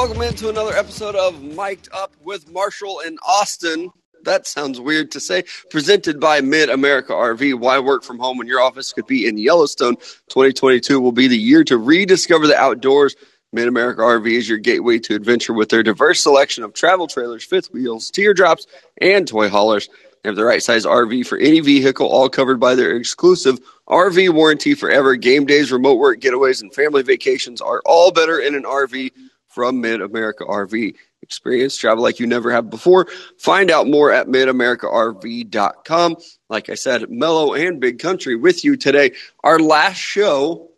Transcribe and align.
welcome 0.00 0.22
into 0.22 0.48
another 0.48 0.72
episode 0.72 1.14
of 1.14 1.42
Mic'd 1.42 1.90
Up 1.92 2.10
with 2.24 2.50
Marshall 2.50 3.02
and 3.04 3.18
Austin. 3.22 3.90
That 4.22 4.46
sounds 4.46 4.80
weird 4.80 5.10
to 5.10 5.20
say. 5.20 5.44
Presented 5.68 6.18
by 6.18 6.40
Mid 6.40 6.70
America 6.70 7.12
RV. 7.12 7.58
Why 7.58 7.80
work 7.80 8.02
from 8.02 8.18
home 8.18 8.38
when 8.38 8.46
your 8.46 8.62
office 8.62 8.94
could 8.94 9.06
be 9.06 9.26
in 9.26 9.36
Yellowstone? 9.36 9.96
2022 9.96 10.98
will 10.98 11.12
be 11.12 11.28
the 11.28 11.36
year 11.36 11.64
to 11.64 11.76
rediscover 11.76 12.46
the 12.46 12.56
outdoors. 12.56 13.14
Mid 13.52 13.68
America 13.68 14.00
RV 14.00 14.26
is 14.26 14.48
your 14.48 14.56
gateway 14.56 15.00
to 15.00 15.14
adventure 15.14 15.52
with 15.52 15.68
their 15.68 15.82
diverse 15.82 16.22
selection 16.22 16.64
of 16.64 16.72
travel 16.72 17.06
trailers, 17.06 17.44
fifth 17.44 17.70
wheels, 17.70 18.10
teardrops, 18.10 18.66
and 19.02 19.28
toy 19.28 19.50
haulers. 19.50 19.90
They 20.22 20.30
have 20.30 20.36
the 20.36 20.46
right 20.46 20.62
size 20.62 20.86
RV 20.86 21.26
for 21.26 21.36
any 21.36 21.60
vehicle, 21.60 22.06
all 22.06 22.30
covered 22.30 22.58
by 22.58 22.74
their 22.74 22.96
exclusive 22.96 23.60
RV 23.86 24.30
warranty 24.30 24.74
forever. 24.74 25.16
Game 25.16 25.44
days, 25.44 25.70
remote 25.70 25.96
work 25.96 26.20
getaways, 26.20 26.62
and 26.62 26.72
family 26.74 27.02
vacations 27.02 27.60
are 27.60 27.82
all 27.84 28.12
better 28.12 28.38
in 28.38 28.54
an 28.54 28.62
RV 28.62 29.12
from 29.50 29.80
Mid 29.80 30.00
America 30.00 30.44
RV. 30.44 30.94
Experience 31.22 31.76
travel 31.76 32.02
like 32.02 32.18
you 32.18 32.26
never 32.26 32.50
have 32.50 32.70
before. 32.70 33.06
Find 33.38 33.70
out 33.70 33.86
more 33.86 34.10
at 34.10 34.26
midamericarv.com. 34.26 36.16
Like 36.48 36.70
I 36.70 36.74
said, 36.74 37.10
Mellow 37.10 37.54
and 37.54 37.78
Big 37.80 37.98
Country 37.98 38.36
with 38.36 38.64
you 38.64 38.76
today. 38.76 39.12
Our 39.44 39.58
last 39.58 39.98
show 39.98 40.70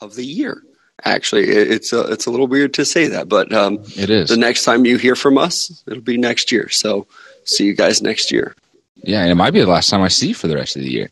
of 0.00 0.14
the 0.14 0.24
year. 0.24 0.62
Actually, 1.04 1.48
it's 1.48 1.92
a, 1.92 2.00
it's 2.12 2.26
a 2.26 2.30
little 2.30 2.46
weird 2.46 2.72
to 2.74 2.84
say 2.84 3.06
that, 3.08 3.28
but 3.28 3.52
um, 3.52 3.78
It 3.96 4.08
is. 4.10 4.28
the 4.30 4.36
next 4.36 4.64
time 4.64 4.86
you 4.86 4.96
hear 4.96 5.14
from 5.14 5.36
us, 5.38 5.82
it'll 5.86 6.00
be 6.02 6.16
next 6.16 6.50
year. 6.50 6.68
So 6.70 7.06
see 7.44 7.64
you 7.66 7.74
guys 7.74 8.00
next 8.00 8.30
year. 8.32 8.54
Yeah, 9.02 9.20
and 9.22 9.30
it 9.30 9.34
might 9.34 9.50
be 9.52 9.60
the 9.60 9.66
last 9.66 9.90
time 9.90 10.00
I 10.02 10.08
see 10.08 10.28
you 10.28 10.34
for 10.34 10.48
the 10.48 10.56
rest 10.56 10.74
of 10.76 10.82
the 10.82 10.90
year. 10.90 11.10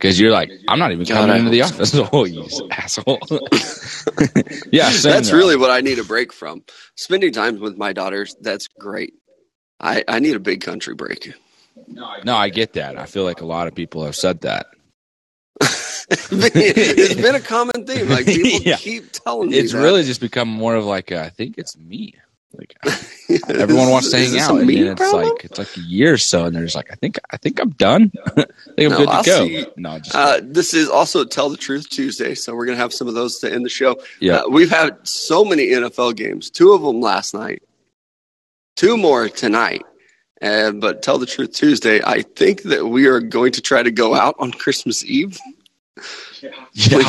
Because 0.00 0.18
you're 0.18 0.32
like, 0.32 0.50
I'm 0.66 0.78
not 0.78 0.92
even 0.92 1.04
God, 1.04 1.14
coming 1.14 1.36
into 1.36 1.50
the 1.50 1.62
office. 1.62 1.94
Oh, 2.12 2.24
you 2.24 2.46
asshole. 2.70 3.18
yeah, 4.72 4.88
that's 4.90 5.30
really 5.30 5.56
what 5.56 5.70
I 5.70 5.82
need 5.82 5.98
a 5.98 6.04
break 6.04 6.32
from. 6.32 6.64
Spending 6.96 7.32
time 7.32 7.60
with 7.60 7.76
my 7.76 7.92
daughters, 7.92 8.34
that's 8.40 8.66
great. 8.78 9.12
I, 9.78 10.02
I 10.08 10.20
need 10.20 10.36
a 10.36 10.40
big 10.40 10.62
country 10.62 10.94
break. 10.94 11.34
No, 12.24 12.34
I 12.34 12.48
get 12.48 12.72
that. 12.74 12.98
I 12.98 13.04
feel 13.04 13.24
like 13.24 13.42
a 13.42 13.46
lot 13.46 13.68
of 13.68 13.74
people 13.74 14.04
have 14.04 14.16
said 14.16 14.40
that. 14.40 14.66
it's 15.60 17.14
been 17.20 17.34
a 17.34 17.40
common 17.40 17.86
theme. 17.86 18.08
Like 18.08 18.24
people 18.26 18.60
Yeah. 18.62 18.76
keep 18.76 19.12
telling 19.12 19.50
me 19.50 19.58
It's 19.58 19.72
that. 19.72 19.78
really 19.82 20.02
just 20.04 20.20
become 20.22 20.48
more 20.48 20.74
of 20.76 20.84
like, 20.86 21.10
a, 21.10 21.22
I 21.22 21.28
think 21.28 21.56
it's 21.58 21.76
me. 21.76 22.14
Like 22.52 22.74
everyone 23.48 23.90
wants 23.90 24.10
to 24.10 24.18
hang 24.18 24.36
out, 24.38 24.58
and 24.60 24.68
it's 24.70 25.00
problem? 25.00 25.28
like 25.28 25.44
it's 25.44 25.58
like 25.58 25.76
a 25.76 25.80
year 25.80 26.14
or 26.14 26.18
so, 26.18 26.46
and 26.46 26.54
they're 26.56 26.64
just 26.64 26.74
like, 26.74 26.90
I 26.90 26.96
think, 26.96 27.16
I 27.30 27.36
think 27.36 27.60
I'm 27.60 27.70
done. 27.70 28.10
I 28.26 28.32
think 28.34 28.46
I'm 28.78 28.88
No, 28.90 28.96
good 28.98 29.06
to 29.06 29.12
I'll 29.12 29.22
go. 29.22 29.46
see. 29.46 29.66
No, 29.76 29.98
just 30.00 30.16
Uh, 30.16 30.40
this 30.42 30.74
is 30.74 30.88
also 30.88 31.24
Tell 31.24 31.48
the 31.48 31.56
Truth 31.56 31.90
Tuesday, 31.90 32.34
so 32.34 32.54
we're 32.56 32.66
gonna 32.66 32.76
have 32.78 32.92
some 32.92 33.06
of 33.06 33.14
those 33.14 33.38
to 33.38 33.52
end 33.52 33.64
the 33.64 33.68
show. 33.70 33.96
yeah. 34.20 34.38
Uh, 34.38 34.48
we've 34.48 34.70
had 34.70 34.96
so 35.06 35.44
many 35.44 35.68
NFL 35.68 36.16
games. 36.16 36.50
Two 36.50 36.72
of 36.72 36.82
them 36.82 37.00
last 37.00 37.34
night. 37.34 37.62
Two 38.76 38.96
more 38.96 39.28
tonight. 39.28 39.84
Uh, 40.42 40.72
but 40.72 41.02
Tell 41.02 41.18
the 41.18 41.26
Truth 41.26 41.52
Tuesday, 41.52 42.00
I 42.04 42.22
think 42.22 42.62
that 42.62 42.86
we 42.86 43.06
are 43.06 43.20
going 43.20 43.52
to 43.52 43.60
try 43.60 43.82
to 43.82 43.90
go 43.92 44.14
out 44.14 44.34
on 44.38 44.50
Christmas 44.52 45.04
Eve. 45.04 45.38
Yeah. 46.40 46.96
Which, 46.96 47.06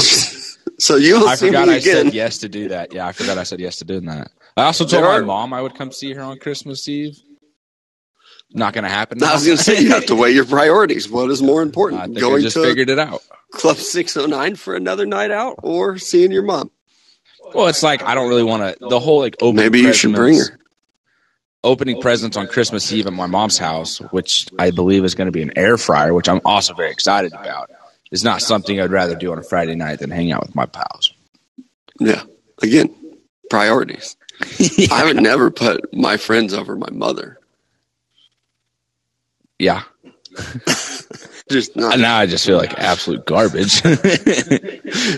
so 0.79 0.97
you 0.97 1.17
will 1.17 1.29
I 1.29 1.35
see 1.35 1.45
forgot 1.47 1.69
I 1.69 1.75
again. 1.75 2.05
said 2.07 2.13
yes 2.13 2.39
to 2.39 2.49
do 2.49 2.67
that. 2.69 2.93
Yeah, 2.93 3.07
I 3.07 3.13
forgot 3.13 3.37
I 3.37 3.43
said 3.43 3.61
yes 3.61 3.77
to 3.77 3.85
doing 3.85 4.05
that. 4.07 4.29
I 4.57 4.63
also 4.63 4.83
told 4.85 5.03
There 5.03 5.09
my 5.09 5.17
are- 5.17 5.23
mom 5.23 5.53
I 5.53 5.61
would 5.61 5.75
come 5.75 5.91
see 5.91 6.13
her 6.13 6.21
on 6.21 6.37
Christmas 6.39 6.87
Eve. 6.87 7.17
Not 8.53 8.73
going 8.73 8.83
to 8.83 8.89
happen. 8.89 9.23
I 9.23 9.33
was 9.33 9.45
going 9.45 9.57
to 9.57 9.63
say 9.63 9.79
you 9.81 9.91
have 9.91 10.05
to 10.07 10.15
weigh 10.15 10.31
your 10.31 10.45
priorities. 10.45 11.09
What 11.09 11.31
is 11.31 11.41
more 11.41 11.61
important, 11.61 12.01
I 12.01 12.07
going 12.07 12.39
I 12.39 12.41
just 12.41 12.57
to 12.57 12.63
figured 12.63 12.89
it 12.89 12.99
out. 12.99 13.21
Club 13.53 13.77
609 13.77 14.55
for 14.55 14.75
another 14.75 15.05
night 15.05 15.31
out, 15.31 15.55
or 15.63 15.97
seeing 15.97 16.31
your 16.33 16.43
mom? 16.43 16.69
Well, 17.53 17.67
it's 17.67 17.81
like 17.83 18.03
I 18.03 18.13
don't 18.13 18.27
really 18.29 18.43
want 18.43 18.77
to. 18.77 18.89
The 18.89 18.99
whole 18.99 19.19
like 19.19 19.35
opening 19.41 19.55
Maybe 19.65 19.79
you 19.79 19.93
should 19.93 20.13
bring 20.13 20.37
her. 20.37 20.59
Opening 21.63 22.01
presents 22.01 22.35
on 22.37 22.47
Christmas 22.47 22.91
Eve 22.91 23.07
at 23.07 23.13
my 23.13 23.27
mom's 23.27 23.57
house, 23.57 23.99
which 24.11 24.47
I 24.57 24.71
believe 24.71 25.05
is 25.05 25.15
going 25.15 25.27
to 25.27 25.31
be 25.31 25.43
an 25.43 25.51
air 25.57 25.77
fryer, 25.77 26.13
which 26.13 26.27
I'm 26.27 26.41
also 26.43 26.73
very 26.73 26.91
excited 26.91 27.33
about. 27.33 27.69
Is 28.11 28.23
not 28.23 28.41
something 28.41 28.81
I'd 28.81 28.91
rather 28.91 29.15
do 29.15 29.31
on 29.31 29.37
a 29.37 29.43
Friday 29.43 29.75
night 29.75 29.99
than 29.99 30.09
hang 30.11 30.31
out 30.31 30.41
with 30.45 30.55
my 30.55 30.65
pals. 30.65 31.13
Yeah. 31.99 32.23
Again, 32.61 32.93
priorities. 33.49 34.17
I 34.91 35.03
would 35.05 35.21
never 35.21 35.51
put 35.51 35.93
my 35.93 36.17
friends 36.17 36.53
over 36.53 36.75
my 36.75 36.89
mother. 36.91 37.37
Yeah, 39.59 39.83
Just 41.49 41.75
not. 41.75 41.99
now 41.99 42.17
I 42.17 42.25
just 42.25 42.45
feel 42.45 42.57
like 42.57 42.73
absolute 42.79 43.25
garbage. 43.25 43.81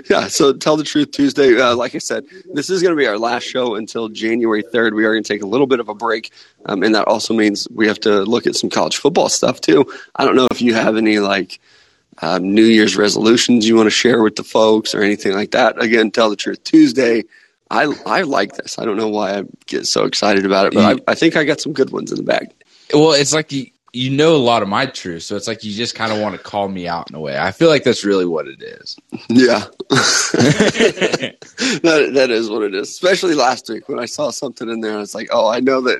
Yeah. 0.09 0.27
So 0.27 0.53
tell 0.53 0.77
the 0.77 0.83
truth 0.83 1.11
Tuesday. 1.11 1.59
Uh, 1.59 1.75
like 1.75 1.95
I 1.95 1.97
said, 1.97 2.25
this 2.53 2.69
is 2.69 2.81
going 2.81 2.95
to 2.95 2.99
be 2.99 3.07
our 3.07 3.17
last 3.17 3.43
show 3.43 3.75
until 3.75 4.09
January 4.09 4.63
3rd. 4.63 4.93
We 4.95 5.05
are 5.05 5.13
going 5.13 5.23
to 5.23 5.33
take 5.33 5.41
a 5.41 5.47
little 5.47 5.65
bit 5.67 5.79
of 5.79 5.89
a 5.89 5.95
break. 5.95 6.31
Um, 6.65 6.83
and 6.83 6.93
that 6.93 7.07
also 7.07 7.33
means 7.33 7.67
we 7.73 7.87
have 7.87 7.99
to 8.01 8.23
look 8.23 8.45
at 8.45 8.55
some 8.55 8.69
college 8.69 8.97
football 8.97 9.29
stuff 9.29 9.61
too. 9.61 9.91
I 10.15 10.25
don't 10.25 10.35
know 10.35 10.47
if 10.51 10.61
you 10.61 10.73
have 10.73 10.95
any 10.97 11.19
like 11.19 11.59
um, 12.21 12.53
New 12.53 12.65
Year's 12.65 12.95
resolutions 12.95 13.67
you 13.67 13.75
want 13.75 13.87
to 13.87 13.91
share 13.91 14.21
with 14.21 14.35
the 14.35 14.43
folks 14.43 14.93
or 14.93 15.01
anything 15.01 15.33
like 15.33 15.51
that. 15.51 15.81
Again, 15.81 16.11
tell 16.11 16.29
the 16.29 16.35
truth 16.35 16.63
Tuesday. 16.63 17.23
I, 17.69 17.93
I 18.05 18.21
like 18.21 18.55
this. 18.55 18.77
I 18.77 18.85
don't 18.85 18.97
know 18.97 19.09
why 19.09 19.39
I 19.39 19.43
get 19.65 19.87
so 19.87 20.05
excited 20.05 20.45
about 20.45 20.67
it, 20.67 20.73
but 20.73 21.01
I, 21.07 21.11
I 21.11 21.15
think 21.15 21.35
I 21.35 21.43
got 21.43 21.59
some 21.59 21.73
good 21.73 21.91
ones 21.91 22.11
in 22.11 22.17
the 22.17 22.23
bag. 22.23 22.53
Well, 22.93 23.13
it's 23.13 23.33
like 23.33 23.51
you, 23.51 23.67
you 23.93 24.09
know 24.09 24.35
a 24.35 24.37
lot 24.37 24.63
of 24.63 24.69
my 24.69 24.87
truth, 24.87 25.23
so 25.23 25.35
it's 25.35 25.47
like 25.47 25.63
you 25.63 25.71
just 25.71 25.95
kind 25.95 26.11
of 26.11 26.19
want 26.19 26.35
to 26.35 26.41
call 26.41 26.67
me 26.67 26.87
out 26.87 27.09
in 27.09 27.15
a 27.15 27.19
way. 27.19 27.37
I 27.37 27.51
feel 27.51 27.69
like 27.69 27.83
that's 27.83 28.03
really 28.03 28.25
what 28.25 28.47
it 28.47 28.61
is. 28.61 28.97
Yeah. 29.29 29.65
that 29.89 31.37
that 32.13 32.29
is 32.29 32.49
what 32.49 32.63
it 32.63 32.75
is. 32.75 32.89
Especially 32.89 33.35
last 33.35 33.69
week 33.69 33.87
when 33.87 33.99
I 33.99 34.05
saw 34.05 34.31
something 34.31 34.69
in 34.69 34.81
there, 34.81 34.95
I 34.95 34.97
was 34.97 35.15
like, 35.15 35.29
"Oh, 35.31 35.47
I 35.47 35.59
know 35.59 35.81
that. 35.81 35.99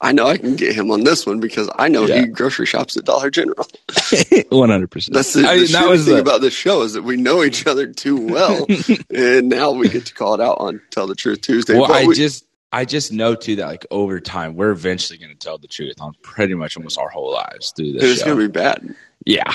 I 0.00 0.12
know 0.12 0.26
I 0.26 0.38
can 0.38 0.54
get 0.56 0.74
him 0.76 0.90
on 0.92 1.02
this 1.04 1.26
one 1.26 1.40
because 1.40 1.68
I 1.76 1.88
know 1.88 2.06
Yeah. 2.06 2.20
he 2.20 2.26
grocery 2.26 2.66
shops 2.66 2.96
at 2.96 3.04
Dollar 3.04 3.30
General." 3.30 3.66
One 4.50 4.70
hundred 4.70 4.90
percent. 4.90 5.14
That's 5.14 5.32
the, 5.32 5.42
the 5.42 5.48
I 5.48 5.56
mean, 5.56 5.66
that 5.72 5.84
shitty 5.84 5.90
was 5.90 6.04
thing 6.04 6.14
the- 6.14 6.20
about 6.20 6.40
this 6.40 6.54
show 6.54 6.82
is 6.82 6.92
that 6.94 7.02
we 7.02 7.16
know 7.16 7.42
each 7.42 7.66
other 7.66 7.86
too 7.92 8.16
well, 8.16 8.66
and 9.14 9.48
now 9.48 9.72
we 9.72 9.88
get 9.88 10.06
to 10.06 10.14
call 10.14 10.34
it 10.34 10.40
out 10.40 10.58
on 10.60 10.80
Tell 10.90 11.06
the 11.06 11.14
Truth 11.14 11.40
Tuesday. 11.42 11.74
Well, 11.78 11.88
But 11.88 11.96
I 12.02 12.06
we- 12.06 12.14
just 12.14 12.44
I 12.72 12.84
just 12.84 13.12
know 13.12 13.34
too 13.34 13.56
that 13.56 13.66
like 13.66 13.86
over 13.90 14.20
time 14.20 14.54
we're 14.54 14.70
eventually 14.70 15.18
going 15.18 15.32
to 15.32 15.38
tell 15.38 15.58
the 15.58 15.66
truth 15.68 15.94
on 16.00 16.12
pretty 16.22 16.54
much 16.54 16.76
almost 16.76 16.98
our 16.98 17.08
whole 17.08 17.32
lives 17.32 17.72
through 17.74 17.92
this 17.94 18.02
it's 18.04 18.22
going 18.22 18.38
to 18.38 18.46
be 18.46 18.52
bad. 18.52 18.94
yeah, 19.24 19.50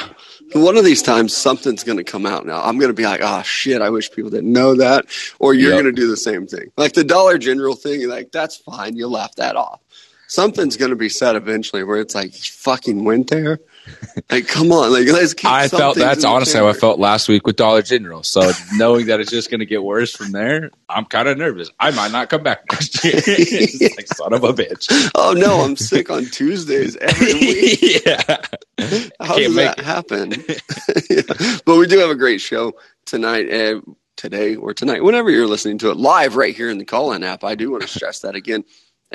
One 0.53 0.77
of 0.77 0.83
these 0.83 1.01
times, 1.03 1.31
something's 1.35 1.83
going 1.83 1.97
to 1.99 2.03
come 2.03 2.25
out. 2.25 2.45
Now, 2.45 2.61
I'm 2.63 2.77
going 2.79 2.89
to 2.89 2.93
be 2.95 3.03
like, 3.05 3.21
"Oh 3.23 3.41
shit! 3.43 3.81
I 3.81 3.89
wish 3.91 4.11
people 4.11 4.29
didn't 4.29 4.51
know 4.51 4.75
that," 4.75 5.05
or 5.39 5.53
you're 5.53 5.69
Yep. 5.71 5.81
going 5.83 5.95
to 5.95 6.01
do 6.01 6.07
the 6.09 6.17
same 6.17 6.47
thing, 6.47 6.71
like 6.75 6.93
the 6.93 7.03
Dollar 7.03 7.37
General 7.37 7.75
thing. 7.75 8.07
Like, 8.09 8.31
"That's 8.31 8.57
fine." 8.57 8.95
You 8.97 9.07
laugh 9.07 9.35
that 9.35 9.55
off. 9.55 9.79
Something's 10.27 10.77
going 10.77 10.89
to 10.89 10.95
be 10.95 11.09
said 11.09 11.35
eventually 11.35 11.83
where 11.83 11.99
it's 11.99 12.15
like, 12.15 12.33
"You 12.33 12.51
"Fucking 12.53 13.03
went 13.03 13.29
there." 13.29 13.59
Like, 14.31 14.47
come 14.47 14.71
on! 14.71 14.91
Like, 14.93 15.07
let's 15.07 15.33
keep. 15.33 15.49
I 15.51 15.67
felt 15.67 15.97
that's 15.97 16.23
honestly 16.23 16.59
how 16.59 16.67
I 16.67 16.73
felt 16.73 16.99
last 16.99 17.27
week 17.27 17.45
with 17.45 17.57
Dollar 17.57 17.81
General. 17.81 18.23
So 18.23 18.51
knowing 18.73 19.07
that 19.07 19.19
it's 19.19 19.29
just 19.29 19.49
going 19.51 19.59
to 19.59 19.65
get 19.65 19.83
worse 19.83 20.15
from 20.15 20.31
there, 20.31 20.71
I'm 20.89 21.05
kind 21.05 21.27
of 21.27 21.37
nervous. 21.37 21.69
I 21.79 21.91
might 21.91 22.11
not 22.11 22.29
come 22.29 22.43
back 22.43 22.61
next 22.71 23.03
year. 23.03 23.13
Like 23.97 24.07
son 24.07 24.33
of 24.33 24.43
a 24.43 24.53
bitch. 24.53 25.11
Oh 25.15 25.33
no, 25.33 25.61
I'm 25.61 25.75
sick 25.75 26.09
on 26.09 26.25
Tuesdays 26.25 26.95
every 26.97 27.33
week. 27.33 28.05
yeah, 28.05 28.23
How 29.19 29.35
can't 29.35 29.53
does 29.53 29.55
make 29.55 29.75
that 29.75 29.79
happen? 29.79 30.31
Yeah. 31.09 31.59
But 31.65 31.77
we 31.77 31.85
do 31.87 31.99
have 31.99 32.09
a 32.09 32.15
great 32.15 32.39
show 32.41 32.73
tonight, 33.05 33.51
uh, 33.51 33.81
today 34.15 34.55
or 34.55 34.73
tonight, 34.73 35.03
whenever 35.03 35.29
you're 35.29 35.47
listening 35.47 35.77
to 35.79 35.91
it 35.91 35.97
live 35.97 36.35
right 36.37 36.55
here 36.55 36.69
in 36.69 36.77
the 36.77 36.85
call 36.85 37.11
in 37.11 37.23
app. 37.23 37.43
I 37.43 37.55
do 37.55 37.69
want 37.71 37.83
to 37.83 37.89
stress 37.89 38.19
that 38.21 38.35
again. 38.35 38.63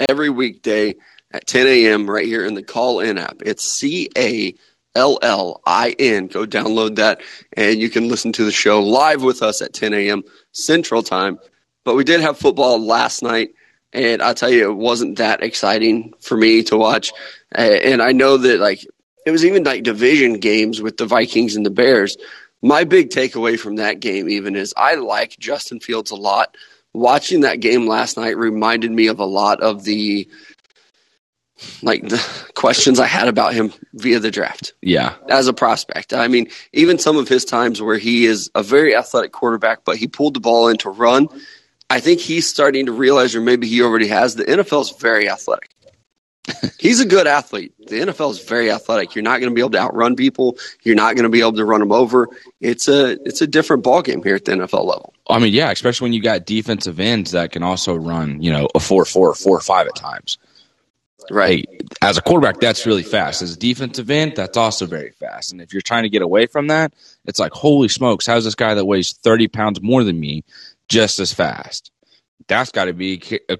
Every 0.08 0.30
weekday 0.30 0.94
at 1.30 1.46
10 1.46 1.66
a.m. 1.66 2.08
right 2.08 2.26
here 2.26 2.46
in 2.46 2.54
the 2.54 2.62
call 2.62 3.00
in 3.00 3.18
app. 3.18 3.42
It's 3.44 3.64
C 3.64 4.08
A 4.16 4.54
L 4.94 5.18
L 5.22 5.60
I 5.66 5.94
N. 5.98 6.28
Go 6.28 6.46
download 6.46 6.96
that 6.96 7.20
and 7.52 7.80
you 7.80 7.90
can 7.90 8.08
listen 8.08 8.32
to 8.32 8.44
the 8.44 8.52
show 8.52 8.82
live 8.82 9.22
with 9.22 9.42
us 9.42 9.60
at 9.60 9.74
10 9.74 9.94
a.m. 9.94 10.22
Central 10.52 11.02
Time. 11.02 11.38
But 11.84 11.96
we 11.96 12.04
did 12.04 12.20
have 12.20 12.38
football 12.38 12.84
last 12.84 13.22
night. 13.22 13.50
And 13.92 14.20
I'll 14.20 14.34
tell 14.34 14.50
you, 14.50 14.70
it 14.70 14.74
wasn't 14.74 15.16
that 15.16 15.42
exciting 15.42 16.12
for 16.20 16.36
me 16.36 16.62
to 16.64 16.76
watch. 16.76 17.10
And 17.50 18.02
I 18.02 18.12
know 18.12 18.36
that, 18.36 18.60
like, 18.60 18.86
it 19.24 19.30
was 19.30 19.44
even 19.44 19.64
like 19.64 19.82
division 19.82 20.34
games 20.34 20.82
with 20.82 20.98
the 20.98 21.06
Vikings 21.06 21.56
and 21.56 21.64
the 21.64 21.70
Bears. 21.70 22.18
My 22.60 22.84
big 22.84 23.08
takeaway 23.10 23.58
from 23.58 23.76
that 23.76 24.00
game, 24.00 24.28
even, 24.28 24.56
is 24.56 24.74
I 24.76 24.96
like 24.96 25.38
Justin 25.38 25.80
Fields 25.80 26.10
a 26.10 26.16
lot. 26.16 26.54
Watching 26.98 27.42
that 27.42 27.60
game 27.60 27.86
last 27.86 28.16
night 28.16 28.36
reminded 28.36 28.90
me 28.90 29.06
of 29.06 29.20
a 29.20 29.24
lot 29.24 29.60
of 29.60 29.84
the 29.84 30.28
like 31.80 32.02
the 32.08 32.24
questions 32.54 32.98
I 32.98 33.06
had 33.06 33.28
about 33.28 33.54
him 33.54 33.72
via 33.94 34.18
the 34.18 34.32
draft 34.32 34.74
yeah, 34.82 35.14
as 35.28 35.46
a 35.46 35.52
prospect. 35.52 36.12
I 36.12 36.26
mean, 36.26 36.48
even 36.72 36.98
some 36.98 37.16
of 37.16 37.28
his 37.28 37.44
times 37.44 37.80
where 37.80 37.98
he 37.98 38.26
is 38.26 38.50
a 38.56 38.64
very 38.64 38.96
athletic 38.96 39.30
quarterback, 39.30 39.84
but 39.84 39.96
he 39.96 40.08
pulled 40.08 40.34
the 40.34 40.40
ball 40.40 40.68
in 40.68 40.76
to 40.78 40.90
run. 40.90 41.28
I 41.88 42.00
think 42.00 42.18
he's 42.18 42.48
starting 42.48 42.86
to 42.86 42.92
realize, 42.92 43.34
or 43.36 43.40
maybe 43.40 43.68
he 43.68 43.80
already 43.80 44.08
has, 44.08 44.34
the 44.34 44.44
NFL 44.44 44.82
is 44.82 44.90
very 44.90 45.30
athletic. 45.30 45.70
He's 46.78 47.00
a 47.00 47.06
good 47.06 47.26
athlete. 47.26 47.72
The 47.78 48.00
NFL 48.00 48.30
is 48.32 48.44
very 48.44 48.70
athletic. 48.70 49.14
You're 49.14 49.22
not 49.22 49.40
going 49.40 49.50
to 49.50 49.54
be 49.54 49.60
able 49.60 49.70
to 49.70 49.78
outrun 49.78 50.16
people. 50.16 50.56
You're 50.82 50.94
not 50.94 51.14
going 51.14 51.24
to 51.24 51.28
be 51.28 51.40
able 51.40 51.54
to 51.54 51.64
run 51.64 51.80
them 51.80 51.92
over. 51.92 52.28
It's 52.60 52.88
a 52.88 53.12
it's 53.26 53.40
a 53.40 53.46
different 53.46 53.82
ball 53.82 54.02
game 54.02 54.22
here 54.22 54.36
at 54.36 54.44
the 54.44 54.52
NFL 54.52 54.84
level. 54.84 55.14
I 55.28 55.38
mean, 55.38 55.52
yeah, 55.52 55.70
especially 55.70 56.06
when 56.06 56.12
you 56.12 56.22
got 56.22 56.46
defensive 56.46 57.00
ends 57.00 57.32
that 57.32 57.52
can 57.52 57.62
also 57.62 57.94
run, 57.94 58.42
you 58.42 58.52
know, 58.52 58.68
a 58.74 58.80
four 58.80 59.04
four 59.04 59.30
or 59.30 59.34
four 59.34 59.60
five 59.60 59.86
at 59.86 59.96
times. 59.96 60.38
Right. 61.30 61.68
Hey, 61.68 61.78
as 62.00 62.16
a 62.16 62.22
quarterback, 62.22 62.60
that's 62.60 62.86
really 62.86 63.02
fast. 63.02 63.42
As 63.42 63.54
a 63.54 63.58
defensive 63.58 64.10
end, 64.10 64.34
that's 64.36 64.56
also 64.56 64.86
very 64.86 65.10
fast. 65.10 65.52
And 65.52 65.60
if 65.60 65.72
you're 65.72 65.82
trying 65.82 66.04
to 66.04 66.08
get 66.08 66.22
away 66.22 66.46
from 66.46 66.68
that, 66.68 66.94
it's 67.26 67.38
like, 67.38 67.52
holy 67.52 67.88
smokes, 67.88 68.26
how's 68.26 68.44
this 68.44 68.54
guy 68.54 68.74
that 68.74 68.86
weighs 68.86 69.12
30 69.12 69.48
pounds 69.48 69.82
more 69.82 70.04
than 70.04 70.18
me 70.18 70.44
just 70.88 71.18
as 71.18 71.32
fast? 71.32 71.90
That's 72.46 72.70
got 72.70 72.86
to 72.86 72.92
be 72.92 73.20
a, 73.50 73.58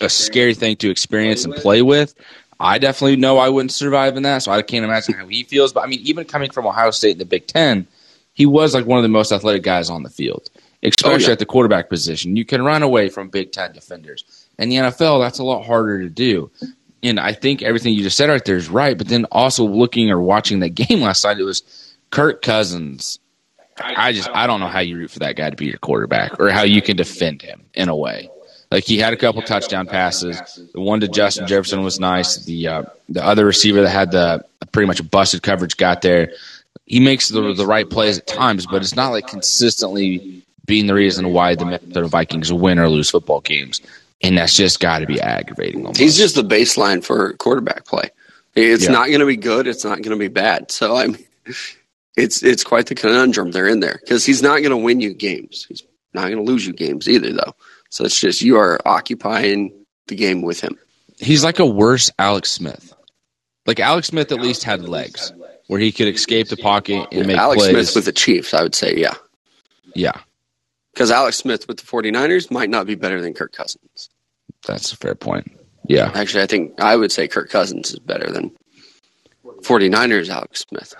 a 0.00 0.08
scary 0.08 0.54
thing 0.54 0.76
to 0.76 0.90
experience 0.90 1.44
and 1.44 1.54
play 1.54 1.82
with. 1.82 2.14
I 2.58 2.78
definitely 2.78 3.16
know 3.16 3.38
I 3.38 3.48
wouldn't 3.48 3.72
survive 3.72 4.16
in 4.16 4.22
that, 4.24 4.42
so 4.42 4.50
I 4.52 4.62
can't 4.62 4.84
imagine 4.84 5.14
how 5.14 5.26
he 5.26 5.42
feels. 5.44 5.72
But 5.72 5.84
I 5.84 5.86
mean, 5.86 6.00
even 6.00 6.24
coming 6.24 6.50
from 6.50 6.66
Ohio 6.66 6.90
State 6.90 7.12
in 7.12 7.18
the 7.18 7.24
Big 7.24 7.46
Ten, 7.46 7.86
he 8.32 8.46
was 8.46 8.74
like 8.74 8.86
one 8.86 8.98
of 8.98 9.02
the 9.02 9.08
most 9.08 9.30
athletic 9.32 9.62
guys 9.62 9.90
on 9.90 10.02
the 10.02 10.10
field, 10.10 10.50
especially 10.82 11.24
Oh, 11.24 11.26
yeah. 11.28 11.32
at 11.32 11.38
the 11.38 11.46
quarterback 11.46 11.88
position. 11.88 12.36
You 12.36 12.44
can 12.44 12.62
run 12.62 12.82
away 12.82 13.08
from 13.08 13.28
Big 13.28 13.52
Ten 13.52 13.72
defenders. 13.72 14.24
In 14.58 14.68
the 14.68 14.76
NFL, 14.76 15.20
that's 15.22 15.38
a 15.40 15.44
lot 15.44 15.64
harder 15.66 16.00
to 16.02 16.08
do. 16.08 16.50
And 17.02 17.20
I 17.20 17.32
think 17.32 17.60
everything 17.62 17.92
you 17.94 18.02
just 18.02 18.16
said 18.16 18.30
right 18.30 18.44
there 18.44 18.56
is 18.56 18.68
right. 18.68 18.96
But 18.96 19.08
then 19.08 19.26
also 19.30 19.64
looking 19.66 20.10
or 20.10 20.20
watching 20.20 20.60
that 20.60 20.70
game 20.74 21.00
last 21.02 21.24
night, 21.24 21.38
it 21.38 21.44
was 21.44 21.62
Kirk 22.10 22.40
Cousins. 22.40 23.18
I 23.80 24.12
just 24.12 24.28
I 24.30 24.46
don't 24.46 24.60
know 24.60 24.68
how 24.68 24.80
you 24.80 24.96
root 24.96 25.10
for 25.10 25.18
that 25.20 25.36
guy 25.36 25.50
to 25.50 25.56
be 25.56 25.66
your 25.66 25.78
quarterback 25.78 26.38
or 26.40 26.50
how 26.50 26.62
you 26.62 26.80
can 26.82 26.96
defend 26.96 27.42
him 27.42 27.62
in 27.74 27.88
a 27.88 27.96
way. 27.96 28.30
Like 28.70 28.84
he 28.84 28.98
had 28.98 29.12
a 29.12 29.16
couple 29.16 29.42
touchdown 29.42 29.86
passes. 29.86 30.40
The 30.72 30.80
one 30.80 31.00
to 31.00 31.08
Justin 31.08 31.46
Jefferson 31.46 31.82
was 31.82 32.00
nice. 32.00 32.36
The 32.44 32.68
uh, 32.68 32.82
the 33.08 33.24
other 33.24 33.44
receiver 33.44 33.82
that 33.82 33.90
had 33.90 34.10
the 34.10 34.44
pretty 34.72 34.86
much 34.86 35.08
busted 35.10 35.42
coverage 35.42 35.76
got 35.76 36.02
there. 36.02 36.32
He 36.86 37.00
makes 37.00 37.28
the 37.28 37.52
the 37.54 37.66
right 37.66 37.88
plays 37.88 38.18
at 38.18 38.26
times, 38.26 38.66
but 38.66 38.82
it's 38.82 38.96
not 38.96 39.10
like 39.10 39.26
consistently 39.26 40.42
being 40.66 40.86
the 40.86 40.94
reason 40.94 41.32
why 41.32 41.54
the 41.54 41.64
Minnesota 41.66 42.06
Vikings 42.08 42.52
win 42.52 42.78
or 42.78 42.88
lose 42.88 43.10
football 43.10 43.40
games. 43.40 43.80
And 44.22 44.38
that's 44.38 44.56
just 44.56 44.80
got 44.80 45.00
to 45.00 45.06
be 45.06 45.20
aggravating. 45.20 45.80
Almost. 45.82 46.00
He's 46.00 46.16
just 46.16 46.34
the 46.34 46.42
baseline 46.44 47.04
for 47.04 47.34
quarterback 47.34 47.84
play. 47.84 48.10
It's 48.54 48.84
Yeah. 48.84 48.92
not 48.92 49.08
going 49.08 49.20
to 49.20 49.26
be 49.26 49.36
good. 49.36 49.66
It's 49.66 49.84
not 49.84 49.96
going 50.00 50.16
to 50.16 50.16
be 50.16 50.28
bad. 50.28 50.70
So 50.70 50.96
I 50.96 51.08
mean, 51.08 51.24
it's 52.16 52.42
it's 52.42 52.64
quite 52.64 52.86
the 52.86 52.94
conundrum 52.94 53.50
they're 53.50 53.66
in 53.68 53.80
there 53.80 53.98
because 54.02 54.24
he's 54.24 54.42
not 54.42 54.58
going 54.58 54.70
to 54.70 54.76
win 54.76 55.00
you 55.00 55.14
games. 55.14 55.66
He's 55.68 55.82
not 56.12 56.22
going 56.30 56.36
to 56.36 56.42
lose 56.42 56.66
you 56.66 56.72
games 56.72 57.08
either, 57.08 57.32
though. 57.32 57.54
So 57.90 58.04
it's 58.04 58.20
just 58.20 58.42
you 58.42 58.56
are 58.56 58.80
occupying 58.86 59.72
the 60.06 60.14
game 60.16 60.42
with 60.42 60.60
him. 60.60 60.78
he's 61.18 61.42
like 61.44 61.58
a 61.58 61.66
worse 61.66 62.10
Alex 62.18 62.50
Smith. 62.50 62.92
Like 63.66 63.80
Alex 63.80 64.08
Smith 64.08 64.30
at 64.32 64.40
least 64.40 64.64
had 64.64 64.82
legs 64.88 65.32
where 65.68 65.80
he 65.80 65.90
could 65.92 66.08
escape 66.08 66.48
the 66.48 66.56
pocket 66.56 67.08
and 67.12 67.26
make 67.26 67.36
Alex 67.38 67.62
plays. 67.62 67.70
Smith 67.72 67.96
with 67.96 68.04
the 68.04 68.12
Chiefs, 68.12 68.52
I 68.52 68.62
would 68.62 68.74
say, 68.74 68.94
yeah. 68.96 69.14
yeah, 69.94 70.20
Because 70.92 71.10
Alex 71.10 71.38
Smith 71.38 71.66
with 71.66 71.78
the 71.78 71.86
49ers 71.86 72.50
might 72.50 72.68
not 72.68 72.86
be 72.86 72.94
better 72.96 73.22
than 73.22 73.32
Kirk 73.32 73.52
Cousins. 73.52 74.10
that's 74.66 74.92
a 74.92 74.96
fair 74.96 75.14
point. 75.14 75.50
Yeah, 75.88 76.10
Actually, 76.14 76.42
I 76.42 76.46
think 76.46 76.78
I 76.80 76.94
would 76.96 77.10
say 77.12 77.26
Kirk 77.28 77.48
Cousins 77.48 77.92
is 77.92 77.98
better 77.98 78.30
than 78.30 78.54
49ers 79.62 80.28
Alex 80.28 80.66
Smith. 80.68 80.94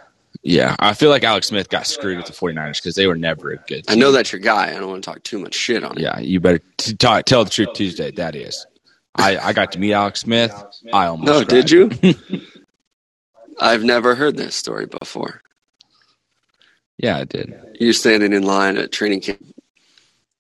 Yeah. 0.45 0.77
I 0.79 0.95
feel 0.95 1.11
like 1.11 1.25
Alex 1.25 1.49
Smith 1.49 1.69
got 1.71 1.87
screwed 1.87 2.19
with 2.19 2.27
the 2.27 2.33
49ers 2.33 2.77
because 2.77 2.95
they 2.95 3.07
were 3.09 3.17
never 3.17 3.51
a 3.53 3.57
good. 3.59 3.85
I 3.89 3.97
know 3.97 4.13
that's 4.13 4.33
your 4.33 4.41
guy. 4.41 4.69
I 4.71 4.75
don't 4.79 4.89
want 4.91 5.05
to 5.05 5.11
talk 5.11 5.23
too 5.25 5.39
much 5.41 5.55
shit 5.55 5.85
on 5.85 5.99
it. 5.99 6.03
Yeah, 6.03 6.19
you 6.21 6.41
better 6.41 6.61
t- 6.79 6.95
talk, 6.95 7.25
tell 7.27 7.45
the 7.45 7.51
truth 7.51 7.73
Tuesday. 7.75 8.11
That 8.13 8.37
is. 8.37 8.67
I, 9.17 9.39
I 9.39 9.53
got 9.53 9.73
to 9.73 9.79
meet 9.79 9.93
Alex 9.93 10.21
Smith. 10.21 10.53
I 10.93 11.07
almost 11.07 11.27
No, 11.27 11.39
cried. 11.45 11.49
did 11.49 11.71
you? 11.71 11.91
I've 13.61 13.85
never 13.85 14.15
heard 14.15 14.37
this 14.37 14.57
story 14.57 14.87
before. 14.87 15.43
Yeah, 16.99 17.19
I 17.19 17.25
did. 17.25 17.55
You 17.81 17.93
standing 17.93 18.33
in 18.33 18.43
line 18.45 18.77
at 18.77 18.93
training 18.93 19.21
camp. 19.21 19.45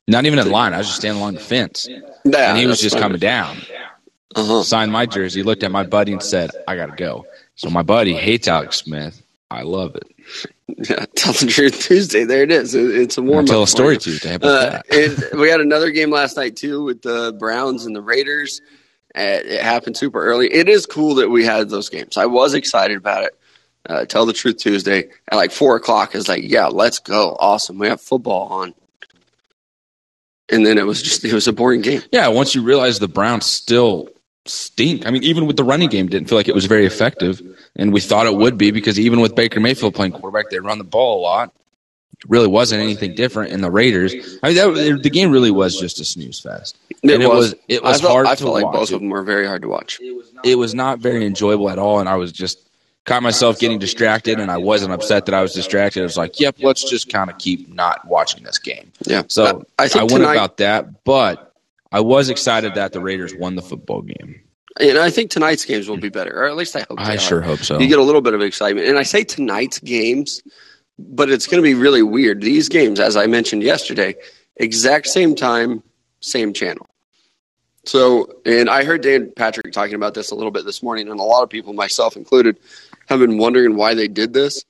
Not 0.08 0.26
even 0.26 0.38
in 0.38 0.50
line. 0.50 0.74
I 0.74 0.78
was 0.78 0.86
just 0.88 0.98
standing 1.00 1.20
along 1.20 1.34
the 1.34 1.40
fence, 1.40 1.88
Yeah, 2.24 2.50
and 2.50 2.58
he 2.58 2.66
was 2.66 2.80
just 2.80 2.98
coming 2.98 3.18
down. 3.18 3.58
Uh 4.36 4.44
huh. 4.44 4.62
Signed 4.62 4.92
my 4.92 5.06
jersey, 5.06 5.42
looked 5.42 5.62
at 5.62 5.70
my 5.72 5.84
buddy, 5.84 6.12
and 6.12 6.22
said, 6.22 6.50
"I 6.68 6.76
got 6.76 6.86
to 6.86 6.96
go." 6.96 7.26
So 7.56 7.70
my 7.70 7.82
buddy 7.82 8.14
hates 8.14 8.48
Alex 8.48 8.78
Smith. 8.78 9.22
I 9.54 9.62
love 9.62 9.96
it. 9.96 10.10
Yeah, 10.88 11.04
tell 11.16 11.32
the 11.32 11.46
truth 11.46 11.80
Tuesday. 11.80 12.24
There 12.24 12.42
it 12.42 12.50
is. 12.52 12.74
It- 12.74 12.94
It's 12.94 13.18
a 13.18 13.22
warm 13.22 13.46
tell 13.46 13.62
a 13.62 13.66
story 13.68 13.96
Tuesday. 13.98 14.36
Uh, 14.40 14.80
and 14.90 15.40
we 15.40 15.48
had 15.48 15.60
another 15.60 15.90
game 15.90 16.10
last 16.10 16.36
night 16.36 16.56
too 16.56 16.82
with 16.84 17.02
the 17.02 17.34
Browns 17.38 17.86
and 17.86 17.94
the 17.94 18.02
Raiders. 18.02 18.60
It 19.14 19.60
happened 19.62 19.96
super 19.96 20.24
early. 20.24 20.52
It 20.52 20.68
is 20.68 20.86
cool 20.86 21.16
that 21.16 21.28
we 21.30 21.44
had 21.44 21.68
those 21.68 21.88
games. 21.88 22.16
I 22.16 22.26
was 22.26 22.52
excited 22.54 22.96
about 22.96 23.24
it. 23.24 23.38
Uh, 23.88 24.04
tell 24.06 24.26
the 24.26 24.32
truth 24.32 24.56
Tuesday 24.56 25.10
at 25.30 25.36
like 25.36 25.52
four 25.52 25.76
o'clock. 25.76 26.14
Is 26.14 26.28
like, 26.28 26.42
yeah, 26.44 26.66
let's 26.66 26.98
go. 26.98 27.36
Awesome. 27.38 27.78
We 27.78 27.86
have 27.88 28.00
football 28.00 28.48
on. 28.48 28.74
And 30.50 30.64
then 30.66 30.78
it 30.78 30.86
was 30.86 31.02
just 31.02 31.24
it 31.24 31.32
was 31.32 31.48
a 31.48 31.52
boring 31.52 31.80
game. 31.80 32.02
Yeah, 32.12 32.28
once 32.28 32.54
you 32.54 32.62
realize 32.62 32.98
the 32.98 33.08
Browns 33.08 33.46
still 33.46 34.08
stink. 34.46 35.06
I 35.06 35.10
mean, 35.10 35.22
even 35.24 35.46
with 35.46 35.56
the 35.56 35.64
running 35.64 35.88
game, 35.88 36.08
didn't 36.08 36.28
feel 36.28 36.38
like 36.38 36.48
it 36.48 36.54
was 36.54 36.66
very 36.66 36.86
effective, 36.86 37.40
and 37.76 37.92
we 37.92 38.00
thought 38.00 38.26
it 38.26 38.34
would 38.34 38.58
be 38.58 38.70
because 38.70 38.98
even 38.98 39.20
with 39.20 39.34
Baker 39.34 39.60
Mayfield 39.60 39.94
playing 39.94 40.12
quarterback, 40.12 40.50
they 40.50 40.58
run 40.58 40.78
the 40.78 40.84
ball 40.84 41.20
a 41.20 41.22
lot. 41.22 41.52
It 42.18 42.30
really 42.30 42.46
wasn't 42.46 42.82
anything 42.82 43.14
different 43.14 43.52
in 43.52 43.60
the 43.60 43.70
Raiders. 43.70 44.14
I 44.42 44.48
mean, 44.52 44.56
that, 44.56 45.00
the 45.02 45.10
game 45.10 45.30
really 45.30 45.50
was 45.50 45.78
just 45.78 45.98
a 46.00 46.04
snooze 46.04 46.38
fest. 46.40 46.76
It, 46.90 47.10
And 47.12 47.22
it 47.22 47.28
was, 47.28 47.54
it 47.68 47.82
was 47.82 47.98
I 47.98 48.00
felt, 48.00 48.12
hard 48.12 48.26
I 48.26 48.36
felt 48.36 48.52
like 48.54 48.64
watch. 48.66 48.74
both 48.74 48.92
of 48.92 49.00
them 49.00 49.10
were 49.10 49.22
very 49.22 49.46
hard 49.46 49.62
to 49.62 49.68
watch. 49.68 49.98
It 50.44 50.56
was 50.56 50.74
not 50.74 51.00
very 51.00 51.26
enjoyable 51.26 51.68
at 51.70 51.78
all, 51.78 51.98
and 52.00 52.08
I 52.08 52.16
was 52.16 52.30
just 52.30 52.60
caught 53.04 53.22
myself 53.22 53.58
getting 53.58 53.78
distracted, 53.78 54.38
and 54.40 54.50
I 54.50 54.56
wasn't 54.58 54.92
upset 54.92 55.26
that 55.26 55.34
I 55.34 55.42
was 55.42 55.52
distracted. 55.52 56.00
I 56.00 56.04
was 56.04 56.16
like, 56.16 56.38
"Yep, 56.40 56.56
let's 56.60 56.88
just 56.88 57.10
kind 57.12 57.28
of 57.30 57.36
keep 57.38 57.68
not 57.72 58.06
watching 58.06 58.44
this 58.44 58.58
game." 58.58 58.92
Yeah. 59.06 59.24
So 59.28 59.64
I 59.78 59.84
I, 59.84 59.88
think 59.88 60.10
went 60.10 60.22
tonight- 60.22 60.34
about 60.34 60.56
that, 60.58 61.04
but 61.04 61.53
I 61.94 62.00
was 62.00 62.28
excited 62.28 62.74
that 62.74 62.92
the 62.92 62.98
Raiders 62.98 63.36
won 63.36 63.54
the 63.54 63.62
football 63.62 64.02
game. 64.02 64.40
And 64.80 64.98
I 64.98 65.10
think 65.10 65.30
tonight's 65.30 65.64
games 65.64 65.88
will 65.88 65.96
be 65.96 66.08
better, 66.08 66.36
or 66.36 66.48
at 66.48 66.56
least 66.56 66.74
I 66.74 66.80
hope. 66.80 66.98
So. 66.98 67.04
I 67.04 67.16
sure 67.16 67.40
hope 67.40 67.60
so. 67.60 67.78
You 67.78 67.86
get 67.86 68.00
a 68.00 68.02
little 68.02 68.20
bit 68.20 68.34
of 68.34 68.40
excitement, 68.40 68.88
and 68.88 68.98
I 68.98 69.04
say 69.04 69.22
tonight's 69.22 69.78
games, 69.78 70.42
but 70.98 71.30
it's 71.30 71.46
going 71.46 71.62
to 71.62 71.66
be 71.66 71.74
really 71.74 72.02
weird. 72.02 72.40
These 72.40 72.68
games, 72.68 72.98
as 72.98 73.16
I 73.16 73.26
mentioned 73.26 73.62
yesterday, 73.62 74.16
exact 74.56 75.06
same 75.06 75.36
time, 75.36 75.84
same 76.18 76.52
channel. 76.52 76.88
So, 77.84 78.28
and 78.44 78.68
I 78.68 78.82
heard 78.82 79.02
Dan 79.02 79.32
Patrick 79.36 79.72
talking 79.72 79.94
about 79.94 80.14
this 80.14 80.32
a 80.32 80.34
little 80.34 80.50
bit 80.50 80.64
this 80.64 80.82
morning, 80.82 81.08
and 81.08 81.20
a 81.20 81.22
lot 81.22 81.44
of 81.44 81.48
people, 81.48 81.74
myself 81.74 82.16
included, 82.16 82.58
have 83.06 83.20
been 83.20 83.38
wondering 83.38 83.76
why 83.76 83.94
they 83.94 84.08
did 84.08 84.32
this. 84.32 84.64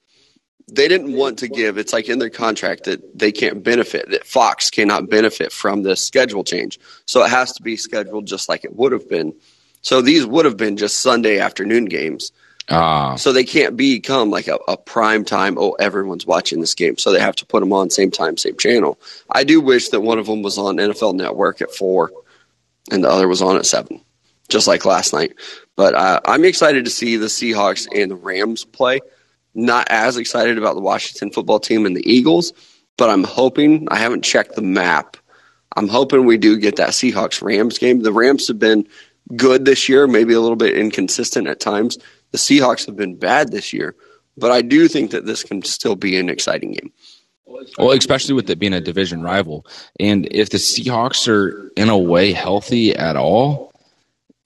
They 0.68 0.88
didn't 0.88 1.14
want 1.14 1.38
to 1.40 1.49
give, 1.49 1.76
it's 1.76 1.92
like 1.92 2.09
in 2.09 2.18
their 2.18 2.30
contract 2.30 2.85
that 2.85 3.18
they 3.18 3.33
can't 3.33 3.62
benefit, 3.62 4.11
that 4.11 4.26
Fox 4.26 4.71
cannot 4.71 5.11
benefit 5.11 5.52
from 5.52 5.83
this 5.83 6.04
schedule 6.04 6.42
change. 6.42 6.78
So 7.06 7.23
it 7.23 7.30
has 7.30 7.52
to 7.52 7.62
be 7.62 7.76
scheduled 7.76 8.26
just 8.26 8.49
like 8.49 8.64
it 8.64 8.75
would 8.75 8.92
have 8.92 9.09
been. 9.09 9.35
So 9.83 10.00
these 10.00 10.25
would 10.25 10.47
have 10.47 10.56
been 10.56 10.78
just 10.78 11.02
Sunday 11.02 11.38
afternoon 11.38 11.85
games. 11.85 12.33
Ah, 12.71 13.16
So 13.16 13.33
they 13.33 13.44
can't 13.44 13.76
become 13.76 14.30
like 14.30 14.49
a, 14.49 14.59
a 14.66 14.78
prime 14.78 15.25
time. 15.26 15.59
Oh, 15.59 15.73
everyone's 15.73 16.26
watching 16.26 16.61
this 16.61 16.75
game, 16.75 16.97
so 16.97 17.12
they 17.12 17.21
have 17.21 17.37
to 17.37 17.47
put 17.47 17.61
them 17.61 17.75
on 17.75 17.90
same 17.90 18.11
time, 18.11 18.38
same 18.38 18.56
channel. 18.56 18.99
I 19.30 19.44
do 19.44 19.61
wish 19.61 19.90
that 19.90 20.00
one 20.00 20.18
of 20.18 20.26
them 20.26 20.40
was 20.42 20.56
on 20.56 20.76
NFL 20.76 21.14
Network 21.14 21.61
at 21.61 21.75
four, 21.75 22.11
and 22.90 23.04
the 23.04 23.11
other 23.11 23.28
was 23.28 23.42
on 23.42 23.56
at 23.56 23.66
seven, 23.66 24.00
just 24.49 24.66
like 24.66 24.87
last 24.87 25.12
night. 25.12 25.35
But 25.76 25.94
uh, 25.94 26.21
I'm 26.25 26.44
excited 26.44 26.87
to 26.87 26.90
see 26.90 27.18
the 27.18 27.26
Seahawks 27.26 27.87
and 27.94 28.11
the 28.11 28.16
Rams 28.16 28.64
play. 28.64 29.00
Not 29.54 29.87
as 29.90 30.16
excited 30.16 30.58
about 30.58 30.75
the 30.75 30.80
Washington 30.80 31.30
football 31.30 31.61
team 31.61 31.87
and 31.87 31.96
the 31.96 32.08
Eagles, 32.11 32.52
but 32.96 33.11
I'm 33.11 33.25
hoping. 33.25 33.87
I 33.90 33.96
haven't 33.99 34.25
checked 34.25 34.56
the 34.56 34.62
map. 34.62 35.16
I'm 35.76 35.88
hoping 35.88 36.25
we 36.25 36.38
do 36.38 36.58
get 36.58 36.76
that 36.76 36.90
Seahawks 36.90 37.42
Rams 37.42 37.78
game. 37.78 38.02
The 38.02 38.12
Rams 38.12 38.49
have 38.49 38.58
been 38.58 38.87
good 39.37 39.64
this 39.64 39.88
year, 39.88 40.06
maybe 40.06 40.34
a 40.34 40.40
little 40.40 40.56
bit 40.56 40.76
inconsistent 40.76 41.49
at 41.49 41.61
times. 41.61 41.99
The 42.32 42.38
Seahawks 42.38 42.87
have 42.87 42.96
been 42.96 43.16
bad 43.16 43.50
this 43.50 43.73
year, 43.73 43.94
but 44.37 44.50
I 44.50 44.62
do 44.62 44.88
think 44.88 45.11
that 45.12 45.26
this 45.26 45.42
can 45.42 45.62
still 45.62 45.96
be 45.96 46.18
an 46.18 46.28
exciting 46.28 46.73
game. 46.73 46.92
well, 47.78 47.92
especially 47.92 48.34
with 48.34 48.50
it 48.50 48.58
being 48.58 48.73
a 48.73 48.80
division 48.80 49.23
rival, 49.23 49.66
and 49.99 50.28
if 50.30 50.50
the 50.50 50.58
Seahawks 50.58 51.28
are 51.28 51.70
in 51.76 51.88
a 51.88 51.99
way 51.99 52.32
healthy 52.32 52.94
at 52.94 53.16
all, 53.16 53.74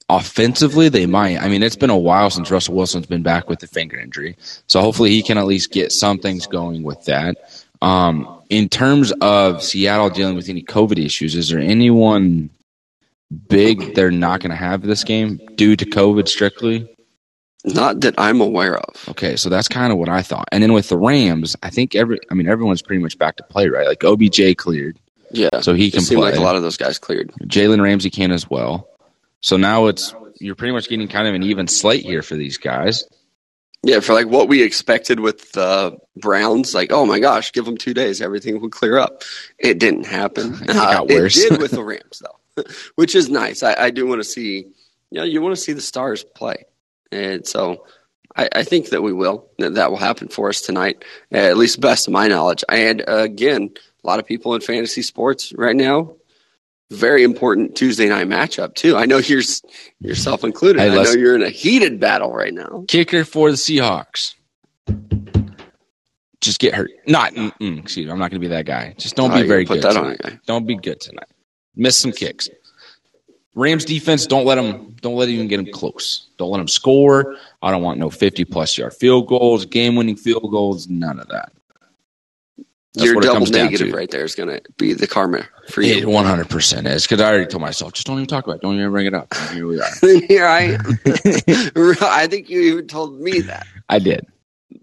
offensively 0.09 0.89
they 0.89 1.05
might. 1.05 1.37
I 1.39 1.47
mean, 1.49 1.63
it's 1.63 1.75
been 1.75 1.89
a 1.89 1.97
while 1.97 2.29
since 2.29 2.49
Russell 2.51 2.75
Wilson's 2.75 3.05
been 3.05 3.23
back 3.23 3.47
with 3.49 3.59
the 3.59 3.67
finger 3.67 3.99
injury, 3.99 4.35
so 4.67 4.81
hopefully 4.81 5.11
he 5.11 5.21
can 5.23 5.37
at 5.37 5.45
least 5.45 5.71
get 5.71 5.91
some 5.91 6.17
things 6.19 6.47
going 6.47 6.83
with 6.83 7.05
that. 7.05 7.37
Um, 7.81 8.41
in 8.49 8.67
terms 8.69 9.11
of 9.21 9.63
Seattle 9.63 10.09
dealing 10.09 10.35
with 10.35 10.49
any 10.49 10.63
COVID 10.63 10.97
issues, 11.03 11.35
is 11.35 11.49
there 11.49 11.59
anyone 11.59 12.49
big 13.47 13.95
they're 13.95 14.11
not 14.11 14.41
going 14.41 14.49
to 14.49 14.55
have 14.55 14.81
this 14.81 15.03
game 15.03 15.39
due 15.55 15.75
to 15.75 15.85
COVID 15.85 16.27
strictly? 16.27 16.89
Not 17.65 18.01
that 18.01 18.15
I'm 18.17 18.39
aware 18.41 18.77
of. 18.77 19.09
Okay, 19.09 19.35
so 19.35 19.49
that's 19.49 19.67
kind 19.67 19.91
of 19.91 19.97
what 19.99 20.09
I 20.09 20.21
thought. 20.21 20.47
And 20.51 20.63
then 20.63 20.71
with 20.73 20.89
the 20.89 20.97
Rams, 20.97 21.55
I 21.61 21.69
think 21.69 21.93
every 21.93 22.17
I 22.31 22.33
mean 22.33 22.47
everyone's 22.47 22.81
pretty 22.81 23.01
much 23.01 23.17
back 23.17 23.35
to 23.37 23.43
play, 23.43 23.67
right? 23.67 23.85
Like 23.85 24.03
OBJ 24.03 24.55
cleared, 24.57 24.97
Yeah, 25.31 25.59
so 25.61 25.73
he 25.73 25.91
can 25.91 26.03
play. 26.05 26.15
like 26.17 26.35
a 26.35 26.41
lot 26.41 26.55
of 26.55 26.61
those 26.61 26.77
guys 26.77 26.97
cleared. 26.97 27.31
Jalen 27.43 27.81
Ramsey 27.83 28.09
can 28.09 28.31
as 28.31 28.49
well. 28.49 28.87
So 29.41 29.57
now 29.57 29.87
it's 29.87 30.13
you're 30.39 30.55
pretty 30.55 30.73
much 30.73 30.89
getting 30.89 31.07
kind 31.07 31.27
of 31.27 31.35
an 31.35 31.43
even 31.43 31.67
slate 31.67 32.03
here 32.03 32.21
for 32.21 32.35
these 32.35 32.57
guys. 32.57 33.05
Yeah, 33.81 34.01
for 34.01 34.13
like 34.13 34.27
what 34.27 34.49
we 34.49 34.61
expected 34.61 35.21
with 35.21 35.53
the 35.53 35.97
Browns, 36.17 36.75
like 36.75 36.91
oh 36.91 37.05
my 37.05 37.19
gosh, 37.19 37.51
give 37.53 37.65
them 37.65 37.77
two 37.77 37.93
days, 37.93 38.21
everything 38.21 38.59
will 38.59 38.69
clear 38.69 38.97
up. 38.97 39.23
It 39.57 39.79
didn't 39.79 40.05
happen. 40.05 40.53
It 40.61 40.67
got 40.67 41.07
worse. 41.07 41.37
it 41.37 41.51
did 41.51 41.61
with 41.61 41.71
the 41.79 41.83
Rams 41.83 42.21
though, 42.21 42.63
which 42.95 43.15
is 43.15 43.29
nice. 43.29 43.63
I, 43.63 43.75
I 43.75 43.89
do 43.91 44.05
want 44.05 44.19
to 44.19 44.27
see, 44.27 44.65
you 45.11 45.19
know, 45.19 45.23
you 45.23 45.41
want 45.41 45.55
to 45.55 45.61
see 45.61 45.73
the 45.73 45.81
stars 45.81 46.23
play, 46.23 46.65
and 47.11 47.47
so 47.47 47.85
I, 48.35 48.49
I 48.53 48.63
think 48.63 48.89
that 48.89 49.01
we 49.01 49.13
will. 49.13 49.49
That, 49.59 49.75
that 49.75 49.91
will 49.91 49.97
happen 49.97 50.27
for 50.27 50.49
us 50.49 50.59
tonight, 50.59 51.05
at 51.31 51.57
least 51.57 51.79
best 51.79 52.07
of 52.07 52.13
my 52.13 52.27
knowledge. 52.27 52.65
And 52.67 53.01
uh, 53.07 53.19
again, 53.19 53.71
a 54.03 54.07
lot 54.07 54.19
of 54.19 54.25
people 54.25 54.55
in 54.55 54.61
fantasy 54.61 55.03
sports 55.03 55.53
right 55.53 55.75
now 55.75 56.15
very 56.91 57.23
important 57.23 57.75
Tuesday 57.75 58.07
night 58.09 58.27
matchup 58.27 58.73
too. 58.75 58.95
I 58.97 59.05
know 59.05 59.17
you're 59.17 59.43
yourself 59.99 60.43
included. 60.43 60.79
Hey, 60.81 60.89
I 60.89 61.03
know 61.03 61.11
you're 61.11 61.35
in 61.35 61.43
a 61.43 61.49
heated 61.49 61.99
battle 61.99 62.31
right 62.33 62.53
now. 62.53 62.85
Kicker 62.87 63.23
for 63.25 63.51
the 63.51 63.57
Seahawks. 63.57 64.33
Just 66.41 66.59
get 66.59 66.73
hurt. 66.73 66.91
Not, 67.05 67.33
mm-mm, 67.33 67.79
excuse 67.79 68.05
me. 68.05 68.11
I'm 68.11 68.17
not 68.17 68.31
going 68.31 68.41
to 68.41 68.47
be 68.47 68.53
that 68.55 68.65
guy. 68.65 68.95
Just 68.97 69.15
don't 69.15 69.31
Oh, 69.31 69.41
be 69.41 69.47
very 69.47 69.65
gonna 69.65 69.81
good. 69.81 69.87
Put 69.87 69.93
that 69.93 70.01
tonight. 70.01 70.19
guy. 70.23 70.39
Don't 70.45 70.65
be 70.65 70.75
good 70.77 71.01
tonight. 71.01 71.27
Miss 71.75 71.97
some 71.97 72.11
kicks. 72.13 72.49
Rams 73.55 73.83
defense, 73.83 74.25
don't 74.25 74.45
let 74.45 74.55
them, 74.55 74.95
don't 75.01 75.15
let 75.15 75.27
even 75.27 75.47
get 75.49 75.57
them 75.57 75.71
close. 75.73 76.29
Don't 76.37 76.49
let 76.49 76.59
them 76.59 76.67
score. 76.69 77.35
I 77.61 77.71
don't 77.71 77.81
want 77.83 77.99
no 77.99 78.09
50 78.09 78.45
plus 78.45 78.77
yard 78.77 78.93
field 78.93 79.27
goals, 79.27 79.65
game 79.65 79.95
winning 79.95 80.15
field 80.15 80.49
goals, 80.49 80.87
none 80.87 81.19
of 81.19 81.27
that. 81.27 81.51
That's 82.95 83.05
Your 83.05 83.21
double 83.21 83.45
negative 83.45 83.93
right 83.93 84.09
there 84.09 84.23
is 84.23 84.33
going 84.33 84.49
to 84.49 84.61
be 84.77 84.93
the 84.93 85.05
karma 85.07 85.47
for 85.69 85.81
It 85.81 85.99
you. 85.99 86.07
100% 86.07 86.87
is 86.87 87.03
because 87.03 87.21
I 87.21 87.29
already 87.29 87.45
told 87.45 87.61
myself, 87.61 87.93
just 87.93 88.07
don't 88.07 88.17
even 88.17 88.27
talk 88.27 88.45
about 88.45 88.55
it. 88.57 88.61
Don't 88.63 88.75
even 88.75 88.89
bring 88.89 89.05
it 89.05 89.13
up. 89.13 89.27
And 89.39 89.55
here 89.55 89.67
we 89.67 89.79
are. 89.79 89.89
Here 90.27 90.45
I. 90.47 90.77
I 92.01 92.27
think 92.27 92.49
you 92.49 92.61
even 92.61 92.87
told 92.87 93.19
me 93.21 93.41
that, 93.41 93.67
I 93.89 93.99
did. 93.99 94.25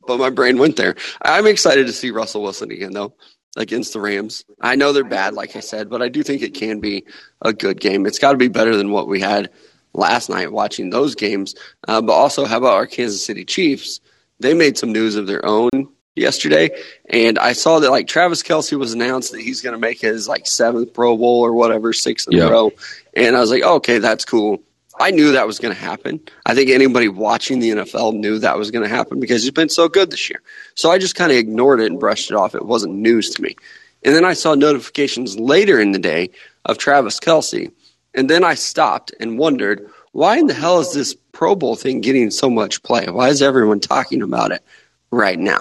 but 0.07 0.19
my 0.19 0.31
brain 0.31 0.59
went 0.59 0.77
there. 0.77 0.95
I'm 1.23 1.47
excited 1.49 1.87
to 1.89 1.93
see 1.93 2.11
Russell 2.13 2.43
Wilson 2.43 2.71
again, 2.71 2.93
though, 2.93 3.13
against 3.57 3.93
the 3.93 4.01
Rams. 4.01 4.45
I 4.61 4.77
know 4.77 4.93
they're 4.93 5.03
bad, 5.03 5.35
like 5.35 5.57
I 5.57 5.61
said, 5.61 5.91
but 5.91 6.01
I 6.01 6.09
do 6.09 6.23
think 6.23 6.43
it 6.43 6.55
can 6.55 6.79
be 6.79 7.05
a 7.43 7.53
good 7.53 7.81
game. 7.81 8.07
It's 8.07 8.21
got 8.21 8.33
to 8.33 8.39
be 8.39 8.49
better 8.49 8.77
than 8.77 8.93
what 8.93 9.09
we 9.09 9.21
had 9.21 9.51
last 9.95 10.29
night 10.31 10.53
watching 10.53 10.91
those 10.91 11.17
games. 11.17 11.57
Uh, 11.89 12.01
but 12.01 12.13
also, 12.13 12.45
how 12.45 12.59
about 12.59 12.75
our 12.75 12.87
Kansas 12.87 13.25
City 13.27 13.45
Chiefs? 13.45 13.99
They 14.39 14.55
made 14.55 14.79
some 14.79 14.93
news 14.93 15.17
of 15.17 15.27
their 15.27 15.45
own 15.45 15.71
yesterday, 16.17 16.71
and 17.09 17.39
I 17.39 17.53
saw 17.53 17.79
that 17.81 17.91
like 17.91 18.09
Travis 18.09 18.43
Kelce 18.43 18.77
was 18.79 18.93
announced 18.93 19.33
that 19.33 19.41
he's 19.41 19.61
going 19.61 19.75
to 19.75 19.79
make 19.79 20.01
his 20.01 20.27
like 20.27 20.47
seventh 20.47 20.93
Pro 20.93 21.17
Bowl 21.17 21.41
or 21.43 21.53
whatever, 21.53 21.93
sixth 21.93 22.27
in 22.29 22.39
Yeah. 22.39 22.49
a 22.49 22.51
row, 22.51 22.73
and 23.15 23.37
I 23.37 23.41
was 23.41 23.51
like, 23.51 23.63
oh, 23.65 23.77
okay, 23.77 23.99
that's 23.99 24.25
cool. 24.25 24.63
I 24.99 25.11
knew 25.11 25.33
that 25.33 25.47
was 25.47 25.59
going 25.59 25.75
to 25.75 25.81
happen. 25.81 26.21
I 26.47 26.55
think 26.55 26.71
anybody 26.71 27.09
watching 27.09 27.59
the 27.61 27.69
NFL 27.71 28.15
knew 28.15 28.39
that 28.39 28.57
was 28.57 28.71
going 28.71 28.83
to 28.83 28.89
happen 28.89 29.21
because 29.21 29.43
he's 29.43 29.51
been 29.51 29.69
so 29.69 29.89
good 29.89 30.11
this 30.11 30.31
year. 30.31 30.41
So 30.75 30.91
I 30.91 30.97
just 30.97 31.15
kind 31.15 31.31
of 31.31 31.37
ignored 31.37 31.81
it 31.81 31.91
and 31.91 32.01
brushed 32.01 32.31
it 32.31 32.35
off. 32.35 32.55
It 32.55 32.65
wasn't 32.65 32.95
news 32.95 33.29
to 33.31 33.43
me. 33.43 33.57
And 34.05 34.15
then 34.15 34.25
I 34.25 34.33
saw 34.33 34.55
notifications 34.55 35.39
later 35.39 35.79
in 35.79 35.93
the 35.93 35.99
day 35.99 36.31
of 36.65 36.79
Travis 36.79 37.21
Kelce. 37.21 37.71
And 38.15 38.31
then 38.31 38.43
I 38.43 38.55
stopped 38.55 39.13
and 39.21 39.39
wondered, 39.39 39.87
why 40.13 40.39
in 40.39 40.47
the 40.47 40.55
hell 40.55 40.81
is 40.81 40.95
this 40.95 41.15
Pro 41.33 41.55
Bowl 41.55 41.77
thing 41.77 42.01
getting 42.01 42.31
so 42.31 42.49
much 42.49 42.83
play? 42.83 43.07
Why 43.11 43.29
is 43.29 43.43
everyone 43.43 43.81
talking 43.81 44.23
about 44.23 44.51
it 44.51 44.63
right 45.11 45.39
now? 45.39 45.59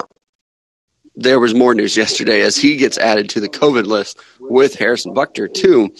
There 1.16 1.40
was 1.40 1.54
more 1.54 1.74
news 1.74 1.96
yesterday 1.96 2.42
as 2.42 2.56
he 2.56 2.76
gets 2.76 2.98
added 2.98 3.30
to 3.30 3.40
the 3.40 3.48
COVID 3.48 3.86
list 3.86 4.18
with 4.38 4.74
Harrison 4.74 5.14
Butker, 5.14 5.52
too. 5.52 5.94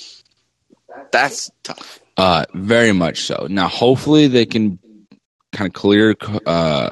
That's 1.13 1.51
tough. 1.63 2.01
Uh, 2.17 2.45
very 2.55 2.93
much 2.93 3.23
so. 3.23 3.47
Now, 3.51 3.69
hopefully, 3.69 4.29
they 4.29 4.47
can 4.47 4.79
kind 5.53 5.69
of 5.69 5.75
clear 5.75 6.15
uh, 6.47 6.91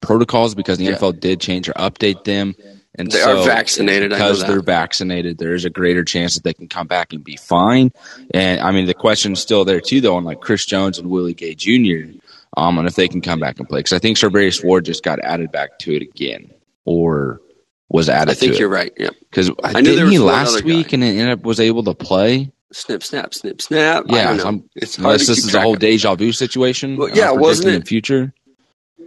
protocols 0.00 0.54
because 0.54 0.78
the 0.78 0.84
Yeah. 0.84 0.92
NFL 0.96 1.20
did 1.20 1.40
change 1.40 1.68
or 1.68 1.72
update 1.72 2.24
them, 2.24 2.54
and 2.96 3.10
They 3.10 3.18
so 3.20 3.40
are 3.42 3.44
vaccinated. 3.44 4.12
I 4.12 4.18
know 4.18 4.24
because 4.26 4.44
they're 4.46 4.60
vaccinated. 4.62 5.38
There 5.38 5.54
is 5.54 5.64
a 5.64 5.70
greater 5.70 6.04
chance 6.04 6.34
that 6.34 6.44
they 6.44 6.54
can 6.54 6.68
come 6.68 6.86
back 6.86 7.12
and 7.12 7.22
be 7.24 7.36
fine. 7.36 7.92
And 8.32 8.60
I 8.60 8.70
mean, 8.72 8.86
the 8.86 8.94
question's 8.94 9.40
still 9.40 9.64
there 9.64 9.80
too, 9.80 10.00
though, 10.00 10.16
on 10.16 10.24
like 10.24 10.40
Chris 10.40 10.66
Jones 10.66 10.98
and 10.98 11.10
Willie 11.10 11.34
Gay 11.34 11.54
Jr. 11.54 12.12
Um, 12.56 12.78
and 12.78 12.86
if 12.88 12.94
they 12.94 13.08
can 13.08 13.20
come 13.20 13.38
back 13.40 13.58
and 13.58 13.68
play, 13.68 13.80
because 13.80 13.92
I 13.92 13.98
think 13.98 14.16
Charvarius 14.16 14.64
Ward 14.64 14.84
just 14.84 15.02
got 15.02 15.18
added 15.20 15.52
back 15.52 15.78
to 15.80 15.92
it 15.94 16.02
again, 16.02 16.50
or 16.84 17.40
was 17.88 18.08
added. 18.08 18.32
I 18.32 18.34
think 18.34 18.58
you're 18.58 18.68
right. 18.68 18.92
Yeah. 18.98 19.10
because 19.30 19.50
I 19.62 19.80
knew 19.80 19.90
didn't 19.94 20.10
he 20.10 20.18
last 20.18 20.64
week 20.64 20.92
and 20.92 21.02
it 21.04 21.08
ended 21.18 21.30
up 21.30 21.44
was 21.44 21.60
able 21.60 21.84
to 21.84 21.94
play. 21.94 22.50
Snip, 22.72 23.02
snap, 23.04 23.32
snip, 23.32 23.62
snap. 23.62 24.04
Yeah, 24.08 24.24
don't 24.24 24.38
so 24.38 24.42
know. 24.42 24.50
I'm- 24.50 24.70
it's 24.74 24.96
hard 24.96 25.04
Unless 25.06 25.26
this 25.28 25.44
is 25.46 25.54
a 25.54 25.60
whole 25.60 25.76
deja 25.76 26.14
vu 26.16 26.32
situation. 26.32 26.96
Well, 26.96 27.10
yeah, 27.10 27.30
wasn't 27.30 27.68
it? 27.74 27.78
The 27.80 27.86
future. 27.86 28.32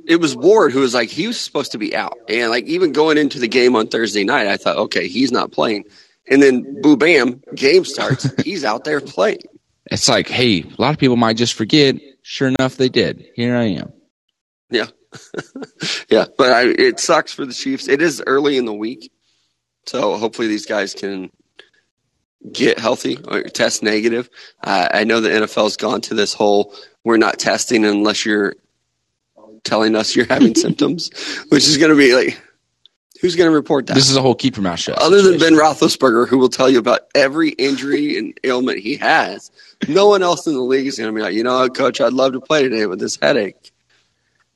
it 0.07 0.15
was 0.15 0.35
Ward 0.35 0.71
who 0.71 0.79
was 0.79 0.93
like 0.93 1.09
he 1.09 1.27
was 1.27 1.39
supposed 1.39 1.73
to 1.73 1.77
be 1.77 1.93
out, 1.95 2.17
and 2.29 2.49
like 2.49 2.65
even 2.65 2.93
going 2.93 3.17
into 3.17 3.37
the 3.37 3.49
game 3.49 3.75
on 3.75 3.87
Thursday 3.87 4.23
night, 4.23 4.47
I 4.47 4.55
thought, 4.57 4.77
okay, 4.77 5.07
he's 5.07 5.31
not 5.31 5.51
playing, 5.51 5.83
and 6.29 6.41
then 6.41 6.81
boo 6.81 6.95
bam, 6.95 7.41
game 7.53 7.83
starts, 7.85 8.27
he's 8.43 8.63
out 8.63 8.85
there 8.85 9.01
playing. 9.01 9.41
It's 9.91 10.07
like, 10.07 10.29
hey, 10.29 10.61
a 10.61 10.81
lot 10.81 10.93
of 10.93 10.97
people 10.99 11.17
might 11.17 11.35
just 11.35 11.53
forget. 11.53 11.95
Sure 12.21 12.47
enough, 12.47 12.77
they 12.77 12.89
did. 12.89 13.25
Here 13.35 13.55
I 13.55 13.65
am. 13.65 13.91
Yeah, 14.69 14.85
but 16.37 16.51
I, 16.51 16.63
it 16.67 16.99
sucks 16.99 17.33
for 17.33 17.45
the 17.45 17.53
Chiefs. 17.53 17.87
It 17.87 18.01
is 18.01 18.23
early 18.25 18.57
in 18.57 18.65
the 18.65 18.73
week, 18.73 19.11
so 19.85 20.17
hopefully 20.17 20.47
these 20.47 20.65
guys 20.65 20.93
can 20.93 21.31
get 22.51 22.79
healthy 22.79 23.17
or 23.27 23.43
test 23.43 23.83
negative. 23.83 24.29
Uh, 24.63 24.87
I 24.91 25.03
know 25.03 25.19
the 25.19 25.29
NFL's 25.29 25.77
gone 25.77 26.01
to 26.01 26.13
this 26.13 26.33
whole 26.33 26.73
we're 27.03 27.17
not 27.17 27.39
testing 27.39 27.85
unless 27.85 28.25
you're 28.25 28.55
telling 29.63 29.95
us 29.95 30.15
you're 30.15 30.25
having 30.25 30.55
symptoms, 30.55 31.09
which 31.49 31.67
is 31.67 31.77
going 31.77 31.91
to 31.91 31.97
be 31.97 32.13
like, 32.13 32.41
who's 33.21 33.35
going 33.35 33.49
to 33.49 33.55
report 33.55 33.87
that? 33.87 33.93
This 33.93 34.09
is 34.09 34.15
a 34.15 34.21
whole 34.21 34.35
keep 34.35 34.55
your 34.55 34.63
mouth 34.63 34.79
shut. 34.79 34.97
Other 34.97 35.21
than 35.21 35.39
Ben. 35.39 35.53
Roethlisberger, 35.53 36.27
who 36.27 36.37
will 36.37 36.49
tell 36.49 36.69
you 36.69 36.79
about 36.79 37.01
every 37.15 37.49
injury 37.49 38.17
and 38.17 38.37
ailment 38.43 38.79
he 38.79 38.95
has, 38.97 39.51
no 39.87 40.07
one 40.07 40.23
else 40.23 40.47
in 40.47 40.53
the 40.53 40.61
league 40.61 40.87
is 40.87 40.97
going 40.97 41.13
to 41.13 41.15
be 41.15 41.21
like, 41.21 41.33
you 41.33 41.43
know, 41.43 41.67
coach, 41.69 42.01
I'd 42.01 42.13
love 42.13 42.33
to 42.33 42.41
play 42.41 42.63
today 42.63 42.85
with 42.85 42.99
this 42.99 43.17
headache. 43.21 43.71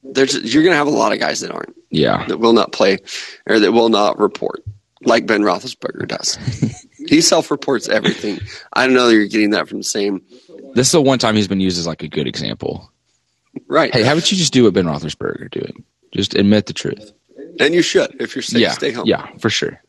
There's, 0.04 0.36
you're 0.54 0.64
going 0.64 0.74
to 0.74 0.78
have 0.78 0.88
a 0.88 0.92
lot 0.92 1.14
of 1.14 1.20
guys 1.20 1.40
that 1.42 1.52
aren't, 1.52 1.76
yeah, 1.90 2.26
that 2.28 2.40
will 2.40 2.54
not 2.54 2.72
play, 2.72 2.98
or 3.48 3.60
that 3.60 3.72
will 3.72 3.90
not 3.90 4.20
report, 4.20 4.64
like 5.04 5.26
Ben 5.26 5.42
Roethlisberger 5.42 6.08
does. 6.08 6.38
he 7.08 7.22
self-reports 7.22 7.88
everything. 7.90 8.40
I 8.74 8.86
don't 8.86 8.96
know 8.96 9.08
that 9.08 9.14
you're 9.16 9.28
getting 9.28 9.52
that 9.52 9.68
from 9.68 9.80
the 9.80 9.84
same. 9.84 10.22
this 10.74 10.88
is 10.88 10.92
the 10.92 11.02
one 11.02 11.20
time 11.20 11.36
he's 11.36 11.48
been 11.48 11.60
used 11.62 11.78
as 11.80 11.88
like 11.88 12.04
a 12.04 12.08
good 12.08 12.28
example. 12.28 12.92
Right. 13.68 13.94
Hey, 13.94 14.04
how 14.04 14.14
about 14.14 14.32
you 14.32 14.38
just 14.38 14.54
do 14.54 14.64
what 14.66 14.74
Ben 14.74 14.86
Roethlisberger 14.86 15.50
doing? 15.52 15.84
Just 16.12 16.36
admit 16.36 16.66
the 16.66 16.74
truth. 16.74 17.12
and 17.60 17.74
you 17.74 17.82
should 17.82 18.16
if 18.22 18.36
you're 18.36 18.42
sick, 18.42 18.62
yeah, 18.62 18.72
stay 18.72 18.92
home. 18.92 19.06
yeah, 19.08 19.28
for 19.40 19.50
sure. 19.50 19.82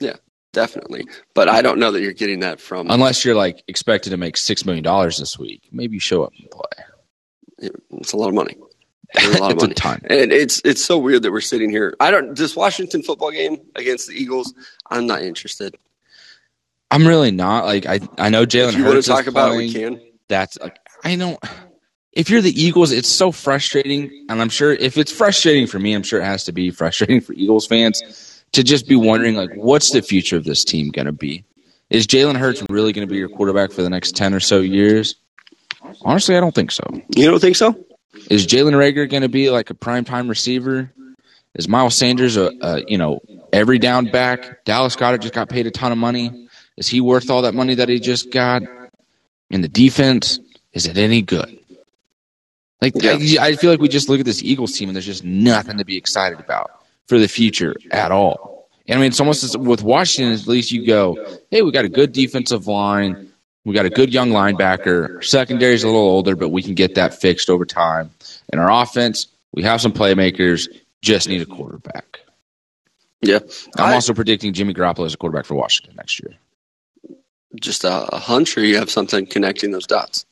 Yeah, 0.00 0.16
definitely. 0.52 1.06
But 1.34 1.48
I 1.48 1.60
don't 1.62 1.78
know 1.78 1.90
that 1.92 2.02
you're 2.02 2.12
getting 2.12 2.40
that 2.40 2.60
from. 2.60 2.90
Unless 2.90 3.24
you're 3.24 3.34
like 3.34 3.62
expected 3.68 4.10
to 4.10 4.16
make 4.16 4.36
six 4.36 4.64
million 4.64 4.84
dollars 4.84 5.18
this 5.18 5.38
week, 5.38 5.68
maybe 5.72 5.94
you 5.94 6.00
show 6.00 6.22
up 6.24 6.32
and 6.38 6.50
play. 6.50 7.70
It's 7.98 8.12
a 8.12 8.16
lot 8.18 8.28
of 8.28 8.34
money. 8.34 8.56
It's 9.14 9.36
a 9.36 9.40
lot 9.40 9.52
of 9.52 9.70
it's 9.70 9.84
a 9.84 9.88
And 10.10 10.32
it's 10.32 10.60
it's 10.64 10.84
so 10.84 10.98
weird 10.98 11.22
that 11.22 11.32
we're 11.32 11.40
sitting 11.40 11.70
here. 11.70 11.94
I 12.00 12.10
don't 12.10 12.36
this 12.36 12.56
Washington 12.56 13.02
football 13.02 13.30
game 13.30 13.58
against 13.74 14.08
the 14.08 14.14
Eagles. 14.14 14.54
I'm 14.90 15.06
not 15.06 15.22
interested. 15.22 15.76
I'm 16.90 17.06
really 17.06 17.30
not 17.30 17.64
like 17.64 17.86
I. 17.86 18.00
I 18.18 18.28
know 18.28 18.46
Jalen 18.46 18.70
If 18.70 18.78
you 18.78 18.84
want 18.84 19.02
to 19.02 19.08
talk 19.08 19.26
about 19.26 19.52
it, 19.52 19.56
we 19.56 19.72
can. 19.72 20.00
that's 20.28 20.58
like 20.58 20.78
I 21.04 21.16
don't. 21.16 21.42
If 22.12 22.30
you're 22.30 22.40
the 22.40 22.58
Eagles, 22.60 22.92
it's 22.92 23.08
so 23.08 23.30
frustrating, 23.30 24.26
and 24.30 24.40
I'm 24.40 24.48
sure 24.48 24.72
if 24.72 24.96
it's 24.96 25.12
frustrating 25.12 25.66
for 25.66 25.78
me, 25.78 25.92
I'm 25.92 26.02
sure 26.02 26.20
it 26.20 26.24
has 26.24 26.44
to 26.44 26.52
be 26.52 26.70
frustrating 26.70 27.20
for 27.20 27.34
Eagles 27.34 27.66
fans 27.66 28.42
to 28.52 28.62
just 28.62 28.88
be 28.88 28.96
wondering 28.96 29.34
like, 29.34 29.50
what's 29.54 29.90
the 29.90 30.00
future 30.00 30.36
of 30.36 30.44
this 30.44 30.64
team 30.64 30.88
going 30.88 31.06
to 31.06 31.12
be? 31.12 31.44
Is 31.90 32.06
Jalen 32.06 32.36
Hurts 32.36 32.62
really 32.70 32.92
going 32.92 33.06
to 33.06 33.12
be 33.12 33.18
your 33.18 33.28
quarterback 33.28 33.70
for 33.70 33.82
the 33.82 33.90
next 33.90 34.16
ten 34.16 34.32
or 34.32 34.40
so 34.40 34.60
years? 34.60 35.16
Honestly, 36.02 36.36
I 36.36 36.40
don't 36.40 36.54
think 36.54 36.70
so. 36.70 36.84
You 37.14 37.30
don't 37.30 37.40
think 37.40 37.56
so? 37.56 37.85
Is 38.30 38.46
Jalen 38.46 38.72
Reagor 38.72 39.08
going 39.08 39.22
to 39.22 39.28
be 39.28 39.50
like 39.50 39.70
a 39.70 39.74
primetime 39.74 40.28
receiver? 40.28 40.90
Is 41.54 41.68
Miles 41.68 41.94
Sanders 41.94 42.36
a, 42.36 42.50
a 42.60 42.82
you 42.86 42.98
know 42.98 43.20
every 43.52 43.78
down 43.78 44.06
back? 44.06 44.64
Dallas 44.64 44.96
Goedert 44.96 45.20
just 45.20 45.34
got 45.34 45.48
paid 45.48 45.66
a 45.66 45.70
ton 45.70 45.92
of 45.92 45.98
money. 45.98 46.48
Is 46.76 46.88
he 46.88 47.00
worth 47.00 47.30
all 47.30 47.42
that 47.42 47.54
money 47.54 47.74
that 47.74 47.88
he 47.88 48.00
just 48.00 48.30
got? 48.30 48.62
In 49.48 49.60
the 49.60 49.68
defense, 49.68 50.40
is 50.72 50.86
it 50.86 50.98
any 50.98 51.22
good? 51.22 51.58
Like 52.82 52.94
Yeah. 52.96 53.40
I, 53.40 53.46
I 53.46 53.56
feel 53.56 53.70
like 53.70 53.80
we 53.80 53.88
just 53.88 54.08
look 54.08 54.20
at 54.20 54.26
this 54.26 54.42
Eagles 54.42 54.72
team 54.72 54.88
and 54.88 54.96
there's 54.96 55.06
just 55.06 55.24
nothing 55.24 55.78
to 55.78 55.84
be 55.84 55.96
excited 55.96 56.40
about 56.40 56.70
for 57.06 57.18
the 57.18 57.28
future 57.28 57.74
at 57.90 58.10
all. 58.12 58.68
And 58.88 58.98
I 58.98 59.00
mean, 59.00 59.08
it's 59.08 59.20
almost 59.20 59.44
as, 59.44 59.56
with 59.56 59.82
Washington. 59.82 60.34
At 60.34 60.46
least 60.46 60.72
you 60.72 60.86
go, 60.86 61.38
hey, 61.50 61.62
we 61.62 61.70
got 61.72 61.84
a 61.84 61.88
good 61.88 62.12
defensive 62.12 62.66
line. 62.66 63.32
We 63.66 63.74
got 63.74 63.84
a 63.84 63.90
good 63.90 64.14
young 64.14 64.30
linebacker. 64.30 65.16
Our 65.16 65.22
secondary's 65.22 65.82
a 65.82 65.88
little 65.88 66.02
older, 66.02 66.36
but 66.36 66.50
we 66.50 66.62
can 66.62 66.74
get 66.74 66.94
that 66.94 67.20
fixed 67.20 67.50
over 67.50 67.66
time. 67.66 68.12
And 68.52 68.60
our 68.60 68.70
offense, 68.70 69.26
we 69.52 69.64
have 69.64 69.80
some 69.80 69.92
playmakers. 69.92 70.68
Just 71.02 71.28
need 71.28 71.42
a 71.42 71.46
quarterback. 71.46 72.20
Yeah. 73.22 73.40
I'm 73.76 73.86
I- 73.86 73.94
also 73.94 74.14
predicting 74.14 74.52
Jimmy 74.52 74.72
Garoppolo 74.72 75.04
as 75.04 75.14
a 75.14 75.16
quarterback 75.16 75.46
for 75.46 75.56
Washington 75.56 75.96
next 75.96 76.22
year. 76.22 76.34
Just 77.60 77.82
a, 77.82 78.14
a 78.14 78.20
hunch, 78.20 78.56
or 78.56 78.60
you 78.64 78.76
have 78.76 78.88
something 78.88 79.26
connecting 79.26 79.72
those 79.72 79.86
dots. 79.86 80.24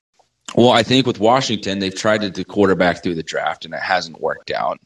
Well, 0.54 0.70
I 0.70 0.84
think 0.84 1.04
with 1.04 1.18
Washington, 1.18 1.80
they've 1.80 1.94
tried 1.94 2.20
to 2.20 2.30
do 2.30 2.44
quarterback 2.44 3.02
through 3.02 3.16
the 3.16 3.22
draft, 3.24 3.64
and 3.64 3.74
it 3.74 3.80
hasn't 3.80 4.20
worked 4.20 4.52
out. 4.52 4.78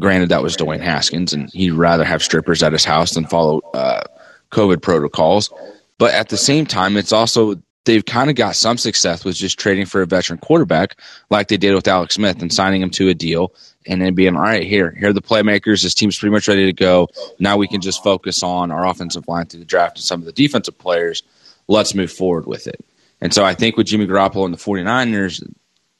Granted, 0.00 0.30
that 0.30 0.42
was 0.42 0.56
Dwayne 0.56 0.80
Haskins, 0.80 1.32
and 1.32 1.48
he'd 1.52 1.70
rather 1.72 2.02
have 2.02 2.20
strippers 2.20 2.64
at 2.64 2.72
his 2.72 2.84
house 2.84 3.12
than 3.14 3.26
follow 3.26 3.60
uh, 3.74 4.02
COVID 4.50 4.82
protocols. 4.82 5.52
But 5.98 6.14
at 6.14 6.28
the 6.28 6.36
same 6.36 6.66
time, 6.66 6.96
it's 6.96 7.12
also 7.12 7.54
they've 7.84 8.04
kind 8.04 8.30
of 8.30 8.36
got 8.36 8.56
some 8.56 8.78
success 8.78 9.24
with 9.24 9.36
just 9.36 9.58
trading 9.58 9.86
for 9.86 10.02
a 10.02 10.06
veteran 10.06 10.38
quarterback, 10.38 10.98
like 11.30 11.48
they 11.48 11.56
did 11.56 11.74
with 11.74 11.86
Alex 11.86 12.14
Smith, 12.14 12.40
and 12.42 12.52
signing 12.52 12.82
him 12.82 12.90
to 12.90 13.08
a 13.08 13.14
deal, 13.14 13.54
and 13.86 14.00
then 14.00 14.14
being 14.14 14.36
all 14.36 14.42
right 14.42 14.64
here, 14.64 14.90
here 14.98 15.10
are 15.10 15.12
the 15.12 15.22
playmakers. 15.22 15.82
This 15.82 15.94
team's 15.94 16.18
pretty 16.18 16.32
much 16.32 16.48
ready 16.48 16.66
to 16.66 16.72
go. 16.72 17.08
Now 17.38 17.56
we 17.56 17.68
can 17.68 17.80
just 17.80 18.02
focus 18.02 18.42
on 18.42 18.70
our 18.70 18.86
offensive 18.86 19.28
line 19.28 19.46
through 19.46 19.60
the 19.60 19.66
draft 19.66 19.98
and 19.98 20.04
some 20.04 20.20
of 20.20 20.26
the 20.26 20.32
defensive 20.32 20.78
players. 20.78 21.22
Let's 21.68 21.94
move 21.94 22.12
forward 22.12 22.46
with 22.46 22.66
it. 22.66 22.84
And 23.20 23.32
so 23.32 23.44
I 23.44 23.54
think 23.54 23.76
with 23.76 23.86
Jimmy 23.86 24.06
Garoppolo 24.06 24.44
and 24.44 24.52
the 24.52 24.58
49ers, 24.58 25.42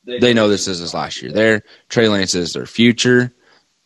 they 0.05 0.35
know 0.35 0.49
this 0.49 0.69
is 0.69 0.79
his 0.79 0.93
last 0.93 1.23
year 1.23 1.33
there. 1.33 1.63
Trey 1.89 2.09
Lance 2.09 2.35
is 2.35 2.53
their 2.53 2.67
future. 2.67 3.33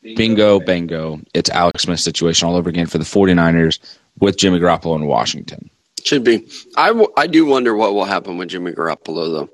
Bingo, 0.03 0.59
bango. 0.59 1.21
It's 1.35 1.51
Alex 1.51 1.83
Smith 1.83 2.01
situation 2.01 2.49
all 2.49 2.57
over 2.57 2.71
again 2.71 2.87
for 2.87 2.99
the 2.99 3.05
49ers 3.05 3.79
with 4.19 4.39
Jimmy 4.39 4.59
Garoppolo 4.59 4.97
in 4.97 5.07
Washington. 5.07 5.71
Should 6.05 6.25
be. 6.25 6.49
I, 6.77 6.89
w- 6.89 7.13
I 7.17 7.27
do 7.27 7.45
wonder 7.47 7.75
what 7.75 7.95
will 7.95 8.05
happen 8.05 8.39
with 8.39 8.49
Jimmy 8.49 8.73
Garoppolo, 8.73 9.33
though, 9.33 9.51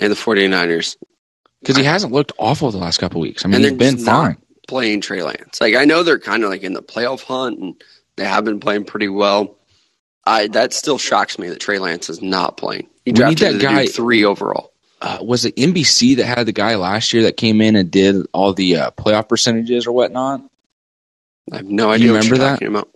and 0.00 0.10
the 0.10 0.16
49ers. 0.16 0.96
Because 1.60 1.76
he 1.76 1.84
hasn't 1.84 2.12
looked 2.12 2.32
awful 2.38 2.70
the 2.70 2.78
last 2.78 2.98
couple 2.98 3.20
weeks. 3.20 3.44
I 3.44 3.48
mean, 3.48 3.60
he's 3.60 3.70
they're 3.70 3.78
been 3.78 3.98
fine. 3.98 4.36
Playing 4.68 5.00
Trey 5.00 5.22
Lance. 5.22 5.60
Like, 5.60 5.74
I 5.74 5.84
know 5.84 6.02
they're 6.02 6.18
kind 6.18 6.44
of 6.44 6.50
like 6.50 6.62
in 6.62 6.72
the 6.72 6.82
playoff 6.82 7.22
hunt, 7.22 7.58
and 7.58 7.82
they 8.16 8.24
have 8.24 8.44
been 8.44 8.60
playing 8.60 8.84
pretty 8.84 9.08
well. 9.08 9.56
I 10.24 10.48
That 10.48 10.72
still 10.72 10.98
shocks 10.98 11.38
me 11.38 11.48
that 11.48 11.60
Trey 11.60 11.78
Lance 11.78 12.10
is 12.10 12.20
not 12.20 12.56
playing. 12.56 12.88
He 13.04 13.12
drafted 13.12 13.38
that 13.38 13.52
the 13.52 13.58
guy- 13.58 13.86
three 13.86 14.24
overall. 14.24 14.72
Uh, 15.00 15.18
was 15.20 15.44
it 15.44 15.54
NBC 15.56 16.16
that 16.16 16.24
had 16.24 16.46
the 16.46 16.52
guy 16.52 16.76
last 16.76 17.12
year 17.12 17.24
that 17.24 17.36
came 17.36 17.60
in 17.60 17.76
and 17.76 17.90
did 17.90 18.26
all 18.32 18.54
the 18.54 18.76
uh, 18.76 18.90
playoff 18.92 19.28
percentages 19.28 19.86
or 19.86 19.92
whatnot? 19.92 20.40
I 21.52 21.56
have 21.56 21.66
no 21.66 21.90
idea 21.92 22.12
what 22.12 22.24
remember 22.24 22.38
that? 22.38 22.90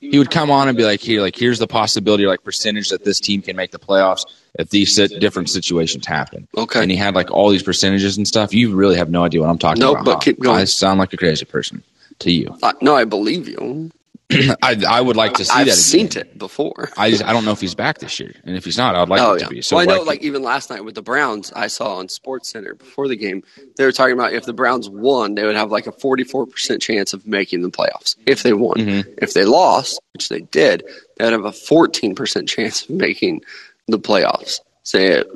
He 0.00 0.18
would 0.18 0.30
come 0.30 0.50
on 0.50 0.68
and 0.68 0.76
be 0.76 0.84
like, 0.84 1.00
"Here, 1.00 1.20
like 1.20 1.36
here's 1.36 1.58
the 1.58 1.66
possibility, 1.66 2.26
like 2.26 2.42
percentage 2.44 2.90
that 2.90 3.04
this 3.04 3.20
team 3.20 3.42
can 3.42 3.56
make 3.56 3.70
the 3.72 3.78
playoffs 3.78 4.24
if 4.58 4.70
these 4.70 4.94
different 4.94 5.50
situations 5.50 6.06
happen." 6.06 6.46
Okay. 6.56 6.80
And 6.82 6.90
he 6.90 6.96
had 6.96 7.14
like 7.14 7.30
all 7.30 7.50
these 7.50 7.62
percentages 7.62 8.16
and 8.16 8.26
stuff. 8.26 8.54
You 8.54 8.74
really 8.74 8.96
have 8.96 9.10
no 9.10 9.24
idea 9.24 9.40
what 9.40 9.50
I'm 9.50 9.58
talking 9.58 9.80
Nope, 9.80 9.96
about. 9.96 10.04
but 10.04 10.12
huh? 10.14 10.20
keep 10.20 10.40
going. 10.40 10.56
I 10.58 10.64
sound 10.64 10.98
like 11.00 11.12
a 11.12 11.16
crazy 11.16 11.44
person 11.44 11.82
to 12.20 12.30
you. 12.32 12.56
Uh, 12.62 12.72
no, 12.80 12.94
I 12.96 13.04
believe 13.04 13.48
you. 13.48 13.90
I 14.62 14.76
I 14.86 15.00
would 15.00 15.16
like 15.16 15.34
to 15.34 15.44
see 15.44 15.52
that. 15.56 15.68
I've 15.68 15.74
seen 15.74 16.08
it 16.14 16.36
before. 16.36 16.90
I 16.98 17.10
just 17.10 17.24
I 17.24 17.32
don't 17.32 17.46
know 17.46 17.52
if 17.52 17.60
he's 17.60 17.74
back 17.74 17.98
this 17.98 18.20
year, 18.20 18.34
and 18.44 18.56
if 18.56 18.64
he's 18.64 18.76
not, 18.76 18.94
I'd 18.94 19.08
like 19.08 19.22
oh 19.22 19.32
it 19.34 19.40
yeah. 19.40 19.46
to 19.46 19.54
be. 19.54 19.62
So 19.62 19.76
well, 19.76 19.82
I 19.82 19.86
know, 19.94 19.98
like, 20.00 20.06
like 20.06 20.22
even 20.22 20.42
last 20.42 20.68
night 20.68 20.84
with 20.84 20.94
the 20.94 21.02
Browns, 21.02 21.50
I 21.52 21.68
saw 21.68 21.96
on 21.96 22.10
Sports 22.10 22.50
Center 22.50 22.74
before 22.74 23.08
the 23.08 23.16
game, 23.16 23.42
they 23.76 23.84
were 23.86 23.92
talking 23.92 24.12
about 24.12 24.34
if 24.34 24.44
the 24.44 24.52
Browns 24.52 24.90
won, 24.90 25.34
they 25.34 25.44
would 25.44 25.56
have 25.56 25.70
like 25.70 25.86
a 25.86 25.92
forty-four 25.92 26.46
percent 26.46 26.82
chance 26.82 27.14
of 27.14 27.26
making 27.26 27.62
the 27.62 27.70
playoffs 27.70 28.16
if 28.26 28.42
they 28.42 28.52
won. 28.52 28.76
Mhm. 28.76 29.14
If 29.22 29.32
they 29.32 29.44
lost, 29.46 29.98
which 30.12 30.28
they 30.28 30.40
did, 30.40 30.84
they 31.16 31.24
would 31.24 31.32
have 31.32 31.46
a 31.46 31.52
fourteen 31.52 32.14
percent 32.14 32.48
chance 32.50 32.82
of 32.82 32.90
making 32.90 33.40
the 33.86 33.98
playoffs. 33.98 34.60
Say 34.82 35.06
it. 35.06 35.26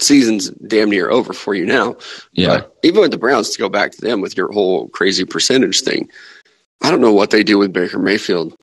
Season's 0.00 0.50
damn 0.50 0.90
near 0.90 1.10
over 1.10 1.32
for 1.32 1.54
you 1.54 1.64
now. 1.66 1.96
yeah, 2.32 2.48
But 2.60 2.76
even 2.82 3.02
with 3.02 3.10
the 3.10 3.18
Browns, 3.18 3.50
to 3.50 3.58
go 3.58 3.68
back 3.68 3.92
to 3.92 4.00
them 4.00 4.20
with 4.20 4.36
your 4.36 4.50
whole 4.50 4.88
crazy 4.88 5.24
percentage 5.24 5.82
thing, 5.82 6.08
I 6.82 6.90
don't 6.90 7.00
know 7.00 7.12
what 7.12 7.30
they 7.30 7.42
do 7.44 7.58
with 7.58 7.72
Baker 7.72 7.98
Mayfield. 7.98 8.56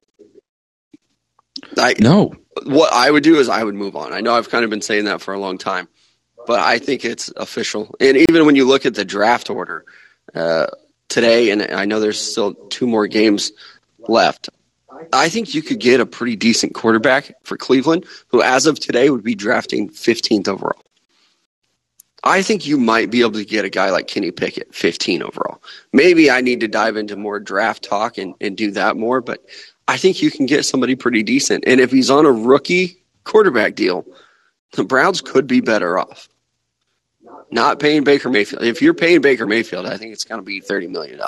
I, 1.77 1.95
no, 1.99 2.33
what 2.65 2.91
I 2.91 3.09
would 3.09 3.23
do 3.23 3.37
is 3.37 3.49
I 3.49 3.63
would 3.63 3.75
move 3.75 3.95
on. 3.95 4.13
I 4.13 4.21
know 4.21 4.33
I've 4.33 4.49
kind 4.49 4.63
of 4.63 4.69
been 4.69 4.81
saying 4.81 5.05
that 5.05 5.21
for 5.21 5.33
a 5.33 5.39
long 5.39 5.57
time, 5.57 5.87
but 6.45 6.59
I 6.59 6.79
think 6.79 7.05
it's 7.05 7.31
official. 7.35 7.95
And 7.99 8.17
even 8.17 8.45
when 8.45 8.55
you 8.55 8.65
look 8.65 8.85
at 8.85 8.95
the 8.95 9.05
draft 9.05 9.49
order 9.49 9.85
uh, 10.33 10.67
today, 11.07 11.51
and 11.51 11.61
I 11.61 11.85
know 11.85 11.99
there's 11.99 12.19
still 12.19 12.53
two 12.53 12.87
more 12.87 13.07
games 13.07 13.51
left, 13.99 14.49
I 15.13 15.29
think 15.29 15.53
you 15.53 15.61
could 15.61 15.79
get 15.79 16.01
a 16.01 16.05
pretty 16.05 16.35
decent 16.35 16.73
quarterback 16.73 17.33
for 17.43 17.57
Cleveland, 17.57 18.05
who 18.27 18.41
as 18.41 18.65
of 18.65 18.79
today 18.79 19.09
would 19.09 19.23
be 19.23 19.35
drafting 19.35 19.89
15th 19.89 20.47
overall. 20.47 20.81
I 22.23 22.41
think 22.41 22.65
you 22.65 22.77
might 22.77 23.09
be 23.11 23.21
able 23.21 23.33
to 23.33 23.45
get 23.45 23.65
a 23.65 23.69
guy 23.69 23.89
like 23.91 24.07
Kenny 24.07 24.31
Pickett, 24.31 24.73
15 24.75 25.23
overall. 25.23 25.61
Maybe 25.93 26.29
I 26.29 26.41
need 26.41 26.59
to 26.61 26.67
dive 26.67 26.97
into 26.97 27.15
more 27.15 27.39
draft 27.39 27.83
talk 27.83 28.17
and, 28.17 28.35
and 28.41 28.57
do 28.57 28.71
that 28.71 28.97
more, 28.97 29.21
but 29.21 29.45
I 29.87 29.97
think 29.97 30.21
you 30.21 30.29
can 30.29 30.45
get 30.45 30.65
somebody 30.65 30.95
pretty 30.95 31.23
decent. 31.23 31.63
And 31.65 31.79
if 31.79 31.91
he's 31.91 32.09
on 32.09 32.25
a 32.25 32.31
rookie 32.31 33.01
quarterback 33.23 33.75
deal, 33.75 34.05
the 34.73 34.83
Browns 34.83 35.21
could 35.21 35.47
be 35.47 35.61
better 35.61 35.97
off. 35.97 36.27
Not 37.51 37.79
paying 37.79 38.03
Baker 38.03 38.29
Mayfield. 38.29 38.63
If 38.63 38.81
you're 38.81 38.93
paying 38.93 39.21
Baker 39.21 39.47
Mayfield, 39.47 39.85
I 39.87 39.97
think 39.97 40.13
it's 40.13 40.23
going 40.23 40.39
to 40.39 40.45
be 40.45 40.61
$30 40.61 40.89
million. 40.89 41.19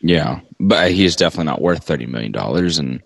yeah, 0.00 0.40
but 0.58 0.90
he's 0.92 1.16
definitely 1.16 1.44
not 1.46 1.60
worth 1.60 1.84
thirty 1.84 2.06
million 2.06 2.32
dollars. 2.32 2.78
And 2.78 3.02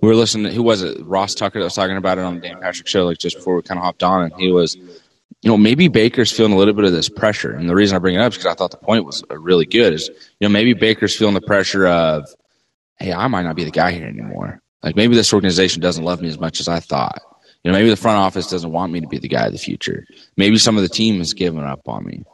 we 0.00 0.08
were 0.08 0.16
listening. 0.16 0.46
To, 0.46 0.52
who 0.52 0.62
was 0.64 0.82
it? 0.82 0.98
Ross 1.04 1.34
Tucker 1.34 1.60
that 1.60 1.64
was 1.64 1.74
talking 1.74 1.96
about 1.96 2.18
it 2.18 2.24
on 2.24 2.34
the 2.34 2.40
Dan 2.40 2.60
Patrick 2.60 2.88
show, 2.88 3.04
like 3.04 3.18
just 3.18 3.36
before 3.36 3.54
we 3.54 3.62
kind 3.62 3.78
of 3.78 3.84
hopped 3.84 4.02
on, 4.02 4.22
and 4.24 4.32
he 4.40 4.50
was. 4.50 4.76
You 5.42 5.50
know, 5.50 5.58
maybe 5.58 5.88
Baker's 5.88 6.32
feeling 6.32 6.52
a 6.52 6.56
little 6.56 6.72
bit 6.72 6.86
of 6.86 6.92
this 6.92 7.10
pressure, 7.10 7.52
and 7.52 7.68
the 7.68 7.74
reason 7.74 7.96
I 7.96 7.98
bring 7.98 8.14
it 8.14 8.20
up 8.20 8.32
is 8.32 8.38
because 8.38 8.52
I 8.52 8.54
thought 8.54 8.70
the 8.70 8.78
point 8.78 9.04
was 9.04 9.22
uh, 9.30 9.38
really 9.38 9.66
good. 9.66 9.92
Is 9.92 10.08
you 10.08 10.48
know 10.48 10.48
maybe 10.48 10.72
Baker's 10.72 11.14
feeling 11.14 11.34
the 11.34 11.42
pressure 11.42 11.86
of, 11.86 12.26
hey, 12.98 13.12
I 13.12 13.26
might 13.28 13.42
not 13.42 13.56
be 13.56 13.64
the 13.64 13.70
guy 13.70 13.92
here 13.92 14.06
anymore. 14.06 14.62
Like 14.82 14.96
maybe 14.96 15.14
this 15.14 15.32
organization 15.32 15.82
doesn't 15.82 16.04
love 16.04 16.20
me 16.20 16.28
as 16.28 16.38
much 16.38 16.60
as 16.60 16.68
I 16.68 16.80
thought. 16.80 17.20
You 17.64 17.72
know, 17.72 17.78
maybe 17.78 17.88
the 17.88 17.96
front 17.96 18.18
office 18.18 18.48
doesn't 18.48 18.72
want 18.72 18.92
me 18.92 19.00
to 19.00 19.08
be 19.08 19.18
the 19.18 19.28
guy 19.28 19.46
of 19.46 19.52
the 19.52 19.58
future. 19.58 20.06
Maybe 20.36 20.58
some 20.58 20.76
of 20.76 20.82
the 20.82 20.88
team 20.88 21.18
has 21.18 21.32
given 21.32 21.64
up 21.64 21.88
on 21.88 22.04
me. 22.04 22.24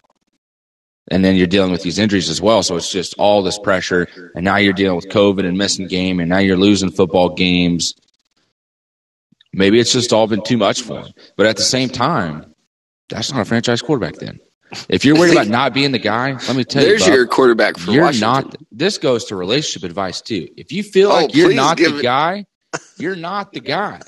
And 1.10 1.24
then 1.24 1.36
you're 1.36 1.46
dealing 1.46 1.70
with 1.70 1.82
these 1.82 1.98
injuries 1.98 2.28
as 2.28 2.40
well. 2.40 2.62
So 2.64 2.76
it's 2.76 2.90
just 2.90 3.14
all 3.18 3.42
this 3.42 3.58
pressure. 3.58 4.08
And 4.34 4.44
now 4.44 4.56
you're 4.56 4.72
dealing 4.72 4.96
with 4.96 5.08
COVID 5.08 5.46
and 5.46 5.56
missing 5.56 5.86
game. 5.86 6.18
And 6.18 6.28
now 6.28 6.38
you're 6.38 6.56
losing 6.56 6.90
football 6.90 7.30
games. 7.30 7.94
Maybe 9.52 9.78
it's 9.78 9.92
just 9.92 10.12
all 10.12 10.26
been 10.26 10.42
too 10.42 10.56
much 10.56 10.82
for 10.82 11.00
him. 11.00 11.12
But 11.36 11.46
at 11.46 11.56
the 11.56 11.62
same 11.62 11.88
time, 11.88 12.49
that's 13.10 13.32
not 13.32 13.40
a 13.42 13.44
franchise 13.44 13.82
quarterback 13.82 14.14
then. 14.16 14.40
If 14.88 15.04
you're 15.04 15.18
worried 15.18 15.32
about 15.32 15.48
not 15.60 15.74
being 15.74 15.92
the 15.92 15.98
guy, 15.98 16.32
let 16.32 16.56
me 16.56 16.64
tell 16.64 16.82
There's 16.82 17.00
you, 17.02 17.08
Bob, 17.08 17.14
your 17.16 17.26
quarterback 17.26 17.76
for 17.76 17.90
you're 17.90 18.04
Washington. 18.04 18.28
not. 18.30 18.56
This 18.70 18.98
goes 18.98 19.24
to 19.26 19.36
relationship 19.36 19.88
advice 19.88 20.20
too. 20.20 20.48
If 20.56 20.72
you 20.72 20.82
feel 20.82 21.10
Oh, 21.10 21.14
like 21.22 21.34
you're 21.34 21.52
not 21.52 21.76
the 21.76 21.98
it- 21.98 22.02
guy, 22.02 22.46
you're 22.96 23.16
not 23.16 23.52
the 23.52 23.60
guy. 23.60 24.00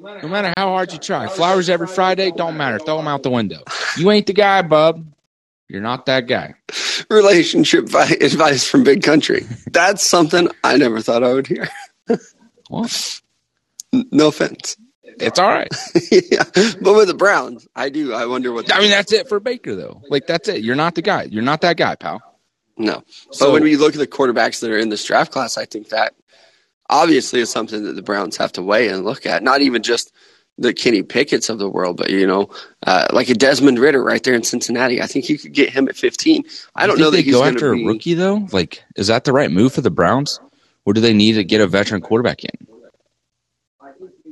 No 0.00 0.28
matter 0.28 0.52
how 0.56 0.68
hard 0.68 0.92
you 0.92 0.98
try, 0.98 1.28
flowers 1.28 1.68
every 1.70 1.86
Friday 1.86 2.30
don't 2.30 2.56
matter. 2.56 2.78
Throw 2.78 2.96
them 2.98 3.08
out 3.08 3.22
the 3.22 3.30
window. 3.30 3.62
You 3.96 4.10
ain't 4.10 4.26
the 4.26 4.32
guy, 4.34 4.62
bub. 4.62 5.06
You're 5.68 5.80
not 5.82 6.06
that 6.06 6.26
guy. 6.26 6.54
Relationship 7.10 7.88
vi- 7.88 8.16
advice 8.20 8.66
from 8.68 8.84
Big 8.84 9.02
Country. 9.02 9.46
That's 9.70 10.04
something 10.06 10.48
I 10.62 10.76
never 10.76 11.00
thought 11.00 11.22
I 11.24 11.32
would 11.32 11.46
hear. 11.46 11.68
Well, 12.70 12.88
No 13.92 14.28
offense. 14.28 14.76
It's 15.20 15.38
all 15.38 15.48
right. 15.50 15.68
yeah. 16.10 16.44
But 16.80 16.94
with 16.94 17.08
the 17.08 17.14
Browns, 17.14 17.66
I 17.74 17.88
do. 17.88 18.12
I 18.12 18.26
wonder 18.26 18.52
what. 18.52 18.72
I 18.74 18.80
mean, 18.80 18.90
that's 18.90 19.12
it 19.12 19.28
for 19.28 19.40
Baker, 19.40 19.74
though. 19.74 20.02
Like 20.08 20.26
that's 20.26 20.48
it. 20.48 20.62
You're 20.62 20.76
not 20.76 20.94
the 20.94 21.02
guy. 21.02 21.24
You're 21.24 21.42
not 21.42 21.60
that 21.62 21.76
guy, 21.76 21.94
pal. 21.96 22.20
no. 22.76 23.02
So 23.30 23.46
but 23.46 23.52
when 23.52 23.62
we 23.62 23.76
look 23.76 23.94
at 23.94 23.98
the 23.98 24.06
quarterbacks 24.06 24.60
that 24.60 24.70
are 24.70 24.78
in 24.78 24.88
this 24.88 25.04
draft 25.04 25.32
class, 25.32 25.56
I 25.58 25.64
think 25.66 25.90
that 25.90 26.14
obviously 26.90 27.40
is 27.40 27.50
something 27.50 27.84
that 27.84 27.94
the 27.94 28.02
Browns 28.02 28.36
have 28.36 28.52
to 28.52 28.62
weigh 28.62 28.88
and 28.88 29.04
look 29.04 29.26
at. 29.26 29.42
Not 29.42 29.60
even 29.62 29.82
just 29.82 30.12
the 30.58 30.72
Kenny 30.72 31.02
Pickett's 31.02 31.48
of 31.48 31.58
the 31.58 31.68
world, 31.68 31.96
but 31.96 32.10
you 32.10 32.26
know, 32.26 32.50
uh, 32.86 33.06
like 33.12 33.28
a 33.28 33.34
Desmond 33.34 33.78
Ridder 33.78 34.02
right 34.02 34.22
there 34.22 34.34
in 34.34 34.42
Cincinnati. 34.44 35.02
I 35.02 35.06
think 35.06 35.28
you 35.28 35.36
could 35.38 35.52
get 35.52 35.70
him 35.70 35.88
at 35.88 35.96
15. 35.96 36.44
I 36.76 36.86
don't 36.86 36.98
know 36.98 37.10
that 37.10 37.16
they 37.16 37.22
he's 37.22 37.34
go 37.34 37.40
going 37.40 37.54
after 37.54 37.70
to 37.70 37.76
be. 37.76 37.84
a 37.84 37.86
rookie 37.86 38.14
though. 38.14 38.46
Like, 38.52 38.82
is 38.96 39.08
that 39.08 39.24
the 39.24 39.32
right 39.32 39.50
move 39.50 39.72
for 39.72 39.80
the 39.80 39.90
Browns, 39.90 40.38
or 40.84 40.92
do 40.92 41.00
they 41.00 41.12
need 41.14 41.32
to 41.34 41.44
get 41.44 41.60
a 41.60 41.66
veteran 41.66 42.02
quarterback 42.02 42.44
in? 42.44 42.50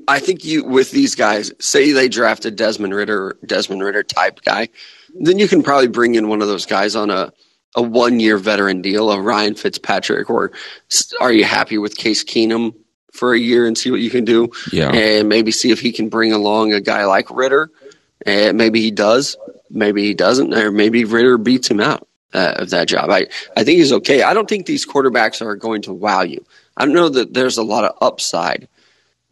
I 0.09 0.19
think 0.19 0.45
you 0.45 0.65
with 0.65 0.91
these 0.91 1.15
guys, 1.15 1.53
say 1.61 1.93
they 1.93 2.09
drafted 2.09 2.57
Desmond 2.57 2.95
Ridder, 2.95 3.37
Desmond 3.47 3.83
Ridder 3.83 4.03
type 4.03 4.41
guy, 4.43 4.69
then 5.15 5.38
you 5.38 5.49
can 5.49 5.62
probably 5.62 5.88
bring 5.88 6.15
in 6.15 6.29
one 6.29 6.43
of 6.43 6.49
those 6.49 6.67
guys 6.67 6.97
on 6.97 7.11
a 7.11 7.33
a 7.75 7.83
one 7.83 8.21
year 8.21 8.37
veteran 8.37 8.83
deal, 8.83 9.11
a 9.11 9.21
Ryan 9.21 9.55
Fitzpatrick, 9.55 10.29
or 10.29 10.53
are 11.21 11.33
you 11.33 11.45
happy 11.45 11.79
with 11.79 11.97
Case 11.97 12.23
Keenum 12.23 12.75
for 13.12 13.33
a 13.33 13.38
year 13.38 13.67
and 13.67 13.77
see 13.79 13.91
what 13.91 14.01
you 14.01 14.11
can 14.11 14.25
do, 14.25 14.51
Yeah. 14.73 14.91
and 14.91 15.29
maybe 15.29 15.53
see 15.53 15.71
if 15.71 15.81
he 15.81 15.93
can 15.93 16.09
bring 16.09 16.33
along 16.33 16.73
a 16.73 16.81
guy 16.81 17.05
like 17.07 17.31
Ridder, 17.31 17.71
and 18.27 18.59
maybe 18.59 18.81
he 18.81 18.91
does, 18.91 19.37
maybe 19.71 20.03
he 20.05 20.12
doesn't, 20.15 20.53
or 20.55 20.71
maybe 20.71 21.05
Ridder 21.05 21.38
beats 21.38 21.71
him 21.71 21.81
out 21.81 22.07
uh, 22.35 22.55
of 22.57 22.71
that 22.71 22.88
job. 22.88 23.11
I 23.11 23.27
I 23.57 23.65
think 23.65 23.79
he's 23.79 23.93
okay. 23.93 24.23
I 24.23 24.35
don't 24.35 24.49
think 24.49 24.67
these 24.67 24.87
quarterbacks 24.87 25.41
are 25.45 25.57
going 25.57 25.83
to 25.83 25.93
wow 25.95 26.23
you. 26.23 26.45
I 26.77 26.85
don't 26.85 26.95
know 26.95 27.09
that 27.11 27.33
there's 27.35 27.57
a 27.59 27.62
lot 27.62 27.85
of 27.85 27.97
upside 28.01 28.69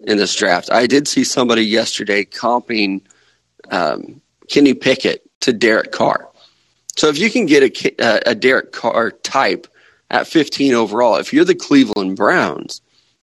in 0.04 0.16
this 0.16 0.34
draft. 0.34 0.70
I 0.70 0.86
did 0.86 1.06
see 1.06 1.24
somebody 1.24 1.62
yesterday 1.62 2.24
comping 2.24 3.02
um, 3.70 4.20
Kenny 4.48 4.74
Pickett 4.74 5.22
to 5.40 5.52
Derek 5.52 5.92
Carr. 5.92 6.28
So 6.96 7.08
if 7.08 7.18
you 7.18 7.30
can 7.30 7.46
get 7.46 7.62
a, 7.62 8.02
uh, 8.02 8.20
a 8.26 8.34
Derek 8.34 8.72
Carr 8.72 9.10
type 9.10 9.66
at 10.10 10.26
15 10.26 10.74
overall, 10.74 11.16
if 11.16 11.32
you're 11.32 11.44
the 11.44 11.54
Cleveland 11.54 12.16
Browns 12.16 12.80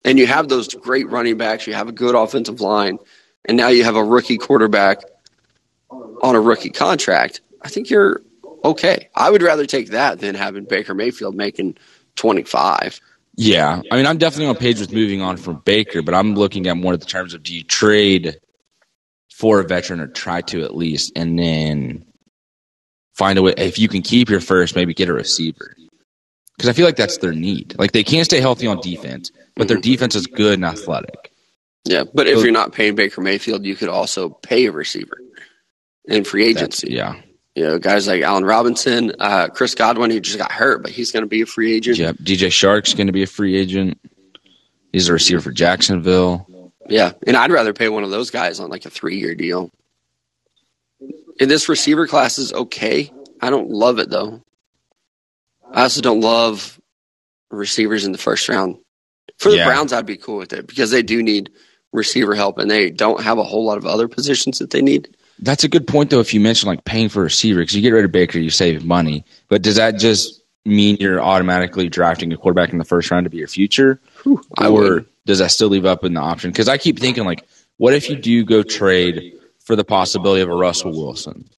and 0.04 0.18
you 0.18 0.26
have 0.26 0.48
those 0.48 0.68
great 0.74 1.08
running 1.08 1.36
backs, 1.36 1.66
you 1.66 1.74
have 1.74 1.88
a 1.88 1.92
good 1.92 2.14
offensive 2.14 2.60
line, 2.60 2.98
and 3.44 3.56
now 3.56 3.68
you 3.68 3.84
have 3.84 3.96
a 3.96 4.04
rookie 4.04 4.38
quarterback, 4.38 5.02
on 6.22 6.34
a 6.34 6.40
rookie 6.40 6.70
contract, 6.70 7.40
I 7.62 7.68
think 7.68 7.90
you're 7.90 8.22
okay. 8.64 9.08
I 9.14 9.30
would 9.30 9.42
rather 9.42 9.66
take 9.66 9.90
that 9.90 10.20
than 10.20 10.34
having 10.34 10.64
Baker 10.64 10.94
Mayfield 10.94 11.34
making 11.34 11.76
25. 12.16 13.00
Yeah, 13.42 13.80
I 13.90 13.96
mean, 13.96 14.06
I'm 14.06 14.18
definitely 14.18 14.46
on 14.46 14.56
page 14.56 14.80
with 14.80 14.92
moving 14.92 15.20
on 15.20 15.36
from 15.36 15.62
Baker, 15.64 16.02
but 16.02 16.14
I'm 16.14 16.34
looking 16.34 16.66
at 16.66 16.76
more 16.76 16.94
of 16.94 17.00
the 17.00 17.06
terms 17.06 17.34
of 17.34 17.42
do 17.42 17.54
you 17.54 17.64
trade 17.64 18.38
for 19.30 19.60
a 19.60 19.64
veteran 19.64 20.00
or 20.00 20.06
try 20.06 20.42
to 20.42 20.62
at 20.62 20.76
least, 20.76 21.12
and 21.16 21.38
then 21.38 22.04
find 23.14 23.38
a 23.38 23.42
way 23.42 23.54
if 23.56 23.78
you 23.78 23.88
can 23.88 24.02
keep 24.02 24.28
your 24.28 24.40
first, 24.40 24.76
maybe 24.76 24.94
get 24.94 25.08
a 25.08 25.12
receiver 25.12 25.74
because 26.56 26.68
I 26.68 26.72
feel 26.74 26.86
like 26.86 26.96
that's 26.96 27.18
their 27.18 27.32
need. 27.32 27.74
Like 27.78 27.90
they 27.90 28.04
can't 28.04 28.24
stay 28.24 28.40
healthy 28.40 28.68
on 28.68 28.80
defense, 28.80 29.32
but 29.56 29.66
their 29.66 29.78
mm-hmm. 29.78 29.90
defense 29.90 30.14
is 30.14 30.28
good 30.28 30.54
and 30.54 30.64
athletic. 30.64 31.32
Yeah, 31.84 32.04
but 32.14 32.28
if 32.28 32.44
you're 32.44 32.52
not 32.52 32.72
paying 32.72 32.94
Baker 32.94 33.20
Mayfield, 33.20 33.64
you 33.64 33.74
could 33.74 33.88
also 33.88 34.28
pay 34.28 34.66
a 34.66 34.72
receiver 34.72 35.18
in 36.04 36.22
free 36.22 36.46
agency. 36.46 36.92
yeah, 36.92 37.16
You 37.54 37.64
know, 37.64 37.78
guys 37.78 38.06
like 38.06 38.22
Allen 38.22 38.44
Robinson, 38.46 39.12
uh, 39.18 39.48
Chris 39.48 39.74
Godwin, 39.74 40.10
who 40.10 40.20
just 40.20 40.38
got 40.38 40.50
hurt, 40.50 40.82
but 40.82 40.90
he's 40.90 41.12
going 41.12 41.22
to 41.22 41.28
be 41.28 41.42
a 41.42 41.46
free 41.46 41.74
agent. 41.74 41.98
Yep. 41.98 42.16
DJ 42.16 42.48
Chark's 42.48 42.94
going 42.94 43.08
to 43.08 43.12
be 43.12 43.22
a 43.22 43.26
free 43.26 43.56
agent. 43.56 43.98
He's 44.92 45.08
a 45.08 45.12
receiver 45.12 45.40
for 45.42 45.52
Jacksonville. 45.52 46.46
Yeah, 46.88 47.12
and 47.26 47.36
I'd 47.36 47.52
rather 47.52 47.72
pay 47.72 47.88
one 47.88 48.04
of 48.04 48.10
those 48.10 48.30
guys 48.30 48.58
on 48.58 48.70
like 48.70 48.86
a 48.86 48.90
three 48.90 49.18
year 49.18 49.34
deal. 49.34 49.70
And 51.40 51.50
this 51.50 51.68
receiver 51.68 52.06
class 52.06 52.38
is 52.38 52.52
okay. 52.52 53.12
I 53.40 53.50
don't 53.50 53.70
love 53.70 53.98
it 53.98 54.10
though. 54.10 54.42
I 55.70 55.82
also 55.82 56.00
don't 56.00 56.20
love 56.20 56.78
receivers 57.50 58.04
in 58.04 58.12
the 58.12 58.18
first 58.18 58.48
round. 58.48 58.76
For 59.38 59.50
the 59.50 59.58
Yeah. 59.58 59.66
Browns, 59.66 59.92
I'd 59.92 60.06
be 60.06 60.16
cool 60.16 60.38
with 60.38 60.52
it 60.52 60.66
because 60.66 60.90
they 60.90 61.02
do 61.02 61.22
need 61.22 61.50
receiver 61.92 62.34
help 62.34 62.58
and 62.58 62.70
they 62.70 62.90
don't 62.90 63.22
have 63.22 63.38
a 63.38 63.42
whole 63.44 63.64
lot 63.64 63.78
of 63.78 63.86
other 63.86 64.08
positions 64.08 64.58
that 64.58 64.70
they 64.70 64.82
need. 64.82 65.16
That's 65.42 65.64
a 65.64 65.68
good 65.68 65.88
point, 65.88 66.10
though. 66.10 66.20
If 66.20 66.32
you 66.32 66.40
mention 66.40 66.68
like 66.68 66.84
paying 66.84 67.08
for 67.08 67.20
a 67.20 67.24
receiver, 67.24 67.60
because 67.60 67.74
you 67.74 67.82
get 67.82 67.90
rid 67.90 68.04
of 68.04 68.12
Baker, 68.12 68.38
you 68.38 68.48
save 68.50 68.84
money. 68.84 69.24
But 69.48 69.62
does 69.62 69.76
that 69.76 69.98
just 69.98 70.40
mean 70.64 70.96
you're 71.00 71.20
automatically 71.20 71.88
drafting 71.88 72.32
a 72.32 72.36
quarterback 72.36 72.70
in 72.70 72.78
the 72.78 72.84
first 72.84 73.10
round 73.10 73.24
to 73.24 73.30
be 73.30 73.38
your 73.38 73.48
future, 73.48 74.00
I 74.56 74.68
or 74.68 75.04
does 75.26 75.40
that 75.40 75.50
still 75.50 75.68
leave 75.68 75.84
up 75.84 76.04
in 76.04 76.14
the 76.14 76.20
option? 76.20 76.50
Because 76.50 76.68
I 76.68 76.78
keep 76.78 76.98
thinking 76.98 77.24
like, 77.24 77.44
what 77.76 77.92
if 77.92 78.08
you 78.08 78.16
do 78.16 78.44
go 78.44 78.62
trade 78.62 79.34
for 79.58 79.74
the 79.74 79.84
possibility 79.84 80.42
of 80.42 80.48
a 80.48 80.54
Russell 80.54 80.92
Wilson? 80.92 81.48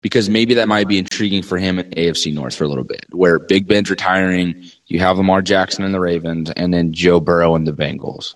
Because 0.00 0.28
maybe 0.28 0.54
that 0.54 0.66
might 0.66 0.88
be 0.88 0.98
intriguing 0.98 1.44
for 1.44 1.58
him 1.58 1.78
in 1.78 1.88
AFC 1.90 2.34
North 2.34 2.56
for 2.56 2.64
a 2.64 2.68
little 2.68 2.82
bit, 2.82 3.06
where 3.12 3.38
Big 3.38 3.68
Ben's 3.68 3.88
retiring, 3.90 4.64
you 4.86 4.98
have 4.98 5.16
Lamar 5.18 5.42
Jackson 5.42 5.84
and 5.84 5.94
the 5.94 6.00
Ravens, 6.00 6.50
and 6.50 6.74
then 6.74 6.92
Joe 6.92 7.20
Burrow 7.20 7.54
and 7.54 7.64
the 7.64 7.72
Bengals. 7.72 8.34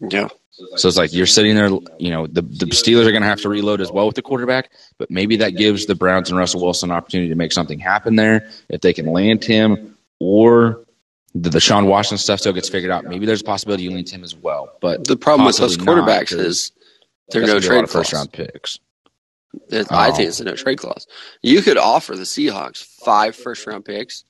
Yeah. 0.00 0.28
So 0.76 0.88
it's 0.88 0.96
like 0.96 1.12
you're 1.12 1.26
sitting 1.26 1.54
there, 1.54 1.68
you 1.98 2.10
know, 2.10 2.26
the, 2.26 2.40
the 2.40 2.66
Steelers 2.66 3.06
are 3.06 3.10
going 3.10 3.22
to 3.22 3.28
have 3.28 3.42
to 3.42 3.48
reload 3.50 3.82
as 3.82 3.92
well 3.92 4.06
with 4.06 4.14
the 4.16 4.22
quarterback, 4.22 4.70
but 4.98 5.10
maybe 5.10 5.36
that 5.36 5.50
gives 5.50 5.84
the 5.84 5.94
Browns 5.94 6.30
and 6.30 6.38
Russell 6.38 6.62
Wilson 6.62 6.90
an 6.90 6.96
opportunity 6.96 7.28
to 7.28 7.34
make 7.34 7.52
something 7.52 7.78
happen 7.78 8.16
there 8.16 8.48
if 8.70 8.80
they 8.80 8.94
can 8.94 9.06
land 9.06 9.44
him 9.44 9.96
or 10.18 10.82
the, 11.34 11.50
the 11.50 11.60
Sean 11.60 11.86
Washington 11.86 12.16
stuff 12.16 12.40
still 12.40 12.54
gets 12.54 12.70
figured 12.70 12.90
out. 12.90 13.04
Maybe 13.04 13.26
there's 13.26 13.42
a 13.42 13.44
possibility 13.44 13.82
you 13.82 13.90
land 13.90 14.08
him 14.08 14.24
as 14.24 14.34
well. 14.34 14.72
But 14.80 15.06
The 15.06 15.16
problem 15.16 15.44
with 15.46 15.58
those 15.58 15.76
quarterbacks 15.76 16.32
is 16.32 16.72
they're 17.28 17.42
no 17.42 17.48
gonna 17.48 17.60
be 17.60 17.66
a 17.66 17.70
lot 17.70 17.78
trade 17.80 17.90
first 17.90 18.12
round 18.14 18.32
picks. 18.32 18.78
It- 19.68 19.92
I 19.92 20.08
Oh. 20.08 20.12
think 20.14 20.28
it's 20.28 20.40
a 20.40 20.44
no 20.44 20.52
oh. 20.52 20.56
trade 20.56 20.78
clause. 20.78 21.06
You 21.42 21.60
could 21.60 21.76
offer 21.76 22.16
the 22.16 22.22
Seahawks 22.24 22.82
five 22.82 23.36
first 23.36 23.66
round 23.66 23.84
picks 23.84 24.24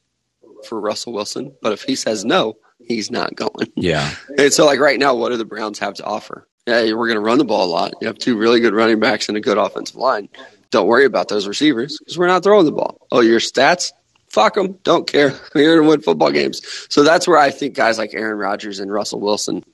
for 0.65 0.81
Russell 0.81 1.13
Wilson, 1.13 1.53
but 1.63 1.73
if 1.73 1.83
he 1.83 1.95
says 1.95 2.25
no, 2.25 2.57
he's 2.79 3.11
not 3.11 3.35
going. 3.35 3.73
Yeah. 3.75 4.15
And 4.39 4.53
so, 4.53 4.65
like 4.67 4.81
right 4.81 4.99
now, 4.99 5.15
what 5.15 5.31
do 5.31 5.37
the 5.37 5.45
Browns 5.45 5.79
have 5.79 5.95
to 5.95 6.05
offer? 6.05 6.49
Yeah, 6.67 6.83
we're 6.95 7.07
going 7.07 7.15
to 7.15 7.21
run 7.21 7.39
the 7.39 7.45
ball 7.45 7.67
a 7.67 7.71
lot. 7.71 7.95
You 8.01 8.09
have 8.09 8.19
two 8.19 8.37
really 8.37 8.61
good 8.61 8.75
running 8.75 8.99
backs 8.99 9.29
and 9.29 9.37
a 9.37 9.41
good 9.41 9.57
offensive 9.57 9.97
line. 9.97 10.29
Don't 10.71 10.89
worry 10.89 11.05
about 11.05 11.29
those 11.29 11.47
receivers 11.47 11.99
because 11.99 12.19
we're 12.19 12.27
not 12.27 12.43
throwing 12.43 12.67
the 12.67 12.73
ball. 12.73 13.07
Oh, 13.13 13.21
your 13.21 13.39
stats? 13.39 13.93
Fuck 14.29 14.55
them. 14.55 14.79
Don't 14.83 15.07
care. 15.07 15.29
We're 15.55 15.61
here 15.61 15.81
to 15.81 15.89
win 15.89 16.03
football 16.03 16.33
games. 16.33 16.61
So 16.91 17.05
that's 17.05 17.29
where 17.29 17.39
I 17.39 17.51
think 17.51 17.75
guys 17.75 17.97
like 17.97 18.13
Aaron 18.13 18.37
Rodgers 18.37 18.81
and 18.81 18.93
Russell 18.93 19.21
Wilson 19.21 19.65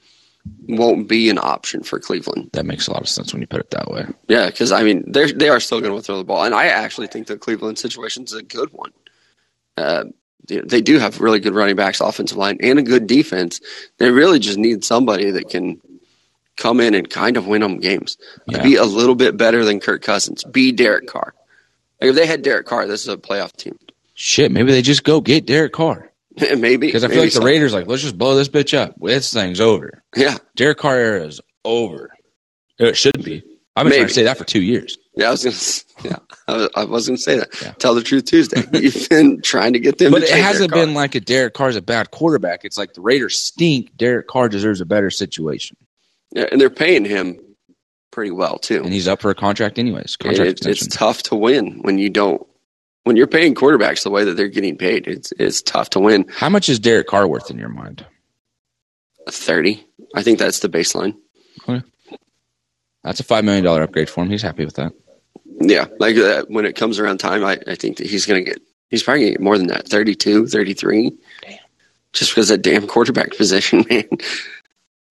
won't 0.69 1.09
be 1.09 1.31
an 1.31 1.39
option 1.39 1.83
for 1.83 1.99
Cleveland. 1.99 2.51
That 2.53 2.67
makes 2.67 2.87
a 2.87 2.93
lot 2.93 3.01
of 3.01 3.09
sense 3.09 3.33
when 3.33 3.41
you 3.41 3.47
put 3.47 3.61
it 3.61 3.71
that 3.71 3.91
way. 3.91 4.05
Yeah, 4.29 4.47
because 4.47 4.71
I 4.71 4.83
mean, 4.83 5.11
they 5.11 5.33
they 5.33 5.49
are 5.49 5.61
still 5.61 5.81
going 5.81 5.97
to 5.97 6.03
throw 6.03 6.19
the 6.19 6.25
ball, 6.25 6.45
and 6.45 6.55
I 6.55 6.67
actually 6.67 7.07
think 7.07 7.27
the 7.27 7.39
Cleveland 7.39 7.79
situation 7.79 8.25
is 8.25 8.35
a 8.35 8.43
good 8.43 8.71
one. 8.73 8.93
Uh, 9.77 10.05
they, 10.49 10.61
they 10.61 10.81
do 10.81 10.99
have 10.99 11.21
really 11.21 11.41
good 11.41 11.55
running 11.55 11.77
backs, 11.77 12.01
offensive 12.01 12.37
line, 12.37 12.59
and 12.61 12.79
a 12.79 12.83
good 12.83 13.07
defense. 13.07 13.61
They 13.99 14.11
really 14.11 14.39
just 14.39 14.59
need 14.59 14.85
somebody 14.85 15.31
that 15.33 15.49
can 15.49 15.81
come 16.57 16.81
in 16.81 16.95
and 16.95 17.09
kind 17.09 17.37
of 17.37 17.47
win 17.47 17.63
them 17.63 17.79
games, 17.81 18.19
Yeah. 18.47 18.63
be 18.63 18.77
a 18.77 18.85
little 18.85 19.15
bit 19.15 19.37
better 19.37 19.65
than 19.65 19.81
Kirk 19.81 20.03
Cousins, 20.03 20.45
be 20.45 20.73
Derek 20.73 21.07
Carr. 21.07 21.35
Like 22.01 22.11
if 22.11 22.17
they 22.17 22.27
had 22.27 22.43
Derek 22.43 22.67
Carr, 22.67 22.87
this 22.87 23.03
is 23.03 23.09
a 23.09 23.17
playoff 23.17 23.53
team. 23.57 23.79
Shit, 24.15 24.53
maybe 24.53 24.73
they 24.73 24.83
just 24.83 25.05
go 25.05 25.21
get 25.21 25.47
Derek 25.47 25.73
Carr. 25.73 26.11
maybe 26.57 26.87
Because 26.89 27.05
I 27.05 27.09
feel 27.09 27.17
maybe 27.19 27.27
like 27.31 27.35
the. 27.35 27.41
Raiders 27.47 27.73
like, 27.73 27.87
let's 27.87 28.03
just 28.03 28.19
blow 28.19 28.35
this 28.37 28.49
bitch 28.49 28.77
up. 28.77 28.95
This 29.01 29.33
thing's 29.33 29.61
over. 29.61 30.03
Yeah, 30.17 30.37
Derek 30.57 30.79
Carr 30.79 30.97
era 30.99 31.25
is 31.27 31.41
over. 31.65 32.11
It 32.79 32.97
should 32.97 33.23
be. 33.23 33.43
I've 33.77 33.85
been 33.85 33.93
trying 33.95 34.09
to 34.09 34.15
say 34.15 34.25
that 34.25 34.37
for 34.39 34.45
two 34.45 34.61
years. 34.63 34.99
Yeah. 35.15 35.29
I 35.29 35.31
was 35.31 35.45
gonna, 35.45 36.09
yeah, 36.11 36.19
I 36.49 36.57
was, 36.57 36.69
I 36.77 36.85
was 36.85 37.07
gonna 37.09 37.19
say 37.19 37.37
that. 37.39 37.49
Yeah. 37.63 37.73
Tell 37.73 37.95
the 37.95 38.03
truth 38.03 38.25
Tuesday. 38.25 38.63
You've 38.73 39.09
been 39.09 39.41
trying 39.43 39.73
to 39.75 39.81
get 39.81 39.99
them, 39.99 40.13
But 40.13 40.23
it 40.23 40.31
hasn't 40.31 40.73
been 40.73 40.95
like 40.95 41.15
a 41.15 41.21
Derek 41.21 41.55
Carr's 41.55 41.77
a 41.77 41.83
bad 41.83 42.11
quarterback. 42.11 42.65
It's 42.65 42.79
like 42.79 42.95
the 42.95 43.01
Raiders 43.01 43.37
stink. 43.41 43.97
Derek 43.97 44.27
Carr 44.29 44.49
deserves 44.49 44.81
a 44.81 44.87
better 44.87 45.11
situation, 45.11 45.77
Yeah, 46.33 46.47
and 46.51 46.61
they're 46.61 46.71
paying 46.71 47.05
him 47.05 47.39
pretty 48.11 48.31
well 48.31 48.59
too. 48.59 48.83
and 48.83 48.93
he's 48.93 49.09
up 49.09 49.21
for 49.23 49.31
a 49.31 49.35
contract 49.35 49.79
anyways. 49.79 50.17
Contract 50.17 50.61
it, 50.61 50.67
it's 50.67 50.87
tough 50.87 51.23
to 51.25 51.35
win 51.37 51.81
when 51.83 51.99
you 51.99 52.11
don't 52.11 52.47
when 53.05 53.17
you're 53.17 53.27
paying 53.27 53.55
quarterbacks 53.55 54.05
the 54.05 54.11
way 54.11 54.23
that 54.25 54.37
they're 54.37 54.49
getting 54.49 54.77
paid. 54.77 55.07
It's 55.09 55.33
it's 55.39 55.63
tough 55.63 55.91
to 55.91 56.01
win. 56.01 56.27
How 56.31 56.49
much 56.49 56.69
is 56.69 56.79
Derek 56.79 57.07
Carr 57.07 57.27
worth 57.27 57.51
in 57.51 57.59
your 57.59 57.69
mind? 57.71 58.05
Thirty, 59.29 59.87
I 60.15 60.23
think 60.23 60.39
that's 60.39 60.59
the 60.61 60.69
baseline. 60.69 61.15
That's 63.05 63.19
a 63.19 63.25
five 63.25 63.45
million 63.45 63.65
dollar 63.65 63.83
upgrade 63.83 64.09
for 64.09 64.23
him. 64.23 64.31
He's 64.31 64.43
happy 64.43 64.65
with 64.65 64.75
that. 64.77 64.93
Yeah, 65.61 65.87
like 65.99 66.17
uh, 66.17 66.45
when 66.49 66.65
it 66.65 66.77
comes 66.77 66.99
around 66.99 67.19
time, 67.19 67.45
I, 67.45 67.59
I 67.67 67.75
think 67.75 67.99
that 67.99 68.07
he's 68.07 68.27
going 68.27 68.45
to 68.45 68.51
get 68.51 68.63
he's 68.91 69.03
probably 69.03 69.21
going 69.21 69.33
to 69.33 69.39
get 69.39 69.45
more 69.45 69.59
than 69.59 69.69
that 69.69 69.89
32, 69.89 70.47
33. 70.47 71.13
Damn. 71.43 71.59
Just 72.13 72.31
because 72.33 72.49
that 72.49 72.63
damn 72.63 72.87
quarterback 72.87 73.31
position, 73.37 73.85
man. 73.89 74.09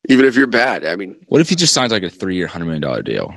Even 0.09 0.25
if 0.25 0.35
you're 0.35 0.47
bad, 0.47 0.85
I 0.85 0.95
mean, 0.95 1.15
What 1.27 1.41
if 1.41 1.49
he 1.49 1.55
just 1.55 1.73
signs 1.73 1.91
like 1.91 2.03
a 2.03 2.09
three 2.09 2.35
year, 2.35 2.47
hundred 2.47 2.65
million 2.65 2.81
dollar 2.81 3.01
deal? 3.01 3.33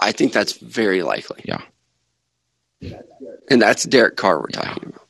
I 0.00 0.12
think 0.12 0.32
that's 0.32 0.52
very 0.52 1.02
likely. 1.02 1.42
Yeah. 1.44 1.62
And 3.50 3.60
that's 3.60 3.84
Derek 3.84 4.16
Carr 4.16 4.40
we're 4.40 4.46
talking 4.48 4.88
about. 4.88 5.08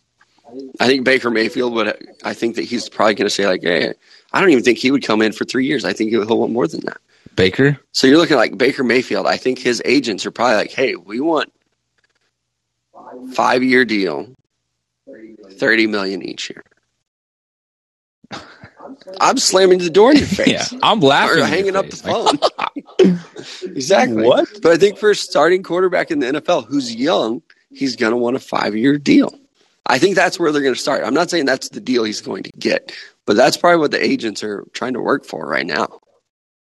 I 0.80 0.86
think 0.86 1.04
Baker 1.04 1.30
Mayfield 1.30 1.74
would. 1.74 2.08
I 2.24 2.32
think 2.32 2.56
that 2.56 2.62
he's 2.62 2.88
probably 2.88 3.14
going 3.14 3.26
to 3.26 3.30
say 3.34 3.46
like, 3.46 3.62
"Hey, 3.62 3.92
I 4.32 4.40
don't 4.40 4.50
even 4.50 4.64
think 4.64 4.78
he 4.78 4.90
would 4.90 5.02
come 5.02 5.20
in 5.20 5.32
for 5.32 5.44
three 5.44 5.66
years. 5.66 5.84
I 5.84 5.92
think 5.92 6.10
he'll 6.10 6.24
want 6.38 6.52
more 6.52 6.66
than 6.66 6.80
that." 6.86 6.98
Baker, 7.36 7.78
So 7.92 8.06
you're 8.06 8.18
looking 8.18 8.36
like 8.36 8.58
Baker 8.58 8.84
Mayfield. 8.84 9.26
I 9.26 9.36
think 9.36 9.58
his 9.58 9.82
agents 9.84 10.26
are 10.26 10.30
probably 10.30 10.56
like, 10.56 10.72
"Hey, 10.72 10.94
we 10.94 11.20
want 11.20 11.52
five 13.32 13.62
year 13.62 13.84
deal, 13.84 14.34
thirty 15.58 15.86
million 15.86 16.22
each 16.22 16.50
year." 16.50 16.62
I'm 19.20 19.38
slamming 19.38 19.78
the 19.78 19.90
door 19.90 20.12
in 20.12 20.18
your 20.18 20.26
yeah, 20.46 20.64
face. 20.64 20.74
I'm 20.82 21.00
laughing. 21.00 21.42
Or 21.42 21.46
hanging 21.46 21.76
up 21.76 21.88
the. 21.90 22.10
Like, 22.10 22.40
phone. 23.00 23.20
exactly. 23.76 24.24
What? 24.24 24.48
But 24.62 24.72
I 24.72 24.76
think 24.76 24.98
for 24.98 25.10
a 25.10 25.14
starting 25.14 25.62
quarterback 25.62 26.10
in 26.10 26.20
the 26.20 26.26
NFL 26.26 26.66
who's 26.66 26.94
young, 26.94 27.42
he's 27.70 27.96
going 27.96 28.12
to 28.12 28.16
want 28.16 28.36
a 28.36 28.40
five 28.40 28.76
year 28.76 28.98
deal. 28.98 29.38
I 29.86 29.98
think 29.98 30.16
that's 30.16 30.38
where 30.38 30.52
they're 30.52 30.62
going 30.62 30.74
to 30.74 30.80
start. 30.80 31.04
I'm 31.04 31.14
not 31.14 31.30
saying 31.30 31.46
that's 31.46 31.70
the 31.70 31.80
deal 31.80 32.04
he's 32.04 32.20
going 32.20 32.42
to 32.42 32.50
get, 32.58 32.92
but 33.24 33.36
that's 33.36 33.56
probably 33.56 33.78
what 33.80 33.90
the 33.90 34.04
agents 34.04 34.42
are 34.42 34.66
trying 34.72 34.92
to 34.94 35.00
work 35.00 35.24
for 35.24 35.46
right 35.46 35.66
now. 35.66 36.00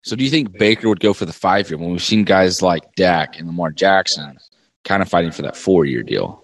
So 0.03 0.15
do 0.15 0.23
you 0.23 0.29
think 0.29 0.57
Baker 0.57 0.89
would 0.89 0.99
go 0.99 1.13
for 1.13 1.25
the 1.25 1.33
five 1.33 1.69
year 1.69 1.77
when 1.77 1.91
we've 1.91 2.01
seen 2.03 2.23
guys 2.23 2.61
like 2.61 2.95
Dak 2.95 3.37
and 3.37 3.47
Lamar 3.47 3.71
Jackson 3.71 4.37
kind 4.83 5.01
of 5.01 5.09
fighting 5.09 5.31
for 5.31 5.43
that 5.43 5.55
four 5.55 5.85
year 5.85 6.03
deal? 6.03 6.43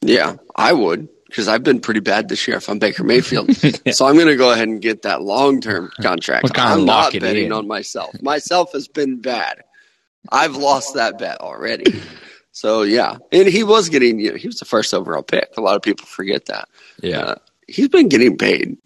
Yeah, 0.00 0.36
I 0.56 0.72
would 0.72 1.08
because 1.26 1.46
I've 1.46 1.62
been 1.62 1.80
pretty 1.80 2.00
bad 2.00 2.28
this 2.28 2.48
year 2.48 2.56
if 2.56 2.68
I'm 2.68 2.78
Baker 2.78 3.04
Mayfield. 3.04 3.50
So 3.92 4.06
I'm 4.06 4.14
going 4.14 4.28
to 4.28 4.36
go 4.36 4.50
ahead 4.50 4.68
and 4.68 4.80
get 4.80 5.02
that 5.02 5.22
long 5.22 5.60
term 5.60 5.90
contract. 6.00 6.50
I'm 6.58 6.84
not 6.84 7.12
betting 7.12 7.46
in. 7.46 7.52
on 7.52 7.66
myself. 7.66 8.20
Myself 8.22 8.72
has 8.72 8.88
been 8.88 9.20
bad. 9.20 9.62
I've 10.30 10.56
lost 10.56 10.94
that 10.94 11.18
bet 11.18 11.40
already. 11.40 12.00
So 12.52 12.82
yeah, 12.82 13.18
and 13.30 13.46
he 13.46 13.62
was 13.62 13.88
getting. 13.88 14.18
You 14.18 14.32
know, 14.32 14.36
he 14.36 14.48
was 14.48 14.58
the 14.58 14.64
first 14.64 14.92
overall 14.92 15.22
pick. 15.22 15.48
A 15.56 15.60
lot 15.60 15.76
of 15.76 15.82
people 15.82 16.06
forget 16.06 16.46
that. 16.46 16.68
Yeah. 17.02 17.20
Uh, 17.20 17.34
he's 17.68 17.88
been 17.88 18.08
getting 18.08 18.36
paid. 18.36 18.76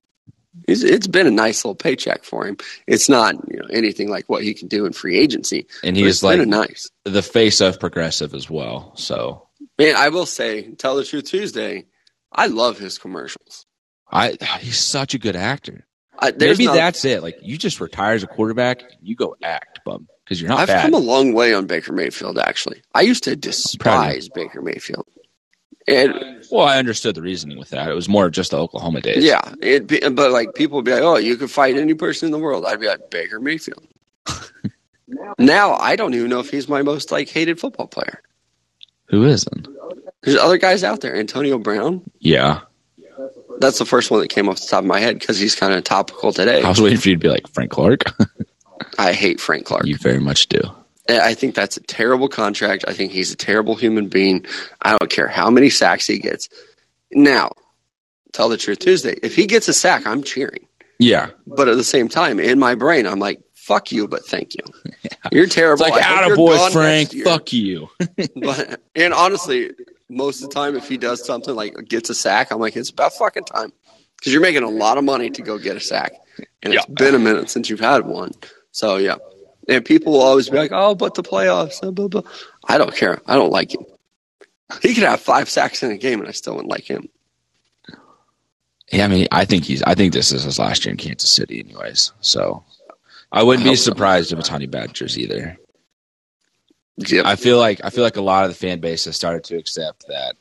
He's, 0.67 0.83
it's 0.85 1.07
been 1.07 1.27
a 1.27 1.31
nice 1.31 1.65
little 1.65 1.75
paycheck 1.75 2.25
for 2.25 2.47
him. 2.47 2.57
It's 2.87 3.09
not 3.09 3.35
you 3.51 3.59
know 3.59 3.67
anything 3.71 4.09
like 4.11 4.29
what 4.29 4.43
he 4.43 4.55
can 4.55 4.69
do 4.69 4.85
in 4.87 4.93
free 4.93 5.19
agency. 5.19 5.67
and 5.83 5.95
but 5.95 6.01
he 6.01 6.07
it's 6.07 6.19
is 6.19 6.23
like 6.23 6.47
nice. 6.47 6.89
the 7.05 7.23
face 7.23 7.61
of 7.61 7.81
progressive 7.81 8.35
as 8.35 8.51
well. 8.51 8.93
So 8.97 9.49
Man, 9.79 9.95
I 9.97 10.09
will 10.11 10.27
say, 10.27 10.73
tell 10.75 10.97
the 10.97 11.05
truth 11.05 11.25
Tuesday. 11.25 11.87
I 12.33 12.47
love 12.49 12.79
his 12.79 12.99
commercials. 12.99 13.65
I 14.11 14.37
he's 14.61 14.79
such 14.79 15.15
a 15.15 15.19
good 15.19 15.37
actor. 15.37 15.87
I, 16.19 16.33
Maybe 16.37 16.67
not- 16.67 16.75
that's 16.75 17.05
it. 17.05 17.23
Like 17.23 17.39
you 17.43 17.57
just 17.57 17.81
retire 17.81 18.15
as 18.15 18.23
a 18.23 18.27
quarterback, 18.27 18.83
you 19.01 19.17
go 19.17 19.35
act, 19.43 19.81
bub. 19.85 20.05
because 20.25 20.41
you're 20.41 20.51
not 20.51 20.61
I've 20.61 20.67
bad. 20.69 20.83
come 20.83 20.95
a 20.95 20.99
long 20.99 21.33
way 21.33 21.55
on 21.55 21.67
Baker 21.67 21.93
Mayfield. 21.93 22.39
Actually, 22.39 22.83
I 22.95 23.01
used 23.01 23.25
to 23.25 23.35
despise 23.37 24.29
Baker 24.29 24.61
Mayfield, 24.63 25.07
and 25.89 26.45
well, 26.51 26.67
I 26.67 26.79
understood 26.79 27.15
the 27.15 27.23
reasoning 27.23 27.59
with 27.59 27.71
that. 27.71 27.89
It 27.89 27.95
was 27.95 28.09
more 28.09 28.31
just 28.31 28.51
the 28.51 28.59
Oklahoma 28.59 29.01
days. 29.01 29.25
yeah, 29.25 29.55
it. 29.61 29.87
Be, 29.87 30.01
but 30.09 30.31
like 30.31 30.55
people 30.55 30.77
would 30.77 30.85
be 30.85 30.93
like, 30.93 31.03
"Oh, 31.03 31.17
you 31.17 31.37
could 31.37 31.51
fight 31.51 31.77
any 31.77 31.95
person 31.95 32.27
in 32.27 32.33
the 32.33 32.39
world." 32.39 32.65
I'd 32.67 32.81
be 32.81 32.87
like 32.87 33.11
Baker 33.11 33.41
Mayfield. 33.41 33.87
now 35.39 35.75
I 35.75 35.97
don't 35.97 36.15
even 36.15 36.31
know 36.31 36.41
if 36.41 36.51
he's 36.51 36.69
my 36.69 36.83
most 36.83 37.11
like 37.11 37.29
hated 37.29 37.59
football 37.61 37.87
player. 37.87 38.23
Who 39.07 39.25
isn't? 39.25 39.69
There's 40.23 40.39
other 40.39 40.59
guys 40.59 40.85
out 40.85 41.01
there. 41.01 41.17
Antonio 41.17 41.59
Brown. 41.59 42.03
Yeah. 42.19 42.61
That's 43.59 43.79
the 43.79 43.85
first 43.85 44.11
one 44.11 44.21
that 44.21 44.29
came 44.29 44.49
off 44.49 44.61
the 44.61 44.67
top 44.67 44.81
of 44.81 44.87
my 44.87 44.99
head 44.99 45.19
because 45.19 45.39
he's 45.39 45.55
kind 45.55 45.75
of 45.75 45.85
topical 45.85 46.33
today. 46.33 46.63
I 46.63 46.69
was 46.69 46.81
waiting 46.81 46.99
for 46.99 47.11
you 47.11 47.17
to 47.17 47.21
be 47.21 47.29
like 47.29 47.47
Frank 47.49 47.71
Clark. 47.71 48.05
I 48.99 49.13
hate 49.13 49.41
Frank 49.41 49.67
Clark. 49.67 49.87
you 49.87 49.97
very 49.97 50.19
much 50.19 50.49
do. 50.49 50.61
Eh, 51.09 51.21
I 51.21 51.35
think 51.35 51.55
that's 51.55 51.77
a 51.77 51.83
terrible 51.83 52.29
contract. 52.29 52.85
I 52.87 52.93
think 52.93 53.13
he's 53.13 53.33
a 53.33 53.37
terrible 53.37 53.75
human 53.75 54.09
being. 54.09 54.47
I 54.83 54.97
don't 54.97 55.11
care 55.11 55.29
how 55.29 55.51
many 55.51 55.71
sacks 55.71 56.07
he 56.07 56.19
gets. 56.19 56.49
Now, 57.11 57.53
tell 58.33 58.49
the 58.49 58.57
truth 58.57 58.79
Tuesday. 58.79 59.17
If 59.23 59.35
he 59.35 59.47
gets 59.47 59.69
a 59.69 59.75
sack, 59.75 60.07
I'm 60.07 60.23
cheering. 60.23 60.67
Yeah. 60.99 61.31
But 61.47 61.69
at 61.69 61.77
the 61.77 61.85
same 61.85 62.09
time, 62.09 62.39
in 62.39 62.59
my 62.59 62.75
brain, 62.75 63.07
I'm 63.07 63.19
like, 63.19 63.41
fuck 63.55 63.91
you, 63.93 64.07
but 64.07 64.25
thank 64.25 64.55
you. 64.55 64.63
You're 65.33 65.45
It's 65.45 65.55
terrible. 65.55 65.83
like, 65.83 65.95
I 65.95 66.03
hope 66.03 66.19
out 66.19 66.31
of 66.31 66.37
boy, 66.37 66.71
Frank. 66.71 67.13
Fuck 67.25 67.53
you. 67.53 67.89
But, 68.37 68.81
and 68.95 69.13
honestly, 69.13 69.71
most 70.09 70.43
of 70.43 70.49
the 70.49 70.55
time, 70.55 70.77
if 70.77 70.89
he 70.89 70.99
does 70.99 71.25
something 71.25 71.55
like 71.55 71.75
gets 71.89 72.11
a 72.11 72.15
sack, 72.15 72.51
I'm 72.53 72.61
like, 72.61 72.77
it's 72.77 72.91
about 72.91 73.13
fucking 73.15 73.45
time. 73.45 73.73
Because 74.17 74.33
you're 74.33 74.43
making 74.43 74.63
a 74.63 74.69
lot 74.71 74.99
of 74.99 75.05
money 75.05 75.31
to 75.31 75.43
go 75.43 75.59
get 75.59 75.77
a 75.77 75.81
sack. 75.81 76.13
And 76.63 76.73
it's 76.75 76.87
been 76.87 77.15
a 77.15 77.19
minute 77.19 77.51
since 77.51 77.69
you've 77.69 77.81
had 77.81 78.07
one. 78.07 78.33
So, 78.71 78.97
yeah. 78.97 79.17
And 79.69 79.85
people 79.85 80.13
will 80.13 80.23
always 80.23 80.49
be 80.49 80.57
like, 80.57 80.73
oh, 80.73 80.95
but 80.95 81.15
the 81.15 81.23
playoffs. 81.23 81.81
Blah, 81.81 81.91
blah, 81.93 82.09
blah. 82.09 82.23
I 82.69 82.79
don't 82.79 82.95
care. 82.95 83.21
I 83.27 83.35
don't 83.35 83.53
like 83.53 83.75
him. 83.75 83.85
He 84.81 84.95
could 84.95 85.05
have 85.05 85.21
five 85.21 85.49
sacks 85.49 85.83
in 85.83 85.91
a 85.91 85.97
game, 85.97 86.21
and 86.21 86.29
I 86.29 86.33
still 86.33 86.55
wouldn't 86.55 86.71
like 86.71 86.85
him. 86.85 87.09
Yeah, 88.91 89.05
I 89.05 89.09
mean, 89.09 89.29
I 89.31 89.45
think 89.45 89.65
he's. 89.65 89.83
I 89.83 89.95
think 89.95 90.13
this 90.13 90.33
is 90.33 90.43
his 90.43 90.59
last 90.59 90.85
year 90.85 90.93
in 90.93 90.99
Kansas 90.99 91.31
City, 91.31 91.61
anyways. 91.61 92.13
So 92.21 92.63
I 93.31 93.43
wouldn't 93.43 93.63
I 93.63 93.71
be 93.71 93.71
hope 93.71 93.79
so. 93.79 93.91
surprised 93.91 94.33
if 94.33 94.39
it's 94.39 94.49
Honey 94.49 94.67
Badgers 94.67 95.19
either. 95.19 95.57
Yeah. 96.99 97.23
I 97.25 97.37
feel 97.37 97.59
like 97.59 97.81
I 97.85 97.91
feel 97.91 98.05
like 98.05 98.17
a 98.17 98.23
lot 98.23 98.45
of 98.45 98.51
the 98.51 98.57
fan 98.57 98.81
base 98.81 99.07
has 99.07 99.17
started 99.17 99.45
to 99.45 99.57
accept 99.57 100.07
that 100.09 100.37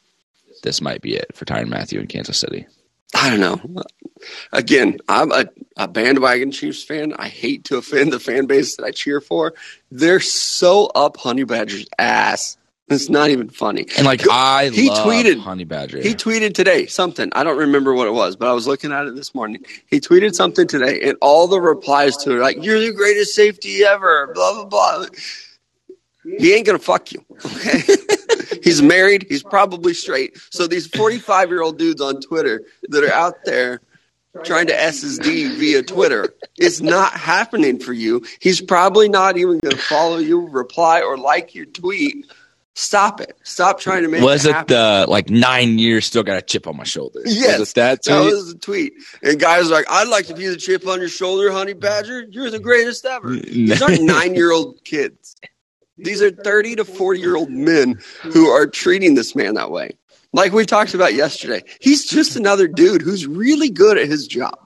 this 0.64 0.82
might 0.82 1.02
be 1.02 1.16
it 1.16 1.34
for 1.36 1.46
Tyrann 1.46 1.70
Mathieu 1.70 2.00
in 2.00 2.08
Kansas 2.08 2.38
City. 2.38 2.68
I 3.14 3.30
don't 3.30 3.40
know. 3.40 3.84
Again, 4.52 4.98
I'm 5.10 5.32
a, 5.32 5.46
a 5.78 5.88
bandwagon 5.88 6.52
Chiefs 6.52 6.84
fan. 6.84 7.14
I 7.14 7.28
hate 7.28 7.66
to 7.66 7.78
offend 7.78 8.14
the 8.14 8.20
fan 8.20 8.46
base 8.46 8.78
that 8.78 8.86
I 8.86 8.92
cheer 8.92 9.20
for. 9.20 9.54
They're 9.92 10.20
so 10.20 10.86
up 10.88 11.18
Honey 11.18 11.44
Badger's 11.44 11.88
ass. 11.98 12.58
It's 12.88 13.10
not 13.10 13.30
even 13.30 13.50
funny. 13.50 13.88
And 13.98 14.06
like 14.06 14.28
I 14.30 14.68
He 14.70 14.90
love 14.90 15.06
tweeted- 15.08 15.40
Honey 15.40 15.64
Badger. 15.64 16.02
He 16.02 16.14
tweeted 16.14 16.54
today 16.54 16.88
something. 16.88 17.30
I 17.34 17.44
don't 17.44 17.58
remember 17.58 17.94
what 17.94 18.08
it 18.08 18.12
was, 18.12 18.36
but 18.36 18.50
I 18.50 18.54
was 18.54 18.68
looking 18.68 18.92
at 18.92 19.08
it 19.08 19.16
this 19.16 19.34
morning. 19.34 19.64
He 19.88 20.02
tweeted 20.02 20.34
something 20.36 20.68
today, 20.68 21.00
and 21.02 21.18
all 21.22 21.48
the 21.48 21.60
replies 21.62 22.18
to 22.18 22.32
it 22.32 22.36
are 22.36 22.42
like, 22.42 22.62
You're 22.64 22.80
the 22.82 22.92
greatest 22.92 23.34
safety 23.34 23.84
ever, 23.86 24.32
blah, 24.34 24.54
blah, 24.54 24.66
blah. 24.66 25.06
He 26.24 26.54
ain't 26.54 26.66
to 26.66 26.80
fuck 26.80 27.12
you. 27.12 27.26
Okay. 27.46 27.82
he's 28.64 28.82
married. 28.82 29.26
He's 29.30 29.44
probably 29.44 29.94
straight. 29.94 30.38
So 30.52 30.68
these 30.68 30.88
45 30.88 31.50
year 31.50 31.62
old 31.62 31.78
dudes 31.78 32.02
on 32.02 32.22
Twitter 32.22 32.64
that 32.90 33.04
are 33.04 33.14
out 33.14 33.36
there 33.46 33.82
trying 34.44 34.68
to 34.68 34.74
SSD 34.74 35.56
via 35.58 35.84
Twitter, 35.84 36.34
it's 36.58 36.82
not 36.82 37.14
happening 37.14 37.80
for 37.80 37.94
you. 37.94 38.24
He's 38.40 38.62
probably 38.62 39.10
not 39.10 39.38
even 39.38 39.60
going 39.60 39.76
to 39.76 39.82
follow 39.82 40.18
you, 40.18 40.48
reply, 40.48 41.02
or 41.02 41.18
like 41.18 41.56
your 41.56 41.66
tweet. 41.66 42.26
Stop 42.74 43.20
it. 43.20 43.38
Stop 43.44 43.80
trying 43.82 44.04
to 44.04 44.08
make 44.08 44.22
was 44.24 44.46
it 44.46 44.56
it 44.56 44.68
the 44.68 45.06
like 45.10 45.30
nine 45.30 45.78
years 45.78 46.06
still 46.06 46.24
got 46.24 46.38
a 46.38 46.42
chip 46.42 46.68
on 46.68 46.78
my 46.78 46.86
shoulder? 46.86 47.20
Yes, 47.26 47.60
was 47.60 47.74
that 47.74 48.04
That 48.04 48.22
tweet? 48.22 48.34
was 48.34 48.54
the 48.54 48.60
tweet. 48.60 48.94
And 49.22 49.38
guys 49.40 49.68
are 49.70 49.74
like, 49.74 49.86
I'd 49.90 50.08
like 50.08 50.28
to 50.28 50.34
be 50.34 50.48
the 50.48 50.56
chip 50.56 50.88
on 50.88 51.00
your 51.00 51.10
shoulder, 51.10 51.52
honey 51.52 51.74
badger. 51.74 52.22
You're 52.30 52.50
the 52.50 52.60
greatest 52.60 53.06
ever. 53.06 53.30
These 53.36 53.82
aren't 53.82 54.04
nine 54.04 54.36
year 54.36 54.54
old 54.54 54.82
kids. 54.86 55.36
These 56.04 56.22
are 56.22 56.32
30 56.32 56.78
to 56.78 56.86
40 56.86 57.20
year 57.20 57.36
old 57.36 57.50
men 57.50 58.00
who 58.22 58.48
are 58.48 58.68
treating 58.68 59.16
this 59.16 59.36
man 59.36 59.56
that 59.56 59.72
way. 59.72 59.92
Like 60.34 60.54
we 60.54 60.66
talked 60.66 60.94
about 60.94 61.14
yesterday, 61.14 61.64
he's 61.80 62.06
just 62.06 62.36
another 62.36 62.68
dude 62.68 63.02
who's 63.02 63.28
really 63.28 63.70
good 63.70 63.98
at 63.98 64.08
his 64.08 64.28
job. 64.28 64.58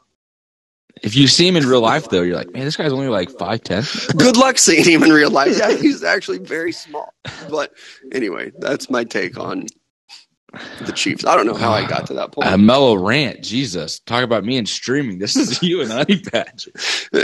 If 1.02 1.16
you 1.16 1.28
see 1.28 1.48
him 1.48 1.58
in 1.58 1.68
real 1.68 1.82
life, 1.82 2.10
though, 2.10 2.22
you're 2.22 2.38
like, 2.38 2.52
man, 2.52 2.64
this 2.64 2.78
guy's 2.78 2.94
only 2.94 3.10
like 3.10 3.30
five 3.30 3.62
ten. 3.62 3.84
Good 4.16 4.38
luck 4.38 4.58
seeing 4.58 4.86
him 4.86 5.04
in 5.04 5.12
real 5.12 5.30
life. 5.30 5.58
Yeah, 5.58 5.72
he's 5.76 6.04
actually 6.04 6.40
very 6.40 6.72
small. 6.72 7.14
But 7.50 7.74
anyway, 8.12 8.52
that's 8.58 8.90
my 8.90 9.04
take 9.04 9.38
on 9.38 9.68
the 10.82 10.92
Chiefs. 10.92 11.26
I 11.26 11.36
don't 11.36 11.46
know 11.46 11.54
how 11.56 11.72
I 11.72 11.88
got 11.88 12.08
to 12.08 12.14
that 12.16 12.32
point. 12.32 12.48
A 12.48 12.58
mellow 12.58 12.96
rant, 12.96 13.42
Jesus! 13.44 14.00
Talk 14.00 14.24
about 14.24 14.44
me 14.44 14.58
and 14.58 14.68
streaming. 14.68 15.20
This 15.20 15.36
is 15.36 15.62
you 15.64 15.82
and 15.82 15.92
Honey 15.92 16.22
Badger. 16.32 16.72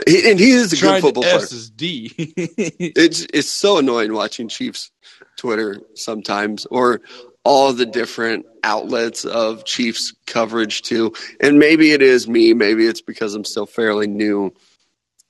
He- 0.08 0.30
and 0.32 0.40
he 0.40 0.52
is 0.52 0.74
a 0.74 0.78
good 0.78 1.02
football 1.02 1.24
player. 1.24 1.38
SSD. 1.40 2.14
it's 2.18 3.26
it's 3.34 3.50
so 3.50 3.78
annoying 3.78 4.14
watching 4.14 4.48
Chiefs 4.48 4.92
Twitter 5.38 5.82
sometimes 5.96 6.66
or 6.68 7.02
all 7.44 7.74
the 7.74 7.86
different 7.86 8.46
outlets 8.64 9.26
of 9.26 9.66
Chiefs 9.66 10.14
coverage 10.28 10.84
too. 10.84 11.14
And 11.40 11.58
maybe 11.58 11.92
it 11.92 12.02
is 12.02 12.28
me, 12.28 12.54
maybe 12.54 12.86
it's 12.86 13.02
because 13.02 13.34
I'm 13.34 13.46
still 13.46 13.66
fairly 13.66 14.08
new 14.08 14.54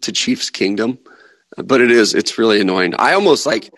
to 0.01 0.11
Chiefs 0.11 0.49
Kingdom. 0.49 0.99
But 1.57 1.81
it 1.81 1.91
is 1.91 2.13
it's 2.13 2.37
really 2.37 2.59
annoying. 2.61 2.93
I 2.97 3.13
almost 3.13 3.45
like 3.45 3.73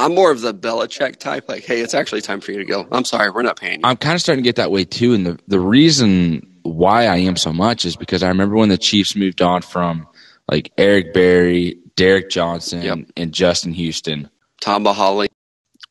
I'm 0.00 0.14
more 0.14 0.30
of 0.30 0.40
the 0.40 0.52
Belichick 0.54 1.16
type, 1.16 1.48
like, 1.48 1.64
hey, 1.64 1.80
it's 1.80 1.94
actually 1.94 2.20
time 2.22 2.40
for 2.40 2.52
you 2.52 2.58
to 2.58 2.64
go. 2.64 2.86
I'm 2.90 3.04
sorry, 3.04 3.30
we're 3.30 3.42
not 3.42 3.58
paying 3.58 3.80
you. 3.80 3.84
I'm 3.84 3.96
kind 3.96 4.14
of 4.14 4.20
starting 4.20 4.42
to 4.42 4.48
get 4.48 4.56
that 4.56 4.70
way 4.70 4.84
too, 4.84 5.14
and 5.14 5.26
the 5.26 5.38
the 5.48 5.60
reason 5.60 6.46
why 6.62 7.06
I 7.06 7.16
am 7.18 7.36
so 7.36 7.52
much 7.52 7.84
is 7.84 7.96
because 7.96 8.22
I 8.22 8.28
remember 8.28 8.56
when 8.56 8.68
the 8.68 8.78
Chiefs 8.78 9.14
moved 9.16 9.40
on 9.42 9.62
from 9.62 10.06
like 10.50 10.72
Eric 10.78 11.12
Berry, 11.14 11.78
Derrick 11.96 12.28
Johnson, 12.30 12.82
Yep. 12.82 12.98
and 13.16 13.32
Justin 13.32 13.72
Houston 13.72 14.28
Tamba 14.60 14.92
Hali. 14.92 15.28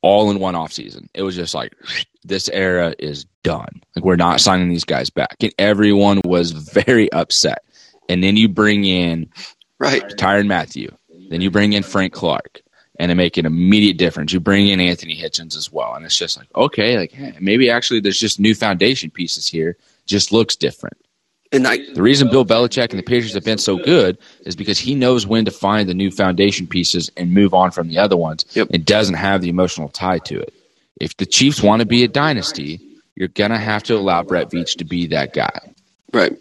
all 0.01 0.29
in 0.31 0.39
one 0.39 0.53
offseason. 0.55 1.07
It 1.13 1.23
was 1.23 1.35
just 1.35 1.53
like 1.53 1.73
this 2.23 2.49
era 2.49 2.93
is 2.99 3.25
done. 3.43 3.81
Like 3.95 4.05
we're 4.05 4.15
not 4.15 4.41
signing 4.41 4.69
these 4.69 4.83
guys 4.85 5.09
back, 5.09 5.37
and 5.41 5.53
everyone 5.57 6.21
was 6.25 6.51
very 6.51 7.11
upset. 7.11 7.63
And 8.09 8.23
then 8.23 8.37
you 8.37 8.49
bring 8.49 8.85
in 8.85 9.29
Right. 9.79 10.03
Tyrann 10.17 10.47
Mathieu, 10.47 10.89
then 11.29 11.41
you 11.41 11.49
bring 11.51 11.73
in 11.73 11.83
Frank 11.83 12.11
Clark, 12.13 12.61
and 12.99 13.11
it 13.11 13.15
make 13.15 13.37
an 13.37 13.45
immediate 13.45 13.97
difference. 13.97 14.33
You 14.33 14.41
bring 14.41 14.67
in 14.67 14.79
Anthony 14.79 15.15
Hitchens 15.15 15.55
as 15.55 15.71
well, 15.71 15.95
and 15.95 16.05
it's 16.05 16.17
just 16.17 16.37
like 16.37 16.47
okay, 16.55 16.97
like 16.97 17.11
hey, 17.11 17.35
maybe 17.39 17.69
actually 17.69 18.01
there's 18.01 18.19
just 18.19 18.39
new 18.39 18.53
foundation 18.53 19.09
pieces 19.09 19.47
here. 19.47 19.77
Just 20.05 20.31
looks 20.31 20.55
different. 20.55 20.97
And 21.51 21.65
I 21.65 21.77
The 21.93 22.01
reason 22.03 22.29
Bill 22.29 22.45
Belichick 22.45 22.91
and 22.91 22.99
the 22.99 23.03
Patriots 23.03 23.33
have 23.33 23.43
been 23.43 23.57
so 23.57 23.77
good 23.77 24.19
is 24.45 24.55
because 24.55 24.77
he 24.77 24.93
knows 24.93 25.25
when 25.25 25.45
to 25.45 25.51
find 25.51 25.89
the 25.89 25.95
new 25.95 26.11
foundation 26.11 26.67
pieces 26.67 27.09
and 27.17 27.33
move 27.33 27.55
on 27.55 27.71
from 27.71 27.87
the 27.87 27.97
other 27.97 28.17
ones. 28.17 28.45
Yep. 28.53 28.67
It 28.71 28.85
doesn't 28.85 29.15
have 29.15 29.41
the 29.41 29.49
emotional 29.49 29.89
tie 29.89 30.19
to 30.19 30.39
it. 30.39 30.53
If 30.99 31.17
the 31.17 31.25
Chiefs 31.25 31.63
want 31.63 31.79
to 31.79 31.87
be 31.87 32.03
a 32.03 32.07
dynasty, 32.07 32.79
you're 33.15 33.29
gonna 33.29 33.57
have 33.57 33.83
to 33.83 33.95
allow 33.95 34.23
Brett 34.23 34.51
Veach 34.51 34.77
to 34.77 34.85
be 34.85 35.07
that 35.07 35.33
guy. 35.33 35.73
Right. 36.13 36.37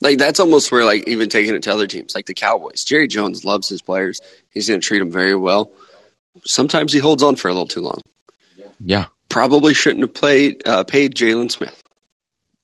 Like 0.00 0.18
that's 0.18 0.40
almost 0.40 0.70
where 0.70 0.84
like 0.84 1.08
even 1.08 1.28
taking 1.28 1.54
it 1.54 1.62
to 1.64 1.72
other 1.72 1.86
teams, 1.86 2.14
like 2.14 2.26
the 2.26 2.34
Cowboys. 2.34 2.84
Jerry 2.84 3.08
Jones 3.08 3.44
loves 3.44 3.68
his 3.68 3.82
players. 3.82 4.20
He's 4.54 4.68
going 4.68 4.80
to 4.80 4.86
treat 4.86 5.02
him 5.02 5.10
very 5.10 5.34
well. 5.34 5.70
Sometimes 6.44 6.92
he 6.92 6.98
holds 6.98 7.22
on 7.22 7.36
for 7.36 7.48
a 7.48 7.52
little 7.52 7.66
too 7.68 7.80
long. 7.80 8.00
Yeah. 8.80 9.06
Probably 9.28 9.74
shouldn't 9.74 10.00
have 10.02 10.14
played 10.14 10.66
uh, 10.66 10.84
paid 10.84 11.14
Jaylon 11.14 11.50
Smith, 11.50 11.82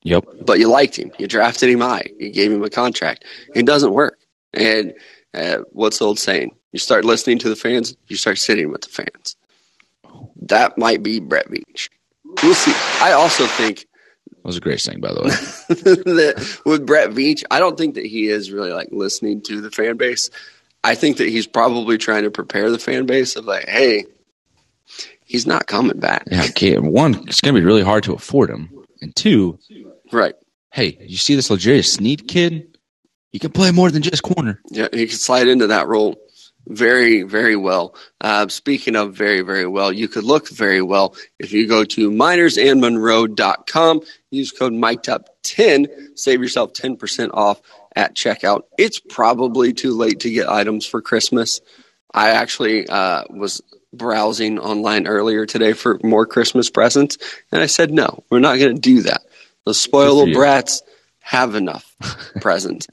Yep. 0.03 0.25
but 0.47 0.59
you 0.61 0.69
liked 0.69 0.97
him. 0.97 1.11
You 1.19 1.27
drafted 1.27 1.69
him 1.69 1.81
high. 1.81 2.05
You 2.19 2.31
gave 2.31 2.53
him 2.53 2.63
a 2.63 2.71
contract. 2.71 3.25
It 3.55 3.67
doesn't 3.67 3.93
work. 3.93 4.19
And 4.55 4.95
uh, 5.35 5.59
what's 5.73 5.99
the 5.99 6.07
old 6.07 6.19
saying? 6.19 6.55
You 6.73 6.79
start 6.79 7.05
listening 7.05 7.39
to 7.41 7.49
the 7.49 7.57
fans. 7.57 7.97
You 8.07 8.17
start 8.17 8.39
sitting 8.39 8.71
with 8.71 8.83
the 8.83 8.89
fans. 8.89 9.37
That 10.43 10.79
might 10.79 11.03
be 11.03 11.19
Brett 11.21 11.49
Veach. 11.49 11.89
We'll 12.43 12.55
see. 12.55 12.73
I 13.05 13.13
also 13.13 13.47
think 13.47 13.87
That 14.29 14.45
was 14.45 14.57
a 14.57 14.61
great 14.61 14.81
thing, 14.81 15.01
by 15.01 15.13
the 15.13 15.23
way. 15.23 15.31
that 16.15 16.59
with 16.65 16.87
Brett 16.87 17.11
Veach, 17.11 17.43
I 17.51 17.59
don't 17.59 17.77
think 17.77 17.95
that 17.97 18.07
he 18.07 18.29
is 18.29 18.53
really 18.53 18.73
like 18.73 18.89
listening 18.93 19.43
to 19.43 19.61
the 19.61 19.71
fan 19.71 19.97
base. 19.97 20.31
I 20.83 20.95
think 20.95 21.19
that 21.19 21.29
he's 21.29 21.47
probably 21.47 21.99
trying 21.99 22.23
to 22.25 22.31
prepare 22.31 22.71
the 22.71 22.79
fan 22.79 23.07
base 23.07 23.37
of 23.37 23.45
like, 23.45 23.69
hey, 23.69 24.05
he's 25.25 25.47
not 25.47 25.67
coming 25.67 25.99
back. 26.01 26.25
yeah. 26.31 26.45
Okay. 26.51 26.79
One, 26.79 27.25
it's 27.29 27.41
gonna 27.41 27.59
be 27.59 27.65
really 27.65 27.83
hard 27.83 28.05
to 28.05 28.15
afford 28.15 28.51
him, 28.51 28.71
and 29.03 29.15
two, 29.15 29.59
Right. 30.13 30.35
hey, 30.73 30.97
you 31.01 31.17
see 31.17 31.35
this 31.35 31.51
L'Jarius 31.51 31.87
Sneed 31.97 32.27
kid? 32.29 32.79
He 33.31 33.39
can 33.39 33.53
play 33.53 33.71
more 33.71 33.91
than 33.91 34.03
just 34.03 34.23
corner. 34.23 34.61
Yeah, 34.71 34.89
he 34.93 35.07
can 35.07 35.17
slide 35.17 35.47
into 35.47 35.69
that 35.69 35.87
role 35.87 36.17
very, 36.67 37.23
very 37.23 37.55
well. 37.57 37.95
Uh, 38.21 38.49
speaking 38.49 38.97
of 38.97 39.15
very, 39.15 39.43
very 39.43 39.67
well, 39.67 39.93
you 39.93 40.09
could 40.09 40.25
look 40.25 40.49
very 40.49 40.83
well 40.83 41.15
if 41.39 41.53
you 41.53 41.67
go 41.69 41.85
to 41.85 42.11
minersandmonroe.com, 42.11 44.01
use 44.31 44.51
code 44.53 44.73
MikeTop10, 44.73 45.87
save 46.19 46.43
yourself 46.43 46.73
10% 46.73 47.31
off 47.35 47.61
at 47.95 48.15
checkout. 48.15 48.63
It's 48.79 49.01
probably 49.01 49.73
too 49.73 49.97
late 49.97 50.21
to 50.21 50.31
get 50.31 50.49
items 50.49 50.87
for 50.87 51.01
Christmas. 51.03 51.61
I 52.13 52.31
actually 52.31 52.89
uh, 52.89 53.25
was 53.31 53.63
browsing 53.93 54.59
online 54.59 55.07
earlier 55.07 55.47
today 55.47 55.73
for 55.73 55.99
more 56.03 56.27
Christmas 56.27 56.71
presents, 56.71 57.19
and 57.53 57.63
I 57.63 57.67
said, 57.67 57.91
no, 57.91 58.25
we're 58.31 58.41
not 58.41 58.59
going 58.59 58.75
to 58.75 58.81
do 58.81 59.03
that. 59.03 59.23
The 59.67 59.75
spoiled 59.75 60.19
little 60.19 60.35
brats 60.35 60.83
have 61.21 61.55
enough 61.55 61.97
presents. 62.41 62.89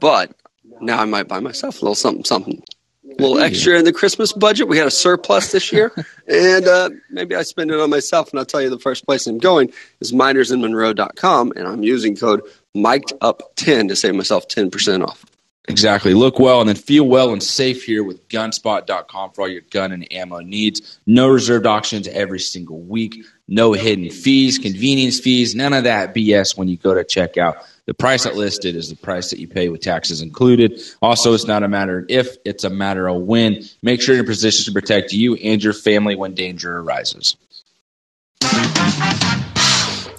But 0.00 0.32
now 0.80 1.00
I 1.00 1.04
might 1.04 1.28
buy 1.28 1.40
myself 1.40 1.80
a 1.80 1.84
little 1.84 1.94
something, 1.94 2.24
something. 2.24 2.62
A 3.04 3.22
little 3.22 3.38
extra 3.38 3.78
in 3.78 3.84
the 3.84 3.92
Christmas 3.92 4.32
budget. 4.32 4.68
We 4.68 4.76
had 4.76 4.86
a 4.86 4.90
surplus 4.90 5.52
this 5.52 5.72
year, 5.72 5.92
and 6.28 6.66
uh, 6.66 6.90
maybe 7.08 7.34
I 7.34 7.42
spend 7.42 7.70
it 7.70 7.80
on 7.80 7.88
myself. 7.88 8.30
And 8.30 8.38
I'll 8.38 8.44
tell 8.44 8.60
you 8.60 8.68
the 8.68 8.78
first 8.78 9.06
place 9.06 9.26
I'm 9.26 9.38
going 9.38 9.72
is 10.00 10.12
minersinmonroe.com, 10.12 11.52
and 11.56 11.66
I'm 11.66 11.82
using 11.82 12.16
code 12.16 12.42
mic'd 12.76 13.12
up 13.20 13.42
10 13.56 13.88
to 13.88 13.96
save 13.96 14.14
myself 14.14 14.46
10% 14.48 15.06
off. 15.06 15.24
Exactly. 15.68 16.14
Look 16.14 16.38
well 16.38 16.60
and 16.60 16.68
then 16.68 16.76
feel 16.76 17.04
well 17.04 17.32
and 17.32 17.42
safe 17.42 17.82
here 17.82 18.04
with 18.04 18.28
gunspot.com 18.28 19.32
for 19.32 19.42
all 19.42 19.48
your 19.48 19.62
gun 19.62 19.90
and 19.90 20.10
ammo 20.12 20.38
needs. 20.38 21.00
No 21.06 21.28
reserved 21.28 21.66
auctions 21.66 22.06
every 22.06 22.38
single 22.38 22.80
week. 22.80 23.24
No 23.48 23.72
hidden 23.72 24.10
fees, 24.10 24.58
convenience 24.58 25.18
fees, 25.18 25.54
none 25.54 25.72
of 25.72 25.84
that 25.84 26.14
BS 26.14 26.56
when 26.56 26.68
you 26.68 26.76
go 26.76 26.94
to 26.94 27.02
checkout. 27.02 27.64
The 27.86 27.94
price 27.94 28.24
that 28.24 28.34
listed 28.34 28.74
is 28.74 28.90
the 28.90 28.96
price 28.96 29.30
that 29.30 29.38
you 29.38 29.46
pay 29.46 29.68
with 29.68 29.80
taxes 29.80 30.20
included. 30.20 30.80
Also, 31.00 31.32
it's 31.32 31.46
not 31.46 31.62
a 31.62 31.68
matter 31.68 32.00
of 32.00 32.06
if, 32.08 32.36
it's 32.44 32.64
a 32.64 32.70
matter 32.70 33.08
of 33.08 33.22
when. 33.22 33.62
Make 33.82 34.02
sure 34.02 34.14
you're 34.14 34.24
in 34.24 34.28
position 34.28 34.72
to 34.72 34.80
protect 34.80 35.12
you 35.12 35.34
and 35.36 35.62
your 35.62 35.72
family 35.72 36.16
when 36.16 36.34
danger 36.34 36.76
arises. 36.76 37.36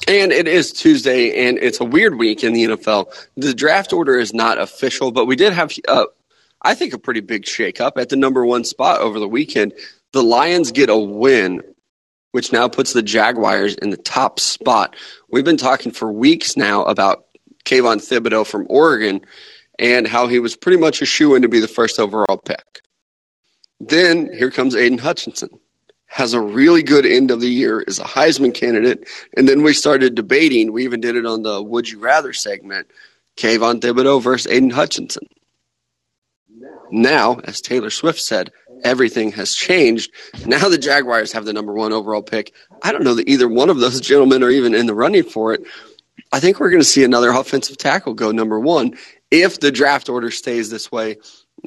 And 0.07 0.31
it 0.31 0.47
is 0.47 0.71
Tuesday, 0.71 1.47
and 1.47 1.57
it's 1.57 1.81
a 1.81 1.83
weird 1.83 2.17
week 2.17 2.41
in 2.41 2.53
the 2.53 2.63
NFL. 2.63 3.13
The 3.35 3.53
draft 3.53 3.91
order 3.91 4.17
is 4.17 4.33
not 4.33 4.57
official, 4.57 5.11
but 5.11 5.25
we 5.25 5.35
did 5.35 5.51
have, 5.51 5.69
uh, 5.85 6.05
I 6.61 6.75
think, 6.75 6.93
a 6.93 6.97
pretty 6.97 7.19
big 7.19 7.43
shakeup 7.43 7.97
at 7.97 8.07
the 8.07 8.15
number 8.15 8.45
one 8.45 8.63
spot 8.63 9.01
over 9.01 9.19
the 9.19 9.27
weekend. 9.27 9.73
The 10.13 10.23
Lions 10.23 10.71
get 10.71 10.89
a 10.89 10.97
win, 10.97 11.61
which 12.31 12.53
now 12.53 12.69
puts 12.69 12.93
the 12.93 13.03
Jaguars 13.03 13.75
in 13.75 13.89
the 13.89 13.97
top 13.97 14.39
spot. 14.39 14.95
We've 15.29 15.43
been 15.43 15.57
talking 15.57 15.91
for 15.91 16.09
weeks 16.09 16.55
now 16.55 16.85
about 16.85 17.25
Kayvon 17.65 17.97
Thibodeaux 17.97 18.47
from 18.47 18.65
Oregon 18.69 19.25
and 19.77 20.07
how 20.07 20.27
he 20.27 20.39
was 20.39 20.55
pretty 20.55 20.77
much 20.77 21.01
a 21.01 21.05
shoe 21.05 21.35
in 21.35 21.41
to 21.41 21.49
be 21.49 21.59
the 21.59 21.67
first 21.67 21.99
overall 21.99 22.37
pick. 22.37 22.81
Then 23.81 24.31
here 24.33 24.51
comes 24.51 24.73
Aidan 24.73 24.99
Hutchinson 24.99 25.49
has 26.07 26.33
a 26.33 26.41
really 26.41 26.83
good 26.83 27.05
end 27.05 27.31
of 27.31 27.41
the 27.41 27.49
year, 27.49 27.81
is 27.81 27.99
a 27.99 28.03
Heisman 28.03 28.53
candidate. 28.53 29.07
And 29.35 29.47
then 29.47 29.61
we 29.61 29.73
started 29.73 30.15
debating. 30.15 30.71
We 30.71 30.83
even 30.83 31.01
did 31.01 31.15
it 31.15 31.25
on 31.25 31.43
the 31.43 31.61
Would 31.61 31.89
You 31.89 31.99
Rather 31.99 32.33
segment 32.33 32.87
Kayvon 33.35 33.81
Thibodeaux 33.81 34.21
versus 34.21 34.51
Aidan 34.51 34.71
Hutchinson. 34.71 35.27
Now, 36.89 37.39
as 37.43 37.61
Taylor 37.61 37.89
Swift 37.89 38.19
said, 38.19 38.51
everything 38.83 39.31
has 39.33 39.53
changed. 39.53 40.11
Now 40.45 40.69
the 40.69 40.77
Jaguars 40.77 41.31
have 41.33 41.45
the 41.45 41.53
number 41.53 41.73
one 41.73 41.91
overall 41.91 42.21
pick. 42.21 42.53
I 42.81 42.91
don't 42.91 43.03
know 43.03 43.15
that 43.15 43.27
either 43.27 43.47
one 43.47 43.69
of 43.69 43.79
those 43.79 43.99
gentlemen 43.99 44.43
are 44.43 44.49
even 44.49 44.73
in 44.73 44.85
the 44.85 44.93
running 44.93 45.23
for 45.23 45.53
it. 45.53 45.63
I 46.31 46.39
think 46.39 46.59
we're 46.59 46.69
going 46.69 46.81
to 46.81 46.87
see 46.87 47.03
another 47.03 47.31
offensive 47.31 47.77
tackle 47.77 48.13
go 48.13 48.31
number 48.31 48.59
one 48.59 48.97
if 49.31 49.59
the 49.59 49.71
draft 49.71 50.09
order 50.09 50.31
stays 50.31 50.69
this 50.69 50.91
way. 50.91 51.17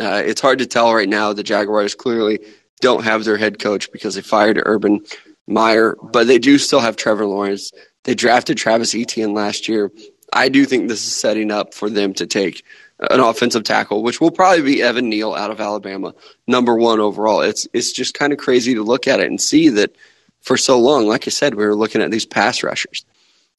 Uh, 0.00 0.22
it's 0.24 0.40
hard 0.40 0.58
to 0.60 0.66
tell 0.66 0.94
right 0.94 1.08
now. 1.08 1.32
The 1.32 1.42
Jaguars 1.42 1.94
clearly 1.94 2.40
don't 2.80 3.04
have 3.04 3.24
their 3.24 3.36
head 3.36 3.58
coach 3.58 3.90
because 3.92 4.14
they 4.14 4.22
fired 4.22 4.60
Urban 4.64 5.04
Meyer, 5.46 5.96
but 6.02 6.26
they 6.26 6.38
do 6.38 6.58
still 6.58 6.80
have 6.80 6.96
Trevor 6.96 7.26
Lawrence. 7.26 7.72
They 8.04 8.14
drafted 8.14 8.56
Travis 8.56 8.94
Etienne 8.94 9.34
last 9.34 9.68
year. 9.68 9.90
I 10.32 10.48
do 10.48 10.64
think 10.64 10.88
this 10.88 11.04
is 11.04 11.14
setting 11.14 11.50
up 11.50 11.74
for 11.74 11.90
them 11.90 12.14
to 12.14 12.26
take 12.26 12.64
an 12.98 13.20
offensive 13.20 13.64
tackle, 13.64 14.02
which 14.02 14.20
will 14.20 14.30
probably 14.30 14.62
be 14.62 14.82
Evan 14.82 15.08
Neal 15.08 15.34
out 15.34 15.50
of 15.50 15.60
Alabama, 15.60 16.14
number 16.46 16.74
one 16.76 17.00
overall. 17.00 17.40
It's 17.40 17.66
it's 17.72 17.92
just 17.92 18.14
kind 18.14 18.32
of 18.32 18.38
crazy 18.38 18.74
to 18.74 18.82
look 18.82 19.08
at 19.08 19.20
it 19.20 19.26
and 19.26 19.40
see 19.40 19.70
that 19.70 19.96
for 20.40 20.56
so 20.56 20.78
long, 20.78 21.06
like 21.06 21.26
I 21.26 21.30
said, 21.30 21.54
we 21.54 21.64
were 21.64 21.74
looking 21.74 22.02
at 22.02 22.10
these 22.10 22.26
pass 22.26 22.62
rushers. 22.62 23.04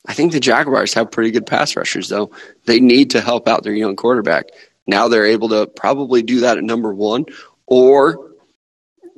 I 0.06 0.14
think 0.14 0.32
the 0.32 0.40
Jaguars 0.40 0.94
have 0.96 1.12
pretty 1.12 1.32
good 1.32 1.46
pass 1.46 1.76
rushers, 1.76 2.10
though. 2.10 2.32
They 2.66 2.80
need 2.80 3.12
to 3.12 3.22
help 3.22 3.48
out 3.48 3.64
their 3.64 3.74
young 3.74 3.96
quarterback. 3.96 4.46
Now 4.88 5.08
they're 5.08 5.26
able 5.26 5.50
to 5.50 5.68
probably 5.68 6.24
do 6.24 6.40
that 6.42 6.58
at 6.58 6.64
number 6.64 6.94
one, 6.94 7.26
or 7.68 8.31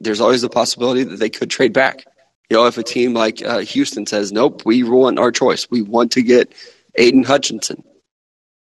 there's 0.04 0.22
always 0.22 0.42
the 0.42 0.50
possibility 0.50 1.04
that 1.04 1.18
they 1.18 1.30
could 1.30 1.50
trade 1.50 1.74
back. 1.74 2.06
You 2.50 2.58
know, 2.58 2.66
if 2.66 2.78
a 2.78 2.84
team 2.84 3.14
like 3.14 3.44
uh, 3.44 3.60
Houston 3.60 4.06
says, 4.06 4.32
nope, 4.32 4.64
we 4.66 4.84
want 4.84 5.20
our 5.20 5.32
choice. 5.32 5.68
We 5.70 5.82
want 5.82 6.12
to 6.14 6.22
get 6.22 6.54
Aidan 6.96 7.24
Hutchinson. 7.24 7.84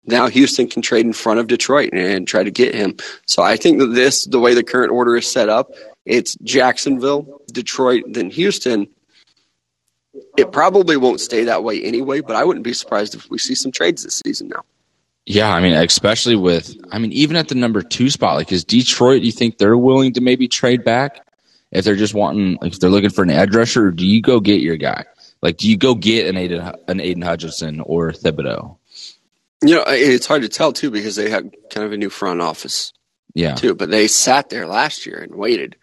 Now 0.05 0.29
Houston 0.29 0.69
can 0.69 0.83
trade 0.83 1.07
in 1.07 1.13
front 1.13 1.41
of 1.41 1.47
Detroit 1.47 1.91
and 1.93 2.27
try 2.27 2.43
to 2.43 2.51
get 2.51 2.75
him. 2.75 2.97
So 3.27 3.43
I 3.43 3.57
think 3.57 3.79
that 3.81 3.89
this, 3.89 4.25
the 4.25 4.39
way 4.39 4.55
the 4.55 4.63
current 4.63 4.93
order 4.93 5.17
is 5.17 5.31
set 5.31 5.49
up, 5.49 5.73
it's 6.07 6.37
Jacksonville, 6.43 7.43
Detroit, 7.53 8.05
then 8.09 8.31
Houston. 8.31 8.89
It 10.37 10.53
probably 10.53 10.97
won't 10.97 11.21
stay 11.21 11.45
that 11.45 11.63
way 11.65 11.83
anyway, 11.83 12.21
but 12.21 12.37
I 12.37 12.45
wouldn't 12.45 12.65
be 12.65 12.73
surprised 12.73 13.15
if 13.15 13.31
we 13.31 13.39
see 13.39 13.55
some 13.55 13.73
trades 13.73 14.03
this 14.03 14.21
season 14.25 14.49
now. 14.49 14.63
Yeah, 15.27 15.53
I 15.53 15.61
mean, 15.61 15.75
especially 15.75 16.35
with, 16.35 16.77
I 16.91 16.99
mean, 16.99 17.13
even 17.13 17.37
at 17.37 17.49
the 17.49 17.55
number 17.55 17.83
two 17.83 18.11
spot, 18.11 18.37
like, 18.37 18.51
is 18.51 18.65
Detroit, 18.65 19.21
do 19.21 19.27
you 19.27 19.33
think 19.33 19.59
they're 19.59 19.77
willing 19.77 20.15
to 20.15 20.21
maybe 20.21 20.49
trade 20.49 20.83
back 20.83 21.25
if 21.71 21.85
they're 21.85 21.97
just 21.97 22.15
wanting, 22.15 22.59
like, 22.61 22.73
if 22.73 22.81
they're 22.81 22.91
looking 22.91 23.11
for 23.11 23.23
an 23.23 23.31
edge 23.31 23.55
rusher, 23.55 23.87
or 23.87 23.91
do 23.91 24.07
you 24.07 24.21
go 24.21 24.41
get 24.41 24.61
your 24.61 24.77
guy? 24.77 25.05
Like, 25.43 25.57
do 25.57 25.71
you 25.71 25.77
go 25.77 25.95
get 25.95 26.27
an 26.27 26.37
Aidan, 26.37 26.75
an 26.89 27.01
Aidan 27.01 27.23
Hutchinson 27.23 27.81
or 27.81 28.13
Thibodeaux? 28.13 28.77
You 29.63 29.75
know, 29.75 29.85
it's 29.87 30.27
hard 30.27 30.43
to 30.43 30.49
tell, 30.49 30.73
too, 30.73 30.91
because 30.91 31.17
they 31.17 31.31
have 31.31 31.51
kind 31.71 31.87
of 31.87 31.93
a 31.93 31.97
new 31.97 32.11
front 32.11 32.41
office, 32.41 32.93
yeah, 33.35 33.55
too. 33.55 33.75
But 33.75 33.91
they 33.91 34.09
sat 34.09 34.49
there 34.51 34.67
last 34.67 35.07
year 35.07 35.19
and 35.19 35.35
waited 35.35 35.77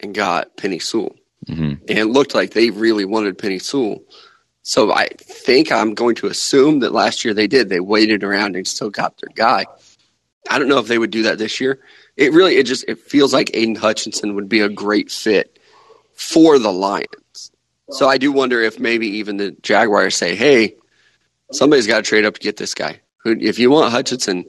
and 0.00 0.14
got 0.14 0.56
Penei 0.56 0.82
Sewell. 0.82 1.16
Mm-hmm. 1.48 1.84
And 1.88 1.98
it 1.98 2.06
looked 2.06 2.34
like 2.34 2.50
they 2.50 2.70
really 2.70 3.04
wanted 3.04 3.38
Penei 3.38 3.62
Sewell. 3.62 4.02
So 4.62 4.92
I 4.92 5.06
think 5.20 5.70
I'm 5.70 5.94
going 5.94 6.16
to 6.16 6.26
assume 6.26 6.80
that 6.80 6.92
last 6.92 7.24
year 7.24 7.32
they 7.32 7.46
did. 7.46 7.68
They 7.68 7.78
waited 7.78 8.24
around 8.24 8.56
and 8.56 8.66
still 8.66 8.90
got 8.90 9.16
their 9.18 9.30
guy. 9.32 9.66
I 10.50 10.58
don't 10.58 10.68
know 10.68 10.78
if 10.78 10.88
they 10.88 10.98
would 10.98 11.12
do 11.12 11.22
that 11.22 11.38
this 11.38 11.60
year. 11.60 11.78
It 12.16 12.32
really, 12.32 12.56
it 12.56 12.64
just, 12.64 12.84
it 12.88 12.98
feels 12.98 13.32
like 13.32 13.50
Aidan 13.54 13.74
Hutchinson 13.74 14.34
would 14.36 14.48
be 14.48 14.60
a 14.60 14.68
great 14.68 15.10
fit 15.10 15.58
for 16.14 16.58
the 16.58 16.72
Lions. 16.72 17.50
So 17.90 18.08
I 18.08 18.18
do 18.18 18.32
wonder 18.32 18.60
if 18.62 18.80
maybe 18.80 19.18
even 19.18 19.36
the 19.36 19.50
Jaguars 19.62 20.16
say, 20.16 20.34
hey, 20.34 20.76
somebody's 21.52 21.86
got 21.86 21.96
to 21.96 22.02
trade 22.02 22.24
up 22.24 22.34
to 22.34 22.40
get 22.40 22.56
this 22.56 22.74
guy. 22.74 23.00
If 23.24 23.58
you 23.58 23.70
want 23.70 23.92
Hutchinson, 23.92 24.46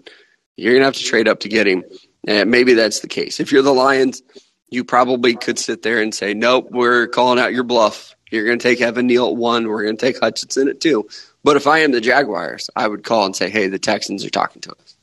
you're 0.55 0.77
to 0.77 0.85
have 0.85 0.95
to 0.95 1.03
trade 1.03 1.27
up 1.27 1.41
to 1.41 1.49
get 1.49 1.67
him. 1.67 1.83
And 2.27 2.49
maybe 2.49 2.73
that's 2.73 3.01
the 3.01 3.07
case. 3.07 3.39
If 3.39 3.51
you're 3.51 3.61
the 3.61 3.73
Lions, 3.73 4.23
you 4.69 4.83
probably 4.83 5.35
could 5.35 5.59
sit 5.59 5.81
there 5.81 6.01
and 6.01 6.13
say, 6.13 6.33
nope, 6.33 6.69
we're 6.71 7.07
calling 7.07 7.39
out 7.39 7.53
your 7.53 7.63
bluff. 7.63 8.15
You're 8.31 8.45
going 8.45 8.59
to 8.59 8.63
take 8.63 8.81
Evan 8.81 9.07
Neal 9.07 9.27
at 9.27 9.35
one. 9.35 9.67
We're 9.67 9.83
going 9.83 9.97
to 9.97 10.05
take 10.05 10.19
Hutchinson 10.19 10.67
at 10.67 10.81
two. 10.81 11.07
But 11.43 11.55
if 11.57 11.67
I 11.67 11.79
am 11.79 11.91
the 11.91 12.01
Jaguars, 12.01 12.69
I 12.75 12.87
would 12.87 13.03
call 13.03 13.25
and 13.25 13.35
say, 13.35 13.49
hey, 13.49 13.67
the 13.67 13.79
Texans 13.79 14.25
are 14.25 14.29
talking 14.29 14.61
to 14.63 14.71
us. 14.71 14.97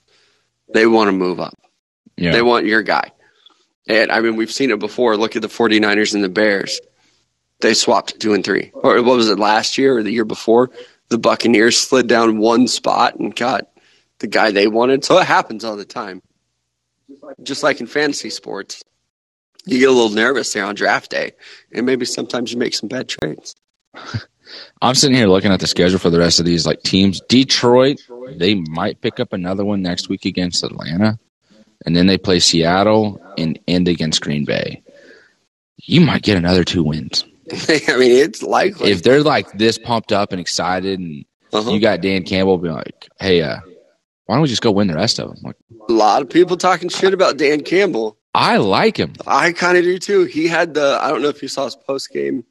They 0.72 0.86
want 0.86 1.08
to 1.08 1.12
move 1.12 1.40
up. 1.40 1.58
Yeah. 2.16 2.32
They 2.32 2.42
want 2.42 2.66
your 2.66 2.82
guy. 2.82 3.12
And 3.88 4.10
I 4.10 4.20
mean, 4.20 4.36
we've 4.36 4.50
seen 4.50 4.70
it 4.70 4.78
before. 4.78 5.16
Look 5.16 5.36
at 5.36 5.42
the 5.42 5.48
49ers 5.48 6.14
and 6.14 6.24
the 6.24 6.28
Bears. 6.28 6.80
They 7.60 7.74
swapped 7.74 8.20
two 8.20 8.34
and 8.34 8.44
three. 8.44 8.70
Or 8.74 9.02
what 9.02 9.16
was 9.16 9.28
it 9.28 9.38
last 9.38 9.78
year 9.78 9.98
or 9.98 10.02
the 10.02 10.10
year 10.12 10.24
before? 10.24 10.70
The 11.08 11.18
Buccaneers 11.18 11.76
slid 11.76 12.06
down 12.06 12.38
one 12.38 12.66
spot 12.66 13.16
and 13.16 13.34
got 13.34 13.68
the 14.18 14.26
guy 14.26 14.50
they 14.50 14.66
wanted. 14.66 15.04
So 15.04 15.18
it 15.18 15.26
happens 15.26 15.64
all 15.64 15.76
the 15.76 15.84
time. 15.84 16.22
Just 17.42 17.62
like 17.62 17.80
in 17.80 17.86
fantasy 17.86 18.30
sports 18.30 18.82
you 19.66 19.78
get 19.78 19.88
a 19.88 19.92
little 19.92 20.10
nervous 20.10 20.52
there 20.52 20.64
on 20.64 20.74
draft 20.74 21.10
day, 21.10 21.32
and 21.72 21.86
maybe 21.86 22.04
sometimes 22.04 22.52
you 22.52 22.58
make 22.58 22.74
some 22.74 22.88
bad 22.88 23.08
trades. 23.08 23.54
I'm 24.82 24.94
sitting 24.94 25.16
here 25.16 25.26
looking 25.26 25.52
at 25.52 25.60
the 25.60 25.66
schedule 25.66 25.98
for 25.98 26.10
the 26.10 26.18
rest 26.18 26.38
of 26.38 26.44
these 26.44 26.66
like 26.66 26.82
teams. 26.82 27.20
Detroit, 27.28 27.98
they 28.36 28.54
might 28.54 29.00
pick 29.00 29.18
up 29.18 29.32
another 29.32 29.64
one 29.64 29.82
next 29.82 30.08
week 30.08 30.26
against 30.26 30.62
Atlanta, 30.62 31.18
and 31.84 31.94
then 31.94 32.06
they 32.06 32.18
play 32.18 32.40
Seattle 32.40 33.20
and 33.36 33.58
end 33.68 33.88
against 33.88 34.20
Green 34.20 34.44
Bay. 34.44 34.82
You 35.76 36.00
might 36.00 36.22
get 36.22 36.36
another 36.36 36.64
two 36.64 36.82
wins. 36.82 37.24
I 37.52 37.96
mean, 37.98 38.12
it's 38.12 38.42
likely 38.42 38.90
if 38.90 39.02
they're 39.02 39.22
like 39.22 39.50
this 39.52 39.76
pumped 39.78 40.12
up 40.12 40.32
and 40.32 40.40
excited, 40.40 40.98
and 40.98 41.24
uh-huh. 41.52 41.70
you 41.70 41.80
got 41.80 42.00
Dan 42.00 42.22
Campbell 42.22 42.56
being 42.56 42.74
like, 42.74 43.08
"Hey, 43.20 43.42
uh, 43.42 43.58
why 44.24 44.34
don't 44.34 44.42
we 44.42 44.48
just 44.48 44.62
go 44.62 44.70
win 44.70 44.86
the 44.86 44.94
rest 44.94 45.18
of 45.18 45.28
them?" 45.28 45.38
Like, 45.42 45.56
a 45.88 45.92
lot 45.92 46.22
of 46.22 46.30
people 46.30 46.56
talking 46.56 46.88
shit 46.88 47.12
about 47.12 47.36
Dan 47.36 47.60
Campbell. 47.60 48.16
I 48.34 48.56
like 48.56 48.96
him. 48.96 49.12
I 49.26 49.52
kind 49.52 49.76
of 49.76 49.84
do 49.84 49.98
too. 49.98 50.24
He 50.24 50.48
had 50.48 50.72
the 50.74 50.98
I 51.02 51.10
don't 51.10 51.20
know 51.20 51.28
if 51.28 51.42
you 51.42 51.48
saw 51.48 51.66
his 51.66 51.76
post 51.76 52.10
game 52.10 52.44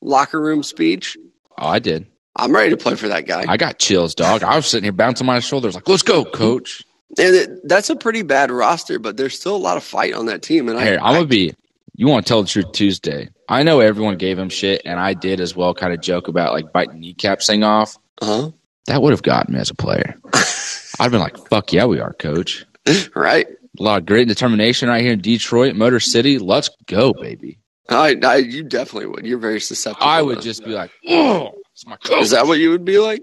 locker 0.00 0.40
room 0.40 0.62
speech. 0.62 1.16
Oh, 1.58 1.66
I 1.66 1.80
did. 1.80 2.06
I'm 2.36 2.54
ready 2.54 2.70
to 2.70 2.76
play 2.76 2.94
for 2.94 3.08
that 3.08 3.26
guy. 3.26 3.44
I 3.48 3.56
got 3.56 3.78
chills, 3.78 4.14
dog. 4.14 4.42
I 4.42 4.54
was 4.56 4.66
sitting 4.66 4.84
here 4.84 4.92
bouncing 4.92 5.26
my 5.26 5.40
shoulders 5.40 5.74
like, 5.74 5.88
"Let's 5.88 6.02
go, 6.02 6.24
coach." 6.24 6.84
And 7.18 7.60
that's 7.64 7.88
a 7.90 7.96
pretty 7.96 8.22
bad 8.22 8.50
roster, 8.50 8.98
but 8.98 9.16
there's 9.16 9.38
still 9.38 9.56
a 9.56 9.58
lot 9.58 9.76
of 9.76 9.84
fight 9.84 10.14
on 10.14 10.26
that 10.26 10.42
team. 10.42 10.68
And 10.68 10.78
Here, 10.80 10.98
I, 11.00 11.08
I'm 11.08 11.14
gonna 11.14 11.26
be. 11.26 11.54
You 11.94 12.08
want 12.08 12.26
to 12.26 12.28
tell 12.28 12.42
the 12.42 12.48
truth 12.48 12.72
Tuesday? 12.72 13.30
I 13.48 13.62
know 13.62 13.80
everyone 13.80 14.16
gave 14.16 14.38
him 14.38 14.50
shit, 14.50 14.82
and 14.84 15.00
I 15.00 15.14
did 15.14 15.40
as 15.40 15.56
well. 15.56 15.72
Kind 15.72 15.94
of 15.94 16.00
joke 16.00 16.28
about 16.28 16.52
like 16.52 16.72
biting 16.72 17.00
kneecaps 17.00 17.46
thing 17.46 17.62
off. 17.62 17.96
uh 18.20 18.26
huh. 18.26 18.50
That 18.86 19.02
would 19.02 19.10
have 19.10 19.22
gotten 19.22 19.54
me 19.54 19.60
as 19.60 19.70
a 19.70 19.74
player. 19.74 20.16
I'd 21.00 21.10
been 21.10 21.20
like, 21.20 21.36
"Fuck 21.48 21.72
yeah, 21.72 21.86
we 21.86 22.00
are, 22.00 22.12
coach." 22.12 22.66
right. 23.14 23.46
A 23.78 23.82
lot 23.82 24.00
of 24.00 24.06
great 24.06 24.28
determination 24.28 24.88
right 24.88 25.02
here 25.02 25.12
in 25.12 25.20
Detroit, 25.20 25.74
Motor 25.74 26.00
City. 26.00 26.38
Let's 26.38 26.70
go, 26.86 27.12
baby. 27.12 27.58
I, 27.88 28.16
I, 28.24 28.36
you 28.36 28.62
definitely 28.62 29.06
would. 29.06 29.26
You're 29.26 29.38
very 29.38 29.60
susceptible. 29.60 30.06
I 30.06 30.22
would 30.22 30.40
just 30.40 30.64
be 30.64 30.70
like, 30.70 30.90
"Oh, 31.08 31.52
it's 31.72 31.86
my 31.86 31.96
coach." 31.96 32.22
Is 32.22 32.30
that 32.30 32.46
what 32.46 32.58
you 32.58 32.70
would 32.70 32.84
be 32.84 32.98
like? 32.98 33.22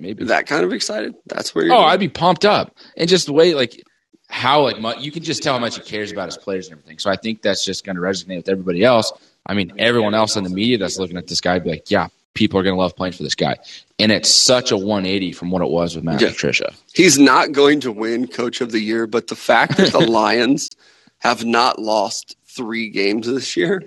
Maybe 0.00 0.24
That 0.24 0.46
kind 0.46 0.64
of 0.64 0.72
excited? 0.72 1.14
That's 1.26 1.54
where 1.54 1.66
you're. 1.66 1.74
Oh, 1.74 1.82
I'd 1.82 2.00
be 2.00 2.08
pumped 2.08 2.44
up, 2.44 2.74
and 2.96 3.08
just 3.08 3.26
the 3.26 3.32
way 3.32 3.54
like 3.54 3.82
how 4.28 4.62
like 4.62 4.80
mu- 4.80 4.94
you 4.98 5.10
can 5.12 5.22
just 5.22 5.42
tell 5.42 5.54
how 5.54 5.58
much 5.60 5.76
he 5.76 5.82
cares 5.82 6.10
about 6.12 6.26
his 6.26 6.38
players 6.38 6.66
and 6.68 6.78
everything. 6.78 6.98
So 6.98 7.10
I 7.10 7.16
think 7.16 7.42
that's 7.42 7.64
just 7.64 7.84
going 7.84 7.96
to 7.96 8.02
resonate 8.02 8.36
with 8.38 8.48
everybody 8.48 8.82
else. 8.84 9.12
I 9.46 9.54
mean, 9.54 9.72
everyone 9.78 10.14
else 10.14 10.36
in 10.36 10.44
the 10.44 10.50
media 10.50 10.78
that's 10.78 10.98
looking 10.98 11.16
at 11.16 11.26
this 11.26 11.40
guy 11.40 11.58
be 11.58 11.70
like, 11.70 11.90
yeah, 11.90 12.08
people 12.34 12.58
are 12.60 12.62
going 12.62 12.74
to 12.76 12.80
love 12.80 12.94
playing 12.94 13.12
for 13.14 13.22
this 13.24 13.34
guy, 13.34 13.56
and 13.98 14.12
it's 14.12 14.30
such 14.30 14.70
a 14.70 14.76
180 14.76 15.32
from 15.32 15.50
what 15.50 15.62
it 15.62 15.68
was 15.70 15.94
with 15.96 16.04
Matt 16.04 16.20
Yeah. 16.20 16.28
Patricia. 16.28 16.72
He's 16.94 17.18
not 17.18 17.52
going 17.52 17.80
to 17.80 17.90
win 17.92 18.26
Coach 18.28 18.60
of 18.60 18.70
the 18.72 18.80
Year, 18.80 19.06
but 19.06 19.26
the 19.26 19.36
fact 19.36 19.76
that 19.78 19.92
the 19.92 20.00
Lions 20.10 20.70
have 21.18 21.44
not 21.44 21.78
lost 21.78 22.36
three 22.46 22.88
games 22.88 23.26
this 23.26 23.56
year, 23.56 23.82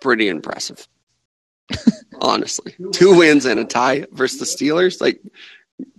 pretty 0.00 0.28
impressive. 0.28 0.86
Honestly, 2.20 2.74
two 2.92 3.16
wins 3.16 3.44
and 3.44 3.58
a 3.58 3.64
tie 3.64 4.06
versus 4.12 4.38
the 4.38 4.44
Steelers, 4.44 5.00
like 5.00 5.20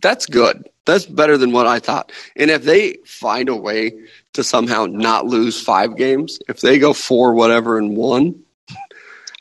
that's 0.01 0.25
good. 0.25 0.69
That's 0.85 1.05
better 1.05 1.37
than 1.37 1.51
what 1.51 1.67
I 1.67 1.79
thought. 1.79 2.11
And 2.35 2.51
if 2.51 2.63
they 2.63 2.97
find 3.05 3.49
a 3.49 3.55
way 3.55 3.91
to 4.33 4.43
somehow 4.43 4.85
not 4.85 5.25
lose 5.25 5.59
five 5.61 5.97
games, 5.97 6.39
if 6.47 6.61
they 6.61 6.77
go 6.77 6.93
four 6.93 7.33
whatever 7.33 7.77
and 7.77 7.97
one, 7.97 8.39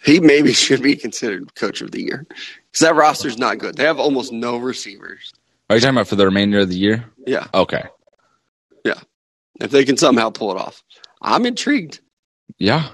he 0.04 0.20
maybe 0.20 0.52
should 0.54 0.82
be 0.82 0.96
considered 0.96 1.54
Coach 1.54 1.80
of 1.80 1.90
the 1.90 2.02
Year 2.02 2.26
because 2.28 2.80
that 2.80 2.94
roster's 2.94 3.38
not 3.38 3.58
good. 3.58 3.76
They 3.76 3.84
have 3.84 3.98
almost 3.98 4.32
no 4.32 4.56
receivers. 4.56 5.32
Are 5.70 5.76
you 5.76 5.80
talking 5.80 5.96
about 5.96 6.08
for 6.08 6.16
the 6.16 6.26
remainder 6.26 6.60
of 6.60 6.68
the 6.68 6.76
year? 6.76 7.04
Yeah. 7.26 7.46
Okay. 7.54 7.84
Yeah. 8.84 9.00
If 9.60 9.70
they 9.70 9.84
can 9.84 9.96
somehow 9.96 10.30
pull 10.30 10.50
it 10.50 10.58
off. 10.58 10.82
I'm 11.22 11.46
intrigued. 11.46 12.00
Yeah. 12.58 12.90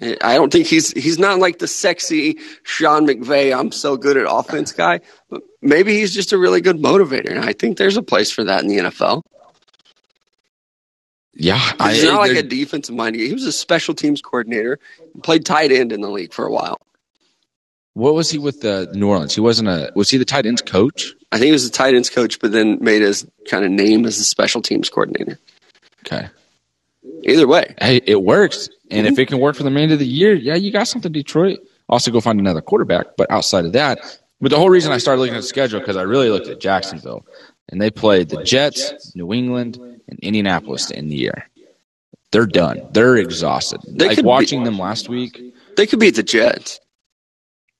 I 0.00 0.34
don't 0.34 0.52
think 0.52 0.66
he's 0.66 0.92
he's 0.92 1.18
not 1.18 1.40
like 1.40 1.58
the 1.58 1.66
sexy 1.68 2.38
Sean 2.62 3.06
McVay. 3.06 3.56
I'm 3.56 3.72
so 3.72 3.96
good 3.96 4.16
at 4.16 4.26
offense 4.28 4.72
guy, 4.72 5.00
but 5.28 5.42
maybe 5.60 5.94
he's 5.94 6.14
just 6.14 6.32
a 6.32 6.38
really 6.38 6.60
good 6.60 6.76
motivator, 6.76 7.30
and 7.30 7.40
I 7.40 7.52
think 7.52 7.76
there's 7.76 7.96
a 7.96 8.02
place 8.02 8.30
for 8.30 8.44
that 8.44 8.62
in 8.62 8.68
the 8.68 8.78
NFL. 8.78 9.22
Yeah. 11.34 11.58
He's 11.88 12.04
not 12.04 12.18
like 12.20 12.36
a 12.36 12.42
defensive 12.42 12.94
minded. 12.94 13.20
He 13.20 13.32
was 13.32 13.46
a 13.46 13.52
special 13.52 13.94
teams 13.94 14.20
coordinator, 14.20 14.78
played 15.22 15.46
tight 15.46 15.72
end 15.72 15.92
in 15.92 16.00
the 16.00 16.10
league 16.10 16.32
for 16.34 16.44
a 16.44 16.52
while. 16.52 16.78
what 17.94 18.14
was 18.14 18.30
he 18.30 18.38
with 18.38 18.60
the 18.60 18.90
New 18.94 19.08
Orleans? 19.08 19.34
He 19.34 19.40
wasn't 19.40 19.68
a. 19.68 19.92
Was 19.94 20.10
he 20.10 20.18
the 20.18 20.24
tight 20.24 20.46
ends 20.46 20.62
coach? 20.62 21.12
I 21.32 21.36
think 21.36 21.46
he 21.46 21.52
was 21.52 21.68
the 21.68 21.76
tight 21.76 21.94
ends 21.94 22.10
coach, 22.10 22.40
but 22.40 22.52
then 22.52 22.78
made 22.80 23.02
his 23.02 23.26
kind 23.48 23.64
of 23.64 23.70
name 23.70 24.04
as 24.06 24.18
a 24.18 24.24
special 24.24 24.62
teams 24.62 24.88
coordinator. 24.88 25.38
Okay. 26.06 26.28
Either 27.24 27.46
way, 27.46 27.74
Hey, 27.80 28.00
it 28.06 28.22
works, 28.22 28.68
and 28.90 29.06
if 29.06 29.14
mm-hmm. 29.14 29.20
it 29.22 29.28
can 29.28 29.38
work 29.38 29.56
for 29.56 29.62
the 29.62 29.70
remainder 29.70 29.94
of 29.94 30.00
the 30.00 30.06
year, 30.06 30.34
yeah, 30.34 30.54
you 30.54 30.70
got 30.70 30.88
something, 30.88 31.12
Detroit. 31.12 31.58
Also, 31.88 32.10
go 32.10 32.20
find 32.20 32.38
another 32.38 32.60
quarterback. 32.60 33.06
But 33.16 33.30
outside 33.30 33.64
of 33.64 33.72
that, 33.72 33.98
but 34.40 34.50
the 34.50 34.56
whole 34.58 34.70
reason 34.70 34.92
I 34.92 34.98
started 34.98 35.20
looking 35.20 35.34
at 35.34 35.40
the 35.42 35.46
schedule 35.46 35.80
because 35.80 35.96
I 35.96 36.02
really 36.02 36.30
looked 36.30 36.48
at 36.48 36.60
Jacksonville, 36.60 37.26
and 37.68 37.80
they 37.80 37.90
played 37.90 38.28
the 38.28 38.42
Jets, 38.44 39.14
New 39.16 39.32
England, 39.32 39.76
and 40.08 40.18
Indianapolis 40.20 40.86
to 40.86 40.96
end 40.96 41.10
the 41.10 41.16
year. 41.16 41.48
They're 42.32 42.46
done. 42.46 42.82
They're 42.92 43.16
exhausted. 43.16 43.80
They 43.88 44.06
like 44.08 44.16
could 44.16 44.22
be- 44.24 44.28
watching 44.28 44.62
them 44.64 44.78
last 44.78 45.08
week. 45.08 45.40
they 45.76 45.86
could 45.86 45.98
beat 45.98 46.14
the 46.16 46.22
Jets. 46.22 46.78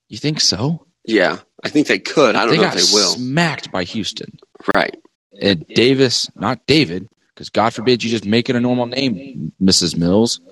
You 0.09 0.19
think 0.19 0.41
so? 0.41 0.87
Yeah, 1.05 1.39
I 1.63 1.69
think 1.69 1.87
they 1.87 1.99
could. 2.01 2.35
I 2.35 2.45
don't 2.45 2.57
They 2.57 2.61
know 2.63 2.69
if 2.69 2.75
they 2.75 2.95
will. 2.95 3.11
smacked 3.13 3.71
by 3.71 3.85
Houston. 3.85 4.39
Right. 4.75 4.97
And 5.41 5.67
Davis, 5.69 6.29
not 6.35 6.67
David, 6.67 7.09
because 7.41 7.49
God 7.49 7.73
forbid 7.73 8.05
you 8.05 8.11
just 8.11 8.27
make 8.27 8.51
it 8.51 8.55
a 8.57 8.61
normal 8.61 8.85
name, 8.85 9.51
Mrs. 9.63 9.97
Mills. 9.97 10.43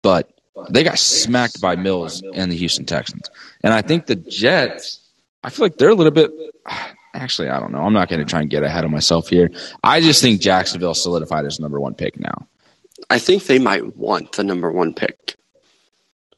But 0.00 0.30
they 0.70 0.84
got 0.84 0.96
smacked 0.96 1.60
by 1.60 1.74
Mills 1.74 2.22
and 2.22 2.52
the 2.52 2.56
Houston 2.56 2.86
Texans. 2.86 3.28
And 3.64 3.74
I 3.74 3.82
think 3.82 4.06
the 4.06 4.14
Jets, 4.14 5.00
I 5.42 5.50
feel 5.50 5.64
like 5.64 5.76
they're 5.76 5.88
a 5.88 5.94
little 5.94 6.12
bit. 6.12 6.30
Actually, 7.14 7.48
I 7.48 7.58
don't 7.58 7.72
know. 7.72 7.80
I'm 7.80 7.92
not 7.92 8.08
going 8.08 8.20
to 8.20 8.30
try 8.30 8.42
and 8.42 8.48
get 8.48 8.62
ahead 8.62 8.84
of 8.84 8.92
myself 8.92 9.28
here. 9.28 9.50
I 9.82 10.00
just 10.00 10.22
think 10.22 10.40
Jacksonville 10.40 10.94
solidified 10.94 11.46
as 11.46 11.58
number 11.58 11.80
one 11.80 11.94
pick 11.94 12.20
now. 12.20 12.46
I 13.10 13.18
think 13.18 13.46
they 13.46 13.58
might 13.58 13.96
want 13.96 14.30
the 14.30 14.44
number 14.44 14.70
one 14.70 14.94
pick 14.94 15.34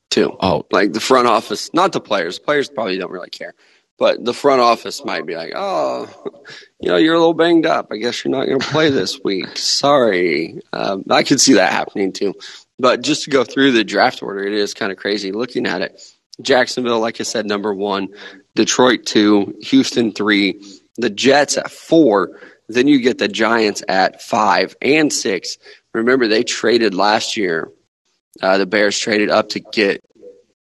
too. 0.09 0.34
Oh, 0.40 0.64
Like 0.70 0.95
the 0.95 1.01
front 1.01 1.28
office, 1.28 1.68
not 1.74 1.93
the 1.93 2.01
players. 2.01 2.38
Players 2.38 2.70
probably 2.70 2.97
don't 2.97 3.11
really 3.11 3.28
care, 3.28 3.53
but 3.99 4.24
the 4.24 4.34
front 4.34 4.61
office 4.61 5.05
might 5.05 5.26
be 5.26 5.36
like, 5.36 5.53
"Oh, 5.55 6.09
you 6.80 6.88
know, 6.90 6.97
you're 6.97 7.14
a 7.14 7.18
little 7.18 7.34
banged 7.34 7.66
up. 7.66 7.88
I 7.90 7.97
guess 7.97 8.24
you're 8.24 8.32
not 8.32 8.47
going 8.47 8.61
to 8.61 8.66
play 8.68 8.90
this 8.90 9.20
week. 9.22 9.57
Sorry." 9.57 10.61
Um, 10.72 11.05
I 11.11 11.22
could 11.22 11.40
see 11.40 11.55
that 11.55 11.72
happening 11.72 12.12
too. 12.12 12.34
But 12.78 13.03
just 13.03 13.24
to 13.24 13.30
go 13.30 13.45
through 13.45 13.72
the 13.72 13.84
draft 13.84 14.22
order, 14.22 14.45
it 14.45 14.55
is 14.55 14.74
kind 14.74 14.90
of 14.90 14.99
crazy 14.99 15.32
looking 15.32 15.66
at 15.66 15.82
it. 15.82 16.03
Jacksonville, 16.40 17.01
like 17.01 17.20
I 17.20 17.24
said, 17.24 17.47
number 17.47 17.72
one. 17.72 18.09
Detroit 18.55 19.07
two. 19.07 19.55
Houston 19.62 20.12
three. 20.12 20.62
The 20.97 21.11
Jets 21.11 21.57
at 21.57 21.70
four. 21.70 22.40
Then 22.68 22.88
you 22.88 23.01
get 23.01 23.18
the 23.18 23.28
Giants 23.28 23.82
at 23.88 24.22
five 24.22 24.76
and 24.80 25.12
six. 25.12 25.59
Remember, 25.93 26.26
they 26.26 26.43
traded 26.43 26.95
last 26.95 27.36
year. 27.36 27.70
Uh, 28.40 28.59
the 28.59 28.66
Bears 28.66 28.99
traded 28.99 29.28
up 29.28 29.51
to 29.51 29.61
get 29.61 30.03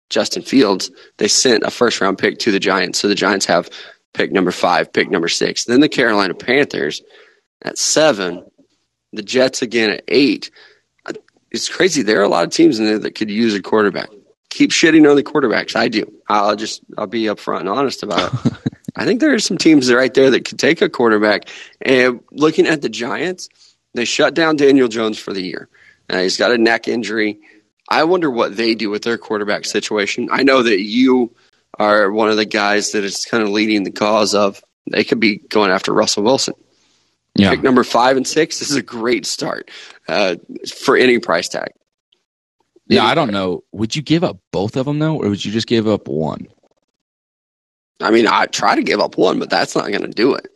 Justin 0.10 0.44
Fields. 0.44 0.92
They 1.18 1.28
sent 1.28 1.64
a 1.64 1.72
first 1.72 2.02
round 2.02 2.18
pick 2.18 2.40
to 2.40 2.52
the 2.52 2.60
Giants. 2.60 3.00
So 3.00 3.08
the 3.08 3.16
Giants 3.16 3.46
have 3.46 3.70
pick 4.14 4.32
number 4.32 4.52
five, 4.52 4.92
pick 4.92 5.10
number 5.10 5.28
six. 5.28 5.66
Then 5.66 5.82
the 5.82 5.90
Carolina 5.90 6.34
Panthers 6.34 7.02
at 7.62 7.78
seven. 7.78 8.46
The 9.14 9.24
Jets 9.24 9.62
again 9.62 9.92
at 9.92 10.04
eight. 10.08 10.52
It's 11.52 11.70
crazy. 11.70 12.02
There 12.02 12.20
are 12.20 12.24
a 12.24 12.30
lot 12.30 12.44
of 12.44 12.52
teams 12.52 12.80
in 12.80 12.86
there 12.86 13.00
that 13.00 13.16
could 13.16 13.32
use 13.32 13.54
a 13.54 13.62
quarterback. 13.62 14.10
Keep 14.50 14.72
shitting 14.72 15.10
on 15.10 15.16
the 15.16 15.24
quarterbacks. 15.24 15.76
I 15.76 15.88
do. 15.88 16.12
I'll 16.28 16.56
just 16.56 16.82
I'll 16.98 17.08
be 17.08 17.24
upfront 17.24 17.62
and 17.62 17.70
honest 17.70 18.04
about 18.04 18.34
it. 18.46 18.54
I 18.98 19.06
think 19.06 19.20
there 19.20 19.34
are 19.34 19.40
some 19.40 19.58
teams 19.58 19.92
right 19.92 20.14
there 20.14 20.30
that 20.32 20.46
could 20.46 20.60
take 20.60 20.82
a 20.82 20.90
quarterback. 20.90 21.50
And 21.82 22.22
looking 22.32 22.68
at 22.68 22.82
the 22.82 22.90
Giants, 22.90 23.50
they 23.94 24.06
shut 24.06 24.34
down 24.34 24.56
Daniel 24.56 24.88
Jones 24.88 25.18
for 25.18 25.34
the 25.34 25.42
year. 25.42 25.70
Uh, 26.10 26.20
he's 26.20 26.38
got 26.38 26.52
a 26.52 26.58
neck 26.58 26.88
injury. 26.88 27.40
I 27.90 28.04
wonder 28.04 28.32
what 28.32 28.58
they 28.58 28.76
do 28.76 28.90
with 28.90 29.04
their 29.04 29.18
quarterback 29.18 29.66
situation. 29.66 30.30
I 30.32 30.44
know 30.44 30.64
that 30.64 30.82
you 30.82 31.36
are 31.78 32.12
one 32.12 32.30
of 32.30 32.38
the 32.38 32.46
guys 32.46 32.92
that 32.92 33.04
is 33.04 33.26
kind 33.26 33.44
of 33.44 33.50
leading 33.50 33.84
the 33.84 33.92
cause 33.92 34.34
of 34.34 34.64
they 34.90 35.04
could 35.04 35.20
be 35.20 35.38
going 35.38 35.72
after 35.72 35.94
Russell 35.94 36.24
Wilson. 36.24 36.54
yeah. 37.36 37.52
Pick 37.52 37.64
number 37.64 37.84
five 37.84 38.18
and 38.18 38.28
six. 38.28 38.60
This 38.60 38.70
is 38.72 38.78
a 38.78 38.82
great 38.82 39.26
start 39.26 39.70
uh, 40.08 40.36
for 40.76 40.98
any 40.98 41.20
price 41.20 41.50
tag. 41.50 41.72
Yeah, 42.88 43.04
I 43.04 43.16
don't 43.16 43.32
know. 43.32 43.64
Would 43.72 43.96
you 43.96 44.04
give 44.04 44.24
up 44.24 44.38
both 44.52 44.76
of 44.76 44.86
them, 44.86 45.00
though, 45.00 45.18
or 45.18 45.30
would 45.30 45.44
you 45.44 45.52
just 45.52 45.68
give 45.68 45.88
up 45.88 46.08
one? 46.08 46.48
I 48.00 48.12
mean, 48.12 48.28
I 48.28 48.46
try 48.46 48.76
to 48.76 48.84
give 48.84 49.00
up 49.00 49.18
one, 49.18 49.40
but 49.40 49.50
that's 49.50 49.76
not 49.76 49.88
going 49.88 50.04
to 50.04 50.08
do 50.08 50.36
it. 50.36 50.48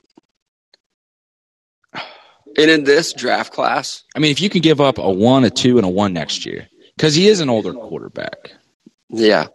And 2.57 2.69
in 2.69 2.83
this 2.83 3.13
draft 3.13 3.53
class, 3.53 4.03
I 4.15 4.19
mean, 4.19 4.31
if 4.31 4.41
you 4.41 4.49
can 4.49 4.61
give 4.61 4.81
up 4.81 4.97
a 4.97 5.09
one, 5.09 5.43
a 5.43 5.49
two, 5.49 5.77
and 5.77 5.85
a 5.85 5.89
one 5.89 6.13
next 6.13 6.45
year, 6.45 6.67
because 6.99 7.15
he 7.15 7.29
is 7.29 7.39
an 7.39 7.49
older 7.49 7.71
quarterback. 7.73 8.51
yeah, 9.09 9.47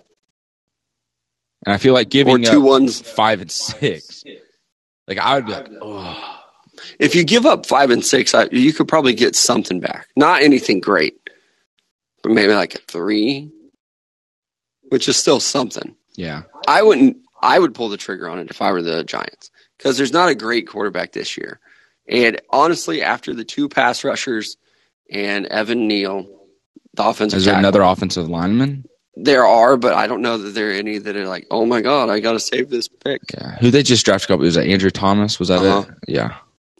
And 1.66 1.74
I 1.74 1.76
feel 1.76 1.92
like 1.92 2.07
or 2.07 2.11
giving 2.11 2.42
two 2.42 2.61
up 2.62 2.64
ones. 2.64 3.01
five 3.03 3.42
and 3.42 3.51
six, 3.53 4.24
like 5.07 5.18
I 5.18 5.34
would 5.34 5.45
be 5.47 5.53
like, 5.53 5.68
oh, 5.82 6.40
If 6.99 7.14
you 7.14 7.22
give 7.22 7.45
up 7.45 7.66
five 7.66 7.90
and 7.90 8.03
six, 8.05 8.34
I, 8.34 8.49
you 8.51 8.72
could 8.72 8.88
probably 8.88 9.12
get 9.14 9.36
something 9.36 9.78
back. 9.80 10.09
Not 10.16 10.42
anything 10.42 10.80
great, 10.80 11.14
but 12.22 12.32
maybe 12.32 12.55
like 12.55 12.74
a 12.76 12.78
three, 12.78 13.51
which 14.88 15.07
is 15.09 15.16
still 15.18 15.38
something. 15.40 15.95
yeah, 16.16 16.45
I 16.66 16.82
wouldn't. 16.82 17.18
I 17.42 17.59
would 17.59 17.74
pull 17.74 17.90
the 17.90 17.99
trigger 17.99 18.26
on 18.26 18.38
it 18.38 18.49
if 18.51 18.62
I 18.62 18.72
were 18.72 18.80
the 18.82 19.05
Giants 19.05 19.51
because 19.76 19.99
there's 19.99 20.14
not 20.14 20.30
a 20.30 20.34
great 20.34 20.66
quarterback 20.66 21.12
this 21.12 21.36
year. 21.36 21.61
And 22.09 22.40
honestly, 22.49 23.03
after 23.03 23.34
the 23.34 23.45
two 23.45 23.68
pass 23.68 24.03
rushers 24.03 24.57
and 25.11 25.45
Evan 25.47 25.86
Neal, 25.86 26.26
the 26.94 27.04
offensive 27.06 27.38
is 27.38 27.44
there 27.44 27.54
tackle, 27.54 27.68
another 27.68 27.82
offensive 27.82 28.28
lineman? 28.28 28.84
there 29.16 29.46
are, 29.46 29.76
but 29.76 29.94
I 29.94 30.06
don't 30.08 30.22
know 30.22 30.38
that 30.38 30.50
there 30.54 30.70
are 30.70 30.72
any 30.72 30.98
that 30.98 31.16
are 31.16 31.28
like, 31.28 31.46
oh 31.50 31.64
my 31.66 31.80
god, 31.80 32.10
I 32.10 32.18
got 32.20 32.32
to 32.32 32.40
save 32.40 32.68
this 32.70 32.88
pick. 32.88 33.20
Yeah, 33.32 33.56
who 33.58 33.70
they 33.70 33.82
just 33.84 34.04
drafted? 34.04 34.28
couple- 34.28 34.44
Was 34.44 34.54
that 34.56 34.66
Andrew 34.66 34.90
Thomas? 34.90 35.38
Was 35.38 35.48
that 35.48 35.60
Uh-huh. 35.60 35.88
it? 35.88 36.12
Yeah, 36.12 36.34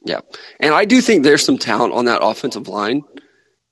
Yeah, 0.05 0.21
and 0.61 0.75
I 0.75 0.85
do 0.85 1.01
think 1.01 1.23
there's 1.23 1.45
some 1.45 1.59
talent 1.59 1.93
on 1.95 2.07
that 2.07 2.23
offensive 2.25 2.67
line. 2.69 3.03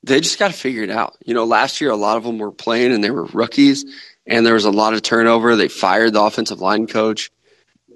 They 0.04 0.20
just 0.20 0.38
got 0.38 0.48
to 0.48 0.56
figure 0.56 0.82
it 0.82 0.90
out. 0.90 1.16
You 1.24 1.34
know, 1.34 1.44
last 1.44 1.80
year 1.80 1.90
a 1.90 1.96
lot 1.96 2.16
of 2.16 2.24
them 2.24 2.38
were 2.38 2.50
playing 2.52 2.92
and 2.92 3.02
they 3.04 3.10
were 3.10 3.24
rookies, 3.26 3.84
and 4.26 4.44
there 4.46 4.54
was 4.54 4.64
a 4.64 4.70
lot 4.70 4.94
of 4.94 5.02
turnover. 5.02 5.54
They 5.56 5.68
fired 5.68 6.12
the 6.12 6.22
offensive 6.22 6.60
line 6.60 6.86
coach 6.86 7.30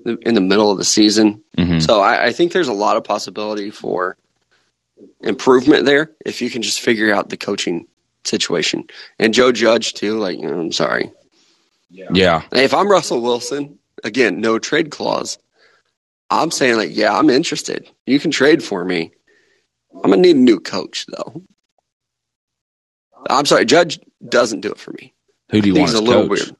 in 0.05 0.35
the 0.35 0.41
middle 0.41 0.71
of 0.71 0.79
the 0.79 0.85
season. 0.85 1.43
Mhm. 1.59 1.81
So 1.85 2.01
I, 2.01 2.27
I 2.27 2.33
think 2.33 2.53
there's 2.53 2.69
a 2.69 2.73
lot 2.73 2.97
of 2.97 3.03
possibility 3.05 3.71
for 3.71 4.17
improvement 5.21 5.85
there 5.85 6.11
if 6.25 6.41
you 6.43 6.51
can 6.51 6.63
just 6.63 6.81
figure 6.81 7.13
out 7.13 7.29
the 7.29 7.37
coaching 7.37 7.87
situation. 8.27 8.85
And 9.19 9.35
Joe 9.35 9.53
Judge 9.53 9.95
too. 9.95 10.19
Like, 10.19 10.39
you 10.39 10.49
know, 10.49 10.61
I'm 10.61 10.73
sorry. 10.73 11.11
Yeah. 11.91 12.43
If 12.53 12.75
I'm 12.75 12.91
Russell 12.91 13.21
Wilson, 13.21 13.79
again, 14.05 14.41
no 14.41 14.59
trade 14.59 14.91
clause. 14.91 15.39
I'm 16.31 16.51
saying 16.51 16.77
like, 16.77 16.91
yeah, 16.93 17.17
I'm 17.17 17.31
interested. 17.31 17.89
You 18.07 18.19
can 18.19 18.31
trade 18.31 18.63
for 18.63 18.85
me. 18.85 19.13
I'm 19.95 20.11
gonna 20.11 20.23
need 20.23 20.37
a 20.37 20.41
new 20.41 20.61
coach 20.61 21.07
though. 21.07 21.43
I'm 23.31 23.47
sorry, 23.47 23.65
Judge 23.65 23.99
doesn't 24.29 24.61
do 24.61 24.71
it 24.71 24.79
for 24.79 24.93
me. 24.93 25.15
Who 25.51 25.61
do 25.61 25.69
you 25.69 25.75
want 25.75 25.89
He's 25.89 25.95
as 25.95 26.01
a 26.01 26.03
little 26.03 26.29
coach? 26.29 26.41
weird. 26.41 26.57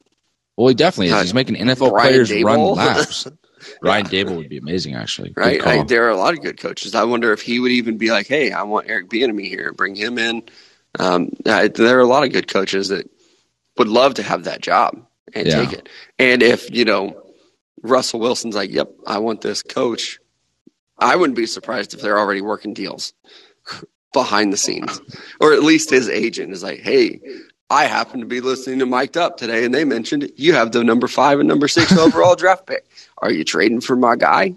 Well, 0.55 0.67
he 0.69 0.73
definitely 0.73 1.07
is. 1.07 1.13
Uh, 1.13 1.21
He's 1.21 1.33
making 1.33 1.55
NFL 1.55 1.91
Brian 1.91 2.09
players 2.09 2.43
run 2.43 2.59
laps. 2.59 3.27
Ryan 3.81 4.05
Daboll 4.05 4.37
would 4.37 4.49
be 4.49 4.57
amazing, 4.57 4.95
actually. 4.95 5.33
Right? 5.35 5.65
I, 5.65 5.83
there 5.83 6.05
are 6.05 6.09
a 6.09 6.15
lot 6.15 6.33
of 6.33 6.41
good 6.41 6.59
coaches. 6.59 6.95
I 6.95 7.03
wonder 7.03 7.33
if 7.33 7.41
he 7.41 7.59
would 7.59 7.71
even 7.71 7.97
be 7.97 8.11
like, 8.11 8.27
"Hey, 8.27 8.51
I 8.51 8.63
want 8.63 8.89
Eric 8.89 9.09
Bieniemy 9.09 9.47
here. 9.47 9.71
Bring 9.73 9.95
him 9.95 10.17
in." 10.17 10.43
Um, 10.99 11.29
I, 11.45 11.67
there 11.67 11.97
are 11.97 12.01
a 12.01 12.07
lot 12.07 12.23
of 12.23 12.31
good 12.33 12.47
coaches 12.47 12.89
that 12.89 13.09
would 13.77 13.87
love 13.87 14.15
to 14.15 14.23
have 14.23 14.45
that 14.45 14.61
job 14.61 15.05
and 15.33 15.47
Yeah. 15.47 15.61
take 15.61 15.73
it. 15.73 15.89
And 16.19 16.41
if 16.43 16.69
you 16.73 16.85
know 16.85 17.21
Russell 17.83 18.19
Wilson's 18.19 18.55
like, 18.55 18.71
"Yep, 18.71 18.91
I 19.05 19.19
want 19.19 19.41
this 19.41 19.61
coach," 19.61 20.19
I 20.97 21.15
wouldn't 21.15 21.37
be 21.37 21.45
surprised 21.45 21.93
if 21.93 22.01
they're 22.01 22.17
already 22.19 22.41
working 22.41 22.73
deals 22.73 23.13
behind 24.13 24.51
the 24.51 24.57
scenes, 24.57 24.99
or 25.39 25.53
at 25.53 25.63
least 25.63 25.89
his 25.89 26.09
agent 26.09 26.53
is 26.53 26.63
like, 26.63 26.79
"Hey." 26.79 27.19
I 27.69 27.83
happen 27.83 28.21
to 28.21 28.25
be 28.25 28.39
listening 28.39 28.79
to 28.79 28.85
Mic'd 28.85 29.17
Up 29.17 29.35
today, 29.35 29.65
and 29.65 29.75
they 29.75 29.83
mentioned 29.83 30.31
you 30.37 30.53
have 30.53 30.71
the 30.71 30.85
number 30.85 31.05
five 31.05 31.39
and 31.41 31.49
number 31.49 31.67
six 31.67 31.91
overall 31.97 32.35
draft 32.37 32.65
pick. 32.65 32.87
Are 33.17 33.29
you 33.29 33.43
trading 33.43 33.81
for 33.81 33.97
my 33.97 34.15
guy? 34.15 34.53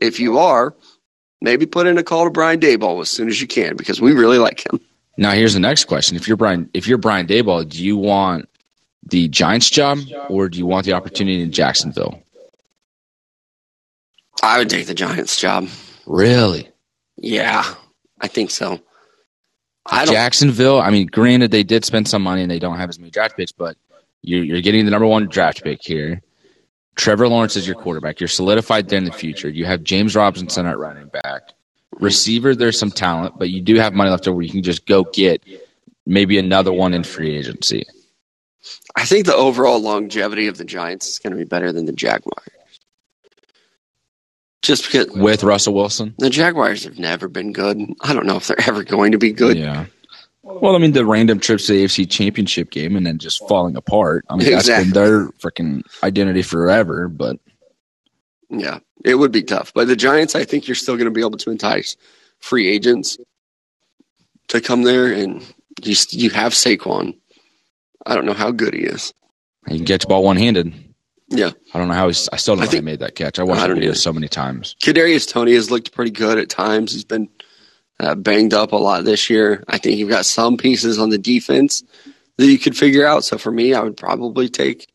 If 0.00 0.18
you 0.18 0.38
are, 0.38 0.74
maybe 1.40 1.64
put 1.66 1.86
in 1.86 1.96
a 1.96 2.02
call 2.02 2.24
to 2.24 2.30
Brian 2.30 2.58
Daboll 2.58 3.02
as 3.02 3.08
soon 3.08 3.28
as 3.28 3.40
you 3.40 3.46
can 3.46 3.76
because 3.76 4.00
we 4.00 4.10
really 4.14 4.38
like 4.38 4.66
him. 4.66 4.80
Now, 5.16 5.32
here's 5.32 5.54
the 5.54 5.60
next 5.60 5.84
question: 5.84 6.16
If 6.16 6.28
you're 6.28 6.36
Brian, 6.36 6.70
if 6.74 6.86
you're 6.86 6.98
Brian 6.98 7.26
Daboll, 7.26 7.68
do 7.68 7.82
you 7.82 7.96
want 7.96 8.48
the 9.04 9.28
Giants 9.28 9.70
job 9.70 9.98
or 10.28 10.48
do 10.48 10.58
you 10.58 10.66
want 10.66 10.86
the 10.86 10.92
opportunity 10.92 11.42
in 11.42 11.52
Jacksonville? 11.52 12.22
I 14.42 14.58
would 14.58 14.70
take 14.70 14.86
the 14.86 14.94
Giants 14.94 15.38
job. 15.38 15.68
Really? 16.06 16.68
Yeah, 17.16 17.64
I 18.20 18.28
think 18.28 18.50
so. 18.50 18.80
I 19.86 20.04
don't. 20.04 20.14
Jacksonville. 20.14 20.80
I 20.80 20.90
mean, 20.90 21.06
granted, 21.06 21.50
they 21.50 21.62
did 21.62 21.84
spend 21.84 22.08
some 22.08 22.22
money 22.22 22.42
and 22.42 22.50
they 22.50 22.58
don't 22.58 22.78
have 22.78 22.88
as 22.88 22.98
many 22.98 23.10
draft 23.10 23.36
picks, 23.36 23.52
but 23.52 23.76
you're, 24.22 24.44
you're 24.44 24.60
getting 24.60 24.84
the 24.84 24.90
number 24.90 25.06
one 25.06 25.28
draft 25.28 25.62
pick 25.62 25.80
here. 25.82 26.22
Trevor 26.96 27.28
Lawrence 27.28 27.56
is 27.56 27.66
your 27.66 27.76
quarterback. 27.76 28.20
You're 28.20 28.28
solidified 28.28 28.88
there 28.88 28.98
in 28.98 29.04
the 29.04 29.12
future. 29.12 29.48
You 29.48 29.64
have 29.64 29.82
James 29.82 30.14
Robinson 30.14 30.66
at 30.66 30.78
running 30.78 31.08
back. 31.08 31.52
Receiver, 32.00 32.54
there's 32.54 32.78
some 32.78 32.90
talent, 32.90 33.38
but 33.38 33.50
you 33.50 33.60
do 33.60 33.76
have 33.76 33.92
money 33.92 34.10
left 34.10 34.26
over. 34.26 34.40
You 34.42 34.50
can 34.50 34.62
just 34.62 34.86
go 34.86 35.04
get 35.04 35.42
maybe 36.06 36.38
another 36.38 36.72
one 36.72 36.94
in 36.94 37.04
free 37.04 37.36
agency. 37.36 37.84
I 38.96 39.04
think 39.04 39.26
the 39.26 39.34
overall 39.34 39.80
longevity 39.80 40.46
of 40.46 40.58
the 40.58 40.64
Giants 40.64 41.08
is 41.08 41.18
going 41.18 41.32
to 41.32 41.36
be 41.36 41.44
better 41.44 41.72
than 41.72 41.86
the 41.86 41.92
Jaguars. 41.92 42.48
Just 44.62 44.84
because 44.84 45.08
with 45.10 45.42
Russell 45.42 45.72
Wilson. 45.72 46.14
the 46.18 46.28
Jaguars 46.28 46.84
have 46.84 46.98
never 46.98 47.28
been 47.28 47.52
good. 47.52 47.78
I 48.02 48.12
don't 48.12 48.26
know 48.26 48.36
if 48.36 48.46
they're 48.46 48.60
ever 48.68 48.84
going 48.84 49.12
to 49.12 49.18
be 49.18 49.32
good. 49.32 49.56
Yeah. 49.56 49.86
Well, 50.42 50.74
I 50.74 50.78
mean, 50.78 50.92
the 50.92 51.06
random 51.06 51.38
trips 51.38 51.66
to 51.66 51.72
the 51.72 51.84
AFC 51.84 52.10
Championship 52.10 52.70
game 52.70 52.96
and 52.96 53.06
then 53.06 53.18
just 53.18 53.46
falling 53.48 53.76
apart. 53.76 54.24
I 54.28 54.36
mean, 54.36 54.50
that's 54.50 54.68
been 54.68 54.90
their 54.90 55.28
freaking 55.32 55.82
identity 56.02 56.42
forever. 56.42 57.08
But 57.08 57.38
Yeah, 58.50 58.80
it 59.04 59.14
would 59.14 59.32
be 59.32 59.42
tough. 59.42 59.72
But 59.74 59.86
the 59.88 59.96
Giants, 59.96 60.34
I 60.34 60.44
think 60.44 60.66
you're 60.66 60.74
still 60.74 60.96
going 60.96 61.04
to 61.06 61.10
be 61.12 61.20
able 61.20 61.38
to 61.38 61.50
entice 61.50 61.96
free 62.40 62.68
agents 62.68 63.16
to 64.48 64.60
come 64.60 64.82
there, 64.82 65.12
and 65.12 65.40
you 65.82 65.94
you 66.10 66.30
have 66.30 66.52
Saquon. 66.52 67.16
I 68.06 68.14
don't 68.14 68.26
know 68.26 68.32
how 68.32 68.50
good 68.50 68.74
he 68.74 68.80
is. 68.80 69.12
you 69.68 69.76
can 69.76 69.86
catch 69.86 70.02
the 70.02 70.08
ball 70.08 70.24
one 70.24 70.36
handed. 70.36 70.72
Yeah, 71.28 71.50
I 71.72 71.78
don't 71.78 71.86
know 71.88 71.94
how 71.94 72.08
he's. 72.08 72.28
I 72.32 72.36
still 72.36 72.56
don't 72.56 72.62
I 72.62 72.64
know 72.66 72.70
think- 72.72 72.82
how 72.82 72.86
he 72.88 72.92
made 72.92 72.98
that 73.00 73.14
catch. 73.14 73.38
I 73.38 73.44
watched 73.44 73.60
I 73.62 73.68
video 73.68 73.90
either. 73.90 73.94
so 73.94 74.12
many 74.12 74.26
times. 74.26 74.74
Kadarius 74.82 75.30
Toney 75.30 75.54
has 75.54 75.70
looked 75.70 75.92
pretty 75.92 76.10
good 76.10 76.38
at 76.38 76.48
times. 76.48 76.92
He's 76.92 77.04
been 77.04 77.28
uh, 78.00 78.16
banged 78.16 78.52
up 78.54 78.72
a 78.72 78.76
lot 78.76 79.04
this 79.04 79.30
year. 79.30 79.62
I 79.68 79.78
think 79.78 79.96
you've 79.98 80.08
got 80.08 80.26
some 80.26 80.56
pieces 80.56 80.98
on 80.98 81.10
the 81.10 81.18
defense 81.18 81.84
that 82.36 82.46
you 82.46 82.58
could 82.58 82.76
figure 82.76 83.06
out. 83.06 83.22
So 83.24 83.38
for 83.38 83.52
me, 83.52 83.74
I 83.74 83.80
would 83.80 83.96
probably 83.96 84.48
take 84.48 84.88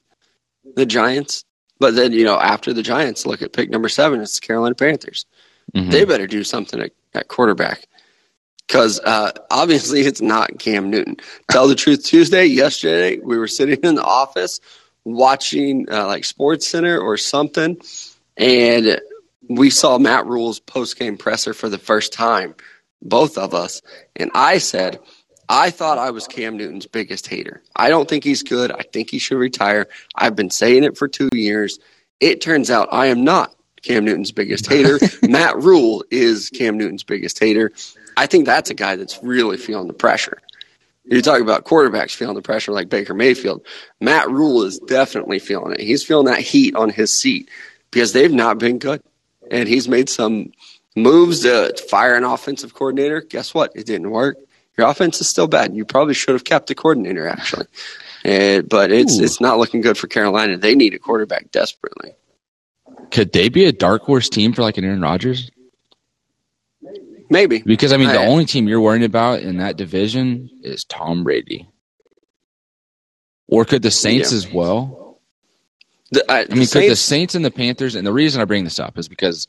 the 0.76 0.86
Giants. 0.86 1.46
But 1.80 1.96
then 1.96 2.14
you 2.14 2.24
know, 2.24 2.40
after 2.40 2.74
the 2.74 2.82
Giants, 2.84 3.26
look 3.26 3.42
at 3.42 3.54
pick 3.54 3.70
number 3.70 3.90
seven. 3.90 4.22
It's 4.22 4.40
the 4.40 4.46
Carolina 4.46 4.76
Panthers. 4.76 5.26
Mhm. 5.76 5.92
they 5.92 6.06
better 6.06 6.28
do 6.28 6.44
something 6.44 6.80
at, 6.80 6.92
at 7.16 7.28
quarterback 7.28 7.88
because 8.68 9.00
uh, 9.00 9.32
obviously 9.50 10.02
it's 10.02 10.22
not 10.22 10.60
Cam 10.60 10.90
Newton. 10.92 11.18
Tell 11.50 11.68
the 11.68 11.74
truth, 11.76 12.06
Tuesday, 12.06 12.46
yesterday, 12.46 13.18
we 13.20 13.38
were 13.38 13.48
sitting 13.48 13.80
in 13.84 13.96
the 13.96 14.04
office 14.04 14.60
watching 15.04 15.88
uh, 15.92 16.06
like 16.08 16.24
Sports 16.24 16.68
Center 16.68 17.00
or 17.00 17.18
something, 17.18 17.82
and 18.38 19.02
we 19.50 19.70
saw 19.70 19.98
Matt 19.98 20.28
Rhule's 20.28 20.60
post 20.60 20.98
game 20.98 21.18
presser 21.18 21.54
for 21.54 21.68
the 21.68 21.78
first 21.80 22.14
time, 22.14 22.56
both 23.02 23.38
of 23.38 23.54
us, 23.54 23.82
and 24.16 24.32
I 24.34 24.60
said. 24.60 25.00
I 25.50 25.70
thought 25.70 25.98
I 25.98 26.12
was 26.12 26.28
Cam 26.28 26.58
Newton's 26.58 26.88
biggest 26.88 27.28
hater. 27.28 27.62
I 27.76 27.90
don't 27.90 28.10
think 28.10 28.24
he's 28.24 28.44
good. 28.44 28.72
I 28.72 28.84
think 28.84 29.10
he 29.10 29.20
should 29.20 29.38
retire. 29.38 29.88
I've 30.16 30.36
been 30.36 30.50
saying 30.50 30.84
it 30.84 30.98
for 30.98 31.08
two 31.08 31.30
years. 31.34 31.80
It 32.20 32.42
turns 32.42 32.72
out 32.72 32.90
I 32.92 33.08
am 33.08 33.24
not 33.24 33.56
Cam 33.82 34.06
Newton's 34.06 34.32
biggest 34.32 34.68
hater. 34.68 35.00
Matt 35.28 35.58
Rhule 35.58 36.04
is 36.12 36.50
Cam 36.50 36.78
Newton's 36.78 37.04
biggest 37.04 37.40
hater. 37.40 37.72
I 38.18 38.26
think 38.26 38.46
that's 38.46 38.70
a 38.70 38.74
guy 38.74 38.96
that's 38.96 39.22
really 39.22 39.58
feeling 39.58 39.88
the 39.88 39.94
pressure. 39.94 40.42
You 41.06 41.22
talk 41.22 41.42
about 41.42 41.66
quarterbacks 41.66 42.16
feeling 42.16 42.36
the 42.36 42.42
pressure 42.42 42.72
like 42.72 42.90
Baker 42.90 43.14
Mayfield. 43.14 43.64
Matt 44.02 44.30
Rhule 44.30 44.64
is 44.64 44.80
definitely 44.80 45.38
feeling 45.38 45.74
it. 45.74 45.80
He's 45.80 46.04
feeling 46.04 46.26
that 46.26 46.40
heat 46.40 46.76
on 46.76 46.90
his 46.90 47.14
seat 47.14 47.50
because 47.92 48.14
they've 48.14 48.34
not 48.34 48.58
been 48.58 48.80
good. 48.80 49.02
And 49.52 49.70
he's 49.70 49.88
made 49.88 50.10
some 50.10 50.52
moves 50.96 51.42
to 51.42 51.76
fire 51.90 52.16
an 52.16 52.24
offensive 52.24 52.74
coordinator. 52.74 53.22
Guess 53.22 53.54
what? 53.54 53.72
It 53.76 53.86
didn't 53.86 54.10
work. 54.10 54.38
Your 54.78 54.88
offense 54.90 55.22
is 55.22 55.30
still 55.30 55.48
bad. 55.48 55.76
You 55.76 55.86
probably 55.86 56.14
should 56.14 56.34
have 56.34 56.44
kept 56.44 56.68
the 56.68 56.76
coordinator 56.76 57.28
actually. 57.28 57.68
And, 58.24 58.68
but 58.68 58.92
it's 58.92 59.20
Ooh. 59.20 59.24
it's 59.24 59.40
not 59.40 59.58
looking 59.60 59.82
good 59.82 59.98
for 59.98 60.08
Carolina. 60.08 60.58
They 60.58 60.76
need 60.76 60.94
a 60.94 61.00
quarterback 61.00 61.52
desperately. 61.52 62.14
Could 63.12 63.32
they 63.32 63.50
be 63.50 63.66
a 63.66 63.72
dark 63.72 64.02
horse 64.02 64.30
team 64.30 64.54
for 64.54 64.64
like 64.64 64.78
an 64.78 64.84
Aaron 64.84 65.02
Rodgers? 65.02 65.52
Maybe. 67.30 67.60
Because 67.62 67.92
I 67.94 67.98
mean, 67.98 68.10
the 68.10 68.20
only 68.20 68.46
team 68.46 68.68
you're 68.68 68.82
worrying 68.82 69.04
about 69.04 69.40
in 69.42 69.58
that 69.58 69.78
division 69.78 70.50
is 70.64 70.84
Tom 70.86 71.24
Brady. 71.24 71.70
Or 73.48 73.66
could 73.66 73.82
the 73.84 73.92
Saints 73.92 74.32
Yeah. 74.32 74.38
as 74.38 74.52
well? 74.52 75.20
The, 76.12 76.32
I, 76.32 76.42
I 76.42 76.54
mean, 76.56 76.68
could 76.68 76.90
the 76.90 76.96
Saints 76.96 77.36
and 77.36 77.44
the 77.44 77.52
Panthers? 77.52 77.96
And 77.96 78.06
the 78.06 78.14
reason 78.14 78.42
I 78.42 78.46
bring 78.46 78.64
this 78.64 78.80
up 78.80 78.98
is 78.98 79.08
because, 79.08 79.48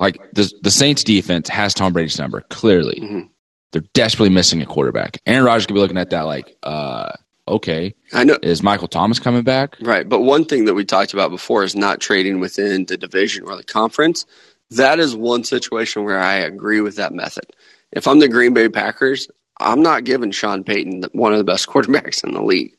like, 0.00 0.18
the 0.32 0.50
the 0.62 0.70
Saints 0.70 1.04
defense 1.04 1.48
has 1.48 1.74
Tom 1.74 1.92
Brady's 1.92 2.18
number 2.18 2.40
clearly. 2.42 3.00
Mhm. 3.00 3.28
They're 3.72 3.82
desperately 3.94 4.30
missing 4.30 4.62
a 4.62 4.66
quarterback. 4.66 5.18
Aaron 5.26 5.44
Rodgers 5.44 5.66
could 5.66 5.74
be 5.74 5.80
looking 5.80 5.98
at 5.98 6.10
that 6.10 6.22
like, 6.22 6.56
uh, 6.62 7.12
okay, 7.48 7.94
I 8.12 8.24
know 8.24 8.38
is 8.42 8.62
Michael 8.62 8.88
Thomas 8.88 9.18
coming 9.18 9.42
back? 9.42 9.76
Right. 9.80 10.08
But 10.08 10.20
one 10.20 10.44
thing 10.44 10.66
that 10.66 10.74
we 10.74 10.84
talked 10.84 11.12
about 11.12 11.30
before 11.30 11.64
is 11.64 11.74
not 11.74 12.00
trading 12.00 12.38
within 12.40 12.86
the 12.86 12.96
division 12.96 13.44
or 13.44 13.56
the 13.56 13.64
conference. 13.64 14.26
That 14.70 15.00
is 15.00 15.16
one 15.16 15.44
situation 15.44 16.04
where 16.04 16.20
I 16.20 16.34
agree 16.34 16.80
with 16.80 16.96
that 16.96 17.12
method. 17.12 17.44
If 17.92 18.06
I'm 18.06 18.20
the 18.20 18.28
Green 18.28 18.54
Bay 18.54 18.68
Packers, 18.68 19.28
I'm 19.60 19.82
not 19.82 20.04
giving 20.04 20.30
Sean 20.30 20.64
Payton 20.64 21.04
one 21.12 21.32
of 21.32 21.38
the 21.38 21.44
best 21.44 21.66
quarterbacks 21.68 22.24
in 22.24 22.32
the 22.32 22.42
league. 22.42 22.74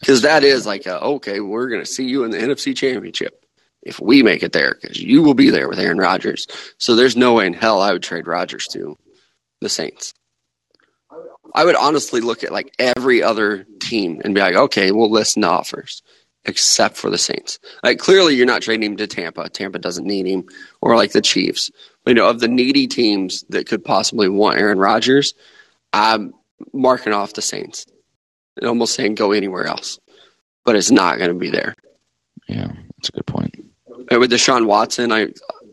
Because 0.00 0.22
that 0.22 0.44
is 0.44 0.66
like, 0.66 0.86
a, 0.86 1.00
okay, 1.00 1.40
we're 1.40 1.68
going 1.68 1.80
to 1.80 1.86
see 1.86 2.06
you 2.06 2.24
in 2.24 2.30
the 2.30 2.38
NFC 2.38 2.76
Championship 2.76 3.44
if 3.82 4.00
we 4.00 4.22
make 4.22 4.42
it 4.42 4.52
there, 4.52 4.76
because 4.80 5.00
you 5.00 5.22
will 5.22 5.34
be 5.34 5.48
there 5.48 5.68
with 5.68 5.78
Aaron 5.78 5.98
Rodgers. 5.98 6.46
So 6.76 6.94
there's 6.94 7.16
no 7.16 7.34
way 7.34 7.46
in 7.46 7.54
hell 7.54 7.80
I 7.80 7.92
would 7.92 8.02
trade 8.02 8.26
Rodgers 8.26 8.66
to 8.68 8.98
the 9.60 9.68
Saints. 9.68 10.12
I 11.56 11.64
would 11.64 11.74
honestly 11.74 12.20
look 12.20 12.44
at 12.44 12.52
like 12.52 12.74
every 12.78 13.22
other 13.22 13.66
team 13.80 14.20
and 14.22 14.34
be 14.34 14.40
like, 14.40 14.54
okay, 14.54 14.92
we'll 14.92 15.10
listen 15.10 15.42
to 15.42 15.48
offers 15.48 16.02
except 16.44 16.96
for 16.96 17.10
the 17.10 17.18
Saints. 17.18 17.58
Like 17.82 17.98
clearly 17.98 18.36
you're 18.36 18.46
not 18.46 18.62
trading 18.62 18.92
him 18.92 18.96
to 18.98 19.06
Tampa. 19.06 19.48
Tampa 19.48 19.78
doesn't 19.78 20.06
need 20.06 20.26
him, 20.26 20.44
or 20.80 20.94
like 20.94 21.12
the 21.12 21.22
Chiefs. 21.22 21.70
But, 22.04 22.10
you 22.10 22.14
know, 22.16 22.28
of 22.28 22.40
the 22.40 22.46
needy 22.46 22.86
teams 22.86 23.44
that 23.48 23.66
could 23.66 23.84
possibly 23.84 24.28
want 24.28 24.60
Aaron 24.60 24.78
Rodgers, 24.78 25.34
I'm 25.92 26.34
marking 26.72 27.12
off 27.12 27.32
the 27.32 27.42
Saints 27.42 27.86
and 28.56 28.68
almost 28.68 28.94
saying 28.94 29.16
go 29.16 29.32
anywhere 29.32 29.64
else. 29.64 29.98
But 30.64 30.76
it's 30.76 30.90
not 30.90 31.18
going 31.18 31.30
to 31.30 31.34
be 31.34 31.50
there. 31.50 31.74
Yeah, 32.48 32.70
that's 32.96 33.08
a 33.08 33.12
good 33.12 33.26
point. 33.26 33.54
And 34.10 34.20
with 34.20 34.30
Deshaun 34.30 34.66
Watson, 34.66 35.10
I 35.10 35.28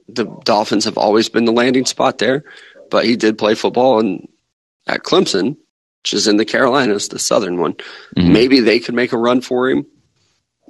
the 0.08 0.26
Dolphins 0.44 0.86
have 0.86 0.98
always 0.98 1.30
been 1.30 1.46
the 1.46 1.52
landing 1.52 1.86
spot 1.86 2.20
there, 2.20 2.46
but 2.90 3.06
he 3.06 3.16
did 3.16 3.38
play 3.38 3.54
football 3.54 4.00
and 4.00 4.28
at 4.88 5.04
Clemson, 5.04 5.58
which 6.04 6.14
is 6.14 6.28
in 6.28 6.36
the 6.36 6.44
Carolinas, 6.46 7.08
the 7.08 7.18
southern 7.18 7.58
one. 7.60 7.76
Mhm. 8.18 8.32
Maybe 8.34 8.60
they 8.60 8.80
could 8.80 8.94
make 8.94 9.14
a 9.14 9.18
run 9.18 9.40
for 9.40 9.70
him. 9.70 9.86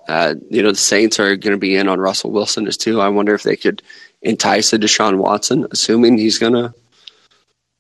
Uh, 0.08 0.36
you 0.52 0.62
know, 0.62 0.70
the 0.72 0.78
Saints 0.78 1.20
are 1.20 1.36
going 1.36 1.54
to 1.54 1.58
be 1.58 1.76
in 1.76 1.88
on 1.88 2.00
Russell 2.00 2.32
Wilson 2.32 2.68
as 2.68 2.78
too. 2.78 3.02
I 3.02 3.10
wonder 3.10 3.34
if 3.34 3.42
they 3.42 3.56
could 3.56 3.82
entice 4.22 4.74
a 4.74 4.78
Deshaun 4.78 5.18
Watson, 5.18 5.66
assuming 5.72 6.18
he's 6.20 6.38
going 6.38 6.54
to 6.54 6.74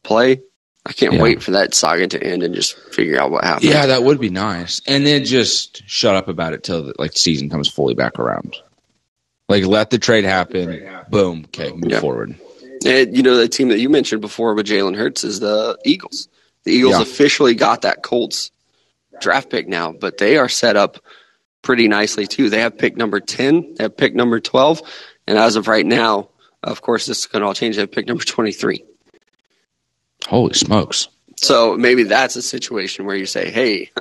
play 0.03 0.41
I 0.85 0.91
can't 0.91 1.13
Yeah. 1.13 1.21
wait 1.21 1.41
for 1.41 1.51
that 1.51 1.73
saga 1.73 2.07
to 2.07 2.21
end 2.21 2.43
and 2.43 2.53
just 2.53 2.75
figure 2.91 3.17
out 3.17 3.31
what 3.31 3.45
happened. 3.45 3.69
Yeah, 3.71 3.85
that 3.85 4.03
would 4.03 4.19
be 4.19 4.29
nice. 4.29 4.81
And 4.85 5.07
then 5.07 5.23
just 5.23 5.81
shut 5.87 6.13
up 6.13 6.27
about 6.27 6.51
it 6.51 6.61
till 6.61 6.83
the, 6.87 6.93
like 6.99 7.13
the 7.13 7.19
season 7.19 7.49
comes 7.49 7.69
fully 7.69 7.93
back 7.93 8.19
around. 8.19 8.57
Like 9.47 9.63
let 9.65 9.91
the 9.91 9.97
trade 9.97 10.25
happen. 10.25 10.85
Boom. 11.09 11.45
Okay, 11.45 11.71
move 11.71 11.89
Yeah. 11.89 11.99
forward. 12.01 12.35
And 12.85 13.15
you 13.15 13.23
know 13.23 13.37
the 13.37 13.47
team 13.47 13.69
that 13.69 13.79
you 13.79 13.87
mentioned 13.87 14.19
before 14.19 14.53
with 14.55 14.65
Jalen 14.67 14.97
Hurts 14.97 15.23
is 15.23 15.39
the 15.39 15.77
Eagles. 15.85 16.27
The 16.63 16.71
Eagles 16.71 16.95
Yeah. 16.95 17.01
officially 17.01 17.55
got 17.55 17.81
that 17.81 18.03
Colts 18.03 18.51
draft 19.21 19.49
pick 19.49 19.67
now, 19.67 19.91
but 19.91 20.17
they 20.17 20.37
are 20.37 20.49
set 20.49 20.75
up 20.75 20.99
pretty 21.61 21.87
nicely 21.87 22.25
too. 22.27 22.49
They 22.49 22.59
have 22.61 22.77
pick 22.77 22.97
number 22.97 23.19
ten, 23.19 23.73
they 23.75 23.83
have 23.83 23.97
pick 23.97 24.15
number 24.15 24.39
twelve, 24.39 24.81
and 25.27 25.37
as 25.37 25.55
of 25.55 25.67
right 25.67 25.85
now, 25.85 26.29
of 26.63 26.81
course, 26.81 27.05
this 27.05 27.25
can 27.27 27.43
all 27.43 27.53
change. 27.53 27.75
They 27.75 27.81
have 27.81 27.91
pick 27.91 28.07
number 28.07 28.23
twenty-three. 28.23 28.83
Holy 30.27 30.53
smokes. 30.53 31.07
So 31.35 31.75
maybe 31.75 32.03
that's 32.03 32.35
a 32.35 32.41
situation 32.41 33.05
where 33.05 33.15
you 33.15 33.25
say, 33.25 33.49
"Hey, 33.49 33.91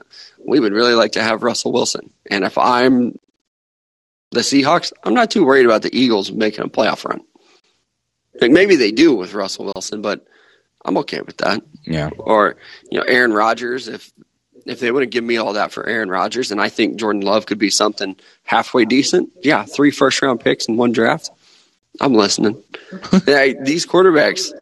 we 0.45 0.61
would 0.61 0.73
really 0.73 0.95
like 0.95 1.13
to 1.13 1.23
have 1.23 1.43
Russell 1.43 1.73
Wilson," 1.73 2.11
and 2.31 2.45
if 2.45 2.57
I'm 2.59 3.19
the 4.31 4.41
Seahawks, 4.41 4.93
I'm 5.05 5.15
not 5.15 5.31
too 5.31 5.45
worried 5.45 5.67
about 5.67 5.83
the 5.83 5.97
Eagles 5.97 6.31
making 6.31 6.65
a 6.65 6.69
playoff 6.69 7.05
run. 7.05 7.21
Like 8.41 8.51
maybe 8.51 8.77
they 8.77 8.93
do 8.93 9.15
with 9.15 9.35
Russell 9.35 9.67
Wilson, 9.67 10.01
but 10.01 10.25
I'm 10.85 10.99
okay 10.99 11.21
with 11.21 11.39
that. 11.39 11.63
Yeah. 11.85 12.11
Or 12.19 12.57
you 12.91 12.99
know, 12.99 13.05
Aaron 13.05 13.33
Rodgers. 13.33 13.89
If 13.89 14.13
if 14.67 14.81
they 14.81 14.91
wouldn't 14.93 15.13
give 15.13 15.25
me 15.25 15.37
all 15.37 15.55
that 15.55 15.73
for 15.73 15.87
Aaron 15.87 16.09
Rodgers, 16.09 16.51
and 16.51 16.61
I 16.61 16.69
think 16.69 16.97
Jordan 16.97 17.23
Love 17.23 17.47
could 17.47 17.59
be 17.59 17.71
something 17.71 18.17
halfway 18.45 18.85
decent, 18.85 19.31
yeah, 19.43 19.65
three 19.65 19.91
first 19.91 20.23
round 20.23 20.41
picks 20.41 20.67
in 20.67 20.77
one 20.77 20.93
draft, 20.93 21.31
I'm 22.01 22.15
listening. 22.15 22.63
yeah, 23.27 23.53
these 23.61 23.87
quarterbacks. 23.87 24.53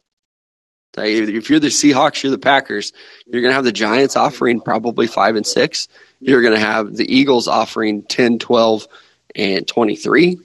like, 0.97 1.09
If 1.09 1.51
you're 1.51 1.61
the 1.61 1.69
Seahawks, 1.69 2.23
you're 2.23 2.31
the 2.31 2.39
Packers. 2.39 2.93
You're 3.27 3.43
going 3.43 3.51
to 3.51 3.57
have 3.57 3.65
the 3.65 3.73
Giants 3.73 4.17
offering 4.17 4.61
probably 4.61 5.07
five 5.07 5.37
and 5.37 5.47
six. 5.47 5.89
You're 6.21 6.43
going 6.43 6.55
to 6.55 6.61
have 6.61 6.97
the 6.97 7.15
Eagles 7.15 7.47
offering 7.47 8.03
10, 8.03 8.39
12, 8.39 8.87
and 9.37 9.67
23 9.67 10.39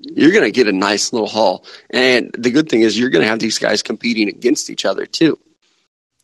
you're 0.00 0.32
going 0.32 0.44
to 0.44 0.50
get 0.50 0.66
a 0.66 0.72
nice 0.72 1.12
little 1.12 1.28
haul. 1.28 1.64
And 1.90 2.34
the 2.36 2.50
good 2.50 2.68
thing 2.68 2.82
is 2.82 2.98
you're 2.98 3.10
going 3.10 3.22
to 3.22 3.28
have 3.28 3.38
these 3.38 3.58
guys 3.58 3.82
competing 3.82 4.28
against 4.28 4.70
each 4.70 4.84
other 4.84 5.06
too. 5.06 5.38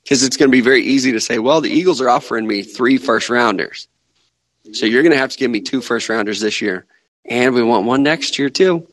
Because 0.02 0.22
it's 0.22 0.36
going 0.36 0.50
to 0.50 0.56
be 0.56 0.60
very 0.60 0.82
easy 0.82 1.12
to 1.12 1.20
say, 1.20 1.38
well, 1.38 1.60
the 1.60 1.70
Eagles 1.70 2.00
are 2.00 2.08
offering 2.08 2.46
me 2.46 2.62
three 2.62 2.96
first 2.96 3.28
rounders. 3.28 3.88
So 4.72 4.86
you're 4.86 5.02
going 5.02 5.12
to 5.12 5.18
have 5.18 5.30
to 5.30 5.38
give 5.38 5.50
me 5.50 5.60
two 5.60 5.80
first 5.80 6.08
rounders 6.08 6.40
this 6.40 6.60
year. 6.60 6.86
And 7.24 7.54
we 7.54 7.62
want 7.62 7.86
one 7.86 8.02
next 8.02 8.38
year 8.38 8.48
too. 8.48 8.86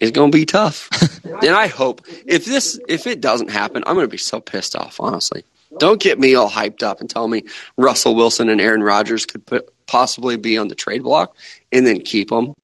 It's 0.00 0.12
going 0.12 0.30
to 0.32 0.38
be 0.38 0.46
tough. 0.46 0.88
and 1.24 1.50
I 1.50 1.66
hope 1.66 2.06
if 2.24 2.44
this, 2.44 2.80
if 2.88 3.06
it 3.06 3.20
doesn't 3.20 3.50
happen, 3.50 3.82
I'm 3.86 3.94
going 3.94 4.06
to 4.06 4.10
be 4.10 4.16
so 4.16 4.40
pissed 4.40 4.76
off, 4.76 5.00
honestly. 5.00 5.44
Don't 5.78 6.00
get 6.00 6.18
me 6.18 6.34
all 6.34 6.50
hyped 6.50 6.82
up 6.82 7.00
and 7.00 7.08
tell 7.08 7.28
me 7.28 7.44
Russell 7.76 8.14
Wilson 8.14 8.48
and 8.48 8.60
Aaron 8.60 8.82
Rodgers 8.82 9.26
could 9.26 9.44
put, 9.44 9.68
possibly 9.86 10.36
be 10.36 10.56
on 10.56 10.68
the 10.68 10.74
trade 10.74 11.02
block 11.02 11.36
and 11.70 11.86
then 11.86 12.00
keep 12.00 12.30
them. 12.30 12.54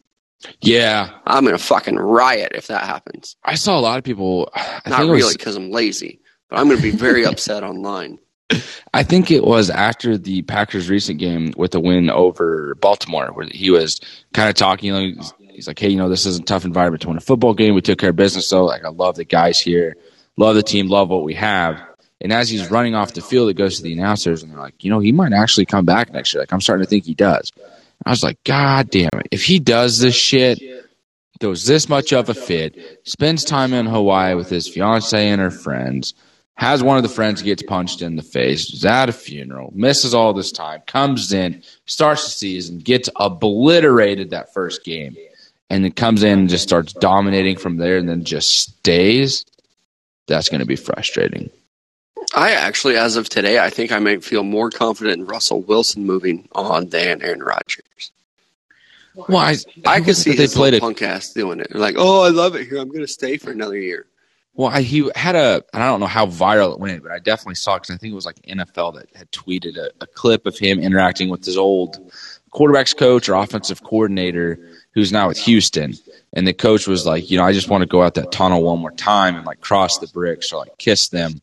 Yeah. 0.61 1.11
I'm 1.26 1.45
gonna 1.45 1.59
fucking 1.59 1.97
riot 1.97 2.53
if 2.55 2.66
that 2.68 2.84
happens. 2.84 3.37
I 3.45 3.55
saw 3.55 3.78
a 3.78 3.80
lot 3.80 3.99
of 3.99 4.05
people 4.05 4.51
I 4.55 4.80
Not 4.87 5.07
really 5.07 5.34
because 5.34 5.57
I'm 5.57 5.70
lazy, 5.70 6.20
but 6.49 6.59
I'm 6.59 6.68
gonna 6.68 6.80
be 6.80 6.91
very 6.91 7.24
upset 7.26 7.62
online. 7.62 8.18
I 8.95 9.03
think 9.03 9.30
it 9.30 9.45
was 9.45 9.70
after 9.70 10.16
the 10.16 10.43
Packers 10.43 10.89
recent 10.89 11.18
game 11.18 11.53
with 11.57 11.72
the 11.72 11.80
win 11.80 12.11
over 12.11 12.76
Baltimore 12.76 13.32
where 13.32 13.49
he 13.51 13.70
was 13.70 14.01
kind 14.34 14.49
of 14.49 14.55
talking 14.55 14.93
like 14.93 15.14
he's 15.51 15.66
like, 15.66 15.78
Hey, 15.78 15.89
you 15.89 15.97
know, 15.97 16.09
this 16.09 16.26
is 16.26 16.39
a 16.39 16.43
tough 16.43 16.64
environment 16.64 17.03
to 17.03 17.09
win 17.09 17.16
a 17.16 17.20
football 17.20 17.55
game. 17.55 17.74
We 17.74 17.80
took 17.80 17.99
care 17.99 18.11
of 18.11 18.16
business 18.16 18.49
though. 18.49 18.64
Like 18.64 18.84
I 18.84 18.91
love 18.91 19.16
the 19.16 19.24
guys 19.24 19.59
here, 19.61 19.97
love 20.37 20.55
the 20.55 20.62
team, 20.62 20.89
love 20.89 21.09
what 21.09 21.24
we 21.24 21.34
have. 21.34 21.80
And 22.20 22.32
as 22.32 22.49
he's 22.49 22.70
running 22.70 22.95
off 22.95 23.12
the 23.12 23.20
field, 23.20 23.51
it 23.51 23.55
goes 23.55 23.76
to 23.76 23.82
the 23.82 23.93
announcers 23.93 24.43
and 24.43 24.51
they're 24.51 24.59
like, 24.59 24.82
you 24.82 24.91
know, 24.91 25.01
he 25.01 25.12
might 25.12 25.32
actually 25.32 25.66
come 25.66 25.84
back 25.84 26.12
next 26.12 26.32
year. 26.32 26.43
Like 26.43 26.53
I'm 26.53 26.61
starting 26.61 26.84
to 26.84 26.89
think 26.89 27.05
he 27.05 27.14
does. 27.14 27.51
I 28.05 28.11
was 28.11 28.22
like, 28.22 28.42
God 28.44 28.90
damn 28.90 29.11
it. 29.14 29.28
If 29.30 29.44
he 29.44 29.59
does 29.59 29.99
this 29.99 30.14
shit, 30.14 30.61
throws 31.40 31.66
this 31.66 31.88
much 31.88 32.12
of 32.12 32.28
a 32.28 32.34
fit, 32.34 33.01
spends 33.05 33.44
time 33.44 33.72
in 33.72 33.86
Hawaii 33.86 34.34
with 34.34 34.49
his 34.49 34.68
fiance 34.68 35.28
and 35.28 35.40
her 35.40 35.51
friends, 35.51 36.14
has 36.55 36.82
one 36.82 36.97
of 36.97 37.03
the 37.03 37.09
friends 37.09 37.42
gets 37.42 37.62
punched 37.62 38.01
in 38.01 38.16
the 38.16 38.22
face, 38.22 38.72
is 38.72 38.84
at 38.84 39.09
a 39.09 39.12
funeral, 39.12 39.72
misses 39.74 40.14
all 40.14 40.32
this 40.32 40.51
time, 40.51 40.80
comes 40.86 41.32
in, 41.32 41.62
starts 41.84 42.24
the 42.24 42.30
season, 42.30 42.78
gets 42.78 43.11
obliterated 43.16 44.30
that 44.30 44.53
first 44.55 44.82
game, 44.84 45.16
and 45.68 45.84
then 45.84 45.92
comes 45.92 46.22
in 46.22 46.38
and 46.38 46.49
just 46.49 46.62
starts 46.62 46.92
dominating 46.94 47.57
from 47.57 47.76
there 47.76 47.99
and 47.99 48.09
then 48.09 48.24
just 48.24 48.55
stays, 48.55 49.44
that's 50.26 50.49
going 50.49 50.61
to 50.61 50.66
be 50.66 50.76
frustrating. 50.76 51.51
I 52.34 52.52
actually, 52.52 52.96
as 52.96 53.16
of 53.16 53.28
today, 53.28 53.58
I 53.58 53.70
think 53.70 53.92
I 53.92 53.98
might 53.98 54.24
feel 54.24 54.42
more 54.42 54.70
confident 54.70 55.20
in 55.20 55.26
Russell 55.26 55.62
Wilson 55.62 56.04
moving 56.04 56.48
on 56.52 56.88
than 56.88 57.22
Aaron 57.22 57.42
Rodgers. 57.42 58.12
Well, 59.14 59.38
I, 59.38 59.56
I 59.86 60.00
could 60.00 60.16
see 60.16 60.34
they 60.34 60.46
played 60.46 60.74
a 60.74 60.80
punk 60.80 61.00
ass 61.00 61.32
doing 61.32 61.60
it. 61.60 61.74
Like, 61.74 61.94
oh, 61.96 62.22
I 62.22 62.28
love 62.28 62.54
it 62.54 62.68
here. 62.68 62.78
I'm 62.78 62.90
gonna 62.90 63.06
stay 63.06 63.38
for 63.38 63.50
another 63.50 63.78
year. 63.78 64.06
Well, 64.54 64.68
I, 64.68 64.82
he 64.82 65.10
had 65.14 65.36
a, 65.36 65.62
and 65.72 65.82
I 65.82 65.86
don't 65.86 66.00
know 66.00 66.06
how 66.06 66.26
viral 66.26 66.72
it 66.72 66.80
went, 66.80 67.02
but 67.02 67.12
I 67.12 67.18
definitely 67.18 67.56
saw 67.56 67.76
because 67.76 67.94
I 67.94 67.98
think 67.98 68.12
it 68.12 68.14
was 68.14 68.26
like 68.26 68.40
NFL 68.42 68.94
that 68.94 69.14
had 69.14 69.30
tweeted 69.30 69.76
a, 69.76 69.90
a 70.00 70.06
clip 70.06 70.46
of 70.46 70.58
him 70.58 70.80
interacting 70.80 71.28
with 71.28 71.44
his 71.44 71.56
old 71.56 71.98
quarterbacks 72.52 72.96
coach 72.96 73.28
or 73.28 73.34
offensive 73.34 73.82
coordinator 73.82 74.58
who's 74.92 75.12
now 75.12 75.28
with 75.28 75.38
Houston. 75.38 75.94
And 76.32 76.46
the 76.46 76.54
coach 76.54 76.86
was 76.86 77.04
like, 77.04 77.30
you 77.30 77.36
know, 77.36 77.44
I 77.44 77.52
just 77.52 77.68
want 77.68 77.82
to 77.82 77.86
go 77.86 78.02
out 78.02 78.14
that 78.14 78.32
tunnel 78.32 78.62
one 78.62 78.78
more 78.78 78.92
time 78.92 79.36
and 79.36 79.44
like 79.44 79.60
cross 79.60 79.98
the 79.98 80.06
bricks 80.08 80.52
or 80.52 80.60
like 80.60 80.76
kiss 80.78 81.08
them. 81.08 81.40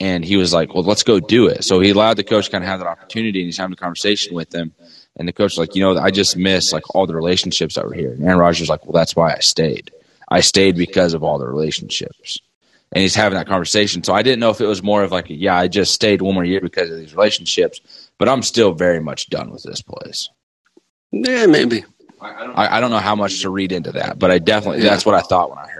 And 0.00 0.24
he 0.24 0.36
was 0.36 0.52
like, 0.52 0.74
well, 0.74 0.82
let's 0.82 1.02
go 1.02 1.20
do 1.20 1.46
it. 1.46 1.62
So 1.62 1.78
he 1.80 1.90
allowed 1.90 2.16
the 2.16 2.24
coach 2.24 2.46
to 2.46 2.50
kind 2.50 2.64
of 2.64 2.68
have 2.68 2.80
that 2.80 2.86
opportunity 2.88 3.40
and 3.40 3.46
he's 3.46 3.58
having 3.58 3.74
a 3.74 3.76
conversation 3.76 4.34
with 4.34 4.50
them. 4.50 4.72
And 5.16 5.28
the 5.28 5.32
coach 5.32 5.52
was 5.52 5.58
like, 5.58 5.74
you 5.74 5.82
know, 5.82 5.98
I 5.98 6.10
just 6.10 6.36
miss 6.36 6.72
like 6.72 6.94
all 6.94 7.06
the 7.06 7.14
relationships 7.14 7.74
that 7.74 7.84
were 7.84 7.92
here. 7.92 8.12
And 8.12 8.24
Aaron 8.24 8.38
Rodgers 8.38 8.60
was 8.60 8.68
like, 8.70 8.84
well, 8.86 8.92
that's 8.94 9.14
why 9.14 9.32
I 9.34 9.40
stayed. 9.40 9.90
I 10.28 10.40
stayed 10.40 10.76
because 10.76 11.12
of 11.12 11.22
all 11.22 11.38
the 11.38 11.46
relationships 11.46 12.38
and 12.92 13.02
he's 13.02 13.14
having 13.14 13.36
that 13.36 13.46
conversation. 13.46 14.02
So 14.02 14.14
I 14.14 14.22
didn't 14.22 14.40
know 14.40 14.50
if 14.50 14.60
it 14.60 14.66
was 14.66 14.82
more 14.82 15.02
of 15.02 15.12
like, 15.12 15.28
a, 15.30 15.34
yeah, 15.34 15.56
I 15.56 15.68
just 15.68 15.92
stayed 15.92 16.22
one 16.22 16.34
more 16.34 16.44
year 16.44 16.60
because 16.60 16.90
of 16.90 16.96
these 16.96 17.14
relationships, 17.14 17.80
but 18.18 18.28
I'm 18.28 18.42
still 18.42 18.72
very 18.72 19.00
much 19.00 19.28
done 19.28 19.50
with 19.50 19.62
this 19.64 19.82
place. 19.82 20.30
Yeah, 21.12 21.46
maybe. 21.46 21.84
I, 22.20 22.76
I 22.76 22.80
don't 22.80 22.90
know 22.90 22.98
how 22.98 23.16
much 23.16 23.42
to 23.42 23.50
read 23.50 23.72
into 23.72 23.92
that, 23.92 24.18
but 24.18 24.30
I 24.30 24.38
definitely 24.38 24.82
Yeah. 24.84 24.90
that's 24.90 25.06
what 25.06 25.14
I 25.14 25.20
thought 25.20 25.50
when 25.50 25.58
I 25.58 25.66
heard 25.68 25.79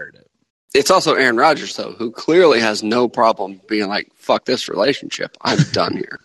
It's 0.73 0.89
also 0.91 1.15
Aaron 1.15 1.37
Rodgers 1.37 1.75
though, 1.75 1.91
who 1.93 2.11
clearly 2.11 2.59
has 2.61 2.81
no 2.83 3.07
problem 3.09 3.59
being 3.67 3.87
like, 3.89 4.09
"Fuck 4.15 4.45
this 4.45 4.69
relationship. 4.69 5.35
I'm 5.41 5.59
done 5.73 5.93
here." 5.97 6.19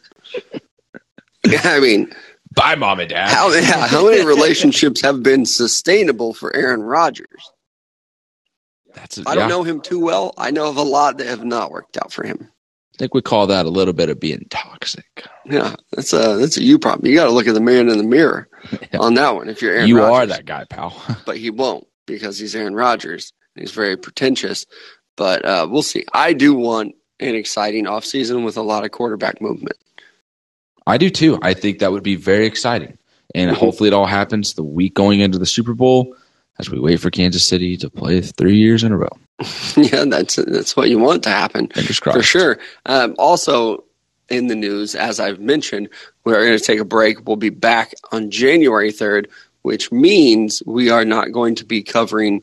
I 1.65 1.81
mean, 1.81 2.13
Bye, 2.55 2.75
mom 2.75 3.01
and 3.01 3.09
dad. 3.09 3.29
how 3.31 3.51
yeah, 3.53 3.87
how 3.87 4.09
many 4.09 4.25
relationships 4.25 5.01
have 5.01 5.23
been 5.23 5.47
sustainable 5.47 6.33
for 6.35 6.55
Aaron 6.55 6.83
Rodgers? 6.83 7.51
That's 8.95 9.19
I 9.27 9.35
don't 9.35 9.49
know 9.49 9.63
him 9.63 9.81
too 9.81 10.01
well. 10.01 10.33
I 10.39 10.51
know 10.51 10.69
of 10.69 10.77
a 10.77 10.83
lot 10.83 11.19
that 11.19 11.27
have 11.27 11.45
not 11.45 11.71
worked 11.71 11.97
out 11.99 12.13
for 12.13 12.25
him. 12.25 12.49
I 12.95 12.99
think 12.99 13.13
we 13.15 13.21
call 13.21 13.47
that 13.49 13.67
a 13.67 13.69
little 13.69 13.93
bit 13.93 14.09
of 14.09 14.19
being 14.19 14.47
toxic. 14.49 15.05
Yeah, 15.45 15.75
that's 15.93 16.13
a 16.15 16.37
that's 16.39 16.57
a 16.57 16.63
you 16.63 16.79
problem. 16.79 17.07
You 17.07 17.15
got 17.15 17.27
to 17.27 17.31
look 17.33 17.47
at 17.47 17.53
the 17.55 17.61
man 17.61 17.91
in 17.91 17.99
the 17.99 18.05
mirror 18.05 18.49
Yeah. 18.93 19.01
on 19.01 19.15
that 19.15 19.35
one. 19.35 19.49
If 19.51 19.61
you're 19.61 19.75
Aaron 19.75 19.89
you 19.89 19.99
Rodgers. 19.99 20.13
are 20.13 20.27
that 20.37 20.47
guy, 20.47 20.65
pal. 20.65 20.97
but 21.27 21.37
he 21.37 21.51
won't 21.51 21.87
because 22.07 22.39
he's 22.39 22.55
Aaron 22.57 22.75
Rodgers. 22.75 23.33
He's 23.57 23.73
very 23.73 23.97
pretentious, 23.97 24.67
but 25.17 25.45
uh, 25.45 25.67
we'll 25.71 25.83
see. 25.83 26.05
I 26.13 26.33
do 26.33 26.55
want 26.55 26.95
an 27.21 27.35
exciting 27.35 27.85
offseason 27.87 28.45
with 28.45 28.57
a 28.57 28.63
lot 28.63 28.85
of 28.85 28.91
quarterback 28.91 29.41
movement. 29.41 29.77
I 30.87 30.99
do 30.99 31.11
too. 31.11 31.39
I 31.43 31.55
think 31.55 31.79
that 31.81 31.93
would 31.93 32.03
be 32.03 32.17
very 32.17 32.47
exciting, 32.47 32.97
and 33.35 33.51
Mhm. 33.51 33.55
hopefully 33.55 33.89
it 33.89 33.93
all 33.93 34.07
happens 34.07 34.55
the 34.55 34.63
week 34.63 34.95
going 34.95 35.21
into 35.21 35.39
the 35.39 35.47
Super 35.47 35.75
Bowl 35.75 36.15
as 36.59 36.71
we 36.71 36.79
wait 36.79 37.01
for 37.01 37.11
Kansas 37.11 37.47
City 37.47 37.77
to 37.79 37.91
play 37.91 38.21
three 38.21 38.57
years 38.57 38.85
in 38.85 38.93
a 38.93 38.97
row. 38.97 39.09
yeah, 39.77 40.05
that's 40.07 40.37
that's 40.37 40.77
what 40.77 40.89
you 40.89 40.99
want 40.99 41.23
to 41.25 41.31
happen. 41.31 41.69
Fingers 41.69 42.01
crossed. 42.01 42.19
For 42.19 42.23
sure. 42.23 42.59
Um, 42.87 43.15
also, 43.19 43.85
in 44.29 44.47
the 44.47 44.55
news, 44.55 44.95
as 44.95 45.21
I've 45.21 45.41
mentioned, 45.41 45.89
we're 46.25 46.35
going 46.45 46.57
to 46.59 46.65
take 46.65 46.81
a 46.81 46.85
break. 46.85 47.27
We'll 47.27 47.37
be 47.37 47.51
back 47.51 47.95
on 48.13 48.31
January 48.31 48.91
3rd, 48.93 49.27
which 49.63 49.93
means 49.93 50.63
we 50.67 50.89
are 50.91 51.05
not 51.05 51.33
going 51.33 51.55
to 51.57 51.65
be 51.65 51.83
covering 51.83 52.43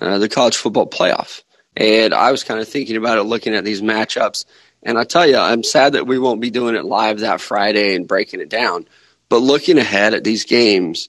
uh, 0.00 0.18
the 0.18 0.28
college 0.28 0.56
football 0.56 0.86
playoff. 0.86 1.42
And 1.76 2.14
I 2.14 2.30
was 2.30 2.44
kind 2.44 2.60
of 2.60 2.68
thinking 2.68 2.96
about 2.96 3.18
it, 3.18 3.24
looking 3.24 3.54
at 3.54 3.64
these 3.64 3.82
matchups. 3.82 4.46
And 4.82 4.98
I 4.98 5.04
tell 5.04 5.26
you, 5.26 5.36
I'm 5.36 5.62
sad 5.62 5.92
that 5.92 6.06
we 6.06 6.18
won't 6.18 6.40
be 6.40 6.50
doing 6.50 6.74
it 6.74 6.84
live 6.84 7.20
that 7.20 7.40
Friday 7.40 7.94
and 7.94 8.08
breaking 8.08 8.40
it 8.40 8.48
down. 8.48 8.88
But 9.28 9.38
looking 9.38 9.78
ahead 9.78 10.14
at 10.14 10.24
these 10.24 10.44
games, 10.44 11.08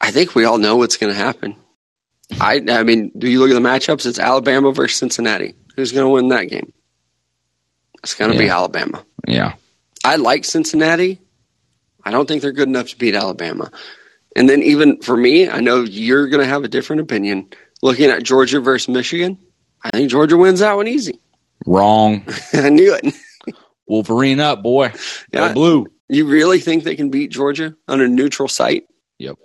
I 0.00 0.10
think 0.10 0.34
we 0.34 0.44
all 0.44 0.58
know 0.58 0.76
what's 0.76 0.96
going 0.96 1.12
to 1.12 1.18
happen. 1.18 1.56
I, 2.40 2.62
I 2.68 2.82
mean, 2.84 3.10
do 3.16 3.28
you 3.28 3.40
look 3.40 3.50
at 3.50 3.54
the 3.54 3.68
matchups? 3.68 4.06
It's 4.06 4.18
Alabama 4.18 4.72
versus 4.72 4.98
Cincinnati. 4.98 5.54
Who's 5.74 5.92
going 5.92 6.04
to 6.04 6.10
win 6.10 6.28
that 6.28 6.44
game? 6.44 6.72
It's 8.02 8.14
going 8.14 8.32
to 8.32 8.38
be 8.38 8.48
Alabama. 8.48 9.04
Yeah. 9.26 9.54
I 10.04 10.16
like 10.16 10.44
Cincinnati. 10.44 11.18
I 12.02 12.10
don't 12.10 12.26
think 12.26 12.40
they're 12.40 12.52
good 12.52 12.68
enough 12.68 12.88
to 12.88 12.98
beat 12.98 13.14
Alabama. 13.14 13.70
And 14.36 14.48
then 14.48 14.62
even 14.62 15.00
for 15.00 15.16
me, 15.16 15.48
I 15.48 15.60
know 15.60 15.82
you're 15.82 16.28
going 16.28 16.42
to 16.42 16.48
have 16.48 16.64
a 16.64 16.68
different 16.68 17.02
opinion. 17.02 17.48
Looking 17.82 18.10
at 18.10 18.22
Georgia 18.22 18.60
versus 18.60 18.88
Michigan, 18.88 19.38
I 19.82 19.90
think 19.90 20.10
Georgia 20.10 20.36
wins 20.36 20.60
that 20.60 20.76
one 20.76 20.86
easy. 20.86 21.20
Wrong. 21.66 22.24
I 22.52 22.68
knew 22.68 22.94
it. 22.94 23.14
Wolverine 23.86 24.38
up, 24.40 24.62
boy. 24.62 24.90
Go 25.32 25.46
Yeah. 25.46 25.52
blue. 25.52 25.86
You 26.08 26.26
really 26.26 26.58
think 26.60 26.84
they 26.84 26.96
can 26.96 27.10
beat 27.10 27.30
Georgia 27.30 27.74
on 27.88 28.00
a 28.00 28.08
neutral 28.08 28.48
site? 28.48 28.84
Yep. 29.18 29.36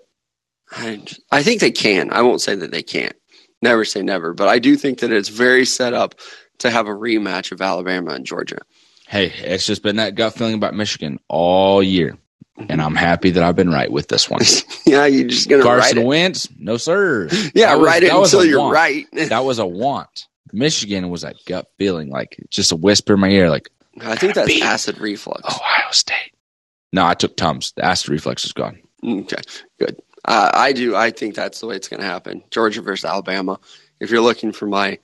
I, 0.71 1.03
I 1.31 1.43
think 1.43 1.61
they 1.61 1.71
can. 1.71 2.11
I 2.11 2.21
won't 2.23 2.41
say 2.41 2.55
that 2.55 2.71
they 2.71 2.83
can't. 2.83 3.15
Never 3.61 3.86
say 3.86 4.01
never, 4.01 4.33
but 4.33 4.47
I 4.47 4.59
do 4.59 4.75
think 4.75 4.99
that 4.99 5.11
it's 5.11 5.29
very 5.29 5.65
set 5.65 5.93
up 5.93 6.15
to 6.59 6.69
have 6.69 6.88
a 6.88 6.91
rematch 6.91 7.51
of 7.51 7.61
Alabama 7.61 8.11
and 8.11 8.25
Georgia. 8.25 8.59
Hey, 9.07 9.27
it's 9.38 9.65
just 9.65 9.83
been 9.83 9.95
that 9.97 10.15
gut 10.15 10.33
feeling 10.33 10.55
about 10.55 10.73
Michigan 10.73 11.19
all 11.27 11.81
year. 11.81 12.17
And 12.57 12.81
I'm 12.81 12.95
happy 12.95 13.31
that 13.31 13.43
I've 13.43 13.55
been 13.55 13.69
right 13.69 13.91
with 13.91 14.07
this 14.07 14.29
one. 14.29 14.41
yeah, 14.85 15.05
you're 15.05 15.27
just 15.27 15.49
gonna 15.49 15.63
write 15.63 15.79
Carson 15.81 15.97
it. 15.99 16.05
Wentz, 16.05 16.47
no 16.57 16.77
sir. 16.77 17.27
Yeah, 17.53 17.75
was- 17.75 17.85
write 17.85 18.03
it 18.03 18.13
until 18.13 18.45
you're 18.45 18.59
want. 18.59 18.73
right. 18.73 19.05
That 19.13 19.43
was 19.43 19.59
a 19.59 19.65
want. 19.65 20.27
Michigan 20.53 21.09
was 21.09 21.23
that 21.23 21.35
gut 21.45 21.67
feeling, 21.77 22.09
like 22.09 22.37
just 22.49 22.71
a 22.71 22.75
whisper 22.77 23.15
in 23.15 23.19
my 23.19 23.29
ear, 23.29 23.49
like 23.49 23.69
I 24.01 24.15
think 24.15 24.35
that's 24.35 24.61
acid 24.61 24.99
reflux. 24.99 25.41
Ohio 25.43 25.91
State. 25.91 26.31
No, 26.93 27.05
I 27.05 27.13
took 27.13 27.35
Tums. 27.35 27.73
The 27.75 27.83
acid 27.83 28.09
reflux 28.09 28.45
is 28.45 28.53
gone. 28.53 28.79
Okay, 29.05 29.41
good. 29.79 29.99
Uh, 30.23 30.51
I 30.53 30.71
do. 30.71 30.95
I 30.95 31.11
think 31.11 31.35
that's 31.35 31.59
the 31.59 31.67
way 31.67 31.75
it's 31.75 31.87
going 31.89 31.99
to 31.99 32.05
happen. 32.05 32.41
Georgia 32.51 32.81
versus 32.81 33.05
Alabama. 33.05 33.59
If 33.99 34.09
you're 34.11 34.21
looking 34.21 34.51
for 34.51 34.65
my 34.65 34.97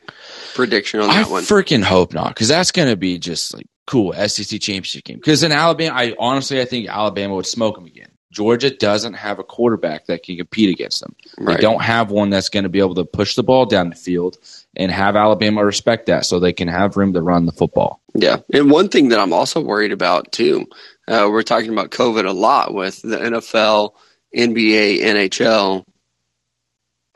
prediction 0.54 1.00
on 1.00 1.10
I 1.10 1.24
that 1.24 1.30
one, 1.32 1.44
I 1.44 1.46
freaking 1.46 1.84
hope 1.84 2.14
not, 2.14 2.30
because 2.30 2.48
that's 2.48 2.72
going 2.72 2.90
to 2.90 2.96
be 2.98 3.18
just 3.20 3.54
like 3.54 3.68
cool 3.88 4.14
SEC 4.14 4.60
championship 4.60 5.04
game. 5.04 5.18
Because 5.18 5.44
in 5.44 5.52
Alabama, 5.52 5.96
I 5.96 6.16
honestly 6.20 6.62
I 6.62 6.66
think 6.66 6.88
Alabama 6.88 7.36
would 7.36 7.46
smoke 7.46 7.76
them 7.76 7.86
again. 7.86 8.12
Georgia 8.32 8.70
doesn't 8.70 9.16
have 9.16 9.40
a 9.40 9.44
quarterback 9.44 10.06
that 10.06 10.24
can 10.24 10.38
compete 10.38 10.70
against 10.70 11.02
them. 11.02 11.14
right? 11.38 11.58
They 11.58 11.62
don't 11.62 11.82
have 11.82 12.12
one 12.12 12.30
that's 12.30 12.48
going 12.48 12.64
to 12.64 12.70
be 12.70 12.80
able 12.80 12.96
to 12.96 13.04
push 13.04 13.36
the 13.36 13.44
ball 13.44 13.66
down 13.66 13.90
the 13.90 13.96
field 13.96 14.38
and 14.76 14.90
have 14.90 15.18
Alabama 15.18 15.66
respect 15.66 16.06
that, 16.06 16.26
so 16.26 16.40
they 16.40 16.54
can 16.54 16.70
have 16.70 16.96
room 16.96 17.12
to 17.14 17.22
run 17.22 17.46
the 17.46 17.52
football. 17.52 18.02
Yeah, 18.14 18.38
and 18.54 18.72
one 18.72 18.88
thing 18.88 19.10
that 19.10 19.20
I'm 19.20 19.34
also 19.34 19.62
worried 19.62 19.92
about 19.92 20.32
too. 20.32 20.66
Uh, 21.08 21.28
we're 21.30 21.44
talking 21.44 21.72
about 21.72 21.92
COVID 21.92 22.26
a 22.26 22.32
lot 22.32 22.74
with 22.74 23.02
the 23.02 23.18
NFL, 23.18 23.92
NBA, 24.36 25.02
NHL. 25.02 25.84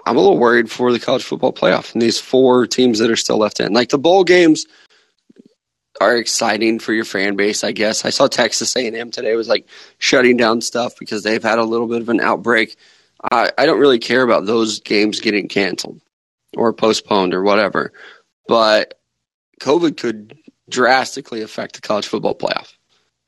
I'm 0.06 0.18
a 0.18 0.20
little 0.20 0.38
worried 0.38 0.70
for 0.70 0.92
the 0.92 1.00
college 1.00 1.24
football 1.24 1.54
playoff 1.54 1.94
and 1.94 2.02
these 2.02 2.20
four 2.20 2.68
teams 2.68 3.00
that 3.00 3.10
are 3.10 3.16
still 3.16 3.38
left 3.38 3.60
in. 3.60 3.74
Like 3.74 3.90
the 3.90 3.98
bowl 3.98 4.24
games 4.24 4.66
are 6.02 6.16
exciting 6.16 6.80
for 6.80 6.94
your 6.94 7.06
fan 7.06 7.36
base, 7.36 7.64
I 7.64 7.72
guess. 7.72 8.06
I 8.06 8.10
saw 8.10 8.28
Texas 8.28 8.76
A&M 8.76 9.12
today 9.12 9.36
was 9.36 9.48
like 9.48 9.68
shutting 9.98 10.38
down 10.38 10.62
stuff 10.62 10.94
because 11.00 11.24
they've 11.24 11.42
had 11.42 11.60
a 11.60 11.64
little 11.64 11.88
bit 11.88 12.02
of 12.02 12.10
an 12.10 12.20
outbreak. 12.20 12.76
I, 13.32 13.52
I 13.58 13.66
don't 13.66 13.80
really 13.80 14.00
care 14.00 14.22
about 14.22 14.46
those 14.46 14.80
games 14.80 15.22
getting 15.22 15.48
canceled 15.48 16.02
or 16.56 16.74
postponed 16.74 17.34
or 17.34 17.44
whatever, 17.44 17.94
but 18.48 19.00
COVID 19.62 19.98
could 19.98 20.38
drastically 20.70 21.42
affect 21.42 21.76
the 21.76 21.82
college 21.82 22.08
football 22.08 22.36
playoff. 22.36 22.74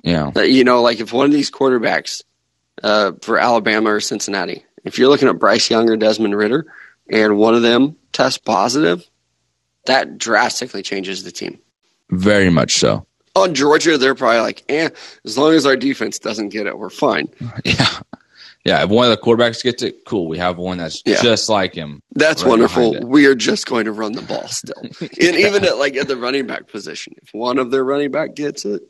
Yeah, 0.04 0.32
you 0.42 0.64
know, 0.64 0.82
like 0.82 1.00
if 1.00 1.12
one 1.12 1.26
of 1.26 1.32
these 1.32 1.52
quarterbacks 1.52 2.22
uh, 2.84 3.14
for 3.22 3.40
Alabama 3.40 3.94
or 3.94 4.00
Cincinnati, 4.00 4.64
if 4.84 5.00
you're 5.00 5.10
looking 5.10 5.28
at 5.28 5.40
Bryce 5.40 5.70
Young 5.70 5.90
or 5.90 5.98
Desmond 5.98 6.36
Ridder, 6.36 6.68
and 7.10 7.38
one 7.38 7.56
of 7.56 7.62
them 7.62 7.96
tests 8.14 8.38
positive, 8.38 9.10
that 9.86 10.18
drastically 10.18 10.84
changes 10.84 11.24
the 11.24 11.32
team. 11.32 11.60
Very 12.10 12.50
much 12.50 12.76
so. 12.76 13.06
On 13.36 13.54
Georgia, 13.54 13.98
they're 13.98 14.16
probably 14.16 14.40
like, 14.40 14.64
eh, 14.70 14.90
as 15.26 15.38
long 15.38 15.54
as 15.54 15.66
our 15.66 15.76
defense 15.76 16.18
doesn't 16.20 16.50
get 16.50 16.66
it, 16.68 16.78
we're 16.78 16.90
fine. 16.90 17.28
Yeah, 17.66 18.00
yeah. 18.66 18.84
If 18.84 18.90
one 18.90 19.10
of 19.10 19.12
the 19.12 19.22
quarterbacks 19.24 19.64
gets 19.64 19.84
it, 19.84 20.06
cool. 20.06 20.28
We 20.28 20.38
have 20.40 20.58
one 20.58 20.80
that's 20.80 21.02
Yeah. 21.06 21.22
just 21.22 21.48
like 21.48 21.74
him. 21.74 22.02
That's 22.16 22.44
Right 22.44 22.50
wonderful. 22.50 23.00
We 23.06 23.26
are 23.28 23.36
just 23.36 23.66
going 23.68 23.86
to 23.86 23.92
run 23.92 24.14
the 24.14 24.22
ball 24.24 24.48
still. 24.48 24.82
and 25.02 25.12
even 25.22 25.64
at 25.64 25.78
like 25.78 25.96
at 25.96 26.08
the 26.08 26.18
running 26.18 26.48
back 26.48 26.68
position, 26.68 27.14
if 27.22 27.34
one 27.34 27.60
of 27.60 27.70
their 27.72 27.84
running 27.84 28.12
back 28.12 28.34
gets 28.36 28.66
it, 28.66 28.82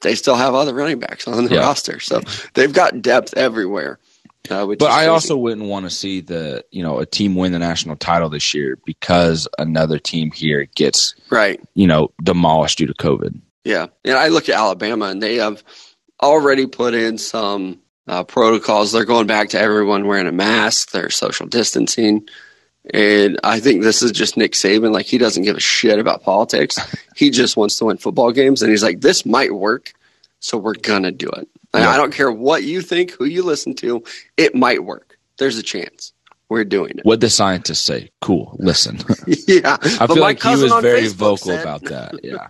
they 0.00 0.14
still 0.14 0.36
have 0.36 0.54
other 0.54 0.72
running 0.74 0.98
backs 0.98 1.28
on 1.28 1.44
the 1.44 1.54
Yeah. 1.54 1.60
roster. 1.60 2.00
So 2.00 2.22
they've 2.54 2.72
got 2.72 3.02
depth 3.02 3.34
everywhere. 3.36 3.98
Uh, 4.50 4.66
But 4.66 4.82
I 4.84 5.00
crazy. 5.00 5.08
also 5.08 5.36
wouldn't 5.36 5.66
want 5.68 5.84
to 5.86 5.90
see 5.90 6.20
the 6.20 6.64
you 6.70 6.82
know 6.82 6.98
a 7.00 7.06
team 7.06 7.34
win 7.34 7.52
the 7.52 7.58
national 7.58 7.96
title 7.96 8.30
this 8.30 8.54
year 8.54 8.78
because 8.86 9.46
another 9.58 9.98
team 9.98 10.30
here 10.30 10.66
gets 10.74 11.14
right. 11.30 11.60
you 11.74 11.86
know 11.86 12.10
demolished 12.22 12.78
due 12.78 12.86
to 12.86 12.94
COVID. 12.94 13.40
Yeah, 13.64 13.86
and 14.04 14.16
I 14.16 14.28
look 14.28 14.48
at 14.48 14.56
Alabama, 14.58 15.06
and 15.06 15.22
they 15.22 15.36
have 15.36 15.62
already 16.22 16.66
put 16.66 16.94
in 16.94 17.18
some 17.18 17.80
uh, 18.06 18.24
protocols. 18.24 18.92
They're 18.92 19.04
going 19.04 19.26
back 19.26 19.50
to 19.50 19.60
everyone 19.60 20.06
wearing 20.06 20.26
a 20.26 20.32
mask. 20.32 20.92
They're 20.92 21.10
social 21.10 21.46
distancing, 21.46 22.26
and 22.94 23.38
I 23.44 23.60
think 23.60 23.82
this 23.82 24.00
is 24.02 24.12
just 24.12 24.38
Nick 24.38 24.52
Saban. 24.52 24.92
Like 24.92 25.06
he 25.06 25.18
doesn't 25.18 25.42
give 25.42 25.56
a 25.56 25.60
shit 25.60 25.98
about 25.98 26.22
politics. 26.22 26.78
he 27.16 27.28
just 27.30 27.56
wants 27.58 27.76
to 27.78 27.84
win 27.86 27.98
football 27.98 28.32
games, 28.32 28.62
and 28.62 28.70
he's 28.70 28.82
like, 28.82 29.00
"This 29.02 29.26
might 29.26 29.52
work, 29.54 29.92
so 30.40 30.56
we're 30.56 30.74
gonna 30.74 31.12
do 31.12 31.28
it." 31.28 31.48
Yeah. 31.74 31.90
I 31.90 31.96
don't 31.96 32.12
care 32.12 32.30
what 32.32 32.62
you 32.62 32.80
think, 32.80 33.10
who 33.12 33.24
you 33.24 33.42
listen 33.42 33.74
to, 33.76 34.02
it 34.36 34.54
might 34.54 34.84
work. 34.84 35.18
There's 35.38 35.58
a 35.58 35.62
chance. 35.62 36.12
We're 36.48 36.64
doing 36.64 36.92
it. 36.96 37.04
What 37.04 37.20
the 37.20 37.28
scientists 37.28 37.82
say? 37.84 38.10
Cool. 38.22 38.56
Listen, 38.58 38.98
yeah, 39.46 39.76
I 39.82 40.06
feel 40.06 40.16
my 40.16 40.22
like 40.22 40.42
he 40.42 40.48
was 40.48 40.72
very 40.80 41.02
Facebook 41.02 41.16
vocal 41.16 41.36
said- 41.36 41.60
about 41.60 41.84
that. 41.84 42.14
Yeah, 42.24 42.48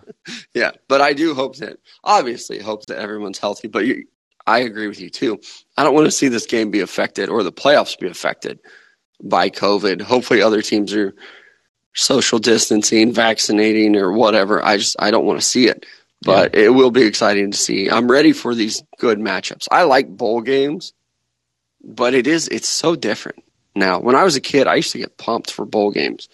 Yeah, 0.55 0.71
but 0.87 1.01
I 1.01 1.13
do 1.15 1.35
hope 1.35 1.57
that 1.57 1.79
obviously 2.05 2.61
hope 2.61 2.87
that 2.87 2.99
everyone's 2.99 3.39
healthy. 3.39 3.67
But 3.67 3.87
you, 3.87 4.05
I 4.47 4.61
agree 4.61 4.87
with 4.87 5.01
you 5.01 5.11
too. 5.11 5.41
I 5.77 5.83
don't 5.83 5.95
want 5.95 6.07
to 6.07 6.13
see 6.13 6.29
this 6.29 6.47
game 6.47 6.71
be 6.71 6.81
affected 6.81 7.29
or 7.29 7.43
the 7.43 7.51
playoffs 7.53 7.99
be 7.99 8.07
affected 8.07 8.61
by 9.21 9.51
COVID. 9.51 10.01
Hopefully, 10.03 10.43
other 10.43 10.63
teams 10.63 10.95
are 10.95 11.13
social 11.95 12.39
distancing, 12.39 13.13
vaccinating, 13.13 13.97
or 13.97 14.13
whatever. 14.13 14.65
I 14.65 14.77
just 14.77 14.95
I 15.01 15.11
don't 15.11 15.27
want 15.27 15.41
to 15.41 15.45
see 15.45 15.67
it, 15.67 15.85
but 16.23 16.55
it 16.55 16.71
will 16.71 16.91
be 16.91 17.03
exciting 17.03 17.51
to 17.51 17.57
see. 17.57 17.89
I'm 17.91 18.11
ready 18.11 18.33
for 18.33 18.55
these 18.55 18.83
good 18.99 19.19
matchups. 19.19 19.69
I 19.71 19.85
like 19.85 20.09
bowl 20.09 20.41
games, 20.41 20.93
but 21.83 22.15
it 22.15 22.27
is 22.27 22.49
it's 22.49 22.69
so 22.69 22.97
different 22.97 23.45
now. 23.75 24.01
When 24.01 24.17
I 24.17 24.25
was 24.25 24.37
a 24.37 24.41
kid, 24.41 24.67
I 24.67 24.77
used 24.77 24.93
to 24.93 24.99
get 24.99 25.17
pumped 25.17 25.51
for 25.51 25.65
bowl 25.65 25.91
games. 25.91 26.29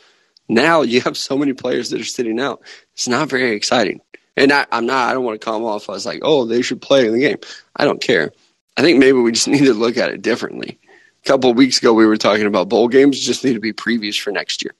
Now 0.48 0.82
you 0.82 1.00
have 1.02 1.16
so 1.16 1.36
many 1.36 1.52
players 1.52 1.90
that 1.90 2.00
are 2.00 2.04
sitting 2.04 2.40
out. 2.40 2.62
It's 2.94 3.08
not 3.08 3.28
very 3.28 3.54
exciting. 3.54 4.00
And 4.36 4.50
I, 4.52 4.66
I'm 4.72 4.86
not. 4.86 5.08
I 5.08 5.12
don't 5.12 5.24
want 5.24 5.40
to 5.40 5.44
come 5.44 5.64
off 5.64 5.88
as 5.88 6.04
like, 6.04 6.20
oh, 6.22 6.44
they 6.44 6.62
should 6.62 6.82
play 6.82 7.06
in 7.06 7.12
the 7.12 7.20
game. 7.20 7.38
I 7.76 7.84
don't 7.84 8.00
care. 8.00 8.32
I 8.76 8.82
think 8.82 8.98
maybe 8.98 9.18
we 9.18 9.30
just 9.30 9.46
need 9.54 9.64
to 9.66 9.74
look 9.74 9.96
at 9.96 10.10
it 10.10 10.22
differently. 10.22 10.78
A 11.24 11.26
couple 11.28 11.50
of 11.50 11.56
weeks 11.56 11.78
ago, 11.78 11.92
we 11.94 12.04
were 12.06 12.16
talking 12.16 12.46
about 12.46 12.68
bowl 12.68 12.88
games 12.88 13.20
just 13.20 13.44
need 13.44 13.54
to 13.54 13.60
be 13.60 13.72
previews 13.72 14.20
for 14.20 14.30
next 14.32 14.64
year. 14.64 14.74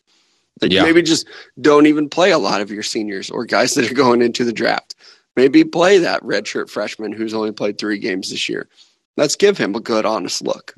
Like 0.61 0.73
Yeah. 0.73 0.83
maybe 0.83 1.03
just 1.03 1.27
don't 1.61 1.87
even 1.87 2.09
play 2.09 2.33
a 2.33 2.39
lot 2.39 2.61
of 2.61 2.71
your 2.71 2.83
seniors 2.83 3.31
or 3.31 3.45
guys 3.45 3.75
that 3.75 3.91
are 3.91 3.95
going 4.05 4.23
into 4.23 4.45
the 4.45 4.53
draft. 4.53 4.94
Maybe 5.37 5.65
play 5.65 5.99
that 5.99 6.23
redshirt 6.23 6.71
freshman 6.71 7.13
who's 7.13 7.35
only 7.35 7.53
played 7.53 7.77
three 7.79 7.99
games 7.99 8.31
this 8.31 8.49
year. 8.49 8.69
Let's 9.17 9.37
give 9.37 9.59
him 9.59 9.75
a 9.75 9.81
good, 9.81 10.05
honest 10.07 10.43
look. 10.43 10.75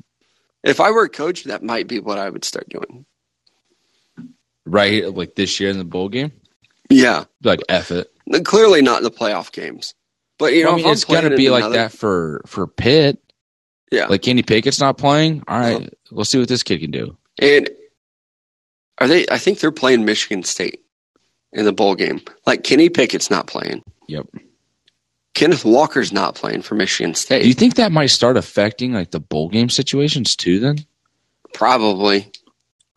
If 0.63 0.79
I 0.79 0.91
were 0.91 1.03
a 1.03 1.09
coach, 1.09 1.43
that 1.45 1.63
might 1.63 1.87
be 1.87 1.99
what 1.99 2.17
I 2.17 2.29
would 2.29 2.43
start 2.43 2.67
doing. 2.69 3.05
right. 4.65 5.13
Like 5.13 5.35
this 5.35 5.59
year 5.59 5.69
in 5.69 5.77
the 5.77 5.83
bowl 5.85 6.09
game, 6.09 6.31
Yeah, 6.89 7.25
like 7.43 7.61
F 7.69 7.91
it. 7.91 8.11
clearly 8.43 8.81
not 8.81 9.03
the 9.03 9.11
playoff 9.11 9.51
games, 9.51 9.93
but 10.37 10.53
you 10.53 10.63
know, 10.63 10.73
I 10.73 10.75
mean, 10.77 10.87
it's 10.87 11.05
gonna 11.05 11.35
be 11.35 11.49
like 11.49 11.61
another- 11.63 11.75
that 11.77 11.91
for 11.91 12.41
for 12.45 12.67
Pitt. 12.67 13.19
Yeah, 13.91 14.07
Like 14.07 14.21
Kenny 14.21 14.43
Pickett's 14.43 14.81
not 14.81 14.97
playing. 14.97 15.43
All 15.47 15.57
right, 15.59 15.93
we'll 16.11 16.25
see 16.25 16.37
what 16.39 16.49
this 16.49 16.61
kid 16.63 16.79
can 16.81 16.91
do. 16.91 17.17
And 17.39 17.69
are 18.97 19.07
they? 19.07 19.25
I 19.31 19.37
think 19.37 19.59
they're 19.59 19.71
playing 19.71 20.03
Michigan 20.03 20.43
State 20.43 20.81
in 21.53 21.63
the 21.63 21.71
bowl 21.71 21.95
game. 21.95 22.19
Like 22.45 22.63
Kenny 22.65 22.89
Pickett's 22.89 23.29
not 23.29 23.47
playing. 23.47 23.83
Yep. 24.09 24.27
Kenneth 25.37 25.63
Walker's 25.63 26.11
not 26.11 26.33
playing 26.33 26.63
for 26.63 26.73
Michigan 26.73 27.13
State. 27.13 27.43
Do 27.43 27.47
you 27.47 27.53
think 27.53 27.75
that 27.75 27.91
might 27.91 28.07
start 28.07 28.37
affecting 28.37 28.91
like 28.93 29.11
the 29.11 29.19
bowl 29.19 29.49
game 29.49 29.69
situations 29.69 30.35
too? 30.35 30.59
Then, 30.59 30.77
Probably. 31.53 32.31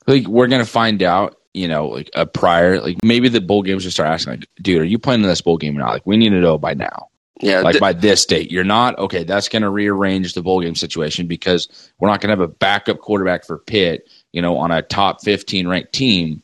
like 0.07 0.26
we're 0.26 0.47
gonna 0.49 0.64
find 0.64 1.03
out. 1.03 1.36
You 1.53 1.66
know, 1.66 1.88
like 1.88 2.09
a 2.14 2.26
prior, 2.26 2.80
like 2.80 2.99
maybe 3.05 3.28
the 3.28 3.41
bowl 3.41 3.62
games 3.62 3.82
just 3.82 3.97
start 3.97 4.09
asking, 4.09 4.34
like, 4.34 4.49
dude, 4.62 4.80
are 4.80 4.84
you 4.84 5.01
playing 5.01 5.22
in 5.22 5.28
this 5.28 5.41
bowl 5.41 5.57
game 5.59 5.76
or 5.76 5.80
not? 5.80 5.91
Like, 5.91 6.07
we 6.07 6.16
need 6.16 6.28
to 6.28 6.41
know 6.41 6.59
by 6.59 6.74
now. 6.74 7.09
Yeah. 7.41 7.62
like 7.62 7.72
th- 7.72 7.80
by 7.80 7.93
this 7.93 8.24
date. 8.24 8.53
You're 8.53 8.62
not 8.62 8.97
okay. 9.01 9.24
That's 9.24 9.49
going 9.49 9.62
to 9.62 9.68
rearrange 9.68 10.34
the 10.34 10.43
bowl 10.43 10.61
game 10.61 10.76
situation 10.76 11.26
because 11.26 11.66
we're 11.99 12.09
not 12.09 12.20
going 12.20 12.28
to 12.28 12.41
have 12.41 12.49
a 12.49 12.53
backup 12.53 13.01
quarterback 13.01 13.45
for 13.45 13.59
Pitt. 13.59 14.09
You 14.32 14.43
know, 14.43 14.59
on 14.59 14.70
a 14.70 14.80
top 14.80 15.22
15 15.24 15.66
ranked 15.66 15.93
team, 15.93 16.41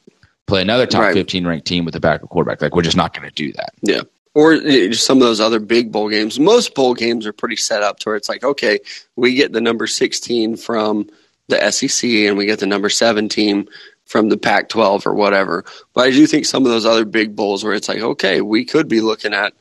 play 0.49 0.61
another 0.61 0.87
top 0.87 1.03
Right. 1.03 1.15
15 1.15 1.47
ranked 1.47 1.69
team 1.69 1.85
with 1.85 1.95
a 1.95 2.01
backup 2.01 2.29
quarterback. 2.29 2.61
Like 2.61 2.75
we're 2.75 2.83
just 2.83 2.97
not 2.97 3.15
going 3.15 3.29
to 3.29 3.35
do 3.35 3.53
that. 3.53 4.09
Or 4.37 4.53
uh, 4.53 4.93
some 4.93 5.17
of 5.17 5.25
those 5.25 5.41
other 5.41 5.59
big 5.59 5.91
bowl 5.91 6.11
games. 6.11 6.39
Most 6.39 6.75
bowl 6.75 6.93
games 6.93 7.27
are 7.27 7.33
pretty 7.33 7.57
set 7.57 7.83
up 7.83 7.99
to 8.01 8.11
where 8.11 8.17
it's 8.17 8.29
like, 8.29 8.45
okay, 8.45 8.79
we 9.17 9.35
get 9.35 9.53
the 9.53 9.63
number 9.63 9.87
16 9.87 10.59
from 10.59 11.09
the 11.49 11.71
SEC 11.71 12.09
and 12.11 12.37
we 12.37 12.45
get 12.45 12.59
the 12.59 12.67
number 12.67 12.91
seven 12.91 13.31
team 13.31 13.67
from 14.05 14.29
the 14.29 14.37
Pac 14.37 14.69
12 14.69 15.07
or 15.07 15.15
whatever. 15.15 15.65
But 15.95 16.09
I 16.09 16.11
do 16.11 16.27
think 16.27 16.45
some 16.45 16.67
of 16.67 16.71
those 16.71 16.85
other 16.85 17.07
big 17.07 17.35
bowls 17.35 17.65
where 17.65 17.73
it's 17.73 17.89
like, 17.89 18.01
okay, 18.03 18.43
we 18.43 18.67
could 18.67 18.89
be 18.89 19.01
looking 19.01 19.33
at 19.33 19.55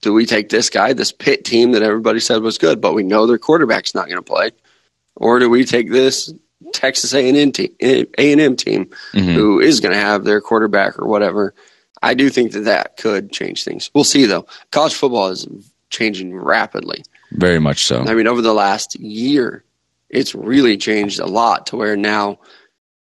do 0.00 0.14
we 0.14 0.24
take 0.24 0.48
this 0.48 0.70
guy, 0.70 0.94
this 0.94 1.12
Pitt 1.12 1.44
team 1.44 1.72
that 1.72 1.82
everybody 1.82 2.18
said 2.20 2.40
was 2.42 2.56
good, 2.58 2.80
but 2.80 2.94
we 2.94 3.02
know 3.02 3.26
their 3.26 3.38
quarterback's 3.38 3.94
not 3.94 4.06
going 4.06 4.16
to 4.18 4.22
play, 4.22 4.50
or 5.16 5.38
do 5.38 5.48
we 5.50 5.64
take 5.66 5.90
this 5.90 6.32
Texas 6.72 7.12
A&M 7.14 7.52
team, 7.52 7.74
A&M 7.80 8.56
team 8.56 8.90
Mhm. 9.12 9.34
who 9.34 9.60
is 9.60 9.80
going 9.80 9.92
to 9.94 10.00
have 10.00 10.24
their 10.24 10.40
quarterback 10.40 10.98
or 10.98 11.06
whatever? 11.06 11.54
I 12.04 12.14
do 12.14 12.28
think 12.28 12.52
that 12.52 12.64
that 12.64 12.96
could 12.96 13.32
change 13.32 13.64
things. 13.64 13.90
We'll 13.94 14.04
see 14.04 14.26
though. 14.26 14.46
College 14.70 14.94
football 14.94 15.28
is 15.28 15.46
changing 15.90 16.36
rapidly. 16.36 17.02
Very 17.32 17.58
much 17.58 17.84
so. 17.84 18.04
I 18.04 18.14
mean, 18.14 18.26
over 18.26 18.42
the 18.42 18.54
last 18.54 18.94
year, 18.96 19.64
it's 20.10 20.34
really 20.34 20.76
changed 20.76 21.18
a 21.18 21.26
lot 21.26 21.66
to 21.68 21.76
where 21.76 21.96
now 21.96 22.38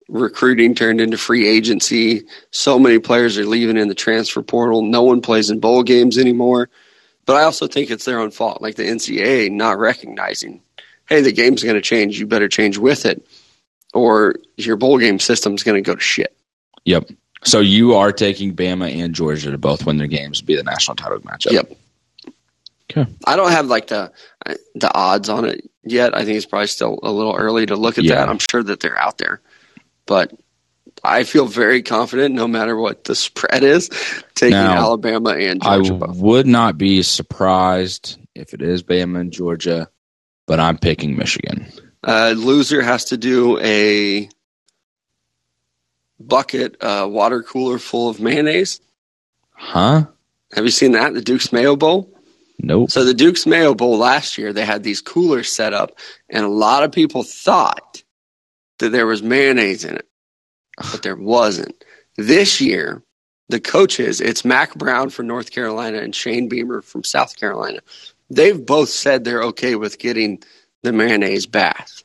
recruiting 0.07 0.73
turned 0.73 1.01
into 1.01 1.17
free 1.17 1.47
agency. 1.47 2.23
So 2.51 2.79
many 2.79 2.99
players 2.99 3.37
are 3.37 3.45
leaving 3.45 3.77
in 3.77 3.87
the 3.87 3.95
transfer 3.95 4.41
portal. 4.41 4.81
No 4.81 5.03
one 5.03 5.21
plays 5.21 5.49
in 5.49 5.59
bowl 5.59 5.83
games 5.83 6.17
anymore. 6.17 6.69
But 7.25 7.35
I 7.37 7.43
also 7.43 7.67
think 7.67 7.89
it's 7.89 8.05
their 8.05 8.19
own 8.19 8.31
fault, 8.31 8.61
like 8.61 8.75
the 8.75 8.87
NCAA 8.87 9.51
not 9.51 9.79
recognizing, 9.79 10.61
hey, 11.07 11.21
the 11.21 11.31
game's 11.31 11.63
going 11.63 11.75
to 11.75 11.81
change. 11.81 12.19
You 12.19 12.27
better 12.27 12.49
change 12.49 12.77
with 12.77 13.05
it, 13.05 13.25
or 13.93 14.35
your 14.57 14.75
bowl 14.75 14.97
game 14.97 15.19
system's 15.19 15.63
going 15.63 15.81
to 15.81 15.87
go 15.89 15.95
to 15.95 16.01
shit. 16.01 16.35
Yep. 16.85 17.11
So 17.43 17.59
you 17.59 17.95
are 17.95 18.11
taking 18.11 18.55
Bama 18.55 18.93
and 18.93 19.13
Georgia 19.13 19.51
to 19.51 19.57
both 19.57 19.85
win 19.85 19.97
their 19.97 20.07
games, 20.07 20.41
be 20.41 20.55
the 20.55 20.63
national 20.63 20.95
title 20.95 21.19
matchup. 21.19 21.51
Yep. 21.51 21.77
Okay. 22.91 23.11
I 23.25 23.35
don't 23.35 23.51
have 23.51 23.67
like 23.67 23.87
the 23.87 24.11
the 24.75 24.93
odds 24.93 25.29
on 25.29 25.45
it 25.45 25.69
yet. 25.83 26.15
I 26.15 26.25
think 26.25 26.37
it's 26.37 26.45
probably 26.45 26.67
still 26.67 26.99
a 27.01 27.11
little 27.11 27.35
early 27.35 27.65
to 27.65 27.75
look 27.75 27.97
at 27.97 28.03
Yeah. 28.03 28.15
that. 28.15 28.29
I'm 28.29 28.39
sure 28.39 28.61
that 28.63 28.79
they're 28.79 28.97
out 28.99 29.17
there, 29.17 29.41
but 30.05 30.31
I 31.03 31.23
feel 31.23 31.45
very 31.45 31.81
confident, 31.81 32.35
no 32.35 32.47
matter 32.47 32.77
what 32.77 33.03
the 33.03 33.15
spread 33.15 33.63
is, 33.63 33.89
taking 34.35 34.51
Now, 34.57 34.77
Alabama 34.77 35.31
and 35.31 35.61
I 35.63 35.75
Georgia 35.77 35.93
both. 35.95 36.17
would 36.17 36.47
not 36.47 36.77
be 36.77 37.01
surprised 37.03 38.17
if 38.35 38.53
it 38.53 38.61
is 38.61 38.83
Bama 38.83 39.19
and 39.19 39.31
Georgia, 39.31 39.89
but 40.45 40.59
I'm 40.59 40.77
picking 40.77 41.17
Michigan. 41.17 41.67
Uh, 42.03 42.33
loser 42.37 42.81
has 42.81 43.05
to 43.05 43.17
do 43.17 43.59
a 43.59 44.29
bucket 46.27 46.77
uh, 46.81 47.07
water 47.09 47.43
cooler 47.43 47.79
full 47.79 48.09
of 48.09 48.19
mayonnaise. 48.19 48.79
Huh? 49.51 50.05
Have 50.53 50.65
you 50.65 50.71
seen 50.71 50.91
that? 50.93 51.13
The 51.13 51.21
Duke's 51.21 51.51
Mayo 51.51 51.75
Bowl. 51.75 52.09
Nope. 52.59 52.91
So 52.91 53.03
the 53.03 53.13
Duke's 53.13 53.45
Mayo 53.45 53.73
Bowl 53.73 53.97
last 53.97 54.37
year, 54.37 54.53
they 54.53 54.65
had 54.65 54.83
these 54.83 55.01
coolers 55.01 55.51
set 55.51 55.73
up, 55.73 55.97
and 56.29 56.45
a 56.45 56.49
lot 56.49 56.83
of 56.83 56.91
people 56.91 57.23
thought 57.23 58.03
that 58.79 58.89
there 58.89 59.07
was 59.07 59.23
mayonnaise 59.23 59.83
in 59.83 59.95
it, 59.95 60.07
but 60.77 61.03
there 61.03 61.15
wasn't. 61.15 61.83
This 62.15 62.61
year, 62.61 63.03
the 63.49 63.59
coaches, 63.59 64.21
it's 64.21 64.45
Mack 64.45 64.75
Brown 64.75 65.09
from 65.09 65.27
North 65.27 65.51
Carolina 65.51 65.99
and 65.99 66.15
Shane 66.15 66.47
Beamer 66.47 66.81
from 66.81 67.03
South 67.03 67.35
Carolina. 67.35 67.79
They've 68.29 68.63
both 68.63 68.89
said 68.89 69.23
they're 69.23 69.43
okay 69.43 69.75
with 69.75 69.99
getting 69.99 70.43
the 70.83 70.93
mayonnaise 70.93 71.45
bath 71.45 72.02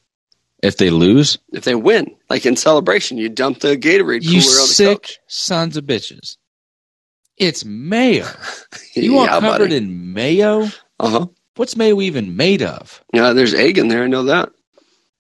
If 0.63 0.77
they 0.77 0.91
lose, 0.91 1.39
if 1.53 1.65
they 1.65 1.75
win. 1.75 2.17
Like 2.29 2.45
in 2.45 2.57
celebration, 2.57 3.17
you 3.17 3.29
dump 3.29 3.61
the 3.61 3.77
Gatorade 3.77 4.25
cooler 4.25 4.33
you 4.33 4.39
on 4.39 4.45
the 4.45 4.49
sick 4.67 5.19
sons 5.29 5.77
of 5.77 5.85
bitches. 5.85 6.37
It's 7.37 7.65
mayo. 7.65 8.27
You 8.95 9.13
want 9.15 9.31
yeah, 9.31 9.39
covered 9.41 9.59
buddy. 9.59 9.77
in 9.77 10.13
mayo? 10.13 10.65
Uh 10.99 11.09
huh. 11.09 11.27
What's 11.55 11.77
mayo 11.77 12.01
even 12.01 12.37
made 12.37 12.63
of? 12.63 13.05
Yeah, 13.13 13.33
there's 13.33 13.55
egg 13.55 13.79
in 13.79 13.87
there. 13.87 14.03
I 14.03 14.09
know 14.09 14.25
that. 14.25 14.51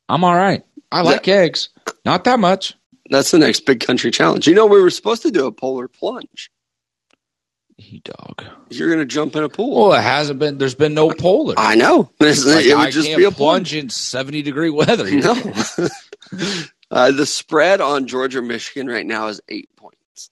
I'm 0.08 0.24
all 0.24 0.34
right. 0.34 0.64
I 0.90 1.02
like 1.02 1.28
eggs. 1.28 1.68
Not 2.04 2.24
that 2.24 2.40
much. 2.40 2.74
That's 3.10 3.30
the 3.30 3.38
next 3.38 3.66
big 3.66 3.78
country 3.80 4.10
challenge. 4.10 4.48
You 4.48 4.54
know, 4.54 4.66
we 4.66 4.82
were 4.82 4.90
supposed 4.90 5.22
to 5.22 5.30
do 5.30 5.46
a 5.46 5.52
polar 5.52 5.86
plunge. 5.86 6.50
You 7.80 8.00
dog. 8.00 8.44
You're 8.70 8.88
going 8.88 8.98
to 8.98 9.06
jump 9.06 9.36
in 9.36 9.44
a 9.44 9.48
pool. 9.48 9.88
Well, 9.88 9.98
it 9.98 10.02
hasn't 10.02 10.40
been. 10.40 10.58
There's 10.58 10.74
been 10.74 10.94
no 10.94 11.10
polar. 11.10 11.54
I 11.56 11.76
know. 11.76 12.10
Like, 12.20 12.36
it 12.66 12.74
would 12.76 12.88
I 12.88 12.90
just 12.90 13.06
be 13.16 13.22
a 13.24 13.30
plunge 13.30 13.70
plunge. 13.70 13.74
in 13.74 13.88
70 13.88 14.42
degree 14.42 14.68
weather. 14.70 15.08
No. 15.08 15.32
uh, 16.90 17.12
the 17.12 17.24
spread 17.24 17.80
on 17.80 18.06
Georgia 18.08 18.42
Michigan 18.42 18.88
right 18.88 19.06
now 19.06 19.28
is 19.28 19.40
eight 19.48 19.68
points. 19.76 20.30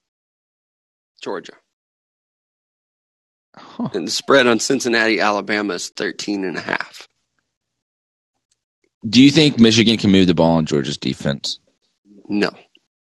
Georgia. 1.23 1.53
Huh. 3.57 3.89
And 3.95 4.07
the 4.07 4.11
spread 4.13 4.47
on 4.47 4.59
Cincinnati, 4.59 5.21
Alabama 5.21 5.75
is 5.75 5.89
13 5.91 6.45
and 6.45 6.57
a 6.57 6.61
half. 6.61 7.09
Do 9.09 9.23
you 9.23 9.31
think 9.31 9.59
Michigan 9.61 9.97
can 9.99 10.11
move 10.11 10.27
the 10.27 10.35
ball 10.35 10.57
on 10.57 10.67
Georgia's 10.67 10.99
defense 10.99 11.61
No. 12.29 12.51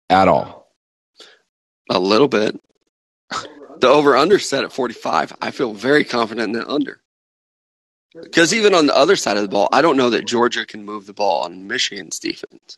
at 0.10 0.28
all? 0.28 0.72
A 1.90 2.00
little 2.00 2.28
bit. 2.28 2.60
The 3.80 3.88
over 3.88 4.16
under 4.18 4.40
set 4.40 4.64
at 4.64 4.72
45. 4.72 5.34
I 5.42 5.52
feel 5.52 5.74
very 5.74 6.04
confident 6.04 6.56
in 6.56 6.60
the 6.62 6.68
under. 6.68 7.02
Because 8.20 8.54
even 8.54 8.74
on 8.74 8.88
the 8.88 8.96
other 8.96 9.16
side 9.16 9.38
of 9.38 9.44
the 9.44 9.50
ball, 9.50 9.70
I 9.72 9.82
don't 9.82 9.98
know 9.98 10.10
that 10.10 10.26
Georgia 10.26 10.66
can 10.66 10.84
move 10.86 11.06
the 11.06 11.14
ball 11.14 11.44
on 11.44 11.68
Michigan's 11.68 12.18
defense. 12.20 12.78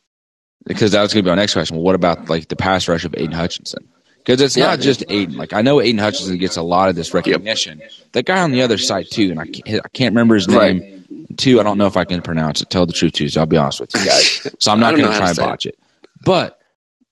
Because 0.65 0.91
that 0.91 1.01
was 1.01 1.13
going 1.13 1.23
to 1.23 1.27
be 1.27 1.29
our 1.29 1.35
next 1.37 1.53
question. 1.53 1.77
Well, 1.77 1.83
what 1.85 1.95
about 1.95 2.29
like 2.29 2.49
the 2.49 2.55
pass 2.57 2.87
rush 2.87 3.05
of 3.05 3.15
Aidan 3.15 3.31
Hutchinson? 3.31 3.87
Because 4.17 4.41
it's 4.41 4.57
Yeah, 4.57 4.65
not 4.67 4.79
just 4.81 5.03
Aidan. 5.09 5.37
Like 5.37 5.53
I 5.53 5.61
know 5.61 5.79
Aidan 5.79 5.99
Hutchinson 5.99 6.37
gets 6.37 6.57
a 6.57 6.61
lot 6.61 6.89
of 6.89 6.95
this 6.95 7.13
recognition. 7.13 7.81
That 8.11 8.25
guy 8.25 8.41
on 8.41 8.51
the 8.51 8.61
other 8.61 8.77
side 8.77 9.09
too, 9.09 9.31
and 9.31 9.39
I 9.39 9.45
can't, 9.45 9.81
I 9.85 9.87
can't 9.89 10.13
remember 10.13 10.35
his 10.35 10.47
Right. 10.47 10.75
name. 10.81 11.27
Too, 11.37 11.59
I 11.59 11.63
don't 11.63 11.77
know 11.77 11.85
if 11.87 11.95
I 11.95 12.03
can 12.03 12.21
pronounce 12.21 12.61
it. 12.61 12.69
Tell 12.69 12.85
the 12.85 12.91
truth, 12.93 13.13
too. 13.13 13.29
So 13.29 13.39
I'll 13.39 13.45
be 13.45 13.55
honest 13.55 13.79
with 13.79 13.93
you 13.95 14.05
guys. 14.05 14.47
So 14.59 14.71
I'm 14.71 14.79
not 14.79 14.95
going 14.95 15.09
to 15.09 15.15
try 15.15 15.19
to 15.19 15.25
and 15.27 15.35
say 15.37 15.43
it. 15.43 15.45
botch 15.45 15.65
it. 15.67 15.79
But 16.25 16.59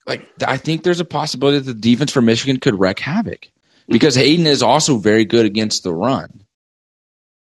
like 0.06 0.28
I 0.46 0.58
think 0.58 0.84
there's 0.84 1.00
a 1.00 1.06
possibility 1.06 1.60
that 1.60 1.64
the 1.66 1.74
defense 1.80 2.12
for 2.12 2.22
Michigan 2.22 2.60
could 2.60 2.78
wreak 2.78 3.00
havoc 3.00 3.48
because 3.88 4.16
Hayden 4.16 4.48
is 4.48 4.64
also 4.64 4.98
very 4.98 5.26
good 5.26 5.46
against 5.46 5.84
the 5.84 5.94
run. 5.94 6.44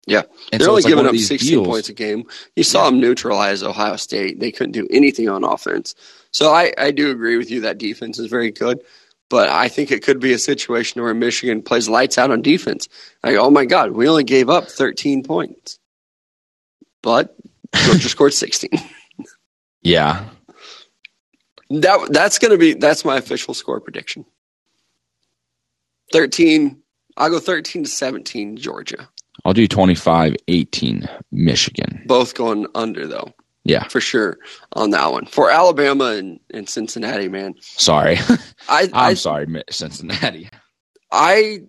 Yeah. 0.07 0.22
and 0.53 0.61
They're 0.61 0.66
so 0.66 0.70
only 0.72 0.82
like 0.82 0.91
giving 0.91 1.07
up 1.07 1.16
16 1.16 1.64
deals. 1.64 1.66
points 1.66 1.88
a 1.88 1.95
game. 1.95 2.24
You 2.57 2.64
saw 2.64 2.86
them 2.91 3.01
neutralize 3.01 3.62
Ohio 3.62 3.97
State. 3.97 4.41
They 4.41 4.53
couldn't 4.53 4.72
do 4.72 4.88
anything 4.91 5.28
on 5.28 5.45
offense. 5.45 5.95
So 6.32 6.53
I, 6.53 6.72
I 6.78 6.91
do 6.91 7.11
agree 7.11 7.36
with 7.36 7.51
you 7.51 7.62
that 7.62 7.78
defense 7.78 8.18
is 8.18 8.28
very 8.28 8.51
good. 8.51 8.80
But 9.30 9.49
I 9.49 9.68
think 9.68 9.93
it 9.93 10.03
could 10.03 10.20
be 10.20 10.32
a 10.32 10.38
situation 10.38 11.03
where 11.03 11.14
Michigan 11.14 11.62
plays 11.62 11.88
lights 11.88 12.18
out 12.18 12.32
on 12.32 12.43
defense. 12.43 12.88
Like, 13.22 13.36
oh 13.36 13.51
my 13.51 13.64
God, 13.66 13.93
we 13.93 14.09
only 14.09 14.24
gave 14.24 14.51
up 14.51 14.68
13 14.68 15.22
points. 15.22 15.78
But 17.03 17.36
Georgia 17.74 18.09
scored 18.11 18.34
16. 18.34 18.70
Yeah, 19.82 20.28
That 21.70 22.09
that's 22.12 22.38
gonna 22.38 22.59
be 22.59 22.74
that's 22.74 23.05
my 23.05 23.16
official 23.18 23.55
score 23.55 23.80
prediction. 23.80 24.26
Thirteen. 26.13 26.83
I'll 27.17 27.31
go 27.31 27.39
thirteen 27.41 27.85
to 27.85 27.91
seventeen. 27.91 28.57
Georgia. 28.57 29.09
I'll 29.45 29.55
do 29.55 29.67
25-18 29.67 31.09
Michigan. 31.33 32.03
Both 32.07 32.35
going 32.35 32.67
under 32.75 33.07
though, 33.07 33.33
Yeah, 33.65 33.85
for 33.89 33.99
sure 34.01 34.37
on 34.75 34.91
that 34.91 35.11
one. 35.13 35.25
For 35.25 35.51
Alabama 35.51 36.07
and, 36.09 36.39
and 36.53 36.69
Cincinnati, 36.69 37.29
man, 37.29 37.55
sorry. 37.61 38.19
I 38.69 38.83
I'm 38.83 38.91
I, 38.93 39.15
sorry, 39.15 39.47
Cincinnati. 39.71 40.51
I 41.11 41.61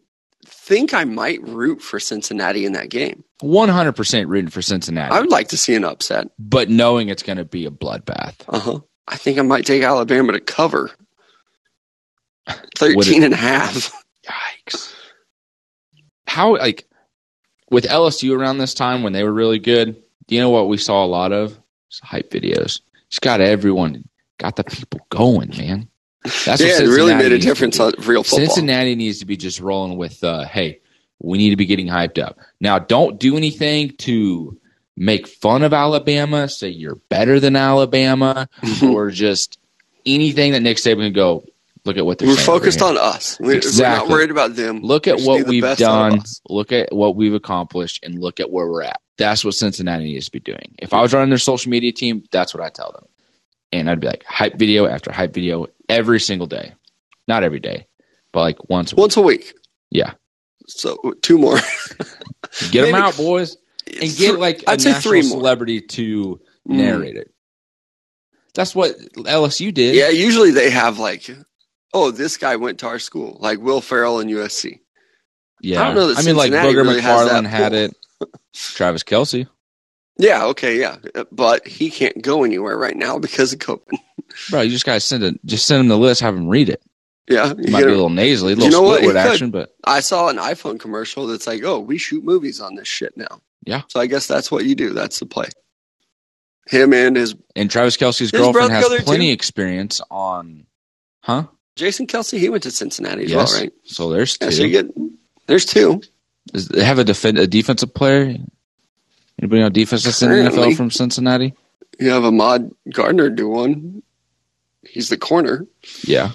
think 0.46 0.94
I 0.94 1.06
might 1.06 1.42
root 1.48 1.82
for 1.82 1.98
Cincinnati 2.00 2.66
in 2.66 2.74
that 2.74 2.90
game. 2.90 3.24
100% 3.42 4.28
rooting 4.28 4.50
for 4.50 4.62
Cincinnati, 4.62 5.14
I 5.16 5.22
would 5.22 5.32
like 5.32 5.48
to 5.50 5.58
see 5.58 5.74
an 5.76 5.86
upset. 5.86 6.28
but 6.38 6.70
knowing 6.70 7.08
it's 7.08 7.24
going 7.24 7.38
to 7.38 7.46
be 7.46 7.66
a 7.66 7.72
bloodbath. 7.72 8.36
Uh 8.50 8.60
huh. 8.60 8.80
I 9.08 9.16
think 9.16 9.40
I 9.40 9.44
might 9.44 9.66
take 9.66 9.82
Alabama 9.84 10.34
to 10.34 10.42
cover. 10.42 10.92
13 12.78 13.24
and 13.24 13.34
a 13.34 13.38
half. 13.38 13.94
Yikes. 14.28 14.94
How, 16.28 16.58
like, 16.58 16.88
with 17.70 17.86
LSU 17.86 18.38
around 18.38 18.58
this 18.58 18.74
time 18.74 19.04
when 19.04 19.14
they 19.14 19.24
were 19.24 19.34
really 19.34 19.60
good, 19.60 20.02
do 20.28 20.36
you 20.36 20.42
know 20.42 20.50
what 20.50 20.68
we 20.68 20.78
saw 20.78 21.04
a 21.04 21.08
lot 21.08 21.32
of? 21.32 21.58
Just 21.90 22.04
hype 22.04 22.32
videos. 22.32 22.82
Just 23.10 23.22
got 23.22 23.42
everyone, 23.42 24.08
got 24.38 24.56
the 24.56 24.64
people 24.64 25.06
going, 25.10 25.50
man. 25.58 25.90
That's 26.24 26.62
yeah, 26.62 26.80
it 26.80 26.88
really 26.88 27.16
made 27.16 27.32
a 27.32 27.40
difference 27.40 27.80
on 27.80 27.94
real 28.00 28.24
football. 28.24 28.46
Cincinnati 28.46 28.96
needs 28.96 29.20
to 29.20 29.26
be 29.26 29.38
just 29.38 29.60
rolling 29.60 29.98
with, 29.98 30.24
uh, 30.24 30.46
hey, 30.46 30.80
we 31.20 31.38
need 31.38 31.50
to 31.50 31.56
be 31.56 31.66
getting 31.66 31.88
hyped 31.88 32.22
up. 32.22 32.38
Now, 32.60 32.80
don't 32.80 33.20
do 33.20 33.38
anything 33.38 33.92
to 33.98 34.60
make 34.96 35.28
fun 35.28 35.64
of 35.64 35.74
Alabama, 35.74 36.48
say 36.48 36.70
you're 36.70 37.00
better 37.10 37.40
than 37.40 37.56
Alabama, 37.56 38.48
or 38.84 39.10
just 39.10 39.58
anything 40.06 40.52
that 40.52 40.62
Nick 40.62 40.78
Saban 40.78 41.06
can 41.08 41.14
go, 41.14 41.44
look 41.86 41.98
at 41.98 42.06
what 42.06 42.18
they're 42.20 42.28
We're 42.28 42.36
focused 42.36 42.82
on 42.82 42.98
us. 42.98 43.40
We- 43.40 43.60
We're 43.60 43.62
not 43.82 44.08
worried 44.10 44.32
about 44.32 44.56
them. 44.56 44.82
Look 44.82 45.08
at 45.08 45.18
just 45.18 45.28
what 45.28 45.48
we've 45.48 45.62
best 45.62 45.82
out 45.82 46.08
of 46.14 46.18
done, 46.20 46.24
look 46.50 46.72
at 46.72 46.94
what 46.94 47.16
we've 47.16 47.34
accomplished, 47.34 48.04
and 48.04 48.20
look 48.20 48.40
at 48.40 48.52
where 48.52 48.68
we're 48.68 48.84
at. 48.84 49.00
That's 49.18 49.44
what 49.46 49.54
Cincinnati 49.56 50.06
needs 50.06 50.26
to 50.26 50.32
be 50.32 50.40
doing. 50.40 50.76
If 50.80 50.94
I 50.94 51.02
was 51.02 51.14
running 51.14 51.30
their 51.30 51.38
social 51.38 51.70
media 51.70 51.92
team, 51.92 52.24
that's 52.32 52.54
what 52.54 52.64
I 52.64 52.70
tell 52.70 52.92
them. 52.92 53.06
And 53.72 53.90
I'd 53.90 54.00
be 54.00 54.08
like, 54.08 54.24
hype 54.26 54.56
video 54.56 54.86
after 54.88 55.12
hype 55.12 55.34
video 55.34 55.68
every 55.88 56.20
single 56.20 56.48
day. 56.48 56.74
Not 57.28 57.44
every 57.44 57.60
day, 57.60 57.88
but 58.34 58.42
like 58.42 58.70
once 58.70 58.92
a 58.92 58.96
week. 58.96 59.00
Once 59.02 59.18
a 59.18 59.22
week. 59.22 59.54
Yeah. 59.92 60.14
So 60.68 60.98
two 61.22 61.38
more. 61.38 61.58
Get 62.72 62.86
them 62.86 62.96
out, 62.96 63.16
boys. 63.18 63.58
And 64.00 64.16
get 64.16 64.40
like 64.40 64.64
a 64.64 64.72
I'd 64.72 64.82
say 64.82 64.94
three 64.94 65.22
more. 65.22 65.32
celebrity 65.32 65.82
to 65.82 66.40
Mm. 66.70 66.76
narrate 66.76 67.16
it. 67.16 67.32
That's 68.54 68.76
what 68.76 68.96
LSU 69.16 69.74
did. 69.74 69.96
Yeah, 69.96 70.10
usually 70.10 70.52
they 70.52 70.70
have 70.70 71.00
like, 71.00 71.28
oh, 71.94 72.12
this 72.12 72.38
guy 72.38 72.56
went 72.56 72.80
to 72.80 72.88
our 72.88 73.00
school, 73.00 73.38
like 73.40 73.60
Will 73.60 73.82
Ferrell 73.82 74.20
and 74.20 74.30
USC. 74.30 74.80
Yeah. 75.62 75.82
I 75.82 75.86
don't 75.86 75.96
know 75.96 76.08
that 76.08 76.18
I 76.18 76.24
mean, 76.24 76.36
like 76.36 76.52
Booger 76.52 76.84
really 76.84 77.02
McFarland 77.02 77.46
had 77.48 77.74
it. 77.74 77.96
Travis 78.54 79.04
Kelce. 79.04 79.48
Yeah, 80.18 80.46
okay, 80.48 80.80
yeah, 80.80 80.98
but 81.32 81.68
he 81.68 81.90
can't 81.90 82.22
go 82.22 82.44
anywhere 82.44 82.78
right 82.78 82.96
now 82.96 83.18
because 83.18 83.54
of 83.54 83.60
COVID. 83.60 83.98
Bro, 84.50 84.62
you 84.62 84.70
just 84.70 84.86
gotta 84.86 85.00
send 85.00 85.24
it. 85.24 85.40
Just 85.46 85.66
send 85.66 85.80
him 85.82 85.88
the 85.88 85.98
list. 85.98 86.22
Have 86.22 86.36
him 86.36 86.48
read 86.48 86.70
it. 86.70 86.82
Yeah, 87.30 87.52
It 87.52 87.66
you 87.68 87.72
might 87.72 87.82
be 87.86 87.88
a 87.88 87.92
little 87.92 88.10
nasally, 88.10 88.54
a 88.54 88.56
You 88.56 88.64
little 88.64 88.84
know? 88.84 88.98
Squidward 88.98 89.02
could. 89.08 89.16
action, 89.18 89.52
but 89.52 89.70
I 89.86 90.02
saw 90.02 90.28
an 90.28 90.38
iPhone 90.38 90.80
commercial 90.80 91.28
that's 91.28 91.48
like, 91.48 91.64
"Oh, 91.64 91.80
we 91.80 91.98
shoot 91.98 92.24
movies 92.24 92.60
on 92.60 92.76
this 92.76 92.88
shit 92.88 93.16
now." 93.18 93.42
Yeah. 93.66 93.82
So 93.88 94.00
I 94.00 94.06
guess 94.08 94.28
that's 94.28 94.52
what 94.52 94.66
you 94.66 94.76
do. 94.76 94.92
That's 94.94 95.20
the 95.20 95.26
play. 95.26 95.48
Him 96.68 96.94
and 96.94 97.16
his 97.16 97.36
and 97.56 97.70
Travis 97.72 97.98
Kelce's 97.98 98.20
His 98.20 98.32
girlfriend 98.32 98.72
has 98.72 98.86
plenty 99.04 99.28
too? 99.30 99.34
experience 99.34 100.02
on, 100.12 100.66
huh? 101.22 101.46
Jason 101.76 102.08
Kelce. 102.08 102.38
He 102.38 102.50
went 102.50 102.64
to 102.64 102.72
Cincinnati 102.72 103.24
as 103.26 103.32
Yes. 103.32 103.52
well, 103.54 103.62
right? 103.62 103.74
So 103.86 104.10
there's 104.10 104.38
Yeah, 104.42 104.48
two. 104.50 104.56
so 104.56 104.64
you 104.64 104.70
get 104.70 104.88
there's 105.48 105.66
two. 105.66 106.02
Does 106.52 106.68
they 106.68 106.84
have 106.84 107.00
a, 107.00 107.04
defen 107.06 107.40
a 107.40 107.48
defensive 107.48 107.94
player? 107.94 108.36
Anybody 109.42 109.62
on 109.64 109.72
defense 109.72 110.04
that's 110.04 110.22
in 110.22 110.30
the 110.30 110.36
NFL 110.50 110.76
from 110.76 110.92
Cincinnati? 110.92 111.54
You 112.00 112.10
have 112.12 112.24
Ahmad 112.26 112.72
Gardner 112.92 113.30
do 113.30 113.48
one. 113.50 114.04
He's 114.88 115.10
the 115.10 115.18
corner. 115.18 115.66
Yeah. 116.04 116.32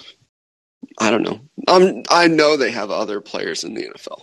I 0.99 1.11
don't 1.11 1.23
know. 1.23 1.41
Um, 1.67 2.03
I 2.09 2.27
know 2.27 2.57
they 2.57 2.71
have 2.71 2.89
other 2.91 3.21
players 3.21 3.63
in 3.63 3.73
the 3.75 3.83
NFL. 3.83 4.21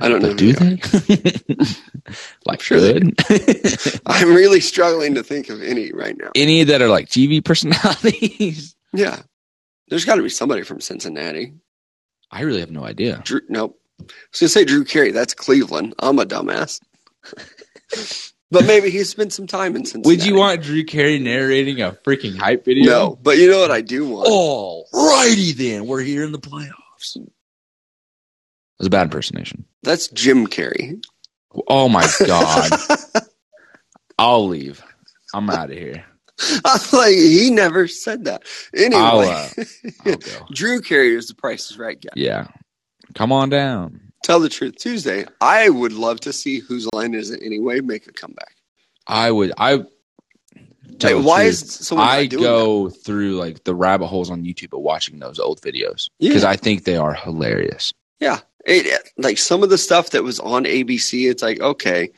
I 0.00 0.08
don't 0.08 0.22
know. 0.22 0.34
Do 0.34 0.52
they? 0.52 0.78
like 2.46 2.60
sure 2.60 2.80
they 2.80 2.94
good? 3.00 3.20
I'm 4.06 4.34
really 4.34 4.60
struggling 4.60 5.14
to 5.14 5.22
think 5.22 5.50
of 5.50 5.62
any 5.62 5.92
right 5.92 6.16
now. 6.18 6.30
Any 6.34 6.64
that 6.64 6.82
are 6.82 6.88
like 6.88 7.08
TV 7.08 7.44
personalities? 7.44 8.74
Yeah, 8.92 9.22
there's 9.88 10.04
got 10.04 10.16
to 10.16 10.22
be 10.22 10.28
somebody 10.28 10.62
from 10.62 10.80
Cincinnati. 10.80 11.54
I 12.30 12.42
really 12.42 12.60
have 12.60 12.70
no 12.70 12.84
idea. 12.84 13.20
Drew, 13.24 13.40
nope. 13.48 13.78
I 14.00 14.04
was 14.32 14.40
gonna 14.40 14.48
say 14.48 14.64
Drew 14.64 14.84
Carey. 14.84 15.12
That's 15.12 15.34
Cleveland. 15.34 15.94
I'm 16.00 16.18
a 16.18 16.26
dumbass. 16.26 16.80
but 18.50 18.66
maybe 18.66 18.90
he 18.90 19.04
spent 19.04 19.32
some 19.32 19.46
time 19.46 19.76
in 19.76 19.84
Cincinnati. 19.84 20.08
Would 20.08 20.26
you 20.26 20.34
want 20.36 20.62
Drew 20.62 20.84
Carey 20.84 21.18
narrating 21.20 21.80
a 21.80 21.92
freaking 21.92 22.36
hype 22.36 22.64
video? 22.64 22.90
No, 22.90 23.18
but 23.22 23.38
you 23.38 23.48
know 23.50 23.60
what 23.60 23.70
I 23.70 23.82
do 23.82 24.08
want. 24.08 24.26
All 24.28 24.88
righty 24.92 25.52
then. 25.52 25.86
We're 25.86 26.00
here 26.02 26.24
in 26.24 26.32
the 26.32 26.40
playoffs. 26.40 27.16
It 27.16 27.30
was 28.78 28.86
a 28.88 28.90
bad 28.90 29.04
impersonation. 29.04 29.64
That's 29.84 30.08
Jim 30.08 30.48
Carrey. 30.48 31.00
Oh 31.68 31.88
my 31.88 32.06
god. 32.26 32.72
I'll 34.18 34.48
leave. 34.48 34.82
I'm 35.32 35.48
out 35.50 35.70
of 35.70 35.76
here. 35.78 36.04
I'm 36.64 36.80
like 36.92 37.14
he 37.14 37.50
never 37.50 37.86
said 37.86 38.24
that. 38.24 38.42
Anyway, 38.74 39.00
I'll, 39.00 39.20
uh, 39.20 39.48
I'll. 40.06 40.46
Drew 40.52 40.80
Carey 40.80 41.14
is 41.14 41.28
the 41.28 41.34
Price 41.34 41.70
is 41.70 41.78
Right 41.78 42.00
guy. 42.00 42.10
Yeah. 42.16 42.48
Come 43.14 43.30
on 43.32 43.48
down. 43.50 44.00
Tell 44.24 44.40
the 44.40 44.48
truth, 44.48 44.76
Tuesday. 44.76 45.26
I 45.40 45.68
would 45.68 45.92
love 45.92 46.20
to 46.20 46.32
see 46.32 46.58
whose 46.58 46.88
line 46.92 47.14
is 47.14 47.30
it 47.30 47.40
anyway. 47.42 47.80
Make 47.80 48.06
a 48.08 48.12
comeback. 48.12 48.56
I 49.06 49.30
would 49.30 49.52
I 49.58 49.74
Like, 49.74 51.24
why 51.24 51.42
truth, 51.44 51.80
is 51.80 51.92
I 51.92 52.26
go 52.26 52.88
through 52.88 53.34
like 53.36 53.64
the 53.64 53.74
rabbit 53.74 54.06
holes 54.06 54.30
on 54.30 54.42
YouTube 54.44 54.72
of 54.72 54.80
watching 54.80 55.18
those 55.18 55.38
old 55.38 55.60
videos 55.60 56.08
Yeah. 56.18 56.30
because 56.30 56.44
I 56.44 56.56
think 56.56 56.84
they 56.84 56.96
are 56.96 57.12
hilarious. 57.14 57.92
Yeah, 58.20 58.40
it, 58.64 59.10
like 59.18 59.36
some 59.38 59.62
of 59.62 59.68
the 59.70 59.76
stuff 59.78 60.10
that 60.10 60.22
was 60.24 60.40
on 60.40 60.64
ABC, 60.64 61.30
it's 61.30 61.42
like 61.42 61.60
okay, 61.60 62.08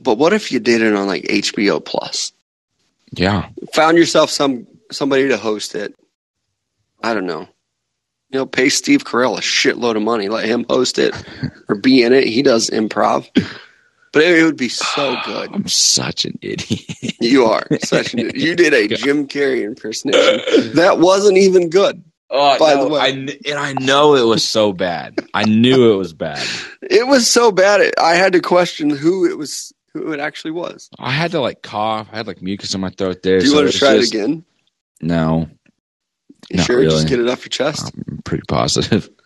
but 0.00 0.16
what 0.16 0.32
if 0.32 0.50
you 0.50 0.58
did 0.58 0.80
it 0.80 0.94
on 0.94 1.06
like 1.06 1.24
HBO 1.24 1.84
Plus? 1.84 2.32
Yeah. 3.16 3.48
Found 3.74 3.98
yourself 3.98 4.30
some 4.30 4.66
somebody 4.92 5.28
to 5.28 5.36
host 5.36 5.74
it. 5.74 5.94
I 7.02 7.14
don't 7.14 7.26
know. 7.26 7.48
You 8.30 8.40
know, 8.40 8.46
pay 8.46 8.68
Steve 8.68 9.04
Carell 9.04 9.38
a 9.38 9.40
shitload 9.40 9.96
of 9.96 10.02
money, 10.02 10.28
let 10.28 10.46
him 10.46 10.66
host 10.68 10.98
it 10.98 11.14
or 11.68 11.76
be 11.76 12.02
in 12.02 12.12
it. 12.12 12.26
He 12.26 12.42
does 12.42 12.70
improv, 12.70 13.28
but 14.12 14.22
it, 14.22 14.38
it 14.38 14.44
would 14.44 14.56
be 14.56 14.68
so 14.68 15.16
good. 15.24 15.50
I'm 15.54 15.68
such 15.68 16.24
an 16.24 16.38
idiot. 16.42 17.14
You 17.20 17.46
are 17.46 17.66
such 17.82 18.12
an 18.14 18.20
idiot. 18.20 18.36
you 18.36 18.56
did 18.56 18.74
a 18.74 18.88
Jim 18.96 19.28
Carrey 19.28 19.62
impersonation 19.64 20.74
that 20.74 20.98
wasn't 20.98 21.38
even 21.38 21.70
good. 21.70 22.02
Oh, 22.28 22.58
By 22.58 22.74
no, 22.74 22.84
the 22.84 22.90
way. 22.90 23.00
I 23.00 23.06
and 23.08 23.58
I 23.58 23.72
know 23.74 24.16
it 24.16 24.24
was 24.26 24.46
so 24.46 24.72
bad. 24.72 25.14
I 25.32 25.44
knew 25.44 25.92
it 25.92 25.96
was 25.96 26.12
bad. 26.12 26.44
It 26.88 27.06
was 27.08 27.28
so 27.28 27.50
bad. 27.50 27.80
It, 27.80 27.94
I 27.98 28.14
had 28.14 28.32
to 28.34 28.40
question 28.40 28.90
who 28.90 29.28
it 29.28 29.36
was, 29.36 29.72
who 29.98 30.12
it 30.12 30.20
actually 30.20 30.52
was. 30.52 30.88
I 30.98 31.10
had 31.10 31.32
to 31.32 31.40
like 31.40 31.62
cough. 31.62 32.08
I 32.12 32.16
had 32.16 32.26
like 32.26 32.42
mucus 32.42 32.74
in 32.74 32.80
my 32.80 32.90
throat 32.90 33.22
there. 33.22 33.38
Do 33.38 33.44
you 33.44 33.50
so 33.50 33.56
want 33.62 33.72
to 33.72 33.78
try 33.78 33.96
just- 33.96 34.14
it 34.14 34.18
again? 34.18 34.44
No, 35.00 35.48
You 36.50 36.62
sure? 36.62 36.78
really. 36.78 36.90
Just 36.90 37.08
get 37.08 37.20
it 37.20 37.28
off 37.28 37.40
your 37.44 37.50
chest. 37.50 37.92
I'm 38.08 38.22
pretty 38.24 38.44
positive. 38.48 39.10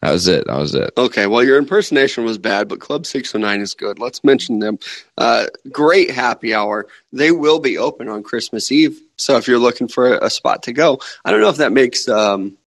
That 0.00 0.10
was 0.10 0.26
it. 0.26 0.48
That 0.48 0.58
was 0.58 0.74
it. 0.74 0.90
Okay, 0.98 1.28
well, 1.28 1.44
your 1.44 1.58
impersonation 1.58 2.24
was 2.24 2.36
bad, 2.36 2.66
but 2.66 2.80
Club 2.80 3.06
609 3.06 3.60
is 3.60 3.74
good. 3.74 4.00
Let's 4.00 4.24
mention 4.24 4.58
them. 4.58 4.80
Uh, 5.16 5.46
great 5.70 6.10
happy 6.10 6.52
hour. 6.52 6.88
They 7.12 7.30
will 7.30 7.60
be 7.60 7.78
open 7.78 8.08
on 8.08 8.24
Christmas 8.24 8.72
Eve. 8.72 9.00
So 9.16 9.36
if 9.36 9.46
you're 9.46 9.60
looking 9.60 9.86
for 9.86 10.16
a 10.18 10.28
spot 10.28 10.64
to 10.64 10.72
go, 10.72 10.98
I 11.24 11.30
don't 11.30 11.40
know 11.40 11.50
if 11.50 11.58
that 11.58 11.70
makes, 11.70 12.08
um, 12.08 12.58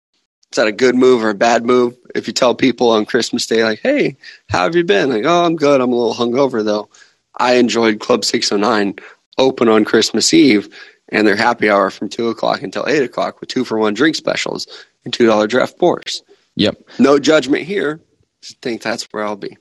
is 0.54 0.56
that 0.56 0.68
a 0.68 0.72
good 0.72 0.94
move 0.94 1.24
or 1.24 1.30
a 1.30 1.34
bad 1.34 1.66
move? 1.66 1.96
If 2.14 2.28
you 2.28 2.32
tell 2.32 2.54
people 2.54 2.90
on 2.90 3.06
Christmas 3.06 3.44
Day, 3.44 3.64
like, 3.64 3.80
hey, 3.80 4.16
how 4.48 4.62
have 4.62 4.76
you 4.76 4.84
been? 4.84 5.10
Like, 5.10 5.24
oh, 5.24 5.44
I'm 5.44 5.56
good. 5.56 5.80
I'm 5.80 5.92
a 5.92 5.96
little 5.96 6.14
hungover, 6.14 6.64
though. 6.64 6.88
I 7.36 7.54
enjoyed 7.54 7.98
Club 7.98 8.24
609 8.24 8.94
open 9.36 9.68
on 9.68 9.84
Christmas 9.84 10.32
Eve 10.32 10.68
and 11.08 11.26
their 11.26 11.34
happy 11.34 11.68
hour 11.68 11.90
from 11.90 12.08
2 12.08 12.28
o'clock 12.28 12.62
until 12.62 12.86
8 12.86 13.02
o'clock 13.02 13.40
with 13.40 13.48
two 13.48 13.64
for 13.64 13.78
one 13.78 13.94
drink 13.94 14.14
specials 14.14 14.68
and 15.04 15.12
$2 15.12 15.48
draft 15.48 15.76
pours. 15.76 16.22
Yep. 16.54 16.76
No 17.00 17.18
judgment 17.18 17.64
here. 17.64 18.00
Just 18.40 18.62
think 18.62 18.80
that's 18.80 19.12
where 19.12 19.24
I'll 19.24 19.34
be. 19.34 19.58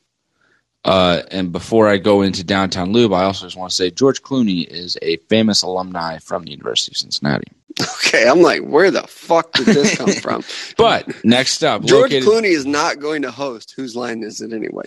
Uh, 0.85 1.21
and 1.31 1.51
before 1.51 1.87
I 1.87 1.97
go 1.97 2.21
into 2.21 2.43
downtown 2.43 2.91
Lube, 2.91 3.13
I 3.13 3.23
also 3.23 3.45
just 3.45 3.55
want 3.55 3.69
to 3.69 3.75
say 3.75 3.89
George 3.89 4.21
Clooney 4.21 4.67
is 4.67 4.97
a 5.01 5.17
famous 5.29 5.61
alumni 5.61 6.17
from 6.17 6.43
the 6.43 6.51
University 6.51 6.91
of 6.91 6.97
Cincinnati. 6.97 7.47
Okay, 7.79 8.27
I'm 8.27 8.41
like, 8.41 8.61
where 8.61 8.91
the 8.91 9.03
fuck 9.03 9.51
did 9.53 9.65
this 9.67 9.97
come 9.97 10.11
from? 10.21 10.43
But 10.77 11.23
next 11.25 11.63
up, 11.63 11.83
George 11.83 12.11
located, 12.11 12.27
Clooney 12.27 12.51
is 12.51 12.65
not 12.65 12.99
going 12.99 13.21
to 13.23 13.31
host. 13.31 13.73
Whose 13.75 13.95
line 13.95 14.23
is 14.23 14.41
it 14.41 14.53
anyway? 14.53 14.85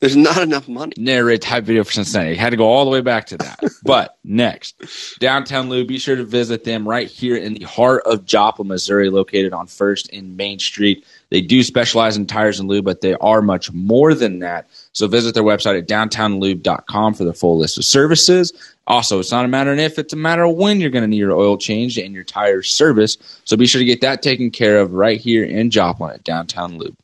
There's 0.00 0.16
not 0.16 0.42
enough 0.42 0.66
money. 0.66 0.94
narrate 0.96 1.42
type 1.42 1.64
video 1.64 1.84
for 1.84 1.92
Cincinnati. 1.92 2.34
Had 2.34 2.50
to 2.50 2.56
go 2.56 2.66
all 2.66 2.86
the 2.86 2.90
way 2.90 3.02
back 3.02 3.26
to 3.26 3.36
that. 3.36 3.60
but 3.84 4.16
next, 4.24 5.18
downtown 5.18 5.68
Lou, 5.68 5.84
be 5.84 5.98
sure 5.98 6.16
to 6.16 6.24
visit 6.24 6.64
them 6.64 6.88
right 6.88 7.06
here 7.06 7.36
in 7.36 7.54
the 7.54 7.66
heart 7.66 8.02
of 8.06 8.24
Joplin, 8.24 8.68
Missouri, 8.68 9.10
located 9.10 9.52
on 9.52 9.66
First 9.66 10.10
and 10.12 10.38
Main 10.38 10.58
Street. 10.58 11.04
They 11.28 11.42
do 11.42 11.62
specialize 11.62 12.16
in 12.16 12.26
tires 12.26 12.58
and 12.58 12.68
lube, 12.68 12.86
but 12.86 13.02
they 13.02 13.14
are 13.14 13.42
much 13.42 13.70
more 13.72 14.14
than 14.14 14.38
that. 14.38 14.68
So 14.92 15.06
visit 15.06 15.34
their 15.34 15.42
website 15.42 15.78
at 15.78 15.86
downtownlube.com 15.86 17.14
for 17.14 17.24
the 17.24 17.34
full 17.34 17.58
list 17.58 17.76
of 17.76 17.84
services. 17.84 18.52
Also, 18.86 19.20
it's 19.20 19.30
not 19.30 19.44
a 19.44 19.48
matter 19.48 19.72
of 19.72 19.78
if, 19.78 19.98
it's 19.98 20.14
a 20.14 20.16
matter 20.16 20.44
of 20.44 20.56
when 20.56 20.80
you're 20.80 20.90
going 20.90 21.04
to 21.04 21.08
need 21.08 21.18
your 21.18 21.36
oil 21.36 21.58
changed 21.58 21.98
and 21.98 22.14
your 22.14 22.24
tire 22.24 22.62
service. 22.62 23.18
So 23.44 23.56
be 23.56 23.66
sure 23.66 23.78
to 23.78 23.84
get 23.84 24.00
that 24.00 24.22
taken 24.22 24.50
care 24.50 24.80
of 24.80 24.92
right 24.92 25.20
here 25.20 25.44
in 25.44 25.70
Joplin 25.70 26.12
at 26.12 26.24
Downtown 26.24 26.78
Lube. 26.78 26.96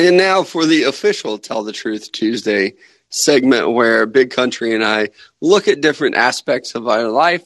And 0.00 0.16
now 0.16 0.44
for 0.44 0.64
the 0.64 0.84
official 0.84 1.36
Tell 1.36 1.62
the 1.62 1.72
Truth 1.72 2.10
Tuesday 2.10 2.72
segment 3.10 3.72
where 3.72 4.06
Big 4.06 4.30
Country 4.30 4.74
and 4.74 4.82
I 4.82 5.10
look 5.42 5.68
at 5.68 5.82
different 5.82 6.14
aspects 6.14 6.74
of 6.74 6.88
our 6.88 7.08
life. 7.08 7.44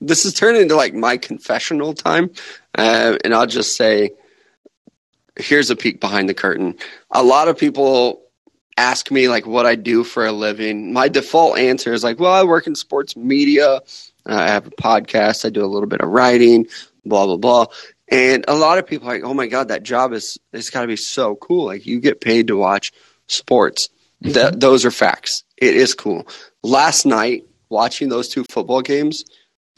This 0.00 0.24
is 0.24 0.32
turning 0.32 0.62
into 0.62 0.76
like 0.76 0.94
my 0.94 1.18
confessional 1.18 1.92
time. 1.92 2.30
Uh, 2.74 3.18
and 3.22 3.34
I'll 3.34 3.46
just 3.46 3.76
say, 3.76 4.12
here's 5.36 5.68
a 5.68 5.76
peek 5.76 6.00
behind 6.00 6.26
the 6.26 6.32
curtain. 6.32 6.76
A 7.10 7.22
lot 7.22 7.48
of 7.48 7.58
people 7.58 8.22
ask 8.78 9.10
me 9.10 9.28
like 9.28 9.46
what 9.46 9.66
I 9.66 9.74
do 9.74 10.04
for 10.04 10.24
a 10.24 10.32
living. 10.32 10.90
My 10.94 11.08
default 11.08 11.58
answer 11.58 11.92
is 11.92 12.02
like, 12.02 12.18
well, 12.18 12.32
I 12.32 12.44
work 12.44 12.66
in 12.66 12.76
sports 12.76 13.14
media. 13.14 13.80
I 14.24 14.48
have 14.48 14.68
a 14.68 14.70
podcast. 14.70 15.44
I 15.44 15.50
do 15.50 15.62
a 15.62 15.68
little 15.68 15.88
bit 15.88 16.00
of 16.00 16.08
writing, 16.08 16.66
blah, 17.04 17.26
blah, 17.26 17.36
blah. 17.36 17.66
And 18.08 18.44
a 18.48 18.54
lot 18.54 18.78
of 18.78 18.86
people 18.86 19.08
are 19.08 19.14
like, 19.14 19.24
oh 19.24 19.34
my 19.34 19.46
God, 19.46 19.68
that 19.68 19.82
job 19.82 20.12
is, 20.12 20.38
it's 20.52 20.70
got 20.70 20.82
to 20.82 20.86
be 20.86 20.96
so 20.96 21.36
cool. 21.36 21.66
Like 21.66 21.86
you 21.86 22.00
get 22.00 22.20
paid 22.20 22.48
to 22.48 22.56
watch 22.56 22.92
sports. 23.26 23.88
That, 24.20 24.52
mm-hmm. 24.52 24.58
those 24.58 24.84
are 24.84 24.90
facts. 24.90 25.44
It 25.56 25.74
is 25.76 25.94
cool. 25.94 26.26
Last 26.62 27.04
night, 27.04 27.44
watching 27.68 28.08
those 28.08 28.28
two 28.28 28.44
football 28.44 28.82
games 28.82 29.24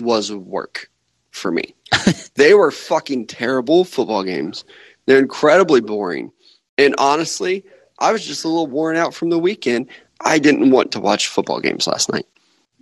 was 0.01 0.33
work 0.33 0.91
for 1.31 1.51
me. 1.51 1.75
they 2.35 2.55
were 2.55 2.71
fucking 2.71 3.27
terrible 3.27 3.85
football 3.85 4.23
games. 4.23 4.65
They're 5.07 5.19
incredibly 5.19 5.81
boring. 5.81 6.33
And 6.79 6.95
honestly, 6.99 7.65
I 7.99 8.13
was 8.13 8.27
just 8.27 8.45
a 8.45 8.49
little 8.49 8.67
worn 8.67 8.97
out 8.97 9.15
from 9.15 9.31
the 9.31 9.39
weekend. 9.39 9.89
I 10.21 10.39
didn't 10.39 10.71
want 10.71 10.93
to 10.93 11.01
watch 11.01 11.29
football 11.29 11.61
games 11.61 11.87
last 11.87 12.11
night, 12.13 12.27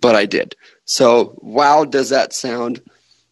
but 0.01 0.15
I 0.15 0.27
did. 0.27 0.57
So, 0.85 1.39
wow, 1.43 1.85
does 1.85 2.11
that 2.11 2.33
sound 2.33 2.83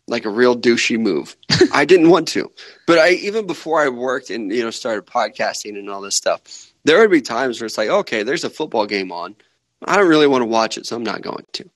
like 0.08 0.24
a 0.24 0.30
real 0.30 0.56
douchey 0.56 0.98
move? 0.98 1.36
I 1.72 1.84
didn't 1.84 2.10
want 2.10 2.28
to. 2.28 2.50
But 2.86 2.98
I 2.98 3.10
even 3.10 3.46
before 3.46 3.82
I 3.82 3.88
worked 3.88 4.30
and 4.30 4.52
you 4.52 4.62
know 4.62 4.70
started 4.70 5.06
podcasting 5.06 5.78
and 5.78 5.88
all 5.90 6.00
this 6.00 6.16
stuff, 6.16 6.72
there 6.84 6.98
would 7.00 7.10
be 7.10 7.22
times 7.22 7.60
where 7.60 7.66
it's 7.66 7.78
like, 7.78 7.88
okay, 7.88 8.22
there's 8.22 8.44
a 8.44 8.50
football 8.50 8.86
game 8.86 9.12
on. 9.12 9.36
I 9.84 9.96
don't 9.96 10.08
really 10.08 10.26
want 10.26 10.42
to 10.42 10.46
watch 10.46 10.78
it, 10.78 10.86
so 10.86 10.96
I'm 10.96 11.02
not 11.02 11.22
going 11.22 11.44
to. 11.54 11.68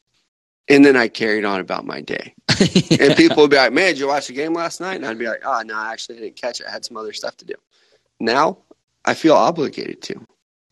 And 0.68 0.85
then 0.85 0.97
I 0.97 1.09
carried 1.09 1.45
on 1.45 1.61
about 1.61 1.87
my 1.87 2.01
day. 2.01 2.35
And 2.99 3.14
people 3.14 3.37
would 3.43 3.51
be 3.51 3.57
like, 3.57 3.72
man, 3.72 3.89
did 3.89 3.99
you 3.99 4.09
watch 4.09 4.29
the 4.29 4.33
game 4.33 4.55
last 4.55 4.81
night? 4.81 4.95
And 4.95 5.05
I'd 5.05 5.18
be 5.18 5.29
like, 5.29 5.43
ah, 5.45 5.59
oh, 5.61 5.62
no, 5.62 5.77
I 5.77 5.93
actually 5.93 6.18
didn't 6.18 6.37
catch 6.37 6.61
it. 6.61 6.66
I 6.66 6.70
had 6.70 6.85
some 6.85 6.97
other 6.97 7.12
stuff 7.12 7.37
to 7.39 7.45
do. 7.45 7.55
Now 8.18 8.59
I 9.05 9.14
feel 9.14 9.35
obligated 9.35 10.03
to. 10.03 10.27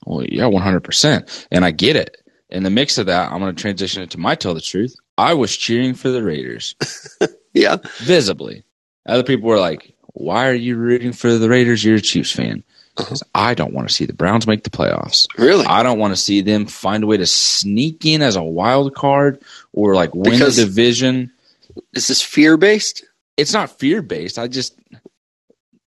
Well, 0.06 0.24
yeah, 0.24 0.46
one 0.46 0.62
hundred 0.62 0.84
percent, 0.84 1.46
and 1.50 1.64
I 1.64 1.70
get 1.70 1.96
it. 1.96 2.16
In 2.50 2.62
the 2.62 2.70
mix 2.70 2.98
of 2.98 3.06
that, 3.06 3.32
I'm 3.32 3.40
going 3.40 3.54
to 3.54 3.60
transition 3.60 4.02
it 4.02 4.10
to 4.10 4.18
my 4.18 4.34
tell 4.34 4.54
the 4.54 4.60
truth. 4.60 4.94
I 5.16 5.34
was 5.34 5.56
cheering 5.56 5.94
for 5.94 6.10
the 6.10 6.22
Raiders. 6.22 6.74
Yeah. 7.62 7.76
visibly. 7.98 8.64
Other 9.06 9.22
people 9.22 9.48
were 9.48 9.58
like, 9.60 9.94
"Why 10.14 10.48
are 10.48 10.54
you 10.54 10.76
rooting 10.76 11.12
for 11.12 11.36
the 11.38 11.48
Raiders? 11.48 11.84
You're 11.84 11.96
a 11.96 12.00
Chiefs 12.00 12.32
fan." 12.32 12.64
Uh-huh. 12.96 13.16
I 13.34 13.54
don't 13.54 13.72
want 13.74 13.88
to 13.88 13.94
see 13.94 14.06
the 14.06 14.12
Browns 14.12 14.46
make 14.46 14.62
the 14.64 14.70
playoffs. 14.70 15.26
Really? 15.36 15.66
I 15.66 15.82
don't 15.82 15.98
want 15.98 16.12
to 16.12 16.16
see 16.20 16.40
them 16.42 16.66
find 16.66 17.02
a 17.02 17.06
way 17.08 17.16
to 17.16 17.26
sneak 17.26 18.04
in 18.06 18.22
as 18.22 18.36
a 18.36 18.42
wild 18.42 18.94
card 18.94 19.42
or 19.72 19.94
like 19.94 20.14
win 20.14 20.32
Because- 20.32 20.56
the 20.56 20.64
division. 20.64 21.30
Is 21.92 22.06
this 22.06 22.22
fear 22.22 22.56
based? 22.56 23.04
It's 23.36 23.52
not 23.52 23.78
fear 23.80 24.00
based. 24.00 24.38
I 24.38 24.46
just 24.46 24.78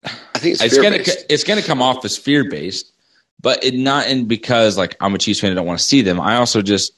I 0.04 0.08
think 0.38 0.54
it's, 0.54 0.62
it's 0.62 0.74
fear 0.74 0.82
gonna 0.82 0.98
based. 0.98 1.26
it's 1.28 1.44
gonna 1.44 1.62
come 1.62 1.80
off 1.82 2.04
as 2.04 2.16
fear 2.16 2.48
based, 2.48 2.92
but 3.40 3.62
it 3.64 3.74
not 3.74 4.08
in 4.08 4.26
because 4.26 4.76
like 4.76 4.96
I'm 5.00 5.14
a 5.14 5.18
Chiefs 5.18 5.40
fan. 5.40 5.52
I 5.52 5.54
don't 5.54 5.66
want 5.66 5.78
to 5.78 5.84
see 5.84 6.02
them. 6.02 6.20
I 6.20 6.36
also 6.36 6.60
just 6.62 6.92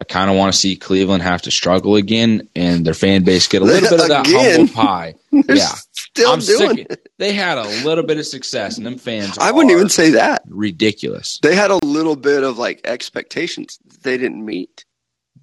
I 0.00 0.04
kind 0.04 0.28
of 0.28 0.36
want 0.36 0.52
to 0.52 0.58
see 0.58 0.74
Cleveland 0.74 1.22
have 1.22 1.42
to 1.42 1.52
struggle 1.52 1.94
again 1.94 2.48
and 2.56 2.84
their 2.84 2.94
fan 2.94 3.22
base 3.22 3.46
get 3.46 3.62
a 3.62 3.64
little 3.64 3.88
bit 3.88 4.00
of 4.00 4.08
that 4.08 4.26
humble 4.26 4.72
pie. 4.72 5.14
Yeah. 5.32 5.66
still 5.92 6.30
I'm 6.30 6.38
doing 6.38 6.76
sick. 6.76 6.86
it. 6.90 7.08
They 7.18 7.32
had 7.32 7.58
a 7.58 7.66
little 7.84 8.04
bit 8.04 8.18
of 8.18 8.26
success, 8.26 8.76
and 8.76 8.86
them 8.86 8.98
fans. 8.98 9.36
I 9.36 9.50
wouldn't 9.50 9.72
even 9.72 9.88
say 9.88 10.10
that. 10.10 10.42
ridiculous. 10.48 11.38
They 11.42 11.56
had 11.56 11.72
a 11.72 11.78
little 11.84 12.14
bit 12.14 12.44
of 12.44 12.56
like 12.56 12.80
expectations 12.84 13.80
they 14.02 14.16
didn't 14.16 14.44
meet. 14.44 14.84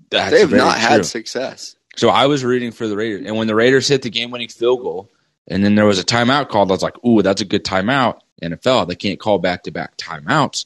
That's 0.09 0.31
they 0.31 0.39
have 0.39 0.51
not 0.53 0.77
had 0.77 1.05
success. 1.05 1.75
So 1.97 2.09
I 2.09 2.27
was 2.27 2.43
rooting 2.45 2.71
for 2.71 2.87
the 2.87 2.95
Raiders, 2.95 3.25
and 3.25 3.35
when 3.35 3.47
the 3.47 3.55
Raiders 3.55 3.87
hit 3.87 4.01
the 4.01 4.09
game-winning 4.09 4.47
field 4.47 4.81
goal, 4.81 5.09
and 5.47 5.63
then 5.63 5.75
there 5.75 5.85
was 5.85 5.99
a 5.99 6.05
timeout 6.05 6.47
called, 6.49 6.71
I 6.71 6.73
was 6.73 6.83
like, 6.83 7.03
"Ooh, 7.05 7.21
that's 7.21 7.41
a 7.41 7.45
good 7.45 7.65
timeout." 7.65 8.19
NFL, 8.41 8.87
they 8.87 8.95
can't 8.95 9.19
call 9.19 9.39
back-to-back 9.39 9.97
timeouts. 9.97 10.65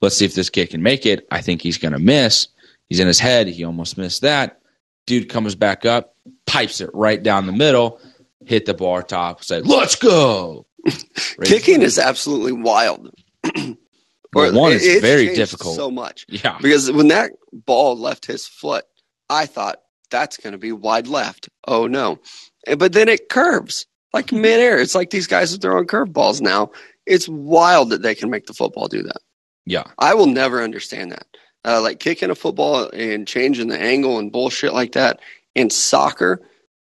Let's 0.00 0.16
see 0.16 0.24
if 0.26 0.34
this 0.34 0.50
kid 0.50 0.70
can 0.70 0.82
make 0.82 1.06
it. 1.06 1.26
I 1.30 1.40
think 1.40 1.62
he's 1.62 1.78
going 1.78 1.92
to 1.92 1.98
miss. 1.98 2.48
He's 2.88 3.00
in 3.00 3.06
his 3.06 3.18
head. 3.18 3.48
He 3.48 3.64
almost 3.64 3.98
missed 3.98 4.22
that. 4.22 4.60
Dude 5.06 5.28
comes 5.28 5.54
back 5.54 5.84
up, 5.84 6.14
pipes 6.46 6.80
it 6.80 6.90
right 6.92 7.22
down 7.22 7.46
the 7.46 7.52
middle, 7.52 8.00
hit 8.44 8.66
the 8.66 8.74
bar 8.74 9.02
top, 9.02 9.42
said, 9.42 9.66
"Let's 9.66 9.96
go." 9.96 10.66
Kicking 11.44 11.82
is 11.82 11.98
absolutely 11.98 12.52
wild. 12.52 13.10
Well, 14.34 14.52
one 14.52 14.72
it- 14.72 14.76
is 14.76 14.86
it's 14.86 15.00
very 15.00 15.34
difficult. 15.34 15.74
So 15.76 15.90
much 15.90 16.26
yeah, 16.28 16.58
because 16.60 16.92
when 16.92 17.08
that 17.08 17.32
ball 17.50 17.96
left 17.96 18.26
his 18.26 18.46
foot, 18.46 18.84
I 19.30 19.46
thought 19.46 19.80
that's 20.10 20.36
going 20.36 20.52
to 20.52 20.58
be 20.58 20.70
wide 20.70 21.06
left. 21.06 21.48
Oh 21.66 21.86
no! 21.86 22.18
But 22.76 22.92
then 22.92 23.08
it 23.08 23.30
curves 23.30 23.86
like 24.12 24.26
mm-hmm. 24.26 24.42
midair. 24.42 24.78
It's 24.78 24.94
like 24.94 25.10
these 25.10 25.26
guys 25.26 25.54
are 25.54 25.58
throwing 25.58 25.86
curveballs 25.86 26.40
now. 26.40 26.70
It's 27.06 27.28
wild 27.28 27.88
that 27.90 28.02
they 28.02 28.14
can 28.14 28.28
make 28.28 28.46
the 28.46 28.52
football 28.52 28.86
do 28.86 29.02
that. 29.02 29.22
yeah. 29.64 29.84
I 29.98 30.12
will 30.12 30.26
never 30.26 30.62
understand 30.62 31.10
that. 31.12 31.26
Uh, 31.68 31.82
like 31.82 32.00
kicking 32.00 32.30
a 32.30 32.34
football 32.34 32.88
and 32.94 33.28
changing 33.28 33.68
the 33.68 33.78
angle 33.78 34.18
and 34.18 34.32
bullshit 34.32 34.72
like 34.72 34.92
that 34.92 35.20
in 35.54 35.68
soccer, 35.68 36.40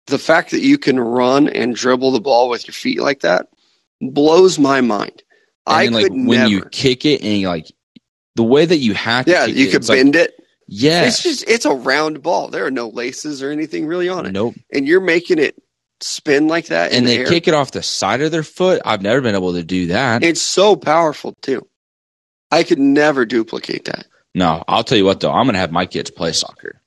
the 0.08 0.18
fact 0.18 0.50
that 0.50 0.60
you 0.60 0.76
can 0.76 0.98
run 0.98 1.48
and 1.48 1.76
dribble 1.76 2.10
the 2.10 2.20
ball 2.20 2.48
with 2.48 2.66
your 2.66 2.74
feet 2.74 3.00
like 3.00 3.20
that 3.20 3.46
blows 4.00 4.58
my 4.58 4.80
mind. 4.80 5.22
And 5.66 5.76
I 5.76 5.84
then, 5.84 5.92
like 5.92 6.02
could 6.04 6.12
when 6.14 6.26
never. 6.26 6.50
you 6.50 6.64
kick 6.72 7.04
it 7.04 7.22
and 7.22 7.38
you 7.38 7.46
like 7.46 7.70
the 8.34 8.42
way 8.42 8.64
that 8.66 8.78
you 8.78 8.94
have 8.94 9.26
to, 9.26 9.30
yeah, 9.30 9.46
kick 9.46 9.54
you 9.56 9.66
it, 9.66 9.70
could 9.70 9.76
it's 9.82 9.88
like, 9.88 9.98
bend 9.98 10.16
it. 10.16 10.34
Yes. 10.66 11.14
It's 11.14 11.22
just 11.22 11.48
it's 11.48 11.64
a 11.64 11.74
round 11.74 12.20
ball. 12.22 12.48
There 12.48 12.66
are 12.66 12.70
no 12.70 12.88
laces 12.88 13.40
or 13.40 13.52
anything 13.52 13.86
really 13.86 14.08
on 14.08 14.26
it, 14.26 14.32
nope. 14.32 14.54
and 14.72 14.84
you're 14.84 15.00
making 15.00 15.38
it 15.38 15.54
spin 16.00 16.48
like 16.48 16.66
that. 16.66 16.90
in 16.90 16.98
and 16.98 17.06
the 17.06 17.16
they 17.16 17.20
air. 17.20 17.26
kick 17.26 17.46
it 17.46 17.54
off 17.54 17.70
the 17.70 17.82
side 17.84 18.20
of 18.20 18.32
their 18.32 18.42
foot. 18.42 18.82
I've 18.84 19.02
never 19.02 19.20
been 19.20 19.36
able 19.36 19.52
to 19.52 19.62
do 19.62 19.86
that. 19.88 20.24
It's 20.24 20.42
so 20.42 20.74
powerful 20.74 21.34
too. 21.40 21.68
I 22.50 22.64
could 22.64 22.80
never 22.80 23.24
duplicate 23.24 23.84
that. 23.84 24.06
No, 24.34 24.62
I'll 24.68 24.84
tell 24.84 24.98
you 24.98 25.04
what 25.04 25.20
though, 25.20 25.32
I'm 25.32 25.46
gonna 25.46 25.58
have 25.58 25.72
my 25.72 25.86
kids 25.86 26.10
play 26.10 26.32
soccer. 26.32 26.80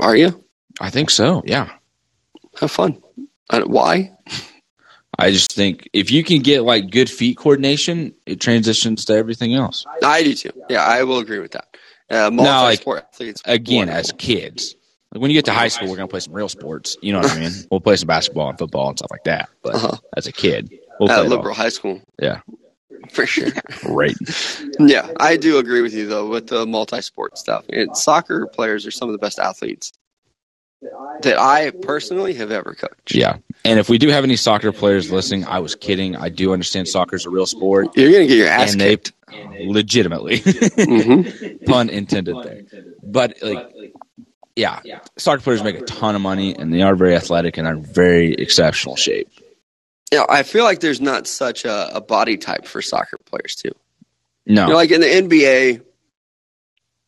Are 0.00 0.16
you? 0.16 0.44
I 0.80 0.90
think 0.90 1.10
so. 1.10 1.42
Yeah, 1.46 1.70
Have 2.60 2.70
fun. 2.70 3.02
Uh, 3.50 3.62
why? 3.62 4.12
I 5.18 5.32
just 5.32 5.52
think 5.52 5.88
if 5.92 6.10
you 6.12 6.22
can 6.22 6.42
get 6.42 6.62
like 6.62 6.90
good 6.90 7.10
feet 7.10 7.36
coordination, 7.38 8.14
it 8.26 8.40
transitions 8.40 9.04
to 9.06 9.14
everything 9.14 9.54
else. 9.54 9.84
I 10.04 10.22
do 10.22 10.34
too. 10.34 10.52
Yeah, 10.68 10.82
I 10.84 11.02
will 11.02 11.18
agree 11.18 11.40
with 11.40 11.52
that. 11.52 11.66
Uh, 12.10 12.30
Now, 12.30 12.62
like. 12.62 12.84
Again, 13.44 13.88
as 13.88 14.12
kids, 14.12 14.76
like 15.12 15.20
when 15.20 15.30
you 15.30 15.36
get 15.36 15.46
to 15.46 15.52
high 15.52 15.68
school, 15.68 15.88
we're 15.88 15.96
gonna 15.96 16.06
play 16.08 16.20
some 16.20 16.34
real 16.34 16.48
sports. 16.48 16.96
You 17.02 17.12
know 17.12 17.20
what 17.20 17.32
I 17.32 17.40
mean? 17.40 17.52
we'll 17.70 17.80
play 17.80 17.96
some 17.96 18.06
basketball 18.06 18.48
and 18.50 18.58
football 18.58 18.88
and 18.90 18.98
stuff 18.98 19.10
like 19.10 19.24
that. 19.24 19.48
But 19.62 19.74
Uh-huh. 19.74 19.96
as 20.16 20.26
a 20.28 20.32
kid, 20.32 20.70
we'll 21.00 21.10
at 21.10 21.16
play 21.16 21.24
it 21.26 21.30
all. 21.32 21.36
liberal 21.36 21.54
high 21.54 21.68
school. 21.70 22.00
Yeah. 22.22 22.40
For 23.10 23.26
sure. 23.26 23.52
right. 23.88 24.16
yeah, 24.78 25.10
I 25.18 25.36
do 25.36 25.58
agree 25.58 25.82
with 25.82 25.94
you 25.94 26.06
though 26.06 26.28
with 26.28 26.48
the 26.48 26.66
multi-sport 26.66 27.38
stuff. 27.38 27.64
And 27.68 27.96
soccer 27.96 28.46
players 28.46 28.86
are 28.86 28.90
some 28.90 29.08
of 29.08 29.12
the 29.12 29.18
best 29.18 29.38
athletes 29.38 29.92
that 31.22 31.38
I 31.38 31.70
personally 31.70 32.34
have 32.34 32.50
ever 32.52 32.74
coached. 32.74 33.14
Yeah. 33.14 33.38
And 33.64 33.80
if 33.80 33.88
we 33.88 33.98
do 33.98 34.08
have 34.08 34.22
any 34.24 34.36
soccer 34.36 34.70
players 34.72 35.10
listening, 35.10 35.44
I 35.44 35.58
was 35.58 35.74
kidding. 35.74 36.14
I 36.14 36.28
do 36.28 36.52
understand 36.52 36.86
soccer 36.88 37.16
is 37.16 37.26
a 37.26 37.30
real 37.30 37.46
sport. 37.46 37.96
You're 37.96 38.12
gonna 38.12 38.26
get 38.26 38.38
your 38.38 38.46
ass 38.48 38.72
and 38.72 38.80
they 38.80 38.96
kicked. 38.96 39.12
legitimately 39.60 40.38
hmm 40.38 41.22
pun 41.66 41.90
intended 41.90 42.34
there 42.42 42.62
but 43.02 43.34
like 43.42 43.92
yeah 44.56 44.80
soccer 45.18 45.42
players 45.42 45.62
make 45.62 45.76
a 45.76 45.82
ton 45.82 46.14
of 46.14 46.20
money 46.22 46.54
and 46.56 46.72
they 46.72 46.80
are 46.80 46.94
very 46.96 47.14
athletic 47.14 47.58
and 47.58 47.66
are 47.66 47.76
very 47.76 48.32
exceptional 48.34 48.96
shape 48.96 49.28
Yeah, 50.12 50.24
I 50.28 50.42
feel 50.42 50.64
like 50.64 50.80
there's 50.80 51.00
not 51.00 51.26
such 51.26 51.64
a, 51.64 51.96
a 51.96 52.00
body 52.00 52.36
type 52.38 52.66
for 52.66 52.80
soccer 52.82 53.18
players 53.26 53.54
too. 53.56 53.72
no 54.46 54.62
You 54.62 54.68
know, 54.70 54.74
like 54.76 54.90
in 54.90 55.00
the 55.00 55.06
NBA, 55.06 55.82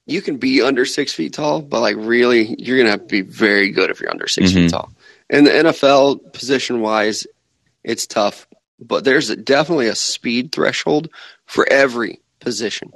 you 0.06 0.22
can 0.22 0.36
be 0.38 0.60
under 0.62 0.84
six 0.84 1.12
feet 1.12 1.32
tall, 1.34 1.62
but 1.62 1.80
like 1.80 1.96
really, 1.98 2.54
you're 2.58 2.76
gonna 2.78 2.90
have 2.90 3.00
to 3.02 3.06
be 3.06 3.20
very 3.22 3.70
good 3.70 3.90
if 3.90 4.00
you're 4.00 4.10
under 4.10 4.26
6 4.26 4.50
Mhm. 4.50 4.54
feet 4.54 4.70
tall. 4.70 4.92
In 5.28 5.44
the 5.44 5.50
NFL, 5.50 6.32
position 6.32 6.80
wise, 6.80 7.26
it's 7.84 8.06
tough, 8.06 8.46
but 8.80 9.04
there's 9.04 9.34
definitely 9.36 9.86
a 9.86 9.94
speed 9.94 10.52
threshold 10.52 11.08
for 11.46 11.66
every 11.70 12.20
position. 12.40 12.90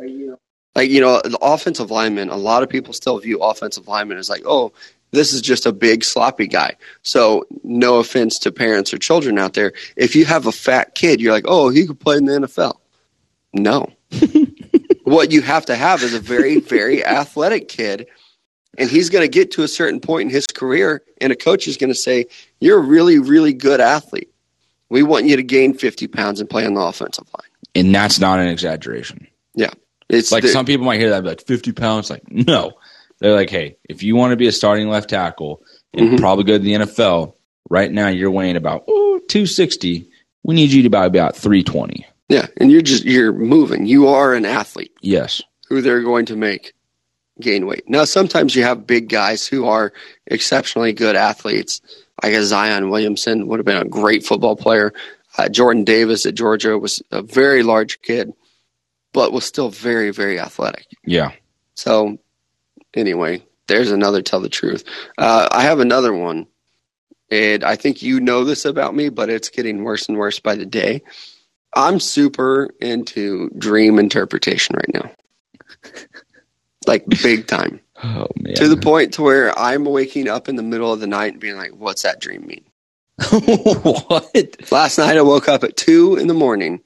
Like 0.74 0.90
you 0.90 1.00
know, 1.00 1.20
the 1.22 1.38
offensive 1.40 1.92
lineman. 1.92 2.30
A 2.30 2.36
lot 2.36 2.64
of 2.64 2.68
people 2.68 2.92
still 2.92 3.18
view 3.20 3.38
offensive 3.40 3.86
lineman 3.86 4.18
as 4.18 4.28
like, 4.28 4.42
oh, 4.44 4.72
this 5.14 5.32
is 5.32 5.40
just 5.42 5.66
a 5.66 5.72
big 5.72 6.04
sloppy 6.04 6.46
guy. 6.46 6.76
So 7.02 7.46
no 7.62 7.96
offense 7.98 8.38
to 8.40 8.52
parents 8.52 8.92
or 8.92 8.98
children 8.98 9.38
out 9.38 9.54
there, 9.54 9.72
if 9.96 10.14
you 10.16 10.24
have 10.24 10.46
a 10.46 10.52
fat 10.52 10.94
kid, 10.94 11.20
you're 11.20 11.32
like, 11.32 11.44
oh, 11.46 11.68
he 11.68 11.86
could 11.86 12.00
play 12.00 12.16
in 12.16 12.24
the 12.26 12.32
NFL. 12.40 12.78
No. 13.52 13.92
what 15.04 15.32
you 15.32 15.42
have 15.42 15.66
to 15.66 15.76
have 15.76 16.02
is 16.02 16.14
a 16.14 16.20
very, 16.20 16.60
very 16.60 17.04
athletic 17.04 17.68
kid. 17.68 18.06
And 18.76 18.90
he's 18.90 19.10
going 19.10 19.22
to 19.22 19.28
get 19.28 19.52
to 19.52 19.62
a 19.62 19.68
certain 19.68 20.00
point 20.00 20.28
in 20.28 20.30
his 20.30 20.46
career, 20.48 21.02
and 21.20 21.32
a 21.32 21.36
coach 21.36 21.68
is 21.68 21.76
going 21.76 21.90
to 21.90 21.94
say, 21.98 22.26
You're 22.58 22.78
a 22.78 22.82
really, 22.82 23.20
really 23.20 23.52
good 23.52 23.80
athlete. 23.80 24.30
We 24.88 25.04
want 25.04 25.26
you 25.26 25.36
to 25.36 25.44
gain 25.44 25.74
50 25.74 26.08
pounds 26.08 26.40
and 26.40 26.50
play 26.50 26.66
on 26.66 26.74
the 26.74 26.80
offensive 26.80 27.26
line. 27.38 27.50
and 27.76 27.94
that's 27.94 28.18
not 28.18 28.38
an 28.40 28.48
exaggeration 28.48 29.26
Yeah. 29.54 29.70
It's 30.08 30.30
like 30.32 30.42
the- 30.42 30.48
some 30.48 30.66
people 30.66 30.84
might 30.86 30.98
hear 31.00 31.10
that 31.10 31.24
like 31.24 31.46
50 31.46 31.72
pounds 31.72 32.10
like 32.10 32.22
no 32.30 32.72
they're 33.20 33.34
like 33.34 33.50
hey 33.50 33.76
if 33.88 34.02
you 34.02 34.16
want 34.16 34.30
to 34.32 34.36
be 34.36 34.46
a 34.46 34.52
starting 34.52 34.88
left 34.88 35.10
tackle 35.10 35.62
and 35.94 36.10
Mhm. 36.10 36.18
probably 36.20 36.44
go 36.44 36.54
to 36.58 36.58
the 36.64 36.72
nfl 36.74 37.34
right 37.70 37.90
now 37.92 38.08
you're 38.08 38.30
weighing 38.30 38.56
about 38.56 38.84
ooh, 38.88 39.20
260 39.28 40.08
we 40.42 40.54
need 40.54 40.70
you 40.72 40.82
to 40.82 40.90
be 40.90 40.98
about 40.98 41.36
320 41.36 42.06
yeah, 42.30 42.46
and 42.56 42.72
you're 42.72 42.80
just 42.82 43.04
you're 43.04 43.32
moving. 43.34 43.84
You 43.86 44.08
are 44.08 44.32
an 44.34 44.46
athlete. 44.46 44.92
yes 45.02 45.42
who 45.68 45.80
they're 45.82 46.02
going 46.02 46.24
to 46.26 46.36
make 46.36 46.72
gain 47.40 47.66
weight. 47.66 47.82
Now, 47.88 48.04
sometimes 48.04 48.54
you 48.54 48.62
have 48.62 48.86
big 48.86 49.08
guys 49.08 49.46
who 49.46 49.66
are 49.66 49.92
exceptionally 50.26 50.92
good 50.92 51.16
athletes. 51.16 51.80
I 52.22 52.30
guess 52.30 52.44
Zion 52.44 52.90
Williamson 52.90 53.46
would 53.48 53.58
have 53.58 53.66
been 53.66 53.76
a 53.76 53.84
great 53.84 54.24
football 54.24 54.56
player. 54.56 54.92
Uh, 55.36 55.48
Jordan 55.48 55.84
Davis 55.84 56.24
at 56.26 56.34
Georgia 56.34 56.78
was 56.78 57.02
a 57.10 57.22
very 57.22 57.62
large 57.62 58.00
kid, 58.02 58.32
but 59.12 59.32
was 59.32 59.44
still 59.44 59.68
very, 59.68 60.10
very 60.10 60.38
athletic. 60.38 60.86
yeah 61.04 61.32
So, 61.74 62.18
anyway, 62.96 63.44
there's 63.66 63.90
another 63.90 64.22
tell 64.22 64.40
the 64.40 64.48
truth. 64.48 64.84
Uh, 65.18 65.48
I 65.50 65.62
have 65.62 65.80
another 65.80 66.12
one, 66.12 66.46
and 67.30 67.64
I 67.64 67.76
think 67.76 68.02
you 68.02 68.20
know 68.20 68.44
this 68.44 68.64
about 68.64 68.94
me, 68.94 69.08
but 69.08 69.30
it's 69.30 69.48
getting 69.48 69.84
worse 69.84 70.08
and 70.08 70.18
worse 70.18 70.40
by 70.40 70.54
the 70.54 70.66
day. 70.66 71.02
I'm 71.74 71.98
super 71.98 72.70
into 72.80 73.50
dream 73.58 73.98
interpretation 73.98 74.76
right 74.76 74.94
now, 74.94 75.10
like 76.86 77.04
big 77.22 77.46
time, 77.46 77.80
oh 78.02 78.28
man 78.36 78.54
to 78.54 78.68
the 78.68 78.76
point 78.76 79.14
to 79.14 79.22
where 79.22 79.58
I'm 79.58 79.84
waking 79.84 80.28
up 80.28 80.48
in 80.48 80.56
the 80.56 80.62
middle 80.62 80.92
of 80.92 81.00
the 81.00 81.06
night 81.06 81.32
and 81.32 81.40
being 81.40 81.56
like, 81.56 81.72
"What's 81.72 82.02
that 82.02 82.20
dream 82.20 82.46
mean?" 82.46 82.64
what 83.30 84.72
Last 84.72 84.98
night 84.98 85.16
I 85.16 85.22
woke 85.22 85.48
up 85.48 85.64
at 85.64 85.76
two 85.76 86.16
in 86.16 86.26
the 86.26 86.34
morning 86.34 86.80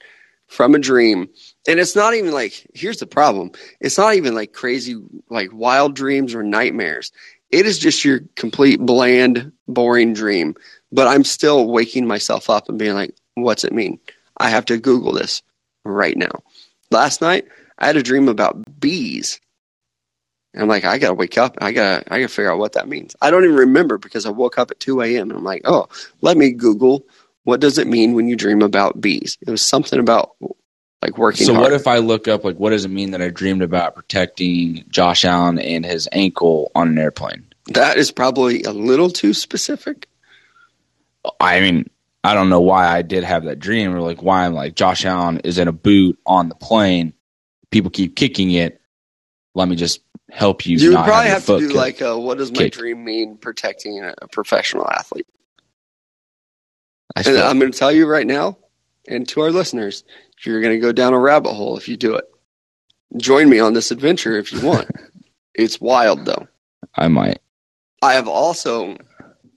from 0.47 0.75
a 0.75 0.79
dream. 0.79 1.29
And 1.67 1.79
it's 1.79 1.95
not 1.95 2.13
even 2.13 2.31
like, 2.31 2.67
here's 2.73 2.97
the 2.97 3.07
problem. 3.07 3.51
It's 3.79 3.97
not 3.97 4.15
even 4.15 4.33
like 4.33 4.53
crazy, 4.53 4.95
like 5.29 5.49
wild 5.53 5.95
dreams 5.95 6.33
or 6.33 6.43
nightmares. 6.43 7.11
It 7.51 7.65
is 7.65 7.79
just 7.79 8.05
your 8.05 8.21
complete 8.35 8.79
bland, 8.79 9.51
boring 9.67 10.13
dream. 10.13 10.55
But 10.91 11.07
I'm 11.07 11.23
still 11.23 11.67
waking 11.67 12.07
myself 12.07 12.49
up 12.49 12.69
and 12.69 12.79
being 12.79 12.95
like, 12.95 13.13
what's 13.35 13.63
it 13.63 13.73
mean? 13.73 13.99
I 14.37 14.49
have 14.49 14.65
to 14.65 14.77
Google 14.77 15.11
this 15.11 15.41
right 15.83 16.17
now. 16.17 16.31
Last 16.91 17.21
night 17.21 17.45
I 17.77 17.87
had 17.87 17.97
a 17.97 18.03
dream 18.03 18.29
about 18.29 18.79
bees. 18.79 19.39
And 20.53 20.63
I'm 20.63 20.69
like, 20.69 20.85
I 20.85 20.97
gotta 20.97 21.13
wake 21.13 21.37
up. 21.37 21.57
I 21.61 21.71
gotta, 21.71 22.11
I 22.11 22.19
gotta 22.19 22.33
figure 22.33 22.51
out 22.51 22.57
what 22.57 22.73
that 22.73 22.87
means. 22.87 23.15
I 23.21 23.29
don't 23.29 23.43
even 23.43 23.55
remember 23.55 23.97
because 23.97 24.25
I 24.25 24.31
woke 24.31 24.57
up 24.57 24.71
at 24.71 24.79
2 24.79 25.01
a.m. 25.01 25.29
and 25.29 25.37
I'm 25.37 25.43
like, 25.43 25.61
oh, 25.65 25.87
let 26.21 26.37
me 26.37 26.51
Google 26.51 27.05
what 27.43 27.59
does 27.59 27.77
it 27.77 27.87
mean 27.87 28.13
when 28.13 28.27
you 28.27 28.35
dream 28.35 28.61
about 28.61 28.99
bees. 28.99 29.37
It 29.41 29.49
was 29.49 29.65
something 29.65 29.99
about 29.99 30.35
like 31.01 31.17
working. 31.17 31.45
So 31.45 31.53
hard. 31.53 31.65
what 31.65 31.73
if 31.73 31.87
I 31.87 31.97
look 31.97 32.27
up 32.27 32.43
like 32.43 32.57
what 32.57 32.71
does 32.71 32.85
it 32.85 32.89
mean 32.89 33.11
that 33.11 33.21
I 33.21 33.29
dreamed 33.29 33.61
about 33.61 33.95
protecting 33.95 34.85
Josh 34.89 35.25
Allen 35.25 35.59
and 35.59 35.85
his 35.85 36.07
ankle 36.11 36.71
on 36.75 36.87
an 36.87 36.97
airplane? 36.97 37.45
that 37.73 37.97
is 37.97 38.11
probably 38.11 38.63
a 38.63 38.71
little 38.71 39.09
too 39.09 39.33
specific? 39.33 40.07
I 41.39 41.59
mean, 41.61 41.89
I 42.23 42.33
don't 42.33 42.49
know 42.49 42.61
why 42.61 42.87
I 42.87 43.01
did 43.01 43.23
have 43.23 43.45
that 43.45 43.59
dream 43.59 43.93
or 43.93 44.01
like 44.01 44.21
why 44.21 44.45
I'm 44.45 44.53
like 44.53 44.75
Josh 44.75 45.05
Allen 45.05 45.39
is 45.39 45.57
in 45.57 45.67
a 45.67 45.71
boot 45.71 46.19
on 46.25 46.49
the 46.49 46.55
plane. 46.55 47.13
People 47.71 47.91
keep 47.91 48.15
kicking 48.15 48.51
it. 48.51 48.81
Let 49.55 49.67
me 49.67 49.75
just 49.75 50.01
help 50.29 50.65
you. 50.65 50.77
You 50.77 50.93
probably 50.93 51.13
your 51.13 51.23
have 51.23 51.45
to 51.45 51.59
do 51.59 51.67
kicked. 51.67 51.77
like, 51.77 52.01
a, 52.01 52.17
what 52.17 52.37
does 52.37 52.51
my 52.51 52.57
kicked. 52.57 52.77
dream 52.77 53.03
mean 53.03 53.37
protecting 53.37 54.03
a, 54.03 54.27
professional 54.27 54.89
athlete? 54.89 55.27
I 57.15 57.21
I'm 57.21 57.59
going 57.59 57.71
to 57.71 57.77
tell 57.77 57.91
you 57.91 58.05
right 58.05 58.27
now, 58.27 58.57
and 59.07 59.27
to 59.29 59.41
our 59.41 59.51
listeners, 59.51 60.03
you're 60.45 60.61
going 60.61 60.73
to 60.75 60.79
go 60.79 60.91
down 60.91 61.13
a 61.13 61.19
rabbit 61.19 61.53
hole 61.53 61.77
if 61.77 61.87
you 61.87 61.97
do 61.97 62.15
it. 62.15 62.25
Join 63.17 63.49
me 63.49 63.59
on 63.59 63.73
this 63.73 63.91
adventure 63.91 64.37
if 64.37 64.51
you 64.51 64.61
want. 64.61 64.89
it's 65.53 65.81
wild, 65.81 66.25
though. 66.25 66.47
I 66.95 67.07
might. 67.07 67.39
I 68.01 68.13
have 68.13 68.27
also 68.27 68.97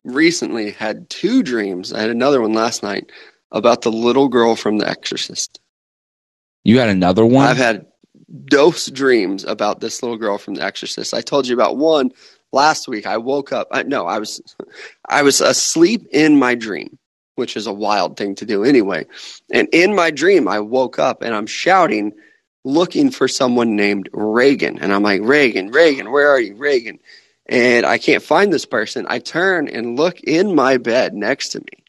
recently 0.05 0.71
had 0.71 1.09
two 1.11 1.43
dreams. 1.43 1.93
I 1.93 2.01
had 2.01 2.11
another 2.11 2.41
one 2.41 2.55
last 2.55 2.83
night 2.83 3.11
about 3.51 3.83
the 3.83 3.93
little 3.93 4.29
girl 4.29 4.57
from 4.57 4.79
The 4.79 4.89
Exorcist. 4.89 5.61
You 6.65 6.79
had 6.79 6.89
another 6.89 7.25
one. 7.25 7.47
I've 7.47 7.57
had 7.57 7.87
dose 8.47 8.87
dreams 8.87 9.45
about 9.45 9.81
this 9.81 10.03
little 10.03 10.17
girl 10.17 10.39
from 10.39 10.55
The 10.55 10.65
Exorcist. 10.65 11.15
I 11.15 11.21
told 11.21 11.47
you 11.47 11.55
about 11.55 11.77
one 11.77 12.13
last 12.53 12.89
week. 12.89 13.07
I 13.07 13.19
woke 13.19 13.53
up. 13.53 13.69
I, 13.71 13.83
no, 13.83 14.07
I 14.07 14.19
was, 14.19 14.41
I 15.09 15.23
was 15.23 15.41
asleep 15.41 16.07
in 16.11 16.39
my 16.39 16.55
dream, 16.55 16.99
which 17.43 17.57
is 17.57 17.67
a 17.67 17.73
wild 17.73 18.17
thing 18.17 18.37
to 18.37 18.47
do 18.47 18.63
anyway. 18.63 19.05
And 19.53 19.69
in 19.73 19.97
my 19.97 20.13
dream, 20.13 20.47
I 20.47 20.61
woke 20.61 21.01
up 21.01 21.23
and 21.23 21.35
I'm 21.35 21.49
shouting, 21.49 22.13
looking 22.63 23.11
for 23.11 23.27
someone 23.27 23.75
named 23.75 24.09
Reagan. 24.13 24.79
And 24.79 24.93
I'm 24.93 25.03
like, 25.03 25.23
Reagan, 25.23 25.73
Reagan, 25.73 26.13
where 26.13 26.31
are 26.31 26.41
you, 26.41 26.55
Reagan? 26.55 27.01
And 27.47 27.85
I 27.85 27.99
can't 27.99 28.23
find 28.23 28.53
this 28.53 28.65
person. 28.65 29.07
I 29.09 29.19
turn 29.19 29.67
and 29.67 29.99
look 29.99 30.21
in 30.21 30.55
my 30.55 30.77
bed 30.77 31.15
next 31.15 31.49
to 31.49 31.59
me. 31.59 31.83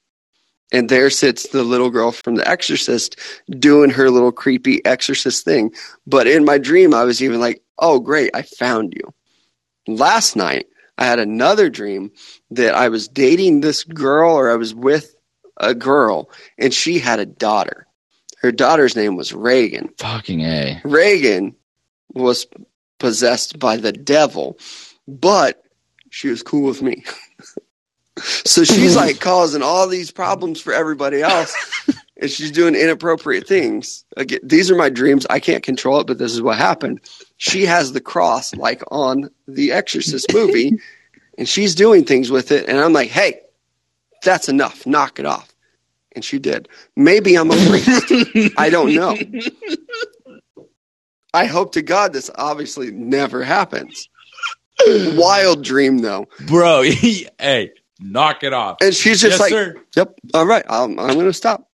And 0.72 0.90
there 0.90 1.12
sits 1.12 1.50
the 1.50 1.62
little 1.62 1.92
girl 1.92 2.12
from 2.12 2.34
The 2.34 2.50
Exorcist 2.50 3.20
doing 3.48 3.92
her 3.92 4.10
little 4.10 4.32
creepy 4.32 4.84
exorcist 4.84 5.46
thing. 5.46 5.72
But 6.08 6.26
in 6.26 6.46
my 6.46 6.58
dream, 6.58 6.96
I 6.96 7.04
was 7.04 7.22
even 7.22 7.40
like, 7.40 7.62
oh, 7.78 8.00
great, 8.00 8.32
I 8.34 8.42
found 8.42 8.96
you. 8.96 9.14
Last 9.86 10.36
night, 10.36 10.66
I 10.98 11.06
had 11.06 11.20
another 11.20 11.70
dream 11.70 12.12
that 12.50 12.74
I 12.74 12.90
was 12.90 13.08
dating 13.08 13.62
this 13.62 13.84
girl 13.84 14.32
or 14.32 14.52
I 14.52 14.56
was 14.56 14.74
with 14.74 15.13
a 15.58 15.74
girl 15.74 16.30
and 16.58 16.74
she 16.74 17.00
had 17.00 17.20
a 17.20 17.26
daughter. 17.26 17.88
Her 18.42 18.52
daughter's 18.52 18.96
name 18.96 19.16
was 19.16 19.34
Reagan. 19.34 19.90
Fucking 19.98 20.42
a. 20.42 20.82
Reagan 20.84 21.56
was 22.14 22.46
possessed 23.00 23.60
by 23.60 23.78
the 23.78 23.94
devil, 23.94 24.58
but 25.08 25.64
she 26.10 26.28
was 26.28 26.44
cool 26.44 26.68
with 26.68 26.82
me. 26.82 27.04
so 28.20 28.64
she's 28.64 28.96
like 28.96 29.20
causing 29.22 29.62
all 29.62 29.88
these 29.88 30.12
problems 30.12 30.62
for 30.62 30.74
everybody 30.74 31.22
else, 31.22 31.56
and 32.18 32.30
she's 32.30 32.52
doing 32.52 32.76
inappropriate 32.76 33.48
things. 33.48 34.06
Again, 34.18 34.40
these 34.44 34.70
are 34.70 34.76
my 34.76 34.90
dreams. 34.90 35.26
I 35.30 35.40
can't 35.40 35.64
control 35.64 36.02
it, 36.02 36.08
but 36.08 36.18
this 36.18 36.34
is 36.34 36.42
what 36.42 36.58
happened. 36.58 37.02
She 37.38 37.66
has 37.66 37.94
the 37.94 38.02
cross 38.02 38.54
like 38.56 38.84
on 38.92 39.30
the 39.48 39.72
Exorcist 39.72 40.32
movie, 40.34 40.74
and 41.38 41.48
she's 41.48 41.76
doing 41.76 42.06
things 42.06 42.30
with 42.30 42.52
it, 42.52 42.68
and 42.68 42.80
I'm 42.80 42.94
like, 42.94 43.10
hey, 43.10 43.40
that's 44.24 44.50
enough. 44.50 44.86
Knock 44.86 45.20
it 45.20 45.26
off. 45.26 45.54
And 46.16 46.24
she 46.24 46.40
did. 46.40 46.70
Maybe 46.96 47.36
I'm 47.36 47.50
a 47.52 47.56
freak. 47.56 48.54
I 48.58 48.70
don't 48.70 48.94
know. 48.94 49.18
I 51.34 51.46
hope 51.46 51.74
to 51.74 51.82
God 51.82 52.14
this 52.14 52.30
obviously 52.36 52.92
never 52.92 53.44
happens. 53.44 54.08
Wild 54.88 55.64
dream 55.64 56.00
though, 56.00 56.28
Bro, 56.48 56.84
hey, 57.40 57.72
knock 58.00 58.44
it 58.44 58.54
off. 58.54 58.78
and 58.82 58.94
she's 58.94 59.22
just 59.22 59.34
yes, 59.34 59.40
like, 59.40 59.50
sir. 59.52 59.76
"Yep, 59.96 60.20
all 60.34 60.46
right, 60.46 60.66
I'm, 60.68 61.00
I'm 61.00 61.14
going 61.14 61.26
to 61.26 61.34
stop." 61.34 61.70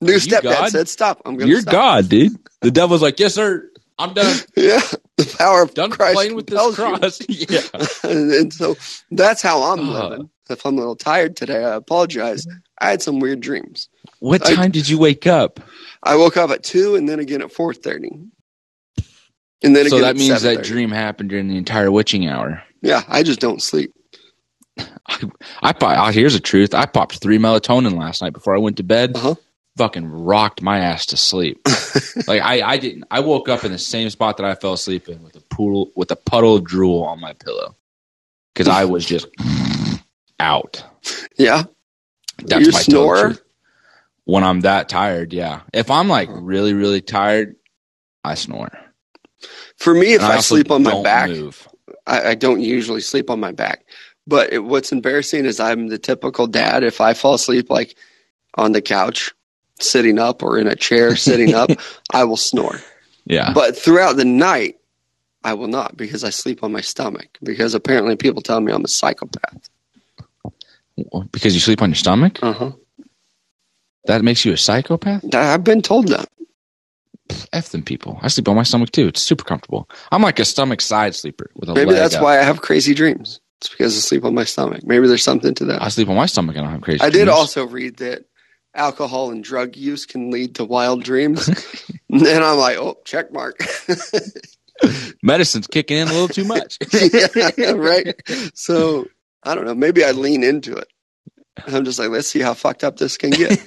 New 0.00 0.14
stepdad 0.14 0.68
said, 0.70 0.88
"Stop." 0.88 1.22
I'm 1.24 1.36
going 1.36 1.46
to 1.46 1.52
You're 1.52 1.60
stop. 1.62 1.72
God, 1.72 2.08
dude. 2.08 2.36
The 2.60 2.70
devil's 2.70 3.02
like, 3.02 3.18
yes, 3.18 3.34
sir. 3.34 3.69
I'm 4.00 4.14
done. 4.14 4.36
Yeah, 4.56 4.80
the 5.16 5.34
power 5.38 5.62
of 5.62 5.74
Done 5.74 5.90
Christ 5.90 6.14
playing 6.14 6.34
with 6.34 6.46
this 6.46 6.58
compels 6.58 6.76
cross. 6.76 7.20
yeah. 7.28 8.10
and, 8.10 8.32
and 8.40 8.52
so 8.52 8.76
that's 9.10 9.42
how 9.42 9.62
I'm 9.62 9.80
Uh. 9.90 10.08
living. 10.08 10.30
If 10.48 10.66
I'm 10.66 10.74
a 10.74 10.78
little 10.78 10.96
tired 10.96 11.36
today, 11.36 11.62
I 11.64 11.76
apologize. 11.76 12.44
I 12.80 12.90
had 12.90 13.02
some 13.02 13.20
weird 13.20 13.38
dreams. 13.40 13.88
What 14.18 14.44
I- 14.44 14.54
time 14.56 14.70
did 14.72 14.88
you 14.88 14.98
wake 14.98 15.26
up? 15.26 15.60
I 16.02 16.16
woke 16.16 16.36
up 16.36 16.50
at 16.50 16.64
two, 16.64 16.96
and 16.96 17.08
then 17.08 17.20
again 17.20 17.40
at 17.42 17.52
four 17.52 17.72
thirty, 17.74 18.10
and 19.62 19.76
then 19.76 19.86
again. 19.86 19.90
So 19.90 19.96
again 19.98 20.02
that 20.02 20.10
at 20.10 20.16
means 20.16 20.42
that 20.42 20.64
dream 20.64 20.90
happened 20.90 21.30
during 21.30 21.46
the 21.48 21.56
entire 21.56 21.90
witching 21.92 22.26
hour. 22.26 22.62
Yeah, 22.82 23.02
I 23.06 23.22
just 23.22 23.38
don't 23.40 23.62
sleep. 23.62 23.92
I 25.62 25.72
pop, 25.72 25.96
oh, 25.98 26.10
here's 26.10 26.32
the 26.32 26.40
truth. 26.40 26.74
I 26.74 26.86
popped 26.86 27.18
three 27.18 27.38
melatonin 27.38 27.98
last 27.98 28.22
night 28.22 28.32
before 28.32 28.54
I 28.54 28.58
went 28.58 28.76
to 28.78 28.82
bed. 28.82 29.12
Uh-huh. 29.16 29.34
Fucking 29.76 30.06
rocked 30.06 30.62
my 30.62 30.80
ass 30.80 31.06
to 31.06 31.16
sleep. 31.16 31.60
like 32.26 32.42
I, 32.42 32.60
I 32.62 32.76
didn't. 32.76 33.04
I 33.10 33.20
woke 33.20 33.48
up 33.48 33.64
in 33.64 33.72
the 33.72 33.78
same 33.78 34.10
spot 34.10 34.36
that 34.36 34.46
I 34.46 34.54
fell 34.54 34.74
asleep 34.74 35.08
in 35.08 35.22
with 35.22 35.36
a 35.36 35.40
pool 35.40 35.90
with 35.96 36.10
a 36.10 36.16
puddle 36.16 36.56
of 36.56 36.64
drool 36.64 37.02
on 37.04 37.20
my 37.20 37.32
pillow 37.32 37.76
because 38.52 38.68
I 38.68 38.84
was 38.84 39.06
just 39.06 39.26
out. 40.38 40.84
Yeah, 41.38 41.64
That's 42.38 42.66
you 42.66 42.72
my 42.72 42.80
snore. 42.80 43.34
When 44.24 44.44
I'm 44.44 44.60
that 44.60 44.88
tired, 44.88 45.32
yeah. 45.32 45.62
If 45.72 45.90
I'm 45.90 46.08
like 46.08 46.28
really, 46.30 46.74
really 46.74 47.00
tired, 47.00 47.56
I 48.22 48.34
snore. 48.34 48.70
For 49.76 49.94
me, 49.94 50.12
if 50.12 50.22
And 50.22 50.32
I, 50.32 50.40
sleep 50.40 50.70
on 50.70 50.82
my 50.82 51.02
back. 51.02 51.30
I, 52.06 52.30
I 52.30 52.34
don't 52.34 52.60
usually 52.60 53.00
sleep 53.00 53.30
on 53.30 53.40
my 53.40 53.52
back. 53.52 53.86
But 54.26 54.52
it, 54.52 54.58
what's 54.58 54.92
embarrassing 54.92 55.46
is 55.46 55.58
I'm 55.58 55.88
the 55.88 55.98
typical 55.98 56.46
dad. 56.46 56.84
If 56.84 57.00
I 57.00 57.14
fall 57.14 57.34
asleep 57.34 57.70
like 57.70 57.96
on 58.54 58.72
the 58.72 58.82
couch, 58.82 59.32
sitting 59.82 60.18
up, 60.18 60.42
or 60.42 60.58
in 60.58 60.66
a 60.66 60.76
chair 60.76 61.16
sitting 61.16 61.54
up, 61.54 61.70
I 62.12 62.24
will 62.24 62.36
snore. 62.36 62.80
yeah. 63.24 63.52
But 63.54 63.76
throughout 63.76 64.16
the 64.16 64.24
night, 64.24 64.76
I 65.44 65.54
will 65.54 65.68
not 65.68 65.96
because 65.96 66.22
I 66.24 66.30
sleep 66.30 66.62
on 66.62 66.72
my 66.72 66.80
stomach. 66.82 67.28
Because 67.42 67.74
apparently 67.74 68.16
people 68.16 68.42
tell 68.42 68.60
me 68.60 68.72
I'm 68.72 68.84
a 68.84 68.88
psychopath. 68.88 69.68
because 71.32 71.54
you 71.54 71.60
sleep 71.60 71.82
on 71.82 71.90
your 71.90 71.96
stomach, 71.96 72.38
Uh 72.42 72.52
huh. 72.52 72.72
that 74.06 74.22
makes 74.22 74.44
you 74.44 74.52
a 74.52 74.56
psychopath. 74.56 75.34
I've 75.34 75.64
been 75.64 75.82
told 75.82 76.08
that. 76.08 76.28
F 77.52 77.68
them 77.70 77.82
people. 77.84 78.18
I 78.22 78.28
sleep 78.28 78.48
on 78.48 78.56
my 78.56 78.64
stomach 78.64 78.90
too. 78.90 79.06
It's 79.06 79.20
super 79.22 79.44
comfortable. 79.44 79.88
I'm 80.10 80.20
like 80.22 80.38
a 80.40 80.44
stomach 80.44 80.80
side 80.80 81.14
sleeper 81.14 81.50
with 81.54 81.68
a 81.68 81.74
Maybe 81.74 81.92
that's 81.92 82.16
up. 82.16 82.22
why 82.22 82.38
I 82.38 82.42
have 82.42 82.60
crazy 82.60 82.92
dreams. 82.92 83.40
It's 83.60 83.68
because 83.68 83.96
I 83.96 84.00
sleep 84.00 84.24
on 84.24 84.34
my 84.34 84.44
stomach. 84.44 84.82
Maybe 84.84 85.06
there's 85.06 85.22
something 85.22 85.54
to 85.54 85.64
that. 85.66 85.80
I 85.82 85.88
sleep 85.90 86.08
on 86.08 86.16
my 86.16 86.26
stomach 86.26 86.56
and 86.56 86.64
I 86.64 86.68
don't 86.68 86.72
have 86.72 86.82
crazy. 86.82 87.00
I 87.02 87.10
did 87.10 87.28
also 87.28 87.66
read 87.66 87.98
that 87.98 88.24
alcohol 88.80 89.30
and 89.30 89.44
drug 89.44 89.76
use 89.76 90.06
can 90.06 90.30
lead 90.30 90.54
to 90.56 90.64
wild 90.64 91.04
dreams. 91.04 91.48
and 92.10 92.26
I'm 92.26 92.58
like, 92.58 92.78
oh, 92.78 92.98
check 93.04 93.32
mark. 93.32 93.58
Medicine's 95.22 95.66
kicking 95.66 95.98
in 95.98 96.08
a 96.08 96.12
little 96.12 96.28
too 96.28 96.44
much. 96.44 96.78
yeah, 97.58 97.72
right. 97.72 98.18
So 98.54 99.06
I 99.42 99.54
don't 99.54 99.66
know. 99.66 99.74
Maybe 99.74 100.02
I 100.02 100.12
lean 100.12 100.42
into 100.42 100.74
it. 100.74 100.88
I'm 101.66 101.84
just 101.84 101.98
like, 101.98 102.08
let's 102.08 102.28
see 102.28 102.40
how 102.40 102.54
fucked 102.54 102.82
up 102.82 102.96
this 102.96 103.18
can 103.18 103.30
get. 103.30 103.58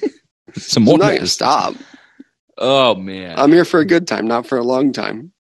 Some 0.56 0.84
I'm 0.84 0.86
more. 0.86 0.98
not 0.98 1.14
gonna 1.14 1.28
stop. 1.28 1.76
Oh 2.58 2.96
man. 2.96 3.38
I'm 3.38 3.52
here 3.52 3.66
for 3.66 3.80
a 3.80 3.86
good 3.86 4.08
time, 4.08 4.28
not 4.28 4.48
for 4.48 4.58
a 4.58 4.64
long 4.64 4.92
time. 4.92 5.32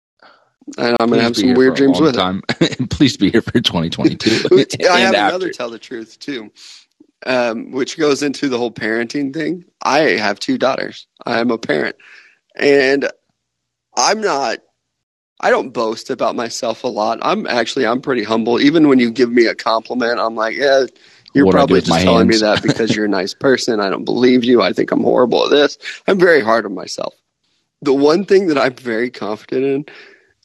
And 0.76 0.96
I'm 1.00 1.08
gonna 1.08 1.22
have 1.22 1.36
some 1.36 1.54
weird 1.54 1.76
dreams 1.76 2.00
with 2.00 2.14
time. 2.14 2.42
Please 2.90 3.16
be 3.16 3.30
here 3.30 3.42
for 3.42 3.52
2022. 3.52 4.48
I 4.88 5.00
have 5.00 5.14
and 5.14 5.28
another 5.28 5.50
tell 5.50 5.70
the 5.70 5.78
truth 5.78 6.18
too, 6.18 6.52
um, 7.26 7.72
which 7.72 7.98
goes 7.98 8.22
into 8.22 8.48
the 8.48 8.58
whole 8.58 8.72
parenting 8.72 9.32
thing. 9.32 9.64
I 9.82 10.00
have 10.00 10.38
two 10.38 10.58
daughters. 10.58 11.06
I 11.24 11.40
am 11.40 11.50
a 11.50 11.58
parent, 11.58 11.96
and 12.56 13.08
I'm 13.96 14.20
not. 14.20 14.58
I 15.40 15.50
don't 15.50 15.70
boast 15.70 16.10
about 16.10 16.36
myself 16.36 16.84
a 16.84 16.88
lot. 16.88 17.18
I'm 17.22 17.46
actually 17.46 17.86
I'm 17.86 18.00
pretty 18.00 18.22
humble. 18.22 18.60
Even 18.60 18.88
when 18.88 19.00
you 19.00 19.10
give 19.10 19.30
me 19.30 19.46
a 19.46 19.54
compliment, 19.56 20.20
I'm 20.20 20.36
like, 20.36 20.56
yeah, 20.56 20.86
you're 21.34 21.46
What 21.46 21.52
do 21.52 21.58
I 21.58 21.66
do 21.66 21.66
probably 21.66 21.80
just 21.80 22.00
telling 22.02 22.28
me 22.28 22.36
that 22.38 22.62
because 22.62 22.94
you're 22.94 23.06
a 23.06 23.08
nice 23.20 23.34
person. 23.34 23.80
I 23.80 23.90
don't 23.90 24.04
believe 24.04 24.44
you. 24.44 24.62
I 24.62 24.72
think 24.72 24.92
I'm 24.92 25.02
horrible 25.02 25.44
at 25.44 25.50
this. 25.50 25.78
I'm 26.06 26.18
very 26.18 26.40
hard 26.40 26.64
on 26.64 26.74
myself. 26.74 27.14
The 27.80 27.94
one 27.94 28.24
thing 28.24 28.48
that 28.48 28.58
I'm 28.58 28.74
very 28.74 29.10
confident 29.10 29.64
in 29.64 29.94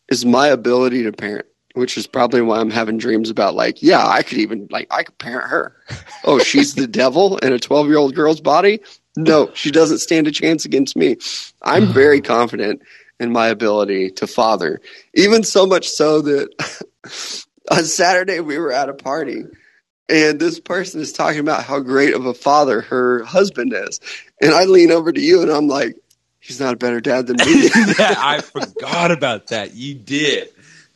is 0.10 0.26
my 0.26 0.48
ability 0.48 1.04
to 1.04 1.12
parent, 1.12 1.46
which 1.78 1.98
is 1.98 2.08
probably 2.08 2.42
why 2.42 2.60
I'm 2.60 2.72
having 2.72 2.98
dreams 2.98 3.30
about 3.30 3.56
like, 3.56 3.82
yeah, 3.82 4.06
I 4.06 4.24
could 4.24 4.40
even 4.40 4.68
like 4.72 4.88
I 4.92 5.04
could 5.04 5.18
parent 5.18 5.50
her. 5.50 5.76
Oh, 6.24 6.40
she's 6.40 6.76
the 6.76 6.88
devil 6.88 7.38
in 7.38 7.54
a 7.54 7.60
12 7.60 7.88
year 7.88 7.98
old 7.98 8.16
girl's 8.16 8.42
body. 8.42 8.82
No, 9.16 9.52
she 9.54 9.72
doesn't 9.72 10.00
stand 10.00 10.28
a 10.28 10.32
chance 10.32 10.66
against 10.66 10.96
me. 10.96 11.18
I'm 11.62 11.84
mm-hmm. 11.84 11.94
very 11.94 12.22
confident 12.22 12.82
in 13.20 13.32
my 13.32 13.48
ability 13.48 14.12
to 14.12 14.28
father, 14.28 14.82
even 15.14 15.44
so 15.44 15.66
much 15.66 15.88
so 15.90 16.22
that 16.22 17.46
on 17.72 17.84
Saturday 17.86 18.40
we 18.40 18.58
were 18.58 18.72
at 18.72 18.90
a 18.90 18.94
party 18.94 19.46
and 20.10 20.40
this 20.40 20.60
person 20.60 21.02
is 21.02 21.12
talking 21.12 21.40
about 21.40 21.64
how 21.64 21.80
great 21.80 22.14
of 22.14 22.26
a 22.26 22.34
father 22.34 22.82
her 22.82 23.24
husband 23.24 23.74
is. 23.74 24.00
And 24.42 24.52
I 24.54 24.66
lean 24.66 24.92
over 24.92 25.12
to 25.12 25.22
you 25.22 25.42
and 25.42 25.52
I'm 25.52 25.68
like, 25.68 25.96
he's 26.40 26.60
not 26.60 26.74
a 26.74 26.78
better 26.78 27.02
dad 27.02 27.28
than 27.28 27.38
me. 27.38 27.64
yeah, 28.00 28.16
I 28.18 28.42
forgot 28.42 29.12
about 29.12 29.48
that. 29.48 29.76
You 29.76 29.96
did. 29.96 30.50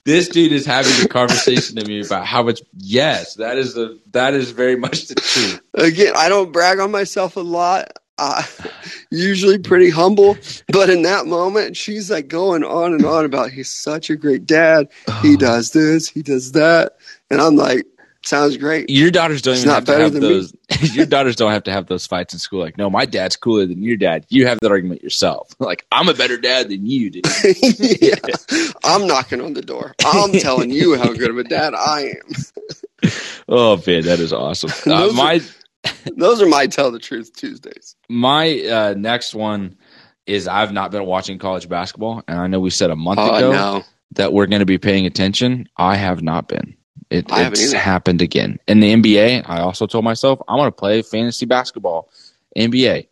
This 0.04 0.30
dude 0.30 0.52
is 0.52 0.66
having 0.66 1.06
a 1.06 1.08
conversation 1.08 1.76
to 1.76 1.86
me 1.86 2.04
about 2.04 2.26
how 2.26 2.42
much. 2.42 2.62
Yes, 2.78 3.36
that 3.36 3.58
is 3.58 3.76
the 3.76 4.00
that 4.12 4.34
is 4.34 4.52
very 4.52 4.76
much 4.76 5.08
the 5.08 5.16
truth. 5.16 5.62
Again, 5.76 6.14
I 6.16 6.28
don't 6.28 6.52
brag 6.52 6.80
on 6.80 6.92
myself 6.92 7.36
a 7.36 7.42
lot. 7.42 7.92
Uh, 8.18 8.44
usually 9.12 9.58
pretty 9.58 9.90
humble, 9.90 10.38
but 10.68 10.90
in 10.90 11.04
that 11.04 11.26
moment, 11.26 11.76
she's 11.78 12.12
like 12.12 12.28
going 12.28 12.64
on 12.64 12.94
and 12.94 13.06
on 13.06 13.26
about 13.26 13.50
he's 13.52 13.72
such 13.72 14.10
a 14.10 14.16
great 14.16 14.46
dad. 14.46 14.88
He 15.22 15.38
does 15.38 15.72
this, 15.72 16.08
he 16.08 16.22
does 16.22 16.52
that, 16.52 16.98
and 17.32 17.42
I'm 17.42 17.56
like, 17.56 17.86
sounds 18.24 18.58
great. 18.58 18.90
Your 18.90 19.12
daughters 19.12 19.42
don't 19.42 19.54
It's 19.54 19.62
even 19.64 19.70
not 19.74 19.88
have 19.88 19.98
to 19.98 20.04
have 20.04 20.14
those. 20.14 20.54
your 20.96 21.06
daughters 21.06 21.36
don't 21.36 21.52
have 21.52 21.64
to 21.64 21.72
have 21.72 21.88
those 21.88 22.06
fights 22.08 22.34
in 22.34 22.40
school. 22.40 22.60
Like, 22.60 22.78
no, 22.78 22.90
my 22.90 23.06
dad's 23.06 23.36
cooler 23.36 23.66
than 23.66 23.82
your 23.84 23.98
dad. 23.98 24.26
You 24.30 24.48
have 24.48 24.60
that 24.62 24.72
argument 24.72 25.04
yourself. 25.04 25.50
Like, 25.60 25.86
I'm 25.92 26.10
a 26.10 26.14
better 26.14 26.38
dad 26.38 26.70
than 26.70 26.86
you, 26.86 27.10
dude. 27.10 27.26
yeah. 28.02 28.16
I'm 28.84 29.08
knocking 29.08 29.42
on 29.42 29.54
the 29.54 29.62
door. 29.62 29.94
I'm 30.06 30.32
telling 30.34 30.70
you 30.72 30.96
how 30.98 31.14
good 31.14 31.30
of 31.30 31.38
a 31.38 31.44
dad 31.44 31.74
I 31.76 32.14
am. 33.04 33.12
Oh 33.48 33.78
man, 33.86 34.04
that 34.04 34.20
is 34.20 34.34
awesome. 34.34 34.70
Uh, 34.92 35.00
Those 35.08 35.12
are- 35.12 35.16
my 35.16 35.42
Those 36.16 36.42
are 36.42 36.48
my 36.48 36.68
tell 36.68 36.92
the 36.92 37.00
truth 37.00 37.36
Tuesdays. 37.36 37.96
my 38.10 38.60
uh, 38.62 38.94
next 38.98 39.34
one 39.34 39.78
is 40.28 40.48
I've 40.48 40.72
not 40.72 40.92
been 40.92 41.06
watching 41.06 41.40
college 41.40 41.68
basketball, 41.68 42.22
and 42.28 42.38
I 42.40 42.48
know 42.48 42.60
we 42.60 42.70
said 42.70 42.92
a 42.92 42.96
month 42.96 43.20
Oh 43.20 43.36
ago 43.36 43.52
no. 43.52 43.84
that 44.14 44.32
we're 44.34 44.46
going 44.46 44.60
to 44.60 44.66
be 44.68 44.78
paying 44.78 45.06
attention. 45.08 45.68
I 45.78 45.96
have 45.96 46.22
not 46.22 46.48
been. 46.48 46.76
It, 47.12 47.26
it's 47.30 47.74
happened 47.74 48.22
again. 48.22 48.58
In 48.68 48.80
the 48.80 48.94
NBA, 48.94 49.44
I 49.46 49.60
also 49.60 49.86
told 49.86 50.06
myself 50.06 50.40
I'm 50.48 50.58
going 50.58 50.68
to 50.68 50.72
play 50.72 51.02
fantasy 51.02 51.46
basketball. 51.46 52.10
NBA, 52.58 53.08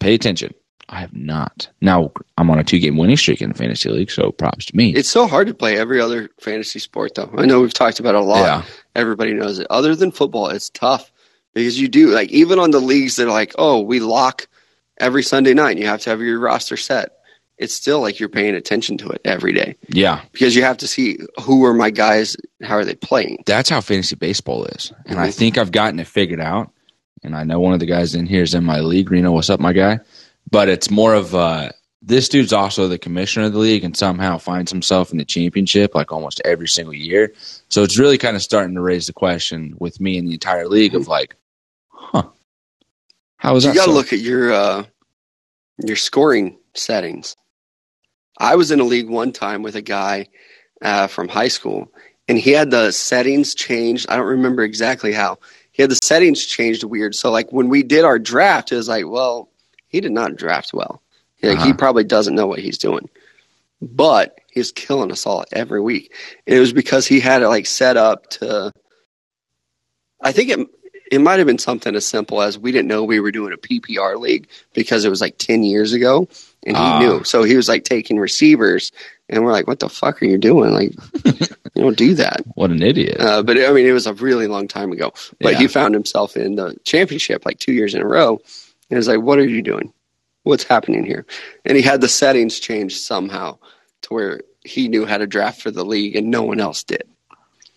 pay 0.00 0.14
attention. 0.14 0.52
I 0.90 1.00
have 1.00 1.14
not. 1.14 1.68
Now 1.80 2.12
I'm 2.36 2.50
on 2.50 2.58
a 2.58 2.64
two 2.64 2.78
game 2.78 2.96
winning 2.96 3.16
streak 3.16 3.42
in 3.42 3.50
the 3.50 3.54
fantasy 3.54 3.90
league, 3.90 4.10
so 4.10 4.32
props 4.32 4.66
to 4.66 4.76
me. 4.76 4.94
It's 4.94 5.08
so 5.08 5.26
hard 5.26 5.48
to 5.48 5.54
play 5.54 5.78
every 5.78 6.00
other 6.00 6.30
fantasy 6.40 6.78
sport 6.78 7.14
though. 7.14 7.30
I 7.36 7.44
know 7.44 7.60
we've 7.60 7.74
talked 7.74 8.00
about 8.00 8.14
it 8.14 8.20
a 8.20 8.24
lot. 8.24 8.40
yeah, 8.40 8.62
Everybody 8.94 9.34
knows 9.34 9.58
it. 9.58 9.66
Other 9.68 9.94
than 9.94 10.12
football, 10.12 10.48
it's 10.48 10.70
tough 10.70 11.12
because 11.54 11.78
you 11.78 11.88
do 11.88 12.08
like 12.08 12.30
even 12.30 12.58
on 12.58 12.70
the 12.70 12.80
leagues 12.80 13.16
that 13.16 13.26
are 13.26 13.32
like, 13.32 13.54
oh, 13.58 13.80
we 13.80 14.00
lock 14.00 14.48
every 14.98 15.22
Sunday 15.22 15.52
night 15.52 15.72
and 15.72 15.80
you 15.80 15.86
have 15.86 16.00
to 16.02 16.10
have 16.10 16.20
your 16.20 16.38
roster 16.38 16.76
set. 16.76 17.17
It's 17.58 17.74
still 17.74 18.00
like 18.00 18.20
you're 18.20 18.28
paying 18.28 18.54
attention 18.54 18.96
to 18.98 19.08
it 19.10 19.20
every 19.24 19.52
day 19.52 19.76
yeah. 19.88 20.22
because 20.32 20.54
you 20.54 20.62
have 20.62 20.76
to 20.78 20.86
see 20.86 21.18
who 21.42 21.64
are 21.64 21.74
my 21.74 21.90
guys, 21.90 22.36
how 22.62 22.76
are 22.76 22.84
they 22.84 22.94
playing. 22.94 23.42
That's 23.46 23.68
how 23.68 23.80
fantasy 23.80 24.14
baseball 24.16 24.64
is, 24.66 24.92
and 25.06 25.18
I 25.18 25.28
Mhm. 25.28 25.34
think 25.34 25.58
I've 25.58 25.72
gotten 25.72 25.98
it 26.00 26.06
figured 26.06 26.40
out. 26.40 26.70
And 27.24 27.34
I 27.34 27.42
know 27.42 27.58
one 27.58 27.74
of 27.74 27.80
the 27.80 27.86
guys 27.86 28.14
in 28.14 28.26
here 28.26 28.44
is 28.44 28.54
in 28.54 28.62
my 28.62 28.78
league. 28.78 29.10
Reno, 29.10 29.32
what's 29.32 29.50
up, 29.50 29.58
my 29.58 29.72
guy? 29.72 29.98
But 30.48 30.68
it's 30.68 30.88
more 30.88 31.14
of 31.14 31.34
uh, 31.34 31.70
this 32.00 32.28
dude's 32.28 32.52
also 32.52 32.86
the 32.86 32.96
commissioner 32.96 33.46
of 33.46 33.52
the 33.52 33.58
league, 33.58 33.82
and 33.82 33.96
somehow 33.96 34.38
finds 34.38 34.70
himself 34.70 35.10
in 35.10 35.18
the 35.18 35.24
championship 35.24 35.96
like 35.96 36.12
almost 36.12 36.40
every 36.44 36.68
single 36.68 36.94
year. 36.94 37.32
So 37.70 37.82
it's 37.82 37.98
really 37.98 38.18
kind 38.18 38.36
of 38.36 38.42
starting 38.42 38.76
to 38.76 38.80
raise 38.80 39.08
the 39.08 39.12
question 39.12 39.74
with 39.80 40.00
me 40.00 40.16
and 40.16 40.28
the 40.28 40.34
entire 40.34 40.68
league 40.68 40.94
of 40.94 41.08
like, 41.08 41.34
huh, 41.88 42.22
how 43.36 43.56
is 43.56 43.64
you 43.64 43.70
that? 43.70 43.74
You 43.74 43.80
got 43.80 43.86
to 43.86 43.90
so? 43.90 43.96
look 43.96 44.12
at 44.12 44.20
your 44.20 44.52
uh, 44.52 44.84
your 45.84 45.96
scoring 45.96 46.56
settings. 46.74 47.34
I 48.38 48.54
was 48.56 48.70
in 48.70 48.80
a 48.80 48.84
league 48.84 49.08
one 49.08 49.32
time 49.32 49.62
with 49.62 49.74
a 49.76 49.82
guy 49.82 50.28
uh, 50.80 51.08
from 51.08 51.28
high 51.28 51.48
school, 51.48 51.92
and 52.28 52.38
he 52.38 52.52
had 52.52 52.70
the 52.70 52.92
settings 52.92 53.54
changed. 53.54 54.06
I 54.08 54.16
don't 54.16 54.26
remember 54.26 54.62
exactly 54.62 55.12
how. 55.12 55.38
He 55.72 55.82
had 55.82 55.90
the 55.90 55.98
settings 56.02 56.44
changed 56.46 56.84
weird. 56.84 57.14
So, 57.14 57.30
like 57.30 57.52
when 57.52 57.68
we 57.68 57.82
did 57.82 58.04
our 58.04 58.18
draft, 58.18 58.72
it 58.72 58.76
was 58.76 58.88
like, 58.88 59.06
well, 59.06 59.50
he 59.88 60.00
did 60.00 60.12
not 60.12 60.36
draft 60.36 60.72
well. 60.72 61.02
Like 61.42 61.58
he 61.58 61.64
Uh-huh. 61.70 61.74
probably 61.74 62.04
doesn't 62.04 62.34
know 62.34 62.46
what 62.46 62.58
he's 62.58 62.78
doing, 62.78 63.08
but 63.80 64.38
he's 64.50 64.72
killing 64.72 65.12
us 65.12 65.24
all 65.26 65.44
every 65.52 65.80
week. 65.80 66.12
And 66.46 66.56
it 66.56 66.60
was 66.60 66.72
because 66.72 67.06
he 67.06 67.20
had 67.20 67.42
it 67.42 67.48
like 67.48 67.66
set 67.66 67.96
up 67.96 68.28
to. 68.30 68.72
I 70.20 70.32
think 70.32 70.50
it 70.50 70.68
it 71.10 71.20
might 71.20 71.38
have 71.38 71.46
been 71.46 71.58
something 71.58 71.94
as 71.96 72.06
simple 72.06 72.42
as 72.42 72.58
we 72.58 72.70
didn't 72.72 72.88
know 72.88 73.04
we 73.04 73.20
were 73.20 73.32
doing 73.32 73.52
a 73.52 73.56
PPR 73.56 74.18
league 74.18 74.46
because 74.74 75.04
it 75.04 75.08
was 75.10 75.20
like 75.20 75.38
10 75.38 75.62
years 75.64 75.92
ago 75.92 76.28
and 76.64 76.76
he 76.76 76.82
Ah. 76.82 76.98
knew. 76.98 77.24
So 77.24 77.42
he 77.44 77.56
was 77.56 77.68
like 77.68 77.84
taking 77.84 78.18
receivers 78.18 78.92
and 79.28 79.44
we're 79.44 79.52
like, 79.52 79.66
what 79.66 79.80
the 79.80 79.88
fuck 79.88 80.20
are 80.22 80.26
you 80.26 80.38
doing? 80.38 80.72
Like, 80.72 80.92
you 81.24 81.82
don't 81.82 81.96
do 81.96 82.14
that. 82.14 82.42
What 82.54 82.70
an 82.70 82.82
idiot! 82.82 83.20
Uh, 83.20 83.42
but 83.42 83.58
I 83.58 83.72
mean, 83.72 83.86
it 83.86 83.92
was 83.92 84.06
a 84.06 84.14
really 84.14 84.46
long 84.46 84.68
time 84.68 84.90
ago. 84.92 85.12
But 85.40 85.52
Yeah. 85.52 85.58
he 85.60 85.68
found 85.68 85.94
himself 85.94 86.36
in 86.36 86.56
the 86.56 86.76
championship 86.84 87.44
like 87.46 87.58
two 87.58 87.72
years 87.72 87.94
in 87.94 88.00
a 88.02 88.06
row. 88.06 88.36
And 88.36 88.40
he 88.90 88.96
was 88.96 89.08
like, 89.08 89.20
what 89.20 89.38
are 89.38 89.46
you 89.46 89.62
doing? 89.62 89.92
What's 90.44 90.64
happening 90.64 91.04
here? 91.04 91.26
And 91.64 91.76
he 91.76 91.82
had 91.82 92.00
the 92.00 92.08
settings 92.08 92.58
changed 92.58 93.00
somehow 93.02 93.58
to 94.02 94.14
where 94.14 94.40
he 94.64 94.88
knew 94.88 95.04
how 95.04 95.18
to 95.18 95.26
draft 95.26 95.60
for 95.62 95.70
the 95.70 95.84
league 95.84 96.16
and 96.16 96.30
no 96.30 96.42
one 96.42 96.58
else 96.60 96.84
did. 96.84 97.04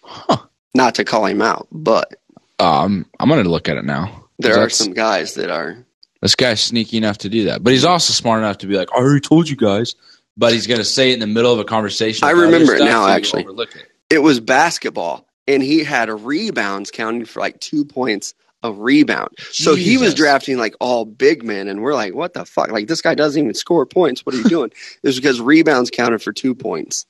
Huh. 0.02 0.38
Not 0.74 0.96
to 0.96 1.04
call 1.04 1.26
him 1.26 1.42
out, 1.42 1.68
but 1.70 2.16
Um, 2.62 3.06
I'm 3.20 3.30
gonna 3.30 3.44
look 3.44 3.70
at 3.70 3.78
it 3.78 3.86
now. 3.86 4.26
there 4.40 4.58
are 4.60 4.70
some 4.70 4.94
guys 4.94 5.36
that 5.36 5.50
are 5.50 5.86
This 6.22 6.36
guy's 6.36 6.62
sneaky 6.62 6.98
enough 6.98 7.20
to 7.20 7.30
do 7.30 7.46
that, 7.46 7.64
but 7.64 7.74
he's 7.74 7.86
also 7.86 8.14
smart 8.14 8.40
enough 8.40 8.60
to 8.60 8.68
be 8.68 8.76
like, 8.76 8.90
"I 8.94 8.98
already 8.98 9.22
told 9.22 9.50
you 9.50 9.56
guys," 9.56 9.96
but 10.38 10.54
he's 10.54 10.68
gonna 10.68 10.86
say 10.86 11.12
it 11.12 11.16
in 11.16 11.20
the 11.20 11.28
middle 11.28 11.52
of 11.52 11.60
a 11.60 11.66
conversation. 11.66 12.28
I 12.28 12.32
remember 12.32 12.76
it 12.76 12.80
now, 12.80 13.06
so 13.08 13.12
actually. 13.12 13.46
it. 13.46 13.88
it 14.10 14.20
was 14.20 14.40
basketball 14.40 15.28
and 15.48 15.64
he 15.64 15.84
had 15.84 16.10
rebounds 16.10 16.92
counting 16.92 17.26
for 17.26 17.40
like 17.40 17.60
two 17.60 17.86
points 17.86 18.34
of 18.64 18.78
rebound. 18.80 19.30
So 19.52 19.76
he 19.76 19.98
was 19.98 20.14
drafting 20.14 20.58
like 20.58 20.76
all 20.80 21.04
big 21.04 21.44
men 21.44 21.68
and 21.68 21.82
we're 21.82 21.96
like, 21.96 22.14
what 22.14 22.34
the 22.34 22.46
fuck? 22.46 22.72
Like 22.72 22.88
this 22.88 23.02
guy 23.02 23.16
doesn't 23.16 23.42
even 23.42 23.54
score 23.54 23.86
points. 23.86 24.26
What 24.26 24.36
are 24.36 24.38
you 24.38 24.44
doing? 24.46 24.72
it 25.04 25.08
was 25.08 25.16
because 25.16 25.42
rebounds 25.42 25.90
counted 25.90 26.22
for 26.22 26.32
two 26.32 26.54
points. 26.54 27.06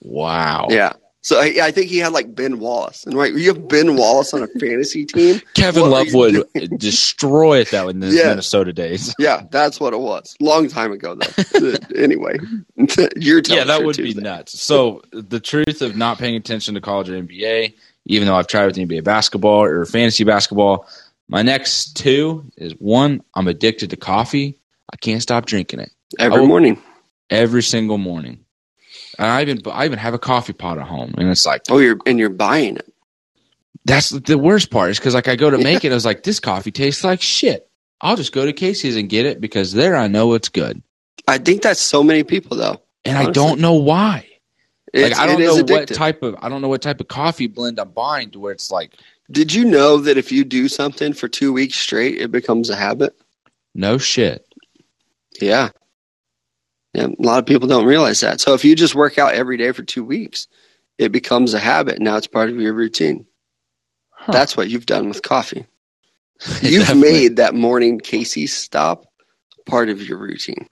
Wow. 0.00 0.66
Yeah. 0.70 0.92
So 1.22 1.38
I, 1.38 1.54
I 1.62 1.70
think 1.70 1.88
he 1.90 1.98
had 1.98 2.12
like 2.12 2.34
Ben 2.34 2.58
Wallace. 2.60 3.04
And 3.04 3.14
right, 3.14 3.32
you 3.34 3.48
have 3.48 3.68
Ben 3.68 3.94
Wallace 3.96 4.32
on 4.32 4.42
a 4.42 4.46
fantasy 4.58 5.04
team. 5.04 5.40
Kevin 5.54 5.90
Love 5.90 6.06
would 6.14 6.44
destroy 6.78 7.58
it 7.58 7.70
though 7.70 7.88
in 7.88 8.00
the 8.00 8.08
Yeah. 8.08 8.28
Minnesota 8.30 8.72
days. 8.72 9.14
Yeah, 9.18 9.42
that's 9.50 9.78
what 9.78 9.92
it 9.92 10.00
was. 10.00 10.34
Long 10.40 10.68
time 10.68 10.92
ago 10.92 11.14
though. 11.14 11.42
Uh, 11.72 11.76
anyway, 11.96 12.38
you're 13.16 13.42
telling 13.42 13.58
yeah, 13.58 13.64
that 13.64 13.84
would 13.84 13.96
be 13.98 14.14
nuts. 14.14 14.60
So 14.62 15.02
the 15.12 15.40
truth 15.40 15.82
of 15.82 15.94
not 15.96 16.18
paying 16.18 16.36
attention 16.36 16.74
to 16.74 16.80
college 16.80 17.10
or 17.10 17.20
NBA, 17.20 17.74
even 18.06 18.26
though 18.26 18.34
I've 18.36 18.46
tried 18.46 18.66
with 18.66 18.76
NBA 18.76 19.04
basketball 19.04 19.62
or 19.62 19.84
fantasy 19.84 20.24
basketball, 20.24 20.86
my 21.28 21.42
next 21.42 21.96
two 21.98 22.50
is 22.56 22.72
one, 22.78 23.20
I'm 23.34 23.46
addicted 23.46 23.90
to 23.90 23.96
coffee. 23.96 24.58
I 24.92 24.96
can't 24.96 25.20
stop 25.20 25.44
drinking 25.46 25.80
it 25.80 25.90
every 26.18 26.40
Oh. 26.40 26.46
morning. 26.46 26.80
every 27.28 27.62
single 27.62 27.98
morning. 27.98 28.44
And 29.18 29.26
I 29.26 29.42
even 29.42 29.60
I 29.66 29.84
even 29.84 29.98
have 29.98 30.14
a 30.14 30.18
coffee 30.18 30.52
pot 30.52 30.78
at 30.78 30.86
home, 30.86 31.14
and 31.18 31.28
it's 31.28 31.44
like 31.46 31.62
Oh, 31.70 31.78
you're 31.78 31.98
and 32.06 32.18
you're 32.18 32.28
buying 32.30 32.76
it. 32.76 32.92
that's 33.84 34.10
the 34.10 34.38
worst 34.38 34.70
part 34.70 34.90
is 34.90 34.98
because 34.98 35.14
like 35.14 35.28
I 35.28 35.36
go 35.36 35.50
to 35.50 35.58
make 35.58 35.84
it, 35.84 35.90
I 35.92 35.94
was 35.94 36.04
like, 36.04 36.22
this 36.22 36.40
coffee 36.40 36.70
tastes 36.70 37.02
like 37.04 37.20
shit. 37.22 37.68
I'll 38.00 38.16
just 38.16 38.32
go 38.32 38.46
to 38.46 38.52
Casey's 38.52 38.96
and 38.96 39.08
get 39.10 39.26
it 39.26 39.40
because 39.40 39.72
there 39.72 39.96
I 39.96 40.06
know 40.08 40.32
it's 40.34 40.48
good, 40.48 40.82
I 41.28 41.38
think 41.38 41.62
that's 41.62 41.80
so 41.80 42.02
many 42.02 42.22
people 42.24 42.56
though. 42.56 42.80
and 43.04 43.16
I 43.18 43.30
don't 43.30 43.60
know 43.60 43.74
why. 43.74 44.26
Like 44.94 45.16
I 45.16 45.26
don't 45.26 45.38
know 45.40 45.56
is 45.56 45.62
what 45.64 45.88
type 45.88 46.22
of 46.22 46.36
I 46.40 46.48
don't 46.48 46.62
know 46.62 46.68
what 46.68 46.82
type 46.82 47.00
of 47.00 47.08
coffee 47.08 47.46
blend 47.46 47.78
I'm 47.78 47.90
buying 47.90 48.30
to 48.32 48.40
where 48.40 48.52
it's 48.52 48.70
like 48.70 48.92
Did 49.30 49.52
you 49.54 49.64
know 49.64 49.98
that 49.98 50.16
if 50.18 50.32
you 50.32 50.44
do 50.44 50.66
something 50.68 51.12
for 51.12 51.28
two 51.28 51.52
weeks 51.52 51.76
straight, 51.76 52.16
it 52.20 52.30
becomes 52.32 52.70
a 52.70 52.76
habit? 52.76 53.14
no 53.74 53.98
shit. 53.98 54.44
Yeah. 55.40 55.68
Yeah. 56.92 57.06
A 57.06 57.22
lot 57.22 57.38
of 57.38 57.46
people 57.46 57.68
don't 57.68 57.86
realize 57.86 58.20
that. 58.20 58.40
So 58.40 58.54
if 58.54 58.64
you 58.64 58.74
just 58.74 58.94
work 58.94 59.18
out 59.18 59.34
every 59.34 59.56
day 59.56 59.72
for 59.72 59.82
two 59.82 60.04
weeks, 60.04 60.48
it 60.98 61.12
becomes 61.12 61.54
a 61.54 61.58
habit. 61.58 62.00
Now 62.00 62.16
it's 62.16 62.26
part 62.26 62.50
of 62.50 62.60
your 62.60 62.72
routine. 62.74 63.26
Huh. 64.10 64.32
That's 64.32 64.56
what 64.56 64.68
you've 64.68 64.86
done 64.86 65.08
with 65.08 65.22
coffee. 65.22 65.66
You've 66.62 66.86
Definitely. 66.86 67.12
made 67.12 67.36
that 67.36 67.54
morning 67.54 67.98
Casey 68.00 68.46
stop 68.46 69.04
part 69.66 69.90
of 69.90 70.02
your 70.02 70.16
routine. 70.16 70.66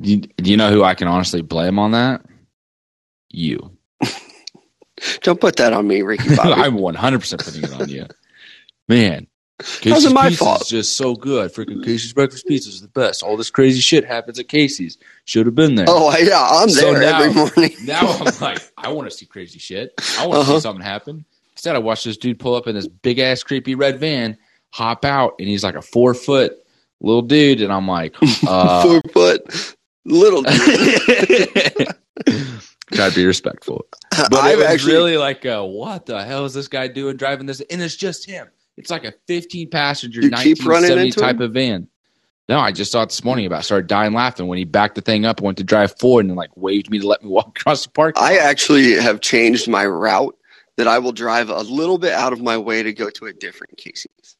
You, 0.00 0.18
do 0.18 0.50
you 0.50 0.56
know 0.56 0.70
who 0.70 0.82
I 0.82 0.94
can 0.94 1.06
honestly 1.06 1.42
blame 1.42 1.78
on 1.78 1.92
that? 1.92 2.22
You. 3.30 3.76
Don't 5.22 5.40
put 5.40 5.56
that 5.56 5.72
on 5.72 5.86
me, 5.86 6.02
Ricky 6.02 6.34
Bobby. 6.34 6.52
I'm 6.52 6.74
100 6.74 7.18
percent 7.20 7.44
putting 7.44 7.62
it 7.62 7.72
on 7.72 7.88
you, 7.88 8.06
man. 8.88 9.28
How's 9.60 9.78
Casey's 9.78 10.04
it 10.06 10.12
my 10.14 10.28
Pizza 10.30 10.44
fault? 10.44 10.62
is 10.62 10.68
just 10.68 10.96
so 10.96 11.14
good. 11.14 11.52
Freaking 11.52 11.84
Casey's 11.84 12.12
breakfast 12.12 12.46
pizza 12.46 12.68
is 12.68 12.80
the 12.80 12.88
best. 12.88 13.22
All 13.22 13.36
this 13.36 13.50
crazy 13.50 13.80
shit 13.80 14.04
happens 14.04 14.38
at 14.40 14.48
Casey's. 14.48 14.98
Should 15.26 15.46
have 15.46 15.54
been 15.54 15.76
there. 15.76 15.86
oh, 15.88 16.14
yeah. 16.18 16.40
I'm 16.50 16.68
So 16.68 16.92
there 16.92 17.00
now- 17.00 17.20
every 17.22 17.32
morning. 17.34 17.76
Now 17.84 18.00
I'm 18.08 18.32
like, 18.40 18.58
I 18.76 18.90
want 18.90 19.08
to 19.10 19.16
see 19.16 19.26
crazy 19.26 19.60
shit. 19.60 19.92
I 20.18 20.26
want 20.26 20.34
to 20.34 20.40
Uh-huh. 20.40 20.54
see 20.56 20.60
something 20.62 20.84
happen. 20.84 21.24
Instead, 21.52 21.76
I 21.76 21.78
watched 21.78 22.04
this 22.04 22.16
dude 22.16 22.40
pull 22.40 22.56
up 22.56 22.66
in 22.66 22.74
this 22.74 22.88
big 22.88 23.20
ass 23.20 23.44
creepy 23.44 23.76
red 23.76 24.00
van, 24.00 24.36
hop 24.70 25.04
out, 25.04 25.34
and 25.38 25.48
he's 25.48 25.62
like 25.62 25.76
a 25.76 25.82
four 25.82 26.14
foot 26.14 26.56
little 27.00 27.22
dude, 27.22 27.60
and 27.62 27.72
I'm 27.72 27.86
like, 27.86 28.16
uh, 28.48 28.82
Four 28.82 29.02
foot 29.12 29.76
little 30.04 30.42
dude. 30.42 31.94
Try 32.92 33.08
to 33.08 33.14
be 33.14 33.24
respectful. 33.24 33.86
But 34.10 34.34
I've 34.34 34.54
it 34.54 34.56
was 34.58 34.66
actually 34.66 34.92
really 34.94 35.16
like, 35.16 35.46
uh, 35.46 35.62
what 35.64 36.06
the 36.06 36.22
hell 36.24 36.44
is 36.44 36.54
this 36.54 36.68
guy 36.68 36.88
doing 36.88 37.16
driving 37.16 37.46
this? 37.46 37.60
And 37.70 37.80
it's 37.80 37.96
just 37.96 38.26
him. 38.28 38.48
It's 38.76 38.90
like 38.90 39.04
a 39.04 39.14
15 39.28 39.70
passenger, 39.70 40.20
You 40.20 40.30
keep 40.30 40.64
running 40.66 40.90
1970 40.96 41.06
into 41.06 41.20
type 41.20 41.36
him? 41.36 41.42
of 41.42 41.52
van. 41.52 41.88
No, 42.48 42.58
I 42.58 42.72
just 42.72 42.92
saw 42.92 43.02
it 43.02 43.06
this 43.06 43.24
morning 43.24 43.46
about. 43.46 43.64
Started 43.64 43.86
dying 43.86 44.12
laughing 44.12 44.46
when 44.48 44.58
he 44.58 44.64
backed 44.64 44.96
the 44.96 45.00
thing 45.00 45.24
up, 45.24 45.40
went 45.40 45.58
to 45.58 45.64
drive 45.64 45.98
forward, 45.98 46.26
and 46.26 46.36
like 46.36 46.54
waved 46.56 46.90
me 46.90 46.98
to 46.98 47.06
let 47.06 47.22
me 47.22 47.28
walk 47.30 47.48
across 47.60 47.84
the 47.84 47.90
park. 47.90 48.16
I 48.18 48.36
actually 48.36 48.92
have 48.94 49.20
changed 49.20 49.68
my 49.68 49.86
route 49.86 50.36
that 50.76 50.88
I 50.88 50.98
will 50.98 51.12
drive 51.12 51.48
a 51.50 51.60
little 51.60 51.98
bit 51.98 52.12
out 52.12 52.32
of 52.32 52.42
my 52.42 52.58
way 52.58 52.82
to 52.82 52.92
go 52.92 53.08
to 53.08 53.26
a 53.26 53.32
different 53.32 53.76
Casey's. 53.78 54.36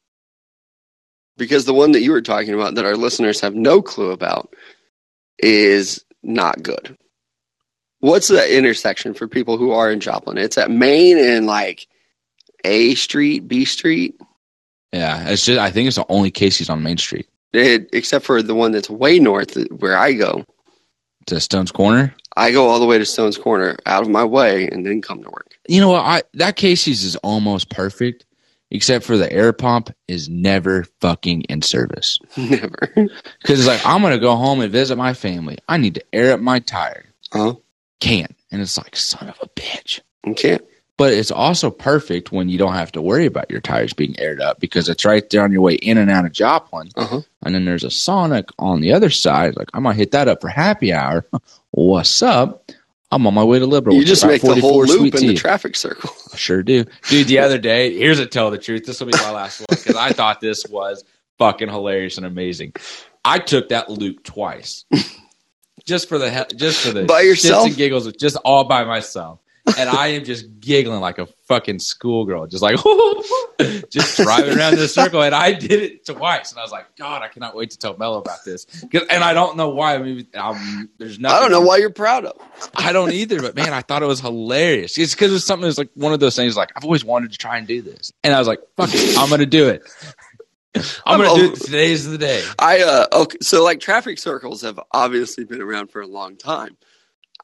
Because 1.37 1.65
the 1.65 1.73
one 1.73 1.93
that 1.93 2.01
you 2.01 2.11
were 2.11 2.21
talking 2.21 2.53
about 2.53 2.75
that 2.75 2.85
our 2.85 2.95
listeners 2.97 3.39
have 3.41 3.55
no 3.55 3.81
clue 3.81 4.11
about 4.11 4.53
is 5.39 6.03
not 6.23 6.61
good. 6.61 6.97
What's 7.99 8.27
the 8.27 8.55
intersection 8.57 9.13
for 9.13 9.27
people 9.27 9.57
who 9.57 9.71
are 9.71 9.91
in 9.91 9.99
Joplin? 9.99 10.37
It's 10.37 10.57
at 10.57 10.69
Main 10.69 11.17
and 11.17 11.45
like 11.47 11.87
A 12.63 12.95
Street, 12.95 13.47
B 13.47 13.65
Street, 13.65 14.15
yeah, 14.95 15.29
it's 15.29 15.45
just. 15.45 15.59
I 15.59 15.71
think 15.71 15.87
it's 15.87 15.97
the 15.97 16.05
only 16.09 16.31
Casey's 16.31 16.69
on 16.69 16.83
Main 16.83 16.97
Street. 16.97 17.27
it, 17.53 17.89
except 17.93 18.25
for 18.25 18.41
the 18.41 18.55
one 18.55 18.71
that's 18.71 18.89
way 18.89 19.19
north 19.19 19.55
where 19.79 19.97
I 19.97 20.13
go. 20.13 20.45
To 21.27 21.39
Stone's 21.39 21.71
Corner. 21.71 22.13
I 22.37 22.51
go 22.51 22.67
all 22.67 22.79
the 22.79 22.85
way 22.85 22.97
to 22.99 23.05
Stone's 23.05 23.37
Corner 23.37 23.77
out 23.85 24.03
of 24.03 24.09
my 24.09 24.23
way 24.23 24.67
and 24.67 24.85
then 24.85 25.01
come 25.01 25.23
to 25.23 25.29
work. 25.29 25.57
You 25.67 25.81
know 25.81 25.89
what? 25.89 26.01
I 26.01 26.21
that 26.35 26.55
Casey's 26.55 27.03
is 27.03 27.15
almost 27.17 27.69
perfect, 27.69 28.25
except 28.69 29.05
for 29.05 29.17
the 29.17 29.31
air 29.31 29.51
pump 29.53 29.89
is 30.07 30.29
never 30.29 30.83
fucking 31.01 31.41
in 31.43 31.61
service. 31.63 32.19
Never. 32.37 32.91
Because 32.93 33.59
it's 33.59 33.67
like 33.67 33.83
I'm 33.85 34.01
gonna 34.03 34.19
go 34.19 34.35
home 34.35 34.61
and 34.61 34.71
visit 34.71 34.97
my 34.97 35.13
family. 35.13 35.57
I 35.67 35.77
need 35.77 35.95
to 35.95 36.03
air 36.13 36.33
up 36.33 36.39
my 36.39 36.59
tire. 36.59 37.05
Oh, 37.33 37.61
Can't. 37.99 38.35
And 38.51 38.61
it's 38.61 38.77
like 38.77 38.95
son 38.95 39.27
of 39.27 39.37
a 39.41 39.47
bitch. 39.59 39.99
you 40.25 40.35
can't. 40.35 40.63
But 40.97 41.11
it's 41.13 41.31
also 41.31 41.69
perfect 41.71 42.31
when 42.31 42.47
you 42.47 42.57
don't 42.57 42.73
have 42.73 42.91
to 42.93 43.01
worry 43.01 43.25
about 43.25 43.51
your 43.51 43.59
tires 43.59 43.91
being 43.93 44.17
aired 44.17 44.39
up 44.39 44.61
because 44.61 44.87
it's 44.87 45.03
right 45.03 45.29
there 45.29 45.43
on 45.43 45.51
your 45.51 45.61
way 45.61 45.73
in 45.73 45.97
and 45.97 46.09
out 46.09 46.23
of 46.25 46.31
Joplin. 46.31 46.89
Uh 46.95 47.05
huh. 47.05 47.21
And 47.43 47.53
then 47.53 47.65
there's 47.65 47.83
a 47.83 47.91
Sonic 47.91 48.49
on 48.59 48.79
the 48.79 48.93
other 48.93 49.09
side. 49.09 49.57
Like 49.57 49.69
I'm 49.73 49.83
gonna 49.83 49.95
hit 49.95 50.11
that 50.11 50.27
up 50.29 50.39
for 50.41 50.47
happy 50.47 50.93
hour. 50.93 51.25
What's 51.71 52.21
up? 52.21 52.71
I'm 53.11 53.27
on 53.27 53.33
my 53.33 53.43
way 53.43 53.59
to 53.59 53.65
Liberal. 53.65 53.95
You 53.97 54.05
just 54.05 54.25
make 54.25 54.41
the 54.41 54.55
whole 54.59 54.85
loop 54.85 55.15
in 55.15 55.27
the 55.27 55.35
traffic 55.35 55.75
circle. 55.75 56.09
I 56.33 56.37
sure 56.37 56.63
do. 56.63 56.85
Dude, 57.09 57.27
the 57.27 57.39
other 57.39 57.57
day, 57.57 57.95
here's 57.97 58.19
a 58.19 58.25
tell 58.25 58.49
the 58.49 58.57
truth. 58.57 58.85
This 58.85 58.99
will 58.99 59.07
be 59.07 59.17
my 59.17 59.31
last 59.31 59.59
one 59.61 59.67
because 59.69 59.95
I 59.95 60.11
thought 60.11 60.39
this 60.41 60.65
was 60.65 61.03
fucking 61.37 61.69
hilarious 61.69 62.17
and 62.17 62.25
amazing. 62.25 62.73
I 63.23 63.39
took 63.39 63.69
that 63.69 63.89
loop 63.89 64.23
twice. 64.23 64.85
Just 65.85 66.09
for 66.09 66.17
the 66.17 66.31
he- 66.31 66.55
just 66.55 66.81
for 66.81 66.91
the 66.91 67.03
By 67.05 67.21
shits 67.23 67.27
yourself? 67.27 67.67
and 67.67 67.75
giggles, 67.75 68.11
just 68.13 68.37
all 68.43 68.63
by 68.63 68.85
myself. 68.85 69.39
And 69.77 69.89
I 69.89 70.07
am 70.09 70.23
just 70.23 70.59
giggling 70.59 70.99
like 70.99 71.17
a 71.17 71.25
fucking 71.47 71.79
schoolgirl, 71.79 72.47
just 72.47 72.61
like 72.61 72.75
just 73.89 74.17
driving 74.17 74.57
around 74.57 74.75
this 74.75 74.93
circle. 74.93 75.23
And 75.23 75.33
I 75.33 75.53
did 75.53 75.71
it 75.71 76.05
twice, 76.05 76.51
and 76.51 76.59
I 76.59 76.61
was 76.61 76.71
like, 76.71 76.95
God, 76.95 77.23
I 77.23 77.29
cannot 77.29 77.55
wait 77.55 77.71
to 77.71 77.77
tell 77.77 77.97
Mel 77.97 78.15
about 78.15 78.45
this. 78.45 78.67
And 78.93 79.23
I 79.23 79.33
don't 79.33 79.57
know 79.57 79.69
why. 79.69 79.95
I 79.95 79.97
mean, 79.97 80.27
um, 80.35 80.89
there's 80.97 81.19
nothing. 81.19 81.37
I 81.37 81.39
don't 81.39 81.51
know 81.51 81.61
why 81.61 81.77
you're 81.77 81.89
proud 81.89 82.25
of. 82.25 82.37
I 82.75 82.91
don't 82.91 83.11
either, 83.11 83.41
but 83.41 83.55
man, 83.55 83.73
I 83.73 83.81
thought 83.81 84.03
it 84.03 84.07
was 84.07 84.19
hilarious. 84.19 84.97
It's 84.97 85.15
because 85.15 85.33
it's 85.33 85.45
something 85.45 85.67
that's 85.67 85.79
like 85.79 85.89
one 85.95 86.13
of 86.13 86.19
those 86.19 86.35
things. 86.35 86.55
Like 86.55 86.71
I've 86.75 86.85
always 86.85 87.03
wanted 87.03 87.31
to 87.31 87.37
try 87.37 87.57
and 87.57 87.67
do 87.67 87.81
this, 87.81 88.13
and 88.23 88.33
I 88.33 88.39
was 88.39 88.47
like, 88.47 88.59
"Fuck 88.77 88.89
it, 88.93 89.17
I'm 89.17 89.29
gonna 89.29 89.45
do 89.47 89.69
it. 89.69 89.83
I'm 91.05 91.21
gonna 91.21 91.39
do 91.39 91.53
it. 91.53 91.59
Today's 91.61 92.07
the 92.07 92.17
day." 92.19 92.43
I 92.59 92.81
uh 92.81 93.07
okay, 93.13 93.37
so 93.41 93.63
like 93.63 93.79
traffic 93.79 94.19
circles 94.19 94.61
have 94.61 94.79
obviously 94.91 95.43
been 95.43 95.61
around 95.61 95.87
for 95.91 96.01
a 96.01 96.07
long 96.07 96.37
time. 96.37 96.77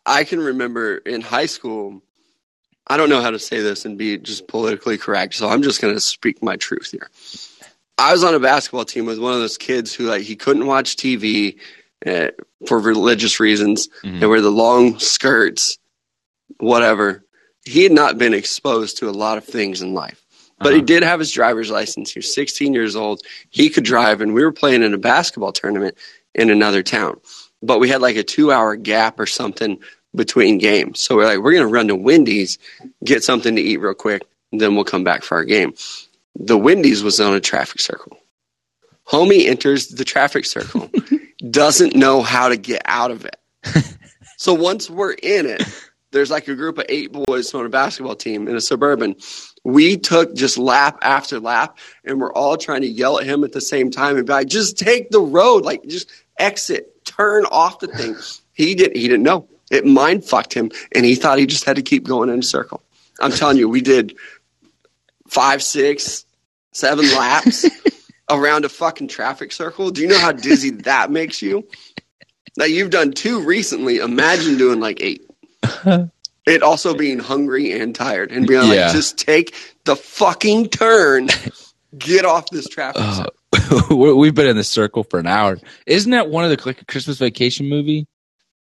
I 0.06 0.23
can 0.23 0.39
remember 0.39 0.98
in 0.98 1.22
high 1.22 1.45
school. 1.45 2.02
I 2.91 2.97
don't 2.97 3.07
know 3.09 3.22
how 3.22 3.31
to 3.31 3.39
say 3.39 3.61
this 3.61 3.85
and 3.85 3.97
be 3.97 4.18
just 4.18 4.49
politically 4.49 4.97
correct, 4.97 5.35
so 5.35 5.47
I'm 5.47 5.61
just 5.63 5.80
going 5.81 5.93
to 5.93 5.99
speak 6.01 6.43
my 6.43 6.57
truth 6.57 6.91
here. 6.91 7.09
I 7.97 8.11
was 8.11 8.22
on 8.22 8.34
a 8.35 8.39
basketball 8.39 8.84
team 8.84 9.05
with 9.05 9.18
one 9.18 9.31
of 9.31 9.39
those 9.39 9.57
kids 9.57 9.93
who 9.93 10.07
like 10.09 10.23
he 10.23 10.35
couldn't 10.35 10.65
watch 10.65 10.97
TV 10.97 11.57
uh, 12.05 12.31
for 12.68 12.80
religious 12.80 13.39
reasons. 13.39 13.88
Mhm. 14.03 14.19
They 14.19 14.27
wear 14.27 14.41
the 14.41 14.51
long 14.51 14.99
skirts, 14.99 15.77
whatever. 16.57 17.23
He 17.63 17.84
had 17.84 17.93
not 17.93 18.18
been 18.18 18.34
exposed 18.34 18.97
to 18.97 19.09
a 19.09 19.11
lot 19.11 19.38
of 19.38 19.45
things 19.45 19.81
in 19.81 19.93
life, 19.93 20.22
but 20.59 20.73
he 20.73 20.80
Uh-huh. 20.80 20.85
did 20.85 21.03
have 21.03 21.19
his 21.19 21.31
driver's 21.31 21.72
license. 21.72 22.11
He 22.11 22.19
was 22.19 22.34
16 22.34 22.73
years 22.73 22.97
old. 22.97 23.22
He 23.51 23.69
could 23.69 23.85
drive, 23.85 24.19
and 24.19 24.34
we 24.34 24.43
were 24.43 24.51
playing 24.51 24.84
in 24.84 24.93
a 24.93 24.97
basketball 24.97 25.53
tournament 25.53 25.95
in 26.35 26.49
another 26.49 26.84
town. 26.84 27.22
But 27.63 27.80
we 27.80 27.88
had 27.88 28.01
like 28.01 28.18
a 28.18 28.23
two 28.23 28.51
hour 28.51 28.76
gap 28.76 29.18
or 29.18 29.27
something 29.27 29.80
between 30.15 30.57
games. 30.57 30.99
So 30.99 31.15
we're 31.15 31.25
like, 31.25 31.39
we're 31.39 31.53
going 31.53 31.67
to 31.67 31.73
run 31.73 31.88
to 31.88 31.95
Wendy's, 31.95 32.57
get 33.03 33.23
something 33.23 33.55
to 33.55 33.61
eat 33.61 33.77
real 33.77 33.93
quick, 33.93 34.23
and 34.51 34.59
then 34.59 34.75
we'll 34.75 34.83
come 34.83 35.03
back 35.03 35.23
for 35.23 35.35
our 35.35 35.45
game. 35.45 35.73
The 36.35 36.57
Wendy's 36.57 37.03
was 37.03 37.19
on 37.19 37.33
a 37.33 37.39
traffic 37.39 37.79
circle. 37.79 38.17
Homie 39.07 39.47
enters 39.47 39.89
the 39.89 40.05
traffic 40.05 40.45
circle, 40.45 40.89
doesn't 41.49 41.95
know 41.95 42.21
how 42.21 42.49
to 42.49 42.57
get 42.57 42.81
out 42.85 43.11
of 43.11 43.25
it. 43.25 43.35
so 44.38 44.53
once 44.53 44.89
we're 44.89 45.11
in 45.11 45.45
it, 45.45 45.63
there's 46.11 46.31
like 46.31 46.47
a 46.47 46.55
group 46.55 46.77
of 46.77 46.85
eight 46.89 47.11
boys 47.11 47.53
on 47.53 47.65
a 47.65 47.69
basketball 47.69 48.15
team 48.15 48.47
in 48.47 48.55
a 48.55 48.61
suburban. 48.61 49.15
We 49.63 49.97
took 49.97 50.35
just 50.35 50.57
lap 50.57 50.97
after 51.01 51.39
lap, 51.39 51.77
and 52.03 52.19
we're 52.19 52.33
all 52.33 52.57
trying 52.57 52.81
to 52.81 52.88
yell 52.88 53.19
at 53.19 53.25
him 53.25 53.43
at 53.43 53.53
the 53.53 53.61
same 53.61 53.91
time 53.91 54.17
and 54.17 54.25
be 54.25 54.33
like, 54.33 54.47
"Just 54.47 54.77
take 54.77 55.09
the 55.09 55.21
road, 55.21 55.63
like 55.63 55.83
just 55.85 56.09
exit, 56.38 57.05
turn 57.05 57.45
off 57.45 57.79
the 57.79 57.88
thing." 57.88 58.15
He 58.53 58.75
didn't. 58.75 58.97
He 58.97 59.07
didn't 59.07 59.23
know. 59.23 59.47
It 59.72 59.85
mind 59.85 60.23
fucked 60.23 60.53
him, 60.53 60.69
and 60.93 61.03
he 61.06 61.15
thought 61.15 61.39
he 61.39 61.48
just 61.48 61.64
had 61.64 61.77
to 61.77 61.81
keep 61.81 62.03
going 62.06 62.30
in 62.30 62.39
a 62.39 62.43
circle. 62.43 62.84
I'm 63.19 63.31
telling 63.31 63.57
you, 63.57 63.68
we 63.69 63.81
did 63.81 64.15
five, 65.27 65.64
six, 65.64 66.26
seven 66.73 67.06
laps 67.18 67.65
around 68.30 68.65
a 68.65 68.69
fucking 68.69 69.07
traffic 69.07 69.52
circle. 69.52 69.89
Do 69.91 70.02
you 70.02 70.07
know 70.07 70.19
how 70.19 70.31
dizzy 70.31 70.72
that 70.72 71.10
makes 71.11 71.41
you? 71.41 71.68
Now 72.57 72.65
you've 72.65 72.89
done 72.91 73.11
two 73.14 73.41
recently. 73.43 73.98
Imagine 73.98 74.57
doing 74.57 74.80
like 74.80 75.02
eight. 75.02 75.26
It 76.48 76.64
also 76.64 76.95
being 76.95 77.19
hungry 77.19 77.72
and 77.72 77.93
tired 77.93 78.31
and 78.31 78.48
being 78.48 78.64
Yeah. 78.64 78.85
like, 78.88 78.93
just 78.93 79.19
take 79.19 79.53
the 79.85 79.95
fucking 79.95 80.69
turn, 80.69 81.30
get 81.95 82.26
off 82.26 82.49
this 82.49 82.68
traffic. 82.68 82.99
Uh, 83.52 83.85
We've 83.95 84.34
been 84.34 84.48
in 84.48 84.57
the 84.57 84.64
circle 84.64 85.03
for 85.03 85.19
an 85.19 85.27
hour. 85.27 85.60
Isn't 85.85 86.10
that 86.11 86.31
one 86.31 86.43
of 86.43 86.49
the 86.49 86.65
like 86.65 86.88
Christmas 86.88 87.19
Vacation 87.19 87.69
movie, 87.69 88.07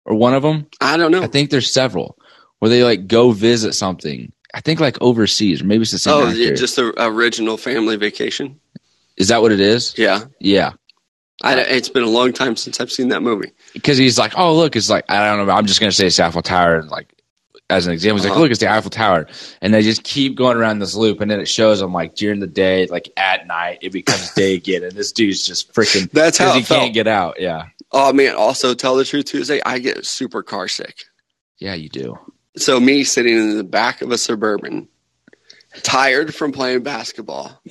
or 0.05 0.15
one 0.15 0.33
of 0.33 0.43
them? 0.43 0.67
I 0.81 0.97
don't 0.97 1.11
know. 1.11 1.23
I 1.23 1.27
think 1.27 1.49
there's 1.49 1.71
several 1.71 2.17
where 2.59 2.69
they 2.69 2.83
like 2.83 3.07
go 3.07 3.31
visit 3.31 3.73
something. 3.73 4.31
I 4.53 4.61
think 4.61 4.79
like 4.79 5.01
overseas, 5.01 5.61
or 5.61 5.65
maybe 5.65 5.81
it's 5.81 5.91
the 5.91 5.97
same. 5.99 6.13
Oh, 6.13 6.27
actor. 6.27 6.55
just 6.55 6.75
the 6.75 6.93
original 6.97 7.57
family 7.57 7.95
vacation. 7.95 8.59
is 9.17 9.29
that 9.29 9.41
what 9.41 9.51
it 9.51 9.59
is? 9.59 9.93
Yeah, 9.97 10.25
Yeah, 10.39 10.73
I, 11.41 11.59
it's 11.59 11.89
been 11.89 12.03
a 12.03 12.09
long 12.09 12.33
time 12.33 12.55
since 12.55 12.79
I've 12.79 12.91
seen 12.91 13.09
that 13.09 13.21
movie. 13.21 13.51
because 13.73 13.97
he's 13.97 14.17
like, 14.17 14.37
oh 14.37 14.55
look, 14.55 14.75
it's 14.75 14.89
like 14.89 15.05
I 15.09 15.25
don't 15.25 15.45
know. 15.45 15.53
I'm 15.53 15.65
just 15.65 15.79
gonna 15.79 15.91
say 15.91 16.09
the 16.09 16.41
Tower, 16.41 16.75
and 16.75 16.89
like 16.89 17.12
as 17.69 17.87
an 17.87 17.93
example, 17.93 18.17
he's 18.17 18.25
like, 18.25 18.31
Uh-huh. 18.33 18.41
look, 18.41 18.51
it's 18.51 18.59
the 18.59 18.69
Eiffel 18.71 18.89
Tower, 18.91 19.27
and 19.61 19.73
they 19.73 19.81
just 19.81 20.03
keep 20.03 20.35
going 20.35 20.57
around 20.57 20.79
this 20.79 20.95
loop, 20.95 21.21
and 21.21 21.31
then 21.31 21.39
it 21.39 21.47
shows 21.47 21.79
them 21.79 21.93
like 21.93 22.15
during 22.15 22.39
the 22.39 22.47
day, 22.47 22.85
like 22.87 23.09
at 23.17 23.47
night, 23.47 23.79
it 23.81 23.91
becomes 23.91 24.31
day 24.35 24.53
again, 24.55 24.83
and 24.83 24.91
this 24.93 25.11
dude's 25.11 25.45
just 25.45 25.73
freaking 25.73 26.09
That's 26.11 26.37
how 26.37 26.53
he 26.53 26.61
felt. 26.61 26.81
can't 26.81 26.93
get 26.93 27.07
out. 27.07 27.39
Yeah, 27.39 27.67
Oh 27.91 28.11
man! 28.13 28.35
Also, 28.35 28.73
tell 28.73 28.95
the 28.95 29.05
truth 29.05 29.25
Tuesday, 29.25 29.61
I 29.65 29.79
get 29.79 30.05
super 30.05 30.43
car 30.43 30.67
sick. 30.67 31.03
yeah, 31.59 31.73
you 31.73 31.89
do. 31.89 32.17
So 32.57 32.79
me 32.79 33.03
sitting 33.03 33.35
in 33.37 33.57
the 33.57 33.63
back 33.63 34.01
of 34.01 34.11
a 34.11 34.17
suburban, 34.17 34.87
tired 35.81 36.35
from 36.35 36.51
playing 36.51 36.83
basketball, 36.83 37.61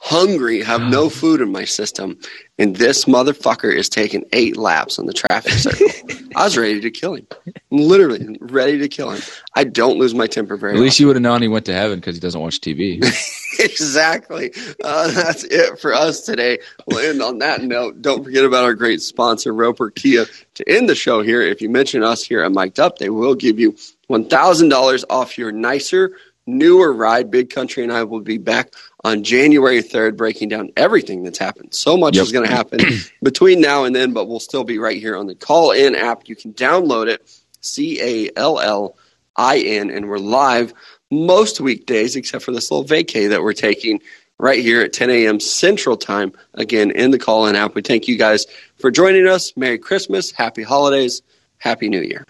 hungry, 0.00 0.62
have 0.62 0.80
no 0.80 1.08
food 1.20 1.40
in 1.40 1.52
my 1.52 1.64
system, 1.64 2.18
and 2.58 2.76
this 2.76 3.04
motherfucker 3.04 3.72
is 3.72 3.88
taking 3.88 4.24
eight 4.32 4.56
laps 4.56 4.98
on 4.98 5.06
the 5.06 5.12
traffic 5.12 5.52
circle. 5.52 5.86
I 6.34 6.44
was 6.44 6.56
ready 6.56 6.80
to 6.80 6.90
kill 6.90 7.14
him, 7.14 7.26
literally 7.70 8.36
ready 8.40 8.78
to 8.78 8.88
kill 8.88 9.10
him. 9.10 9.22
I 9.54 9.64
don't 9.64 9.98
lose 9.98 10.14
my 10.14 10.26
temper 10.26 10.56
very. 10.56 10.74
At 10.74 10.80
least 10.80 11.00
you 11.00 11.06
would 11.06 11.16
have 11.16 11.22
known 11.22 11.42
he 11.42 11.48
went 11.48 11.66
to 11.66 11.74
heaven 11.74 12.00
because 12.00 12.16
he 12.16 12.20
doesn't 12.20 12.40
watch 12.40 12.60
TV. 12.60 12.98
exactly. 13.58 14.52
Uh, 14.82 15.10
that's 15.10 15.44
it 15.44 15.78
for 15.78 15.92
us 15.94 16.22
today. 16.22 16.58
We'll 16.86 16.98
end 17.00 17.22
on 17.22 17.38
that 17.38 17.62
note. 17.62 18.00
Don't 18.02 18.24
forget 18.24 18.44
about 18.44 18.64
our 18.64 18.74
great 18.74 19.02
sponsor, 19.02 19.52
Roper 19.52 19.90
Kia. 19.90 20.26
To 20.54 20.68
end 20.68 20.88
the 20.88 20.94
show 20.94 21.22
here, 21.22 21.42
if 21.42 21.60
you 21.60 21.68
mention 21.68 22.02
us 22.02 22.22
here 22.22 22.42
at 22.42 22.52
Mic'd 22.52 22.80
Up, 22.80 22.98
they 22.98 23.10
will 23.10 23.34
give 23.34 23.58
you 23.58 23.72
$1,000 24.08 25.04
off 25.08 25.38
your 25.38 25.52
nicer, 25.52 26.12
newer 26.46 26.92
ride. 26.92 27.30
Big 27.30 27.50
Country 27.50 27.82
and 27.82 27.92
I 27.92 28.04
will 28.04 28.20
be 28.20 28.38
back 28.38 28.72
on 29.04 29.22
January 29.24 29.82
3rd, 29.82 30.16
breaking 30.16 30.48
down 30.48 30.70
everything 30.76 31.22
that's 31.22 31.38
happened. 31.38 31.72
So 31.74 31.96
much 31.96 32.16
Yep. 32.16 32.24
is 32.24 32.32
going 32.32 32.48
to 32.48 32.54
happen 32.54 32.80
between 33.22 33.60
now 33.60 33.84
and 33.84 33.94
then, 33.94 34.12
but 34.12 34.26
we'll 34.26 34.40
still 34.40 34.64
be 34.64 34.78
right 34.78 34.98
here 34.98 35.16
on 35.16 35.26
the 35.26 35.34
Call 35.34 35.72
In 35.72 35.94
app. 35.94 36.28
You 36.28 36.36
can 36.36 36.52
download 36.54 37.08
it, 37.08 37.30
C 37.60 38.00
A 38.00 38.30
L 38.36 38.60
L 38.60 38.96
I 39.36 39.58
N, 39.58 39.90
and 39.90 40.08
we're 40.08 40.18
live 40.18 40.74
most 41.10 41.60
weekdays 41.60 42.16
except 42.16 42.44
for 42.44 42.52
this 42.52 42.70
little 42.70 42.84
vacay 42.86 43.28
that 43.30 43.42
we're 43.42 43.52
taking 43.52 44.00
right 44.38 44.60
here 44.62 44.80
at 44.82 44.92
10 44.92 45.10
a.m. 45.10 45.40
Central 45.40 45.96
Time. 45.96 46.32
Again, 46.54 46.90
in 46.90 47.10
the 47.10 47.18
call 47.18 47.46
in 47.46 47.56
app. 47.56 47.74
We 47.74 47.82
thank 47.82 48.08
you 48.08 48.16
guys 48.18 48.46
for 48.78 48.90
joining 48.90 49.26
us. 49.26 49.56
Merry 49.56 49.78
Christmas, 49.78 50.30
Happy 50.30 50.62
Holidays, 50.62 51.22
Happy 51.58 51.88
New 51.88 52.00
Year. 52.00 52.26